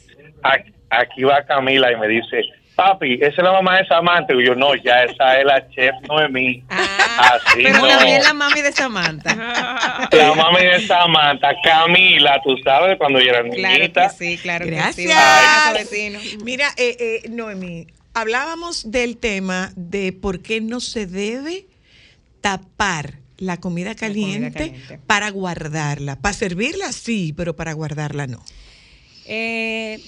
aquí, 0.43 0.71
aquí 0.89 1.23
va 1.23 1.45
Camila 1.45 1.93
y 1.93 1.95
me 1.97 2.07
dice, 2.09 2.41
papi, 2.75 3.15
esa 3.15 3.27
es 3.27 3.37
la 3.37 3.51
mamá 3.53 3.77
de 3.77 3.87
Samantha. 3.87 4.33
Y 4.33 4.45
yo, 4.45 4.55
no, 4.55 4.75
ya 4.75 5.03
esa 5.03 5.39
es 5.39 5.45
la 5.45 5.67
chef 5.69 5.93
Noemi. 6.07 6.63
Así 6.69 7.63
Pero 7.63 7.79
no. 7.79 7.87
también 7.87 8.21
la 8.23 8.33
mami 8.33 8.61
de 8.61 8.71
Samantha. 8.71 9.33
La 10.11 10.33
mami 10.35 10.65
de 10.65 10.85
Samantha, 10.87 11.49
Camila, 11.63 12.39
tú 12.43 12.55
sabes, 12.63 12.97
cuando 12.97 13.19
yo 13.19 13.29
era 13.31 13.41
Claro 13.43 13.75
niñita. 13.77 14.09
que 14.09 14.15
sí, 14.15 14.37
claro 14.37 14.65
que 14.65 14.71
sí. 14.71 14.77
Gracias. 15.05 15.17
Abrazo, 15.17 15.89
vecino. 15.89 16.19
Mira, 16.43 16.67
eh, 16.77 16.95
eh, 17.25 17.29
Noemí, 17.29 17.87
hablábamos 18.13 18.91
del 18.91 19.17
tema 19.17 19.71
de 19.75 20.13
por 20.13 20.41
qué 20.41 20.61
no 20.61 20.79
se 20.79 21.05
debe 21.07 21.65
tapar 22.41 23.15
la 23.37 23.57
comida 23.57 23.95
caliente, 23.95 24.51
caliente. 24.71 24.99
para 25.07 25.29
guardarla. 25.31 26.15
Para 26.17 26.33
servirla 26.33 26.91
sí, 26.91 27.33
pero 27.35 27.55
para 27.55 27.73
guardarla 27.73 28.27
no. 28.27 28.43
Eh, 29.25 29.99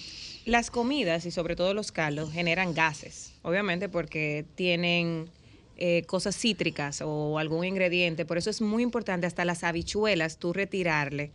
las 0.46 0.70
comidas 0.72 1.26
y 1.26 1.32
sobre 1.32 1.56
todo 1.56 1.74
los 1.74 1.92
caldos 1.92 2.32
generan 2.32 2.74
gases, 2.74 3.34
obviamente 3.42 3.90
porque 3.90 4.46
tienen 4.56 5.30
eh, 5.78 6.04
cosas 6.08 6.36
cítricas 6.38 7.02
o 7.04 7.38
algún 7.40 7.66
ingrediente. 7.66 8.26
Por 8.26 8.38
eso 8.38 8.50
es 8.50 8.62
muy 8.62 8.82
importante 8.84 9.28
hasta 9.28 9.44
las 9.44 9.64
habichuelas 9.64 10.38
tú 10.38 10.54
retirarle 10.54 11.32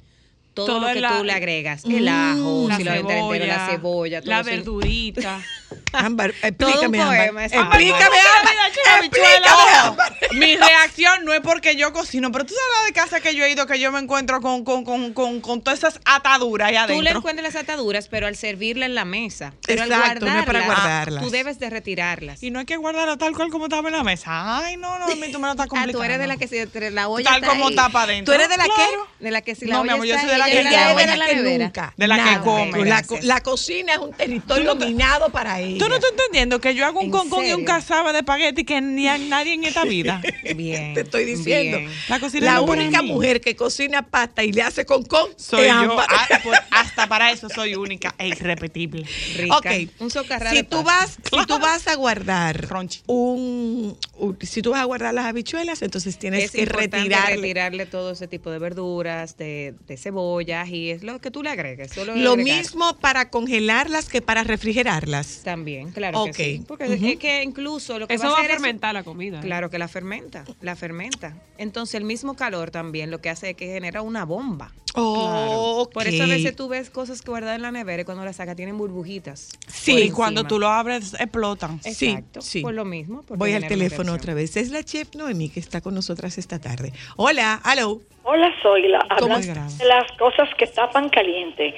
todo, 0.54 0.66
Todo 0.66 0.80
lo 0.88 0.92
que 0.94 1.00
la- 1.00 1.18
tú 1.18 1.24
le 1.24 1.32
agregas. 1.32 1.84
El 1.84 2.06
Mm, 2.06 2.08
ajo, 2.08 2.68
la 2.68 2.76
si 2.76 2.84
lo 2.84 2.90
aventas 2.92 3.16
entero, 3.18 3.46
la 3.46 3.58
cebolla, 3.66 3.76
cebolla, 3.76 4.20
todo 4.22 4.30
la 4.30 4.40
eso. 4.40 4.50
verdurita. 4.50 5.42
Ámbar, 5.92 6.32
Todo 6.58 6.68
un 6.68 6.94
explícame, 6.94 7.00
Ámbar. 7.28 7.44
Explícame. 7.44 8.16
Ámbar. 8.38 8.54
Explícame, 9.00 9.74
Ámbar. 9.80 10.16
Mi 10.32 10.56
reacción 10.56 11.24
no 11.24 11.32
es 11.32 11.40
porque 11.40 11.76
yo 11.76 11.92
cocino, 11.92 12.30
pero 12.32 12.44
tú 12.46 12.54
sabes 12.54 12.78
la 12.80 12.86
de 12.86 12.92
casa 12.92 13.20
que 13.20 13.34
yo 13.34 13.44
he 13.44 13.50
ido 13.50 13.66
que 13.66 13.78
yo 13.80 13.90
me 13.92 13.98
encuentro 13.98 14.40
con, 14.40 14.64
con, 14.64 14.84
con, 14.84 15.12
con, 15.12 15.40
con 15.40 15.62
todas 15.62 15.78
esas 15.80 16.00
ataduras 16.04 16.68
ahí 16.68 16.76
adentro. 16.76 16.96
Tú 16.96 17.02
le 17.02 17.10
encuentras 17.10 17.52
las 17.54 17.62
ataduras, 17.62 18.08
pero 18.08 18.26
al 18.26 18.36
servirla 18.36 18.86
en 18.86 18.94
la 18.94 19.04
mesa. 19.04 19.52
Pero 19.66 19.84
Exacto, 19.84 20.26
al 20.26 20.32
no 20.32 20.38
es 20.40 20.46
para 20.46 20.64
guardarlas, 20.64 21.22
tú 21.22 21.30
debes 21.30 21.58
de 21.58 21.70
retirarlas. 21.70 22.42
Y 22.42 22.50
no 22.50 22.60
hay 22.60 22.66
que 22.66 22.76
guardarla 22.76 23.16
tal 23.16 23.34
cual 23.34 23.50
como 23.50 23.66
estaba 23.66 23.88
en 23.88 23.96
la 23.96 24.04
mesa. 24.04 24.58
Ay, 24.58 24.76
no, 24.76 24.98
no, 24.98 25.06
a 25.06 25.14
mí 25.16 25.32
tú 25.32 25.38
me 25.38 25.46
lo 25.46 25.52
estás 25.52 25.66
Ah, 25.66 25.68
complicando. 25.68 25.98
tú 25.98 26.04
eres 26.04 26.18
de 26.18 26.26
la 26.26 26.36
que 26.36 26.48
si 26.48 26.58
entre 26.58 26.90
la 26.90 27.08
olla 27.08 27.24
Tal 27.30 27.42
está 27.42 27.48
como 27.50 27.68
ahí. 27.68 27.74
tapa 27.76 28.02
adentro. 28.02 28.32
¿Tú 28.32 28.38
eres 28.40 28.48
de 28.48 28.56
la 28.56 28.64
Claro. 28.64 29.08
De 29.18 29.30
la 29.30 29.42
que 29.42 29.54
si 29.54 29.66
la 29.66 29.76
No, 29.76 29.82
mi 29.84 29.88
olla 29.90 29.94
amor, 29.94 30.06
yo 30.06 30.18
soy 30.18 30.28
de 30.30 30.38
la 30.38 30.44
que 30.46 30.60
ella 30.60 30.70
Ella 30.70 30.70
la 30.70 30.90
es 30.90 31.10
de 31.10 31.16
la 31.16 31.26
que 31.26 31.58
nunca. 31.58 31.94
De 31.96 32.06
la 32.08 32.24
que 32.24 32.40
come. 32.40 32.84
La 33.22 33.40
cocina 33.40 33.92
es 33.94 33.98
un 33.98 34.12
territorio 34.12 34.74
dominado 34.74 35.30
para 35.30 35.59
ella. 35.60 35.78
Tú 35.78 35.88
no 35.88 35.94
estás 35.96 36.10
entendiendo 36.10 36.60
que 36.60 36.74
yo 36.74 36.84
hago 36.86 36.98
un 37.00 37.06
¿En 37.06 37.10
concón 37.10 37.44
y 37.46 37.52
un 37.52 37.64
cazabe 37.64 38.12
de 38.12 38.18
espagueti 38.18 38.64
que 38.64 38.80
ni 38.80 39.06
a 39.08 39.18
nadie 39.18 39.54
en 39.54 39.64
esta 39.64 39.84
vida. 39.84 40.20
Bien. 40.56 40.94
Te 40.94 41.00
estoy 41.02 41.24
diciendo. 41.24 41.78
bien. 41.78 41.90
La 42.08 42.18
cocina 42.20 42.60
única 42.60 43.02
mujer 43.02 43.40
que 43.40 43.54
cocina 43.56 44.02
pasta 44.06 44.42
y 44.44 44.52
le 44.52 44.62
hace 44.62 44.84
con 44.84 45.02
con 45.04 45.26
soy 45.36 45.66
yo. 45.66 45.98
Ah, 46.00 46.28
pues, 46.42 46.58
hasta 46.70 47.06
para 47.08 47.30
eso 47.32 47.48
soy 47.48 47.74
única 47.74 48.14
e 48.18 48.28
irrepetible. 48.28 49.04
Rica. 49.36 49.56
Ok. 49.58 49.66
Un 50.00 50.10
socarrado 50.10 50.54
Si 50.56 50.62
tú 50.62 50.82
vas, 50.82 51.18
si 51.30 51.46
tú 51.46 51.58
vas 51.58 51.86
a 51.88 51.94
guardar 51.94 52.68
un, 53.06 53.96
un- 54.18 54.38
si 54.40 54.62
tú 54.62 54.70
vas 54.72 54.80
a 54.80 54.84
guardar 54.84 55.14
las 55.14 55.26
habichuelas, 55.26 55.82
entonces 55.82 56.18
tienes 56.18 56.44
es 56.44 56.50
que 56.52 56.64
retirarle. 56.64 57.36
retirarle 57.36 57.86
todo 57.86 58.12
ese 58.12 58.28
tipo 58.28 58.50
de 58.50 58.58
verduras, 58.58 59.36
de, 59.36 59.74
de 59.86 59.96
cebollas 59.96 60.68
y 60.68 60.90
es 60.90 61.02
lo 61.02 61.20
que 61.20 61.30
tú 61.30 61.42
le 61.42 61.50
agregues. 61.50 61.92
Solo 61.92 62.14
Lo 62.16 62.32
agregar. 62.32 62.56
mismo 62.58 62.96
para 62.98 63.30
congelarlas 63.30 64.08
que 64.08 64.22
para 64.22 64.44
refrigerarlas. 64.44 65.26
También, 65.50 65.90
claro 65.90 66.22
Ok. 66.22 66.26
que 66.28 66.32
sí. 66.44 66.64
Porque 66.66 66.84
es 66.84 67.18
que 67.18 67.42
incluso 67.42 67.98
lo 67.98 68.06
que 68.06 68.14
Eso 68.14 68.24
va 68.24 68.28
a 68.28 68.32
va 68.32 68.36
a 68.38 68.40
hacer 68.42 68.50
es- 68.52 68.56
fermentar 68.58 68.94
la 68.94 69.02
comida. 69.02 69.40
Claro 69.40 69.68
que 69.70 69.78
la 69.78 69.88
fermenta, 69.88 70.44
la 70.60 70.76
fermenta. 70.76 71.34
Entonces 71.58 71.96
el 71.96 72.04
mismo 72.04 72.34
calor 72.36 72.70
también 72.70 73.10
lo 73.10 73.20
que 73.20 73.30
hace 73.30 73.50
es 73.50 73.56
que 73.56 73.66
genera 73.66 74.02
una 74.02 74.24
bomba. 74.24 74.72
Oh, 74.94 75.88
Por 75.92 76.06
eso 76.08 76.24
a 76.24 76.26
veces 76.26 76.54
tú 76.56 76.68
ves 76.68 76.90
cosas 76.90 77.22
que 77.22 77.30
guardas 77.30 77.54
en 77.56 77.62
la 77.62 77.70
nevera 77.70 78.02
y 78.02 78.04
cuando 78.04 78.24
las 78.24 78.36
sacas 78.36 78.56
tienen 78.56 78.76
burbujitas. 78.76 79.50
Sí, 79.68 80.10
cuando 80.10 80.44
tú 80.44 80.58
lo 80.58 80.68
abres, 80.68 81.14
explotan. 81.14 81.80
Sí, 81.82 82.08
Exacto, 82.10 82.40
sí. 82.42 82.60
por 82.60 82.74
lo 82.74 82.84
mismo. 82.84 83.24
Voy 83.28 83.52
al 83.52 83.66
teléfono 83.66 84.12
otra 84.12 84.34
vez. 84.34 84.56
Es 84.56 84.70
la 84.70 84.82
chef 84.84 85.14
Noemí 85.14 85.48
que 85.48 85.60
está 85.60 85.80
con 85.80 85.94
nosotras 85.94 86.38
esta 86.38 86.58
tarde. 86.60 86.92
Hola, 87.16 87.60
hello. 87.64 88.00
Hola, 88.24 88.50
soy 88.62 88.88
la 88.88 88.98
¿Cómo 89.18 89.34
hablando 89.34 89.66
es? 89.66 89.78
de 89.78 89.84
las 89.86 90.10
cosas 90.18 90.48
que 90.58 90.66
tapan 90.66 91.08
caliente. 91.08 91.74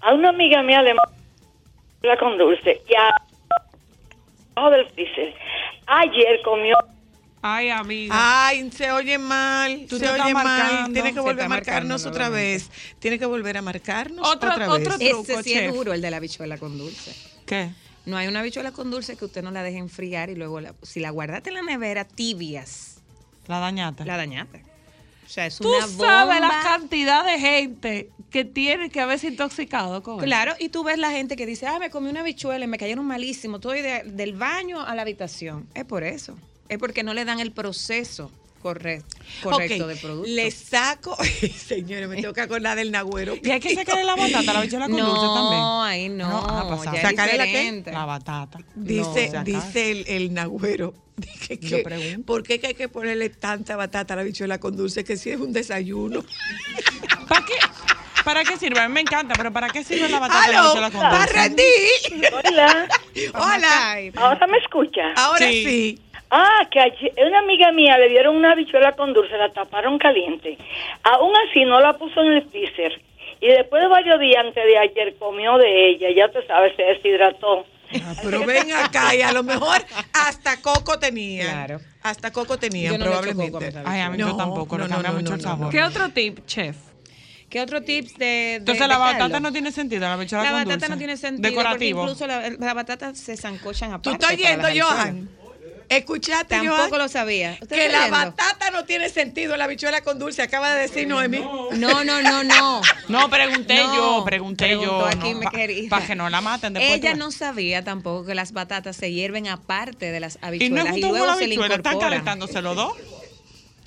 A 0.00 0.14
una 0.14 0.30
amiga 0.30 0.62
mía 0.62 0.82
le 0.82 0.94
con 2.18 2.38
dulce 2.38 2.80
y 2.88 2.94
a 2.94 3.10
abajo 4.56 4.70
del 4.76 4.86
freezer. 4.90 5.34
Ayer 5.86 6.40
comió 6.44 6.76
Ay, 7.42 7.70
amiga. 7.70 8.14
Ay, 8.48 8.70
se 8.70 8.90
oye 8.92 9.16
mal, 9.16 9.86
Tú 9.88 9.96
se 9.96 10.04
te 10.04 10.10
estás 10.10 10.26
oye 10.26 10.34
mal. 10.34 10.44
marcando. 10.44 10.92
Tiene 10.92 11.14
que 11.14 11.20
volver 11.20 11.44
a 11.44 11.48
marcarnos 11.48 12.04
otra 12.04 12.28
vez. 12.28 12.70
Tiene 12.98 13.18
que 13.18 13.24
volver 13.24 13.56
a 13.56 13.62
marcarnos 13.62 14.28
Otro- 14.28 14.50
otra 14.52 14.70
otro 14.70 14.98
vez. 14.98 15.08
truco, 15.08 15.22
Ese 15.22 15.42
sí 15.42 15.52
chef. 15.54 15.62
es 15.70 15.74
duro, 15.74 15.94
el 15.94 16.02
de 16.02 16.10
la 16.10 16.18
habichuela 16.18 16.58
con 16.58 16.76
dulce. 16.76 17.14
¿Qué? 17.46 17.70
No 18.04 18.18
hay 18.18 18.28
una 18.28 18.40
habichuela 18.40 18.72
con 18.72 18.90
dulce 18.90 19.16
que 19.16 19.24
usted 19.24 19.42
no 19.42 19.50
la 19.52 19.62
deje 19.62 19.78
enfriar 19.78 20.28
y 20.28 20.34
luego, 20.34 20.60
la- 20.60 20.74
si 20.82 21.00
la 21.00 21.08
guardaste 21.10 21.48
en 21.48 21.54
la 21.54 21.62
nevera 21.62 22.04
tibias, 22.04 23.00
La 23.46 23.58
dañata. 23.58 24.04
la 24.04 24.18
dañaste. 24.18 24.62
O 25.30 25.32
sea, 25.32 25.46
es 25.46 25.58
Tú 25.58 25.68
una 25.68 25.86
sabes 25.86 26.40
la 26.40 26.48
bomba. 26.48 26.60
cantidad 26.64 27.24
de 27.24 27.38
gente 27.38 28.10
que 28.30 28.44
tiene 28.44 28.90
que 28.90 29.00
haberse 29.00 29.28
intoxicado 29.28 30.02
con 30.02 30.16
eso. 30.16 30.24
Claro, 30.24 30.54
y 30.58 30.70
tú 30.70 30.82
ves 30.82 30.98
la 30.98 31.12
gente 31.12 31.36
que 31.36 31.46
dice, 31.46 31.68
ah, 31.68 31.78
me 31.78 31.88
comí 31.88 32.10
una 32.10 32.18
habichuela 32.20 32.64
y 32.64 32.68
me 32.68 32.78
cayeron 32.78 33.04
malísimo, 33.06 33.56
estoy 33.58 33.80
de- 33.80 34.02
del 34.04 34.32
baño 34.32 34.80
a 34.84 34.92
la 34.96 35.02
habitación. 35.02 35.68
Es 35.74 35.84
por 35.84 36.02
eso. 36.02 36.36
Es 36.68 36.78
porque 36.78 37.04
no 37.04 37.14
le 37.14 37.24
dan 37.24 37.38
el 37.38 37.52
proceso 37.52 38.32
corre- 38.62 39.02
correcto 39.42 39.84
Ok, 39.84 39.90
de 39.90 39.96
producto. 39.96 40.28
Le 40.30 40.50
saco, 40.50 41.16
señores, 41.66 42.08
me 42.08 42.16
tengo 42.16 42.32
que 42.32 42.40
acordar 42.42 42.76
del 42.76 42.90
nagüero. 42.92 43.34
Y 43.42 43.50
hay 43.50 43.60
que 43.60 43.74
sacarle 43.74 44.04
la 44.04 44.14
batata, 44.16 44.52
la 44.52 44.60
bichola 44.62 44.86
con 44.86 44.96
no, 44.96 45.06
dulce 45.06 45.26
también. 45.26 45.62
ahí 45.82 46.08
no. 46.08 46.28
No, 46.46 46.84
ya 46.92 47.02
¿Sacarle 47.02 47.36
la 47.38 47.44
qué? 47.44 47.82
La 47.92 48.04
batata. 48.04 48.58
Dice, 48.74 49.30
No. 49.32 49.44
dice 49.44 49.90
el, 49.90 50.04
el 50.08 50.34
nagüero. 50.34 50.94
dije 51.16 51.58
Yo 51.58 51.78
que, 51.78 51.82
pregunto. 51.82 52.26
¿Por 52.26 52.42
qué 52.42 52.58
que 52.60 52.68
hay 52.68 52.74
que 52.74 52.88
ponerle 52.88 53.28
tanta 53.30 53.76
batata 53.76 54.14
a 54.14 54.16
la 54.18 54.22
bichuela 54.22 54.58
con 54.58 54.76
dulce? 54.76 55.04
Que 55.04 55.16
si 55.16 55.30
es 55.30 55.38
un 55.40 55.52
desayuno. 55.52 56.22
¿Para 57.28 57.44
qué? 57.44 57.54
¿Para 58.24 58.44
qué 58.44 58.58
sirve? 58.58 58.78
A 58.80 58.86
mí 58.88 58.92
me 58.94 59.00
encanta, 59.00 59.34
pero 59.34 59.50
¿para 59.50 59.70
qué 59.70 59.82
sirve 59.82 60.08
la 60.08 60.18
batata 60.18 60.50
y 60.50 60.52
la 60.80 60.90
con 60.90 61.00
¡La 61.02 61.18
dulce? 61.20 61.32
rendí! 61.32 61.62
Hola, 62.44 62.88
¡Hola! 63.34 63.92
Ay, 63.92 64.12
ahora 64.14 64.46
me 64.46 64.58
escucha. 64.58 65.00
Ahora 65.16 65.46
Sí. 65.48 65.64
sí. 65.64 66.02
Ah, 66.30 66.68
que 66.70 66.78
ayer, 66.80 67.12
una 67.26 67.40
amiga 67.40 67.72
mía 67.72 67.98
le 67.98 68.08
dieron 68.08 68.36
una 68.36 68.52
habichuela 68.52 68.92
con 68.92 69.12
dulce, 69.12 69.36
la 69.36 69.50
taparon 69.52 69.98
caliente. 69.98 70.56
Aún 71.02 71.32
así 71.48 71.64
no 71.64 71.80
la 71.80 71.94
puso 71.98 72.20
en 72.22 72.34
el 72.34 72.48
freezer. 72.48 73.00
Y 73.40 73.48
después 73.48 73.82
de 73.82 73.88
varios 73.88 74.20
días 74.20 74.44
antes 74.44 74.62
de 74.64 74.78
ayer 74.78 75.16
comió 75.18 75.56
de 75.58 75.88
ella, 75.90 76.08
ya 76.14 76.28
tú 76.30 76.38
sabes, 76.46 76.76
se 76.76 76.82
deshidrató. 76.82 77.64
Ah, 78.04 78.14
Pero 78.22 78.44
ven 78.46 78.70
acá 78.72 79.14
y 79.16 79.22
a 79.22 79.32
lo 79.32 79.42
mejor 79.42 79.84
hasta 80.12 80.60
coco 80.62 80.98
tenía. 81.00 81.44
Claro. 81.44 81.80
Hasta 82.02 82.30
coco 82.30 82.56
tenía, 82.58 82.96
no 82.96 83.04
probablemente. 83.04 83.50
coco 83.72 83.80
Ay, 83.84 84.00
a 84.02 84.10
mí 84.10 84.18
yo 84.18 84.36
tampoco, 84.36 84.78
le 84.78 84.86
cambia 84.88 85.10
mucho 85.10 85.34
el 85.34 85.40
sabor. 85.40 85.70
¿Qué 85.72 85.82
otro 85.82 86.10
tip, 86.10 86.46
chef? 86.46 86.76
¿Qué 87.48 87.60
otro 87.60 87.82
tips 87.82 88.16
de, 88.16 88.24
de 88.26 88.54
Entonces 88.56 88.82
de 88.82 88.86
la 88.88 88.96
batata 88.98 89.18
caldo? 89.18 89.40
no 89.40 89.50
tiene 89.52 89.72
sentido, 89.72 90.02
la 90.02 90.16
bichola 90.16 90.44
La 90.44 90.50
con 90.50 90.58
batata 90.60 90.74
dulce. 90.76 90.88
no 90.90 90.98
tiene 90.98 91.16
sentido 91.16 91.48
Decorativo. 91.50 92.00
porque 92.06 92.12
incluso 92.12 92.26
la, 92.28 92.48
la 92.64 92.74
batata 92.74 93.12
se 93.16 93.36
zancochan 93.36 93.92
aparte. 93.92 94.08
¿Tú 94.08 94.12
estás 94.12 94.38
las 94.38 94.64
habichuelas. 94.66 94.88
Johan? 94.96 95.28
¿Escuchaste, 95.90 96.54
Tampoco 96.54 96.98
lo 96.98 97.08
sabía. 97.08 97.58
¿Usted 97.60 97.76
Que 97.76 97.88
la 97.88 98.06
batata 98.08 98.70
no 98.70 98.84
tiene 98.84 99.08
sentido, 99.08 99.56
la 99.56 99.66
bichuela 99.66 100.02
con 100.02 100.20
dulce, 100.20 100.40
acaba 100.40 100.72
de 100.72 100.82
decir 100.82 101.08
Noemí. 101.08 101.40
No, 101.72 102.04
no, 102.04 102.22
no, 102.22 102.44
no. 102.44 102.80
No, 103.08 103.28
pregunté 103.30 103.74
No, 103.74 103.96
yo, 103.96 104.24
pregunté 104.24 104.70
yo. 104.80 105.04
aquí, 105.04 105.34
no, 105.34 105.40
me. 105.40 105.88
Para 105.88 106.06
que 106.06 106.14
no 106.14 106.30
la 106.30 106.40
maten 106.40 106.74
después. 106.74 106.96
Ella 106.96 107.14
no 107.14 107.32
sabía 107.32 107.82
tampoco 107.82 108.24
que 108.24 108.36
las 108.36 108.52
batatas 108.52 108.94
se 108.96 109.12
hierven 109.12 109.48
aparte 109.48 110.12
de 110.12 110.20
las 110.20 110.36
Y 110.36 110.38
no 110.70 110.80
habichuelas 110.82 110.86
y, 110.86 110.90
junto 111.02 111.08
con 111.08 111.10
luego 111.18 111.26
la 111.26 111.34
se 111.34 111.40
le 111.40 111.46
bichuela, 111.48 111.74
están 111.74 111.92
incorporan. 111.94 112.10
calentándose 112.24 112.62
los 112.62 112.76
dos. 112.76 112.92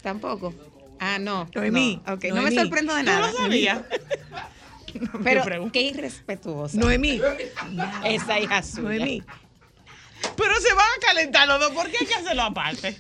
Tampoco. 0.02 0.54
Ah, 1.00 1.20
no. 1.20 1.48
Noemí, 1.56 2.02
No, 2.06 2.36
no 2.36 2.42
me 2.42 2.52
sorprendo 2.52 2.94
de 2.96 3.04
Yo 3.06 3.12
nada. 3.12 3.32
no 3.32 3.38
sabía. 3.38 3.88
Pero 5.24 5.72
qué 5.72 5.82
irrespetuosa. 5.82 6.78
Noemí, 6.78 7.22
Esa 8.04 8.40
hija 8.40 8.62
suya. 8.62 8.84
Noemí. 9.00 9.24
Pero 10.36 10.60
se 10.62 10.74
van 10.74 10.86
a 10.86 11.00
calentar 11.06 11.48
los 11.48 11.60
dos, 11.60 11.72
¿por 11.72 11.90
qué 11.90 11.98
hay 12.02 12.06
que 12.08 12.16
hacerlo 12.16 12.44
aparte? 12.44 13.00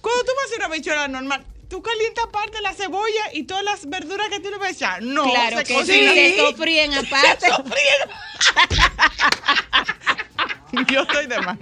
Cuando 0.00 0.24
tú 0.24 0.32
vas 0.36 0.44
a 0.44 0.46
hacer 0.46 0.58
una 0.58 0.68
bichuela 0.68 1.08
normal, 1.08 1.44
tú 1.68 1.82
calientas 1.82 2.24
aparte 2.24 2.60
la 2.62 2.72
cebolla 2.74 3.32
y 3.32 3.44
todas 3.44 3.64
las 3.64 3.88
verduras 3.88 4.28
que 4.28 4.40
tú 4.40 4.50
le 4.50 4.58
vas 4.58 4.68
a 4.68 4.72
echar. 4.72 5.02
No, 5.02 5.24
Claro 5.30 5.58
se 5.58 5.64
que 5.64 5.74
cocina. 5.74 6.12
sí, 6.12 6.32
se 6.34 6.38
sofríen 6.38 6.94
aparte. 6.94 7.46
Yo 10.88 11.02
estoy 11.02 11.26
de 11.26 11.40
más 11.40 11.58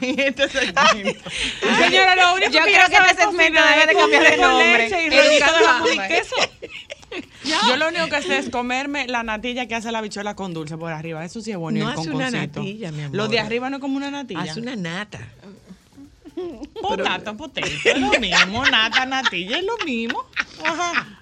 en 0.00 0.18
este 0.18 0.48
segmento. 0.48 1.30
Señora, 1.78 2.16
lo 2.16 2.34
único 2.34 2.50
Yo 2.50 2.64
que 2.64 2.72
creo 2.72 2.88
que 2.88 2.96
este 2.96 3.22
segmento 3.22 3.60
debe 3.62 3.86
de 3.86 3.92
es 3.92 3.98
cambiarle 3.98 4.30
con 4.36 4.40
nombre. 4.40 4.78
leche 4.88 5.02
y 5.04 5.08
de 5.10 5.44
Ámbar. 5.44 5.82
Yo 7.44 7.76
lo 7.76 7.88
único 7.88 8.08
que 8.08 8.22
sé 8.22 8.38
es 8.38 8.50
comerme 8.50 9.06
la 9.08 9.22
natilla 9.22 9.66
que 9.66 9.74
hace 9.74 9.90
la 9.92 10.00
bichuela 10.00 10.34
con 10.36 10.52
dulce 10.54 10.76
por 10.76 10.92
arriba. 10.92 11.24
Eso 11.24 11.40
sí 11.40 11.50
es 11.50 11.56
bueno. 11.56 11.78
y 11.78 11.82
No 11.82 11.92
el 11.92 11.98
hace 11.98 12.10
una 12.10 12.30
natilla, 12.30 12.92
mi 12.92 13.02
amor. 13.02 13.16
Lo 13.16 13.28
de 13.28 13.40
arriba 13.40 13.70
no 13.70 13.76
es 13.76 13.80
como 13.80 13.96
una 13.96 14.10
natilla. 14.10 14.42
Hace 14.42 14.60
una 14.60 14.76
nata. 14.76 15.20
Potato, 16.80 17.36
potato. 17.36 17.66
Es 17.84 17.98
lo 17.98 18.10
mismo. 18.20 18.64
Nata, 18.66 19.06
natilla 19.06 19.58
es 19.58 19.64
lo 19.64 19.76
mismo. 19.84 20.24
Ajá. 20.64 21.20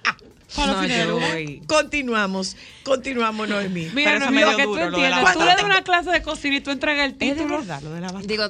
Los 0.57 0.67
No, 0.67 0.85
yo 0.85 1.19
voy. 1.19 1.61
Continuamos, 1.67 2.55
continuamos, 2.83 3.49
Noemí. 3.49 3.89
Mira, 3.93 4.11
Pero 4.11 4.17
eso 4.17 4.25
no, 4.25 4.31
me 4.31 4.41
para 4.41 4.55
dio 4.55 4.57
que 4.57 4.63
tú 4.63 4.75
lo 4.75 4.81
entiendas, 4.83 5.33
tú 5.33 5.39
le 5.39 5.45
das 5.45 5.63
una 5.63 5.83
clase 5.83 6.09
de 6.09 6.21
cocina 6.21 6.55
y 6.55 6.61
tú 6.61 6.71
entregas 6.71 7.05
el 7.05 7.11
Es 7.13 7.19
de 7.19 7.35
título. 7.35 7.57
verdad 7.57 7.81
lo 7.81 7.91
de 7.91 8.01
la 8.01 8.07
batata. 8.07 8.27
Digo, 8.27 8.43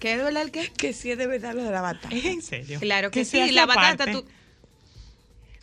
¿qué 0.00 0.12
es 0.12 0.18
de 0.18 0.24
verdad 0.24 0.42
el 0.42 0.50
qué? 0.50 0.72
Que 0.76 0.92
sí 0.92 1.10
es 1.12 1.18
de 1.18 1.26
verdad 1.26 1.54
lo 1.54 1.62
de 1.62 1.70
la 1.70 1.80
batata. 1.80 2.14
Es 2.14 2.24
en 2.24 2.42
serio. 2.42 2.80
Claro 2.80 3.10
que, 3.10 3.24
sí, 3.24 3.50
la 3.52 3.66
batata 3.66 4.10
tú... 4.10 4.26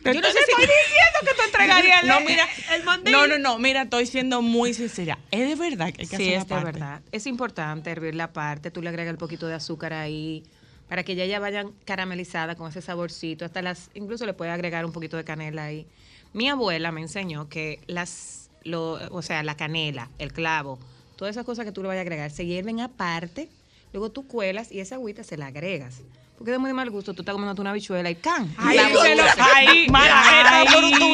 Yo 0.04 0.12
Yo 0.12 0.20
no 0.20 0.26
sé 0.28 0.32
si... 0.34 0.50
Estoy 0.50 0.66
diciendo 0.66 1.18
que 1.22 1.34
tú 1.34 1.42
entregarías 1.44 2.02
el, 2.02 2.08
No, 2.08 2.20
mira, 2.20 2.48
el 2.74 2.84
mandil. 2.84 3.12
no, 3.12 3.26
no, 3.26 3.38
no, 3.38 3.58
mira, 3.58 3.82
estoy 3.82 4.06
siendo 4.06 4.42
muy 4.42 4.74
sincera. 4.74 5.18
Es 5.30 5.48
de 5.48 5.54
verdad 5.54 5.92
que 5.92 6.02
hay 6.02 6.08
que 6.08 6.16
Sí, 6.16 6.34
hacer 6.34 6.42
es 6.42 6.48
de 6.48 6.64
verdad. 6.72 7.00
Es 7.12 7.26
importante 7.26 7.90
hervir 7.90 8.14
la 8.14 8.32
parte, 8.32 8.70
tú 8.70 8.82
le 8.82 8.88
agregas 8.90 9.12
un 9.12 9.18
poquito 9.18 9.46
de 9.46 9.54
azúcar 9.54 9.92
ahí 9.92 10.42
para 10.88 11.02
que 11.02 11.14
ya 11.14 11.24
ya 11.24 11.38
vayan 11.40 11.72
caramelizadas 11.86 12.56
con 12.56 12.68
ese 12.70 12.82
saborcito, 12.82 13.44
hasta 13.44 13.62
las 13.62 13.90
incluso 13.94 14.26
le 14.26 14.34
puedes 14.34 14.52
agregar 14.52 14.84
un 14.84 14.92
poquito 14.92 15.16
de 15.16 15.24
canela 15.24 15.64
ahí. 15.64 15.86
Mi 16.34 16.48
abuela 16.48 16.92
me 16.92 17.00
enseñó 17.00 17.48
que 17.48 17.80
las 17.86 18.50
lo, 18.64 18.98
o 19.10 19.22
sea, 19.22 19.42
la 19.42 19.56
canela, 19.56 20.10
el 20.18 20.32
clavo, 20.32 20.78
todas 21.16 21.34
esas 21.34 21.44
cosas 21.46 21.64
que 21.64 21.72
tú 21.72 21.82
le 21.82 21.88
vayas 21.88 22.00
a 22.00 22.02
agregar 22.02 22.30
se 22.30 22.44
hierven 22.46 22.80
aparte, 22.80 23.48
luego 23.92 24.10
tú 24.10 24.26
cuelas 24.26 24.70
y 24.72 24.80
esa 24.80 24.96
agüita 24.96 25.24
se 25.24 25.36
la 25.36 25.46
agregas. 25.46 26.00
Porque 26.36 26.50
de 26.50 26.58
muy 26.58 26.72
mal 26.72 26.90
gusto, 26.90 27.14
tú 27.14 27.22
estás 27.22 27.32
comiendo 27.32 27.62
una 27.62 27.72
bichuela 27.72 28.10
y 28.10 28.16
can. 28.16 28.52
Ay, 28.58 28.76
ay, 28.78 29.88
Mala, 29.88 30.64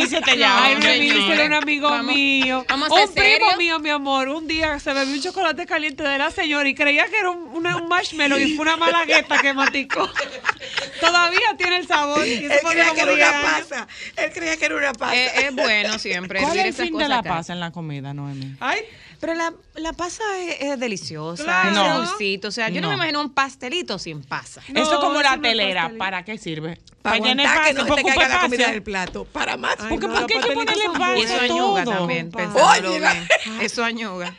se 0.08 0.20
te 0.22 0.36
llama. 0.36 0.64
Ay, 0.64 1.00
dice 1.10 1.46
un 1.46 1.52
amigo 1.52 1.90
Vamos- 1.90 2.14
mío. 2.14 2.64
vamos 2.68 2.88
un 2.90 3.14
primo 3.14 3.56
mío, 3.58 3.78
mi 3.78 3.90
amor, 3.90 4.28
un 4.30 4.46
día 4.48 4.78
se 4.80 4.92
bebió 4.94 5.12
un 5.14 5.20
chocolate 5.22 5.66
caliente 5.66 6.02
de 6.02 6.16
la 6.18 6.30
señora 6.30 6.66
y 6.68 6.74
creía 6.74 7.06
que 7.06 7.18
era 7.18 7.30
un, 7.30 7.38
una- 7.54 7.76
un 7.76 7.88
marshmallow 7.88 8.38
y 8.38 8.54
fue 8.56 8.62
una 8.62 8.76
malagueta 8.78 9.38
que 9.42 9.52
maticó. 9.52 10.08
Todavía 11.00 11.40
tiene 11.58 11.76
el 11.76 11.86
sabor. 11.86 12.26
Y 12.26 12.44
Él 12.46 12.52
creía 12.66 12.92
que 12.94 13.00
era 13.00 13.14
10 13.14 13.28
una 13.28 13.28
años. 13.56 13.66
pasa. 13.68 13.88
Él 14.16 14.32
creía 14.32 14.56
que 14.56 14.64
era 14.64 14.76
una 14.76 14.92
pasa. 14.94 15.14
Es, 15.16 15.54
bueno 15.54 15.98
siempre. 15.98 16.40
¿Cuál 16.42 16.56
es 16.58 16.64
el 16.64 16.70
esas 16.70 16.86
fin 16.86 16.96
de 16.98 17.08
la 17.08 17.18
acá. 17.18 17.28
paz 17.28 17.50
en 17.50 17.60
la 17.60 17.70
comida, 17.70 18.14
Noemi? 18.14 18.54
Ay, 18.60 18.80
Pero 19.20 19.34
la, 19.34 19.52
la 19.74 19.92
pasa 19.92 20.22
es, 20.40 20.56
es 20.60 20.80
deliciosa, 20.80 21.42
Claro. 21.44 22.02
es 22.02 22.08
dulcito. 22.10 22.48
O 22.48 22.50
sea, 22.50 22.68
yo 22.70 22.80
no. 22.80 22.86
No. 22.86 22.88
me 22.90 22.94
imagino 22.96 23.20
un 23.20 23.32
pastelito 23.34 23.98
sin 23.98 24.22
pasa. 24.22 24.62
No, 24.68 24.80
Eso 24.80 24.94
es 24.94 24.98
como 25.00 25.20
la 25.20 25.38
telera. 25.40 25.82
pastelito. 25.82 25.98
¿Para 25.98 26.24
qué 26.24 26.38
sirve? 26.38 26.78
para 27.02 27.16
llenar 27.18 27.46
aguantar 27.46 27.74
que 27.74 27.82
no 27.90 27.94
te 27.96 28.02
caiga 28.04 28.28
la 28.28 28.40
comida 28.40 28.70
del 28.70 28.82
plato. 28.82 29.24
Para 29.24 29.56
más. 29.56 29.76
Ay, 29.78 29.86
Porque 29.88 30.06
no, 30.06 30.12
¿por 30.12 30.20
los 30.22 30.28
qué 30.30 30.36
hay 30.36 30.42
que 30.42 30.52
ponerle 30.54 30.84
Y 31.18 31.22
eso 31.22 31.40
añuga 31.40 31.84
también, 31.84 32.30
pensándolo 32.30 32.90
bien. 32.98 33.28
Eso 33.62 33.84
añuga. 33.84 34.36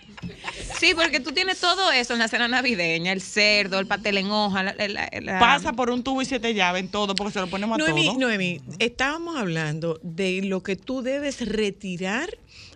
Sí, 0.79 0.93
porque 0.95 1.19
tú 1.19 1.31
tienes 1.31 1.59
todo 1.59 1.91
eso 1.91 2.13
en 2.13 2.19
la 2.19 2.27
cena 2.27 2.47
navideña, 2.47 3.11
el 3.11 3.21
cerdo, 3.21 3.79
el 3.79 3.87
pastel 3.87 4.17
en 4.17 4.29
hoja, 4.29 4.61
la, 4.63 4.75
la- 4.87 5.09
la- 5.21 5.39
Pasa 5.39 5.73
por 5.73 5.89
un 5.89 6.03
tubo 6.03 6.21
y 6.21 6.25
siete 6.25 6.53
llaves 6.53 6.81
en 6.81 6.89
todo 6.89 7.15
porque 7.15 7.33
se 7.33 7.39
lo 7.39 7.47
ponemos 7.47 7.75
a 7.75 7.77
Noemí, 7.79 8.05
todo. 8.07 8.19
Noemí, 8.19 8.61
estábamos 8.79 9.35
hablando 9.37 9.99
de 10.03 10.41
lo 10.43 10.61
que 10.61 10.75
tú 10.75 11.01
debes 11.01 11.47
retirar 11.47 12.29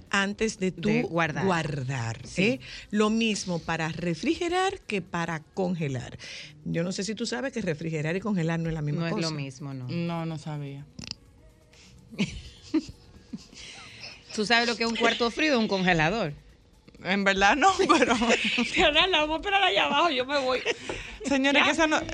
antes 0.10 0.60
de 0.60 0.72
tú 0.72 0.90
De 0.90 1.04
guardar. 1.04 1.46
guardar, 1.46 2.20
¿eh? 2.38 2.60
Lo 2.92 3.10
mismo 3.10 3.60
para 3.60 3.90
refrigerar 3.90 4.80
que 4.82 5.02
para 5.02 5.40
congelar. 5.54 6.18
Yo 6.66 6.84
no 6.84 6.92
sé 6.92 7.04
si 7.04 7.16
tú 7.16 7.26
sabes 7.26 7.52
que 7.54 7.62
refrigerar 7.62 8.16
y 8.16 8.20
congelar 8.20 8.60
no 8.60 8.70
es 8.70 8.76
la 8.76 8.82
misma 8.82 9.02
no 9.02 9.08
es 9.08 9.14
cosa. 9.14 9.30
lo 9.30 9.36
mismo, 9.36 9.74
¿no? 9.74 9.88
No, 9.90 10.26
no 10.26 10.38
sabía. 10.38 10.86
¿Tú 14.36 14.46
sabes 14.46 14.68
lo 14.68 14.76
que 14.76 14.84
es 14.84 14.90
un 14.90 14.98
cuarto 14.98 15.32
frío? 15.32 15.58
Un 15.60 15.68
congelador. 15.68 16.34
En 17.06 17.24
verdad 17.24 17.56
no, 17.56 17.72
pero. 17.98 18.16
Diana, 18.74 19.08
la 19.08 19.20
vamos 19.22 19.36
a 19.36 19.40
esperar 19.40 19.64
allá 19.64 19.86
abajo, 19.86 20.10
yo 20.10 20.26
me 20.26 20.38
voy. 20.40 20.62
Señores, 21.28 21.64
que 21.64 21.70
eso 21.72 21.88
no. 21.88 21.98
A 21.98 22.02
mí 22.02 22.08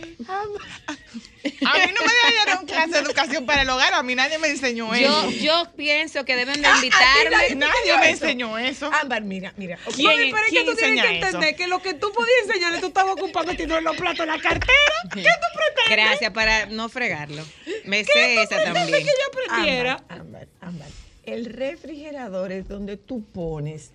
no 1.64 2.02
me 2.06 2.32
dieron 2.34 2.60
un 2.62 2.66
clase 2.66 2.92
de 2.92 3.00
educación 3.00 3.46
para 3.46 3.64
el 3.64 3.70
hogar, 3.70 3.94
a 3.94 4.04
mí 4.04 4.16
nadie 4.16 4.38
me 4.38 4.48
enseñó 4.50 4.94
Yo, 4.96 5.30
eso. 5.30 5.32
yo 5.32 5.72
pienso 5.76 6.24
que 6.26 6.36
deben 6.36 6.62
de 6.62 6.68
Ah, 6.72 6.76
invitarme. 6.76 7.56
Nadie 7.56 7.98
me 8.00 8.10
enseñó 8.12 8.58
eso. 8.58 8.92
Ámbar, 8.94 9.22
mira, 9.24 9.54
mira. 9.58 9.78
¿Quién- 9.96 10.08
Mami, 10.08 10.32
pero 10.32 10.38
es 10.38 10.44
que 10.46 10.50
quién 10.52 10.66
tú 10.66 10.76
tienes 10.76 11.04
que 11.06 11.18
eso? 11.18 11.26
entender 11.28 11.56
que 11.56 11.68
lo 11.68 11.82
que 11.82 11.94
tú 11.94 12.12
podías 12.14 12.38
enseñarle, 12.48 12.80
tú 12.80 12.88
estabas 12.88 13.14
ocupando 13.14 13.52
en 13.52 13.84
los 13.84 13.96
platos 13.98 14.26
la 14.28 14.40
cartera. 14.40 14.72
¿Qué 15.14 15.22
tú 15.24 15.58
pretendes? 15.58 15.90
Gracias 16.06 16.32
para 16.32 16.66
no 16.68 16.90
fregarlo. 16.90 17.44
Me 17.86 18.04
sé 18.06 18.42
esa 18.44 18.56
pretendes 18.56 18.74
también. 18.84 19.06
que 19.06 19.12
yo 19.12 19.44
aprendiera? 19.50 19.94
Ámbar, 20.10 20.18
ámbar, 20.20 20.48
ámbar. 20.62 20.88
El 21.24 21.46
refrigerador 21.46 22.52
es 22.52 22.68
donde 22.68 22.98
tú 22.98 23.24
pones 23.32 23.92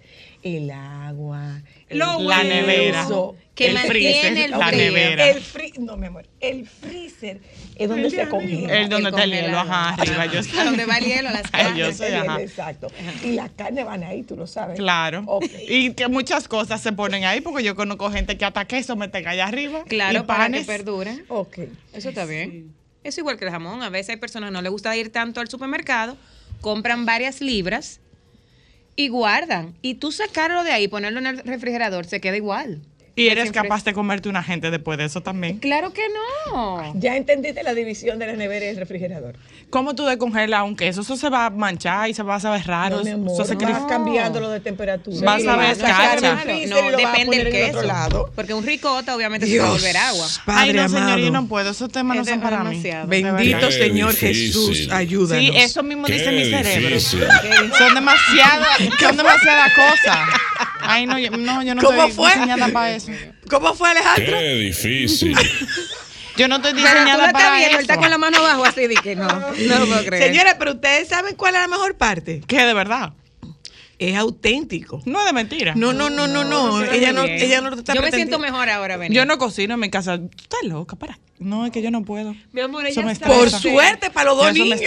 el 0.54 0.70
agua, 0.70 1.62
el 1.88 1.98
Lo 1.98 2.20
La 2.20 2.42
nevera. 2.44 3.06
Que 3.54 3.68
el 3.68 3.74
mantiene 3.74 4.20
freezer, 4.20 4.38
el 4.44 4.50
la 4.50 4.68
frío. 4.68 4.78
nevera. 4.78 5.28
El 5.30 5.40
fri 5.42 5.72
no, 5.78 5.96
mi 5.96 6.06
amor, 6.08 6.26
el 6.40 6.66
freezer 6.66 7.40
es 7.74 7.88
donde 7.88 8.10
se 8.10 8.28
congela. 8.28 8.80
El 8.80 8.88
donde 8.90 9.08
está 9.08 9.24
el 9.24 9.30
hielo, 9.32 9.58
ajá, 9.58 9.94
arriba. 9.94 10.26
Yo 10.26 10.40
A 10.60 10.64
donde 10.64 10.84
va 10.84 10.98
el 10.98 11.04
hielo, 11.06 11.30
las 11.30 11.50
carnes. 11.50 11.76
yo 11.78 11.92
sé, 11.92 12.14
ajá. 12.14 12.40
Exacto. 12.40 12.88
Y 13.24 13.32
las 13.32 13.50
carnes 13.52 13.86
van 13.86 14.04
ahí, 14.04 14.22
tú 14.22 14.36
lo 14.36 14.46
sabes. 14.46 14.78
Claro. 14.78 15.24
Y 15.68 15.94
que 15.94 16.06
muchas 16.08 16.48
cosas 16.48 16.82
se 16.82 16.92
ponen 16.92 17.24
ahí, 17.24 17.40
porque 17.40 17.64
yo 17.64 17.74
conozco 17.74 18.10
gente 18.10 18.36
que 18.36 18.44
hasta 18.44 18.66
queso 18.66 18.94
meten 18.94 19.26
allá 19.26 19.46
arriba. 19.46 19.84
Claro, 19.88 20.20
y 20.20 20.22
para 20.24 20.50
que 20.50 20.64
panes. 20.64 21.22
Ok. 21.28 21.58
Eso 21.94 22.10
está 22.10 22.26
bien. 22.26 22.74
Es 23.04 23.16
igual 23.16 23.38
que 23.38 23.46
el 23.46 23.50
jamón. 23.50 23.82
A 23.82 23.88
veces 23.88 24.10
hay 24.10 24.16
personas 24.16 24.48
que 24.48 24.52
no 24.52 24.60
les 24.60 24.70
gusta 24.70 24.94
ir 24.96 25.10
tanto 25.10 25.40
al 25.40 25.48
supermercado, 25.48 26.18
compran 26.60 27.06
varias 27.06 27.40
libras 27.40 28.00
y 28.96 29.08
guardan. 29.08 29.74
Y 29.82 29.94
tú 29.94 30.10
sacarlo 30.10 30.64
de 30.64 30.72
ahí, 30.72 30.88
ponerlo 30.88 31.20
en 31.20 31.26
el 31.26 31.38
refrigerador, 31.38 32.06
se 32.06 32.20
queda 32.20 32.36
igual. 32.36 32.80
Y 33.18 33.28
eres 33.28 33.44
Siempre- 33.44 33.62
capaz 33.62 33.82
de 33.82 33.94
comerte 33.94 34.28
una 34.28 34.42
gente 34.42 34.70
después 34.70 34.98
de 34.98 35.06
eso 35.06 35.22
también. 35.22 35.58
Claro 35.58 35.90
que 35.94 36.02
no. 36.52 36.92
Ya 36.96 37.16
entendiste 37.16 37.62
la 37.62 37.72
división 37.72 38.18
de 38.18 38.26
la 38.26 38.34
nevera 38.34 38.66
y 38.66 38.68
el 38.68 38.76
refrigerador. 38.76 39.36
¿Cómo 39.70 39.94
tú 39.94 40.04
descongelas 40.04 40.62
un 40.64 40.76
queso? 40.76 41.00
Eso 41.00 41.16
se 41.16 41.30
va 41.30 41.46
a 41.46 41.50
manchar 41.50 42.10
y 42.10 42.14
se 42.14 42.22
va 42.22 42.34
a 42.34 42.40
saber 42.40 42.66
raro. 42.66 42.98
No, 42.98 43.04
mi 43.04 43.10
amor, 43.10 43.32
eso 43.32 43.44
se 43.46 43.54
vas 43.54 43.64
crif- 43.64 43.88
cambiándolo 43.88 44.50
de 44.50 44.60
temperatura. 44.60 45.16
Vas 45.24 45.46
a 45.46 45.56
ver, 45.56 45.78
cacha. 45.78 46.44
No, 46.68 46.96
depende 46.96 47.38
del 47.38 47.50
queso. 47.52 47.82
lado. 47.82 48.30
Porque 48.36 48.52
un 48.52 48.64
ricota 48.64 49.16
obviamente 49.16 49.46
se 49.46 49.58
va 49.58 49.68
a 49.68 49.70
volver 49.70 49.96
agua. 49.96 50.26
Padre 50.44 50.70
Ay, 50.70 50.72
no, 50.74 50.88
señor, 50.90 51.18
yo 51.18 51.30
no 51.30 51.46
puedo. 51.48 51.70
Esos 51.70 51.90
temas 51.90 52.18
no 52.18 52.24
son 52.26 52.40
para 52.42 52.58
mí. 52.64 52.70
demasiado. 52.76 53.06
de 53.06 53.22
verdad. 53.22 53.38
Bendito 53.38 53.66
Qué 53.68 53.72
Señor 53.72 54.10
difícil. 54.10 54.46
Jesús, 54.52 54.88
ayúdanos. 54.92 55.42
Sí, 55.42 55.52
eso 55.56 55.82
mismo 55.82 56.06
dice 56.06 56.24
Qué 56.26 56.30
mi 56.32 56.44
cerebro. 56.44 57.00
Son 57.00 57.94
demasiadas, 57.94 58.78
son 59.00 59.16
demasiadas 59.16 59.72
cosas. 59.74 60.18
Ay, 60.88 61.06
no, 61.06 61.18
yo 61.18 61.30
no, 61.30 61.62
yo 61.62 61.74
no 61.74 61.82
¿Cómo 61.82 62.04
estoy 62.04 62.12
fue? 62.12 62.34
diseñada 62.34 62.68
para 62.68 62.94
eso. 62.94 63.12
¿Cómo 63.50 63.74
fue, 63.74 63.90
Alejandro? 63.90 64.38
Qué 64.38 64.54
difícil. 64.54 65.36
Yo 66.36 66.48
no 66.48 66.56
estoy 66.56 66.74
Pero 66.74 66.84
tú 66.84 66.92
lo 66.92 67.00
diseñada 67.00 67.26
estás 67.26 67.32
para 67.32 67.56
viendo, 67.56 67.78
él 67.78 67.80
está 67.80 67.96
con 67.96 68.10
la 68.10 68.18
mano 68.18 68.36
abajo 68.36 68.64
así 68.66 68.86
de 68.86 68.94
que 68.96 69.16
no, 69.16 69.26
no 69.26 69.78
lo 69.78 69.86
puedo 69.86 70.04
creer. 70.04 70.24
Señores, 70.24 70.54
pero 70.58 70.72
ustedes 70.72 71.08
saben 71.08 71.34
cuál 71.34 71.54
es 71.54 71.62
la 71.62 71.68
mejor 71.68 71.96
parte. 71.96 72.42
¿Qué, 72.46 72.62
de 72.62 72.74
verdad? 72.74 73.14
Es 73.98 74.14
auténtico. 74.16 75.00
No 75.06 75.20
es 75.20 75.26
de 75.26 75.32
mentira. 75.32 75.74
No, 75.74 75.94
no, 75.94 76.10
no, 76.10 76.26
no, 76.26 76.44
no. 76.44 76.82
Ella 76.82 77.12
no, 77.12 77.24
ella 77.24 77.62
no 77.62 77.74
está 77.74 77.94
Yo 77.94 78.02
me 78.02 78.10
siento 78.10 78.38
mejor 78.38 78.68
ahora. 78.68 78.98
Yo 79.08 79.24
no 79.24 79.38
cocino 79.38 79.74
en 79.74 79.80
mi 79.80 79.88
casa. 79.88 80.18
Tú 80.18 80.28
estás 80.36 80.62
loca, 80.64 80.96
para. 80.96 81.18
No, 81.38 81.64
es 81.64 81.72
que 81.72 81.80
yo 81.80 81.90
no 81.90 82.02
puedo. 82.02 82.34
Mi 82.52 82.60
amor, 82.60 82.86
ella 82.86 83.02
Por 83.26 83.50
suerte 83.50 84.10
para 84.10 84.30
los 84.30 84.38
dos 84.38 84.52
niños. 84.52 84.80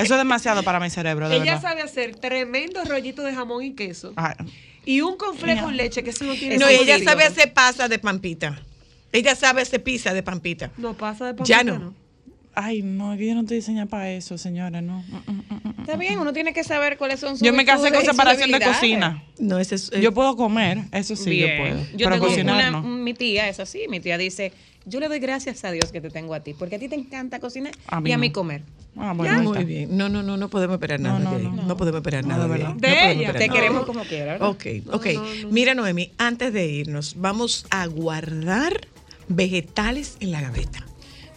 Eso 0.00 0.14
es 0.14 0.18
demasiado 0.18 0.62
para 0.62 0.80
mi 0.80 0.90
cerebro, 0.90 1.28
de 1.28 1.36
Ella 1.36 1.44
verdad. 1.56 1.62
sabe 1.62 1.82
hacer 1.82 2.16
tremendo 2.16 2.82
rollito 2.84 3.22
de 3.22 3.34
jamón 3.34 3.62
y 3.64 3.72
queso. 3.74 4.12
Ah, 4.16 4.36
Y 4.84 5.00
un 5.02 5.16
confle 5.16 5.60
con 5.60 5.76
leche, 5.76 6.02
que 6.02 6.10
eso 6.10 6.24
no 6.24 6.34
tiene 6.34 6.56
No, 6.58 6.66
sentido. 6.66 6.94
ella 6.94 7.04
sabe 7.04 7.24
hacer 7.24 7.52
pasa 7.52 7.88
de 7.88 7.98
pampita. 7.98 8.60
Ella 9.12 9.34
sabe 9.34 9.62
hacer 9.62 9.82
pizza 9.82 10.12
de 10.14 10.22
pampita. 10.22 10.70
No 10.76 10.94
pasa 10.94 11.32
de 11.32 11.44
Ya 11.44 11.58
pampita, 11.58 11.78
no. 11.78 11.94
Ay, 12.54 12.82
no, 12.82 13.12
es 13.12 13.18
que 13.18 13.28
yo 13.28 13.34
no 13.34 13.42
estoy 13.42 13.58
diseñada 13.58 13.86
para 13.86 14.10
eso, 14.10 14.36
señora, 14.36 14.80
no. 14.80 15.04
Mm, 15.06 15.30
mm, 15.30 15.42
mm. 15.76 15.80
Está 15.82 15.96
bien, 15.96 16.18
uno 16.18 16.32
tiene 16.32 16.52
que 16.52 16.64
saber 16.64 16.96
cuáles 16.98 17.20
son 17.20 17.30
sus 17.38 17.46
Yo 17.46 17.52
me 17.52 17.64
casé 17.64 17.92
con 17.92 18.04
separación 18.04 18.50
de 18.50 18.60
cocina. 18.60 19.22
No, 19.38 19.58
ese 19.58 19.76
es. 19.76 19.90
eh, 19.92 20.00
Yo 20.00 20.12
puedo 20.12 20.36
comer, 20.36 20.78
eso 20.92 21.14
sí, 21.14 21.30
Bien. 21.30 21.56
yo 21.56 21.62
puedo. 21.62 21.80
Yo 21.92 22.06
pero 22.06 22.10
tengo 22.16 22.26
cocinar 22.26 22.56
una, 22.56 22.70
no. 22.72 22.82
mi 22.82 23.14
tía 23.14 23.48
es 23.48 23.60
así, 23.60 23.86
mi 23.88 24.00
tía 24.00 24.18
dice, 24.18 24.52
yo 24.84 25.00
le 25.00 25.08
doy 25.08 25.18
gracias 25.18 25.64
a 25.64 25.70
Dios 25.72 25.92
que 25.92 26.00
te 26.00 26.10
tengo 26.10 26.34
a 26.34 26.40
ti, 26.40 26.54
porque 26.54 26.76
a 26.76 26.78
ti 26.78 26.88
te 26.88 26.94
encanta 26.96 27.38
cocinar 27.40 27.72
A 27.88 28.00
y 28.04 28.12
a 28.12 28.16
no. 28.16 28.20
mí 28.20 28.30
comer. 28.32 28.62
Ah, 28.96 29.12
bueno, 29.14 29.42
Muy 29.42 29.52
está. 29.52 29.64
bien. 29.64 29.96
No, 29.96 30.08
no, 30.08 30.22
no, 30.22 30.36
no 30.36 30.48
podemos 30.48 30.74
esperar 30.74 30.98
nada 31.00 31.18
no, 31.20 31.30
de 31.30 31.36
ahí. 31.36 31.42
no. 31.44 31.62
No, 31.62 31.76
podemos 31.76 31.98
esperar 32.00 32.24
No, 32.24 32.30
nada 32.30 32.44
de, 32.44 32.50
verdad. 32.50 32.74
De 32.74 33.12
ella. 33.12 33.32
Te 33.32 33.46
nada. 33.46 33.60
queremos 33.60 33.86
como 33.86 34.04
quieras. 34.04 34.40
¿verdad? 34.40 34.48
Ok, 34.48 34.66
ok. 34.92 35.06
Mira, 35.50 35.74
Noemi, 35.74 36.10
antes 36.18 36.52
de 36.52 36.66
irnos, 36.66 37.14
vamos 37.18 37.66
a 37.70 37.86
guardar 37.86 38.88
vegetales 39.28 40.16
en 40.20 40.32
la 40.32 40.40
gaveta. 40.40 40.84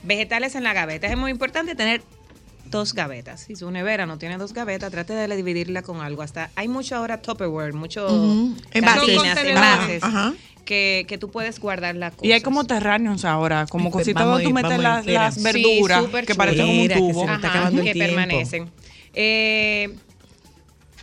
Vegetales 0.03 0.55
en 0.55 0.63
la 0.63 0.73
gaveta. 0.73 1.07
Es 1.07 1.17
muy 1.17 1.29
importante 1.31 1.75
tener 1.75 2.01
dos 2.65 2.93
gavetas. 2.93 3.41
Si 3.41 3.55
su 3.55 3.69
nevera 3.69 4.05
no 4.07 4.17
tiene 4.17 4.37
dos 4.37 4.51
gavetas, 4.53 4.89
trate 4.91 5.13
de 5.13 5.35
dividirla 5.35 5.83
con 5.83 6.01
algo. 6.01 6.23
Hasta 6.23 6.49
hay 6.55 6.67
mucho 6.67 6.95
ahora 6.95 7.21
Tupperware, 7.21 7.73
mucho 7.73 8.07
Ujú. 8.07 8.55
Envases. 8.71 8.99
cantinas, 8.99 9.35
Contenedores. 9.35 9.49
envases, 9.49 10.03
Ajá. 10.03 10.33
Que, 10.65 11.05
que 11.07 11.17
tú 11.17 11.29
puedes 11.29 11.59
guardar 11.59 11.95
la 11.95 12.11
cosa. 12.11 12.25
Y 12.25 12.31
hay 12.31 12.41
como 12.41 12.65
terráneos 12.65 13.25
ahora, 13.25 13.65
como 13.67 13.91
cositas 13.91 14.23
vamos 14.23 14.43
donde 14.43 14.49
tú 14.49 14.53
metes 14.53 14.79
las, 14.79 15.05
las 15.05 15.43
verduras 15.43 16.05
que 16.25 16.35
parecen 16.35 16.65
como 16.65 16.81
un 16.81 16.87
que 16.87 16.95
tubo. 16.95 17.29
Ajá, 17.29 17.69
que 17.71 17.93
tiempo. 17.93 17.99
permanecen. 17.99 18.71
Eh, 19.13 19.95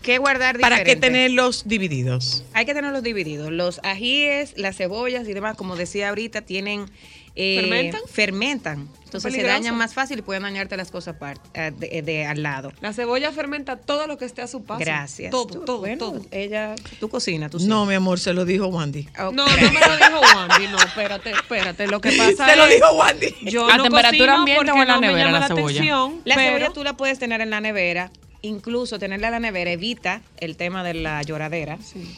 ¿Qué 0.02 0.18
guardar 0.18 0.58
¿Para 0.58 0.82
qué 0.82 0.96
tenerlos 0.96 1.68
divididos? 1.68 2.44
Hay 2.54 2.64
que 2.64 2.72
tenerlos 2.72 3.02
divididos. 3.02 3.52
Los 3.52 3.80
ajíes, 3.82 4.54
las 4.56 4.76
cebollas 4.76 5.28
y 5.28 5.34
demás, 5.34 5.56
como 5.56 5.76
decía 5.76 6.08
ahorita, 6.08 6.42
tienen... 6.42 6.86
eh, 7.36 7.58
¿Fermentan? 7.60 8.00
Fermentan. 8.08 8.88
Entonces 9.04 9.34
se 9.34 9.42
dañan 9.42 9.74
más 9.76 9.92
fácil 9.92 10.20
y 10.20 10.22
pueden 10.22 10.44
dañarte 10.44 10.76
las 10.76 10.92
cosas 10.92 11.16
eh, 11.54 11.72
de, 11.76 12.02
de 12.02 12.26
al 12.26 12.44
lado. 12.44 12.72
La 12.80 12.92
cebolla 12.92 13.32
fermenta 13.32 13.74
todo 13.76 14.06
lo 14.06 14.16
que 14.18 14.24
esté 14.24 14.40
a 14.40 14.46
su 14.46 14.62
paso. 14.62 14.78
Gracias. 14.78 15.32
Todo, 15.32 15.46
Tú- 15.46 15.64
todo, 15.64 15.78
bueno, 15.78 15.98
todo. 15.98 16.22
Ella, 16.30 16.76
tú 17.00 17.08
cocinas, 17.08 17.50
tú 17.50 17.58
sí. 17.58 17.66
No, 17.66 17.86
mi 17.86 17.94
amor, 17.94 18.20
se 18.20 18.32
lo 18.32 18.44
dijo 18.44 18.68
Wandy. 18.68 19.08
Ok. 19.18 19.32
No, 19.34 19.46
no 19.46 19.46
me 19.46 19.80
lo 19.80 19.96
dijo 19.96 20.20
Wandy, 20.36 20.68
no, 20.68 20.78
espérate, 20.78 21.30
espérate. 21.32 21.88
Lo 21.88 22.00
que 22.00 22.12
pasa 22.18 22.46
Se 22.46 22.52
es... 22.52 22.56
lo 22.56 22.66
dijo 22.68 22.92
Wandy. 22.92 23.34
Yo 23.50 23.68
¿A 23.68 23.78
no 23.78 23.82
temperatura 23.82 24.34
ambiente 24.36 24.70
o 24.70 24.74
en 24.80 24.86
la 24.86 24.94
no 24.94 25.00
nevera 25.00 25.32
la 25.32 25.48
cebolla? 25.48 25.64
atención, 25.80 26.20
La 26.24 26.36
pero- 26.36 26.56
cebolla 26.58 26.72
tú 26.72 26.84
la 26.84 26.96
puedes 26.96 27.18
tener 27.18 27.40
en 27.40 27.50
la 27.50 27.60
nevera. 27.60 28.12
Incluso 28.42 28.98
tenerla 29.00 29.26
en 29.26 29.32
la 29.32 29.40
nevera 29.40 29.72
evita 29.72 30.22
el 30.38 30.56
tema 30.56 30.84
de 30.84 30.94
la 30.94 31.20
lloradera. 31.24 31.78
Sí, 31.82 32.16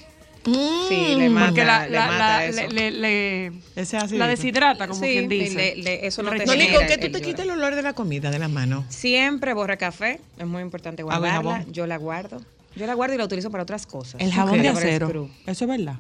le 0.51 1.29
mata, 1.31 1.47
Porque 1.47 1.65
la, 1.65 1.85
le 1.87 1.91
la- 1.93 2.07
mata 2.07 2.19
la- 2.19 2.45
eso. 2.47 2.61
le, 2.69 2.91
le- 2.91 2.91
le- 2.91 3.53
Ese 3.77 3.97
así. 3.97 4.17
la 4.19 4.27
deshidrata, 4.27 4.89
como 4.89 5.01
Sí, 5.01 5.11
quien 5.13 5.29
dice. 5.29 5.55
le- 5.55 5.77
le- 5.83 6.07
eso 6.07 6.23
no 6.23 6.31
te 6.31 6.45
No, 6.47 6.55
Nico, 6.55 6.79
que 6.89 6.99
tú 6.99 7.11
te 7.13 7.21
quites 7.21 7.41
el 7.45 7.51
olor 7.51 7.75
de 7.75 7.83
la 7.83 7.93
comida 7.93 8.31
de 8.31 8.39
las 8.39 8.51
manos. 8.51 8.85
Siempre 8.89 9.55
borra 9.55 9.77
café, 9.77 10.21
es 10.39 10.47
muy 10.47 10.63
importante 10.63 11.03
y 11.03 11.05
guardarla. 11.05 11.33
jabón. 11.33 11.73
Yo 11.73 11.87
la 11.87 11.97
guardo. 11.97 12.43
Yo 12.75 12.87
la 12.87 12.95
guardo 12.95 13.15
y 13.15 13.19
la 13.19 13.25
utilizo 13.25 13.51
para 13.51 13.63
otras 13.63 13.87
cosas. 13.87 14.21
El 14.21 14.33
jabón 14.33 14.63
de 14.63 14.69
acero. 14.69 15.29
Eso 15.47 15.65
es 15.65 15.69
verdad. 15.71 15.97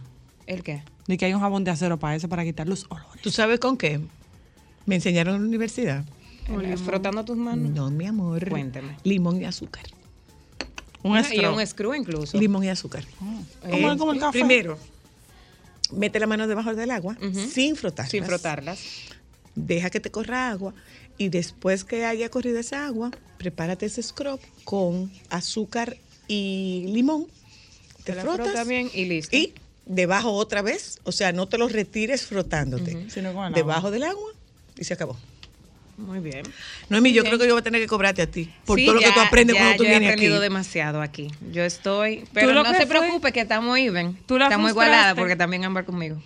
¿El 0.47 0.62
qué? 0.62 0.82
Ni 1.06 1.16
que 1.19 1.27
hay 1.27 1.35
un 1.35 1.40
jabón 1.40 1.64
de 1.64 1.70
acero 1.70 1.98
para 1.98 2.16
eso, 2.16 2.28
para 2.28 2.44
quitar 2.44 2.66
los 2.69 2.86
olores. 2.89 3.20
¿Tú 3.23 3.31
sabes 3.31 3.60
con 3.60 3.77
qué? 3.77 4.01
Me 4.86 4.97
enseñaron 4.97 5.36
en 5.36 5.43
la 5.43 5.48
universidad. 5.48 6.05
Eh, 6.48 6.77
Frotando 6.77 7.24
tus 7.24 7.36
manos. 7.36 7.70
No, 7.70 7.90
mi 7.90 8.06
amor. 8.06 8.48
Cuéntame. 8.48 8.97
Limón 9.05 9.40
y 9.40 9.44
azúcar. 9.44 9.85
Un 11.02 11.18
y 11.32 11.44
un 11.44 11.66
screw 11.66 11.94
incluso. 11.94 12.38
Limón 12.38 12.64
y 12.64 12.68
azúcar. 12.68 13.04
Como- 13.70 13.98
como 13.98 14.12
el 14.12 14.20
café. 14.20 14.38
Primero, 14.38 14.78
mete 15.92 16.18
la 16.20 16.26
mano 16.26 16.46
debajo 16.46 16.74
del 16.74 16.90
agua 16.90 17.16
sin 17.52 17.76
frotar. 17.76 18.08
Sin 18.08 18.24
frotarlas. 18.24 18.78
Deja 19.54 19.90
que 19.90 20.00
te 20.00 20.10
corra 20.10 20.50
agua 20.50 20.72
y 21.18 21.28
después 21.28 21.84
que 21.84 22.06
haya 22.06 22.28
corrido 22.30 22.58
esa 22.58 22.86
agua, 22.86 23.10
prepárate 23.38 23.86
ese 23.86 24.02
scrub 24.02 24.40
con 24.64 25.12
azúcar 25.28 25.96
y 26.28 26.84
limón. 26.88 27.26
Te 27.98 28.12
Te 28.12 28.14
la 28.14 28.22
frotas 28.22 28.46
frota 28.46 28.64
bien 28.64 28.90
y 28.94 29.04
listo. 29.04 29.36
y 29.36 29.52
debajo 29.84 30.32
otra 30.32 30.62
vez, 30.62 31.00
o 31.04 31.12
sea, 31.12 31.32
no 31.32 31.46
te 31.48 31.58
lo 31.58 31.68
retires 31.68 32.24
frotándote. 32.26 33.10
Sino 33.10 33.32
con 33.34 33.46
el 33.46 33.52
Debajo 33.54 33.78
agua. 33.88 33.90
del 33.90 34.02
agua 34.04 34.30
y 34.78 34.84
se 34.84 34.94
acabó. 34.94 35.16
Muy 35.98 36.19
bien. 36.20 36.43
Noemi, 36.89 37.12
yo 37.12 37.23
Ok. 37.23 37.28
creo 37.28 37.39
que 37.39 37.47
yo 37.47 37.52
voy 37.55 37.60
a 37.60 37.64
tener 37.64 37.81
que 37.81 37.86
cobrarte 37.86 38.23
a 38.23 38.27
ti 38.27 38.51
por 38.64 38.78
Sí, 38.78 38.86
todo 38.86 38.94
lo 38.97 39.01
que 39.01 39.12
tú 39.12 39.20
aprendes 39.20 39.55
ya 39.55 39.60
cuando 39.62 39.77
tú 39.77 39.85
yo 39.85 39.90
vienes 39.90 40.09
he 40.09 40.12
aprendido 40.12 40.36
aquí. 40.36 40.43
demasiado 40.43 41.01
aquí. 41.02 41.31
Yo 41.52 41.62
estoy. 41.64 42.24
Pero 42.32 42.48
lo 42.52 42.55
no 42.55 42.62
que 42.64 42.70
se 42.78 42.86
fue- 42.86 42.98
preocupe 42.98 43.32
que 43.32 43.40
estamos 43.40 43.78
even. 43.78 44.16
Tú 44.27 44.39
la 44.39 44.47
estamos 44.47 44.70
frustraste. 44.70 44.90
igualadas 44.90 45.14
porque 45.16 45.36
también 45.36 45.64
Ámbar 45.64 45.85
conmigo. 45.85 46.20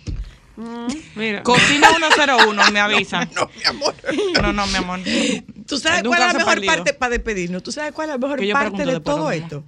Mira. 1.15 1.43
Cocina 1.43 1.87
101, 1.95 2.71
me 2.71 2.79
avisa. 2.79 3.27
No, 3.35 3.49
mi 3.55 3.63
amor. 3.65 3.95
No, 4.41 4.53
no, 4.53 4.65
mi 4.67 4.75
amor. 4.75 4.99
¿Tú 5.67 5.77
sabes 5.77 6.01
cuál 6.03 6.21
es 6.21 6.27
la 6.27 6.33
mejor 6.39 6.53
perdido. 6.55 6.73
parte 6.73 6.93
para 6.93 7.09
despedirnos? 7.11 7.61
¿Tú 7.61 7.71
sabes 7.71 7.91
cuál 7.91 8.09
es 8.09 8.13
la 8.15 8.17
mejor 8.17 8.41
yo 8.41 8.53
parte 8.53 8.85
de 8.85 8.99
todo 8.99 9.17
¿no? 9.25 9.31
esto? 9.31 9.63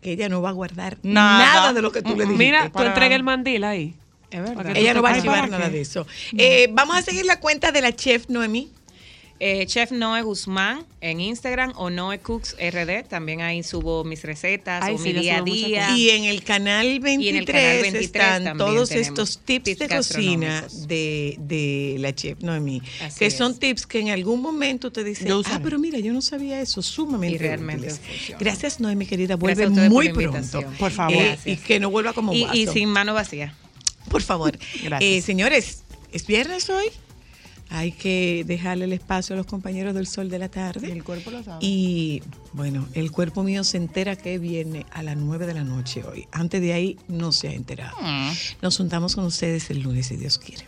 Que 0.00 0.12
ella 0.12 0.28
no 0.28 0.40
va 0.40 0.50
a 0.50 0.52
guardar 0.52 0.98
Nada. 1.02 1.38
nada, 1.38 1.72
de 1.74 1.82
lo 1.82 1.90
que 1.92 2.00
tú 2.02 2.10
le 2.16 2.24
dijiste. 2.24 2.36
Mira, 2.44 2.64
tú 2.66 2.72
para- 2.72 2.88
entrega 2.90 3.14
el 3.16 3.22
mandil 3.24 3.64
ahí. 3.64 3.94
Es 4.30 4.40
verdad. 4.42 4.72
Ella 4.76 4.94
no 4.94 5.02
va 5.02 5.10
a 5.14 5.22
¿para 5.22 5.46
nada 5.46 5.68
de 5.68 5.80
eso. 5.80 6.06
Eh, 6.36 6.68
vamos 6.72 6.96
a 6.96 7.02
seguir 7.02 7.24
la 7.26 7.38
cuenta 7.40 7.70
de 7.72 7.80
la 7.82 7.92
chef 7.94 8.28
Noemí. 8.28 8.70
Eh, 9.40 9.66
Chef 9.66 9.90
Noe 9.90 10.22
Guzmán 10.22 10.86
en 11.00 11.20
Instagram 11.20 11.72
o 11.76 11.90
Noe 11.90 12.20
Cooks 12.20 12.56
RD. 12.58 13.04
También 13.08 13.40
ahí 13.42 13.62
subo 13.62 14.04
mis 14.04 14.22
recetas 14.22 14.82
Ay, 14.82 14.94
o 14.94 14.98
sí, 14.98 15.12
mi 15.12 15.20
día 15.20 15.38
a 15.38 15.42
día. 15.42 15.96
Y 15.96 16.10
en 16.10 16.24
el 16.24 16.44
canal 16.44 17.00
23, 17.00 17.28
en 17.28 17.36
el 17.36 17.44
canal 17.44 17.82
23 17.82 18.04
están 18.04 18.56
todos 18.56 18.92
estos 18.92 19.38
tips, 19.38 19.64
tips 19.64 19.78
de 19.80 19.88
cocina 19.88 20.64
de, 20.86 21.36
de 21.40 21.96
la 21.98 22.14
chef 22.14 22.40
Noemí. 22.40 22.80
Así 23.02 23.18
que 23.18 23.26
es. 23.26 23.34
son 23.36 23.58
tips 23.58 23.86
que 23.86 24.00
en 24.00 24.10
algún 24.10 24.40
momento 24.40 24.92
te 24.92 25.02
dicen, 25.02 25.26
Yo 25.26 25.42
ah, 25.46 25.60
pero 25.62 25.78
mira, 25.78 25.98
yo 25.98 26.12
no 26.12 26.22
sabía 26.22 26.60
eso, 26.60 26.80
sumamente 26.80 27.34
Y 27.34 27.38
realmente 27.38 27.88
útiles". 27.88 28.00
funciona. 28.00 28.38
Gracias 28.38 28.80
Noemí, 28.80 29.04
querida. 29.04 29.34
Vuelve 29.36 29.68
por 29.68 29.90
muy 29.90 30.08
pronto. 30.10 30.62
Por 30.78 30.92
favor. 30.92 31.16
Eh, 31.16 31.38
y 31.44 31.56
que 31.56 31.80
no 31.80 31.90
vuelva 31.90 32.12
como 32.12 32.32
y, 32.32 32.46
y 32.52 32.66
sin 32.68 32.88
mano 32.88 33.14
vacía. 33.14 33.54
Por 34.08 34.22
favor. 34.22 34.56
Gracias. 34.82 35.02
Eh, 35.02 35.20
señores, 35.22 35.82
¿es 36.12 36.26
viernes 36.26 36.70
hoy? 36.70 36.86
Hay 37.74 37.90
que 37.90 38.44
dejarle 38.46 38.84
el 38.84 38.92
espacio 38.92 39.34
a 39.34 39.36
los 39.36 39.46
compañeros 39.46 39.94
del 39.94 40.06
sol 40.06 40.30
de 40.30 40.38
la 40.38 40.48
tarde. 40.48 40.92
El 40.92 41.02
cuerpo 41.02 41.32
lo 41.32 41.42
sabe. 41.42 41.58
Y 41.60 42.22
bueno, 42.52 42.86
el 42.94 43.10
cuerpo 43.10 43.42
mío 43.42 43.64
se 43.64 43.78
entera 43.78 44.14
que 44.14 44.38
viene 44.38 44.86
a 44.92 45.02
las 45.02 45.16
9 45.16 45.44
de 45.44 45.54
la 45.54 45.64
noche 45.64 46.04
hoy. 46.04 46.28
Antes 46.30 46.60
de 46.60 46.72
ahí 46.72 46.98
no 47.08 47.32
se 47.32 47.48
ha 47.48 47.52
enterado. 47.52 47.96
Nos 48.62 48.76
juntamos 48.76 49.16
con 49.16 49.24
ustedes 49.24 49.70
el 49.70 49.80
lunes 49.80 50.06
si 50.06 50.16
Dios 50.16 50.38
quiere. 50.38 50.66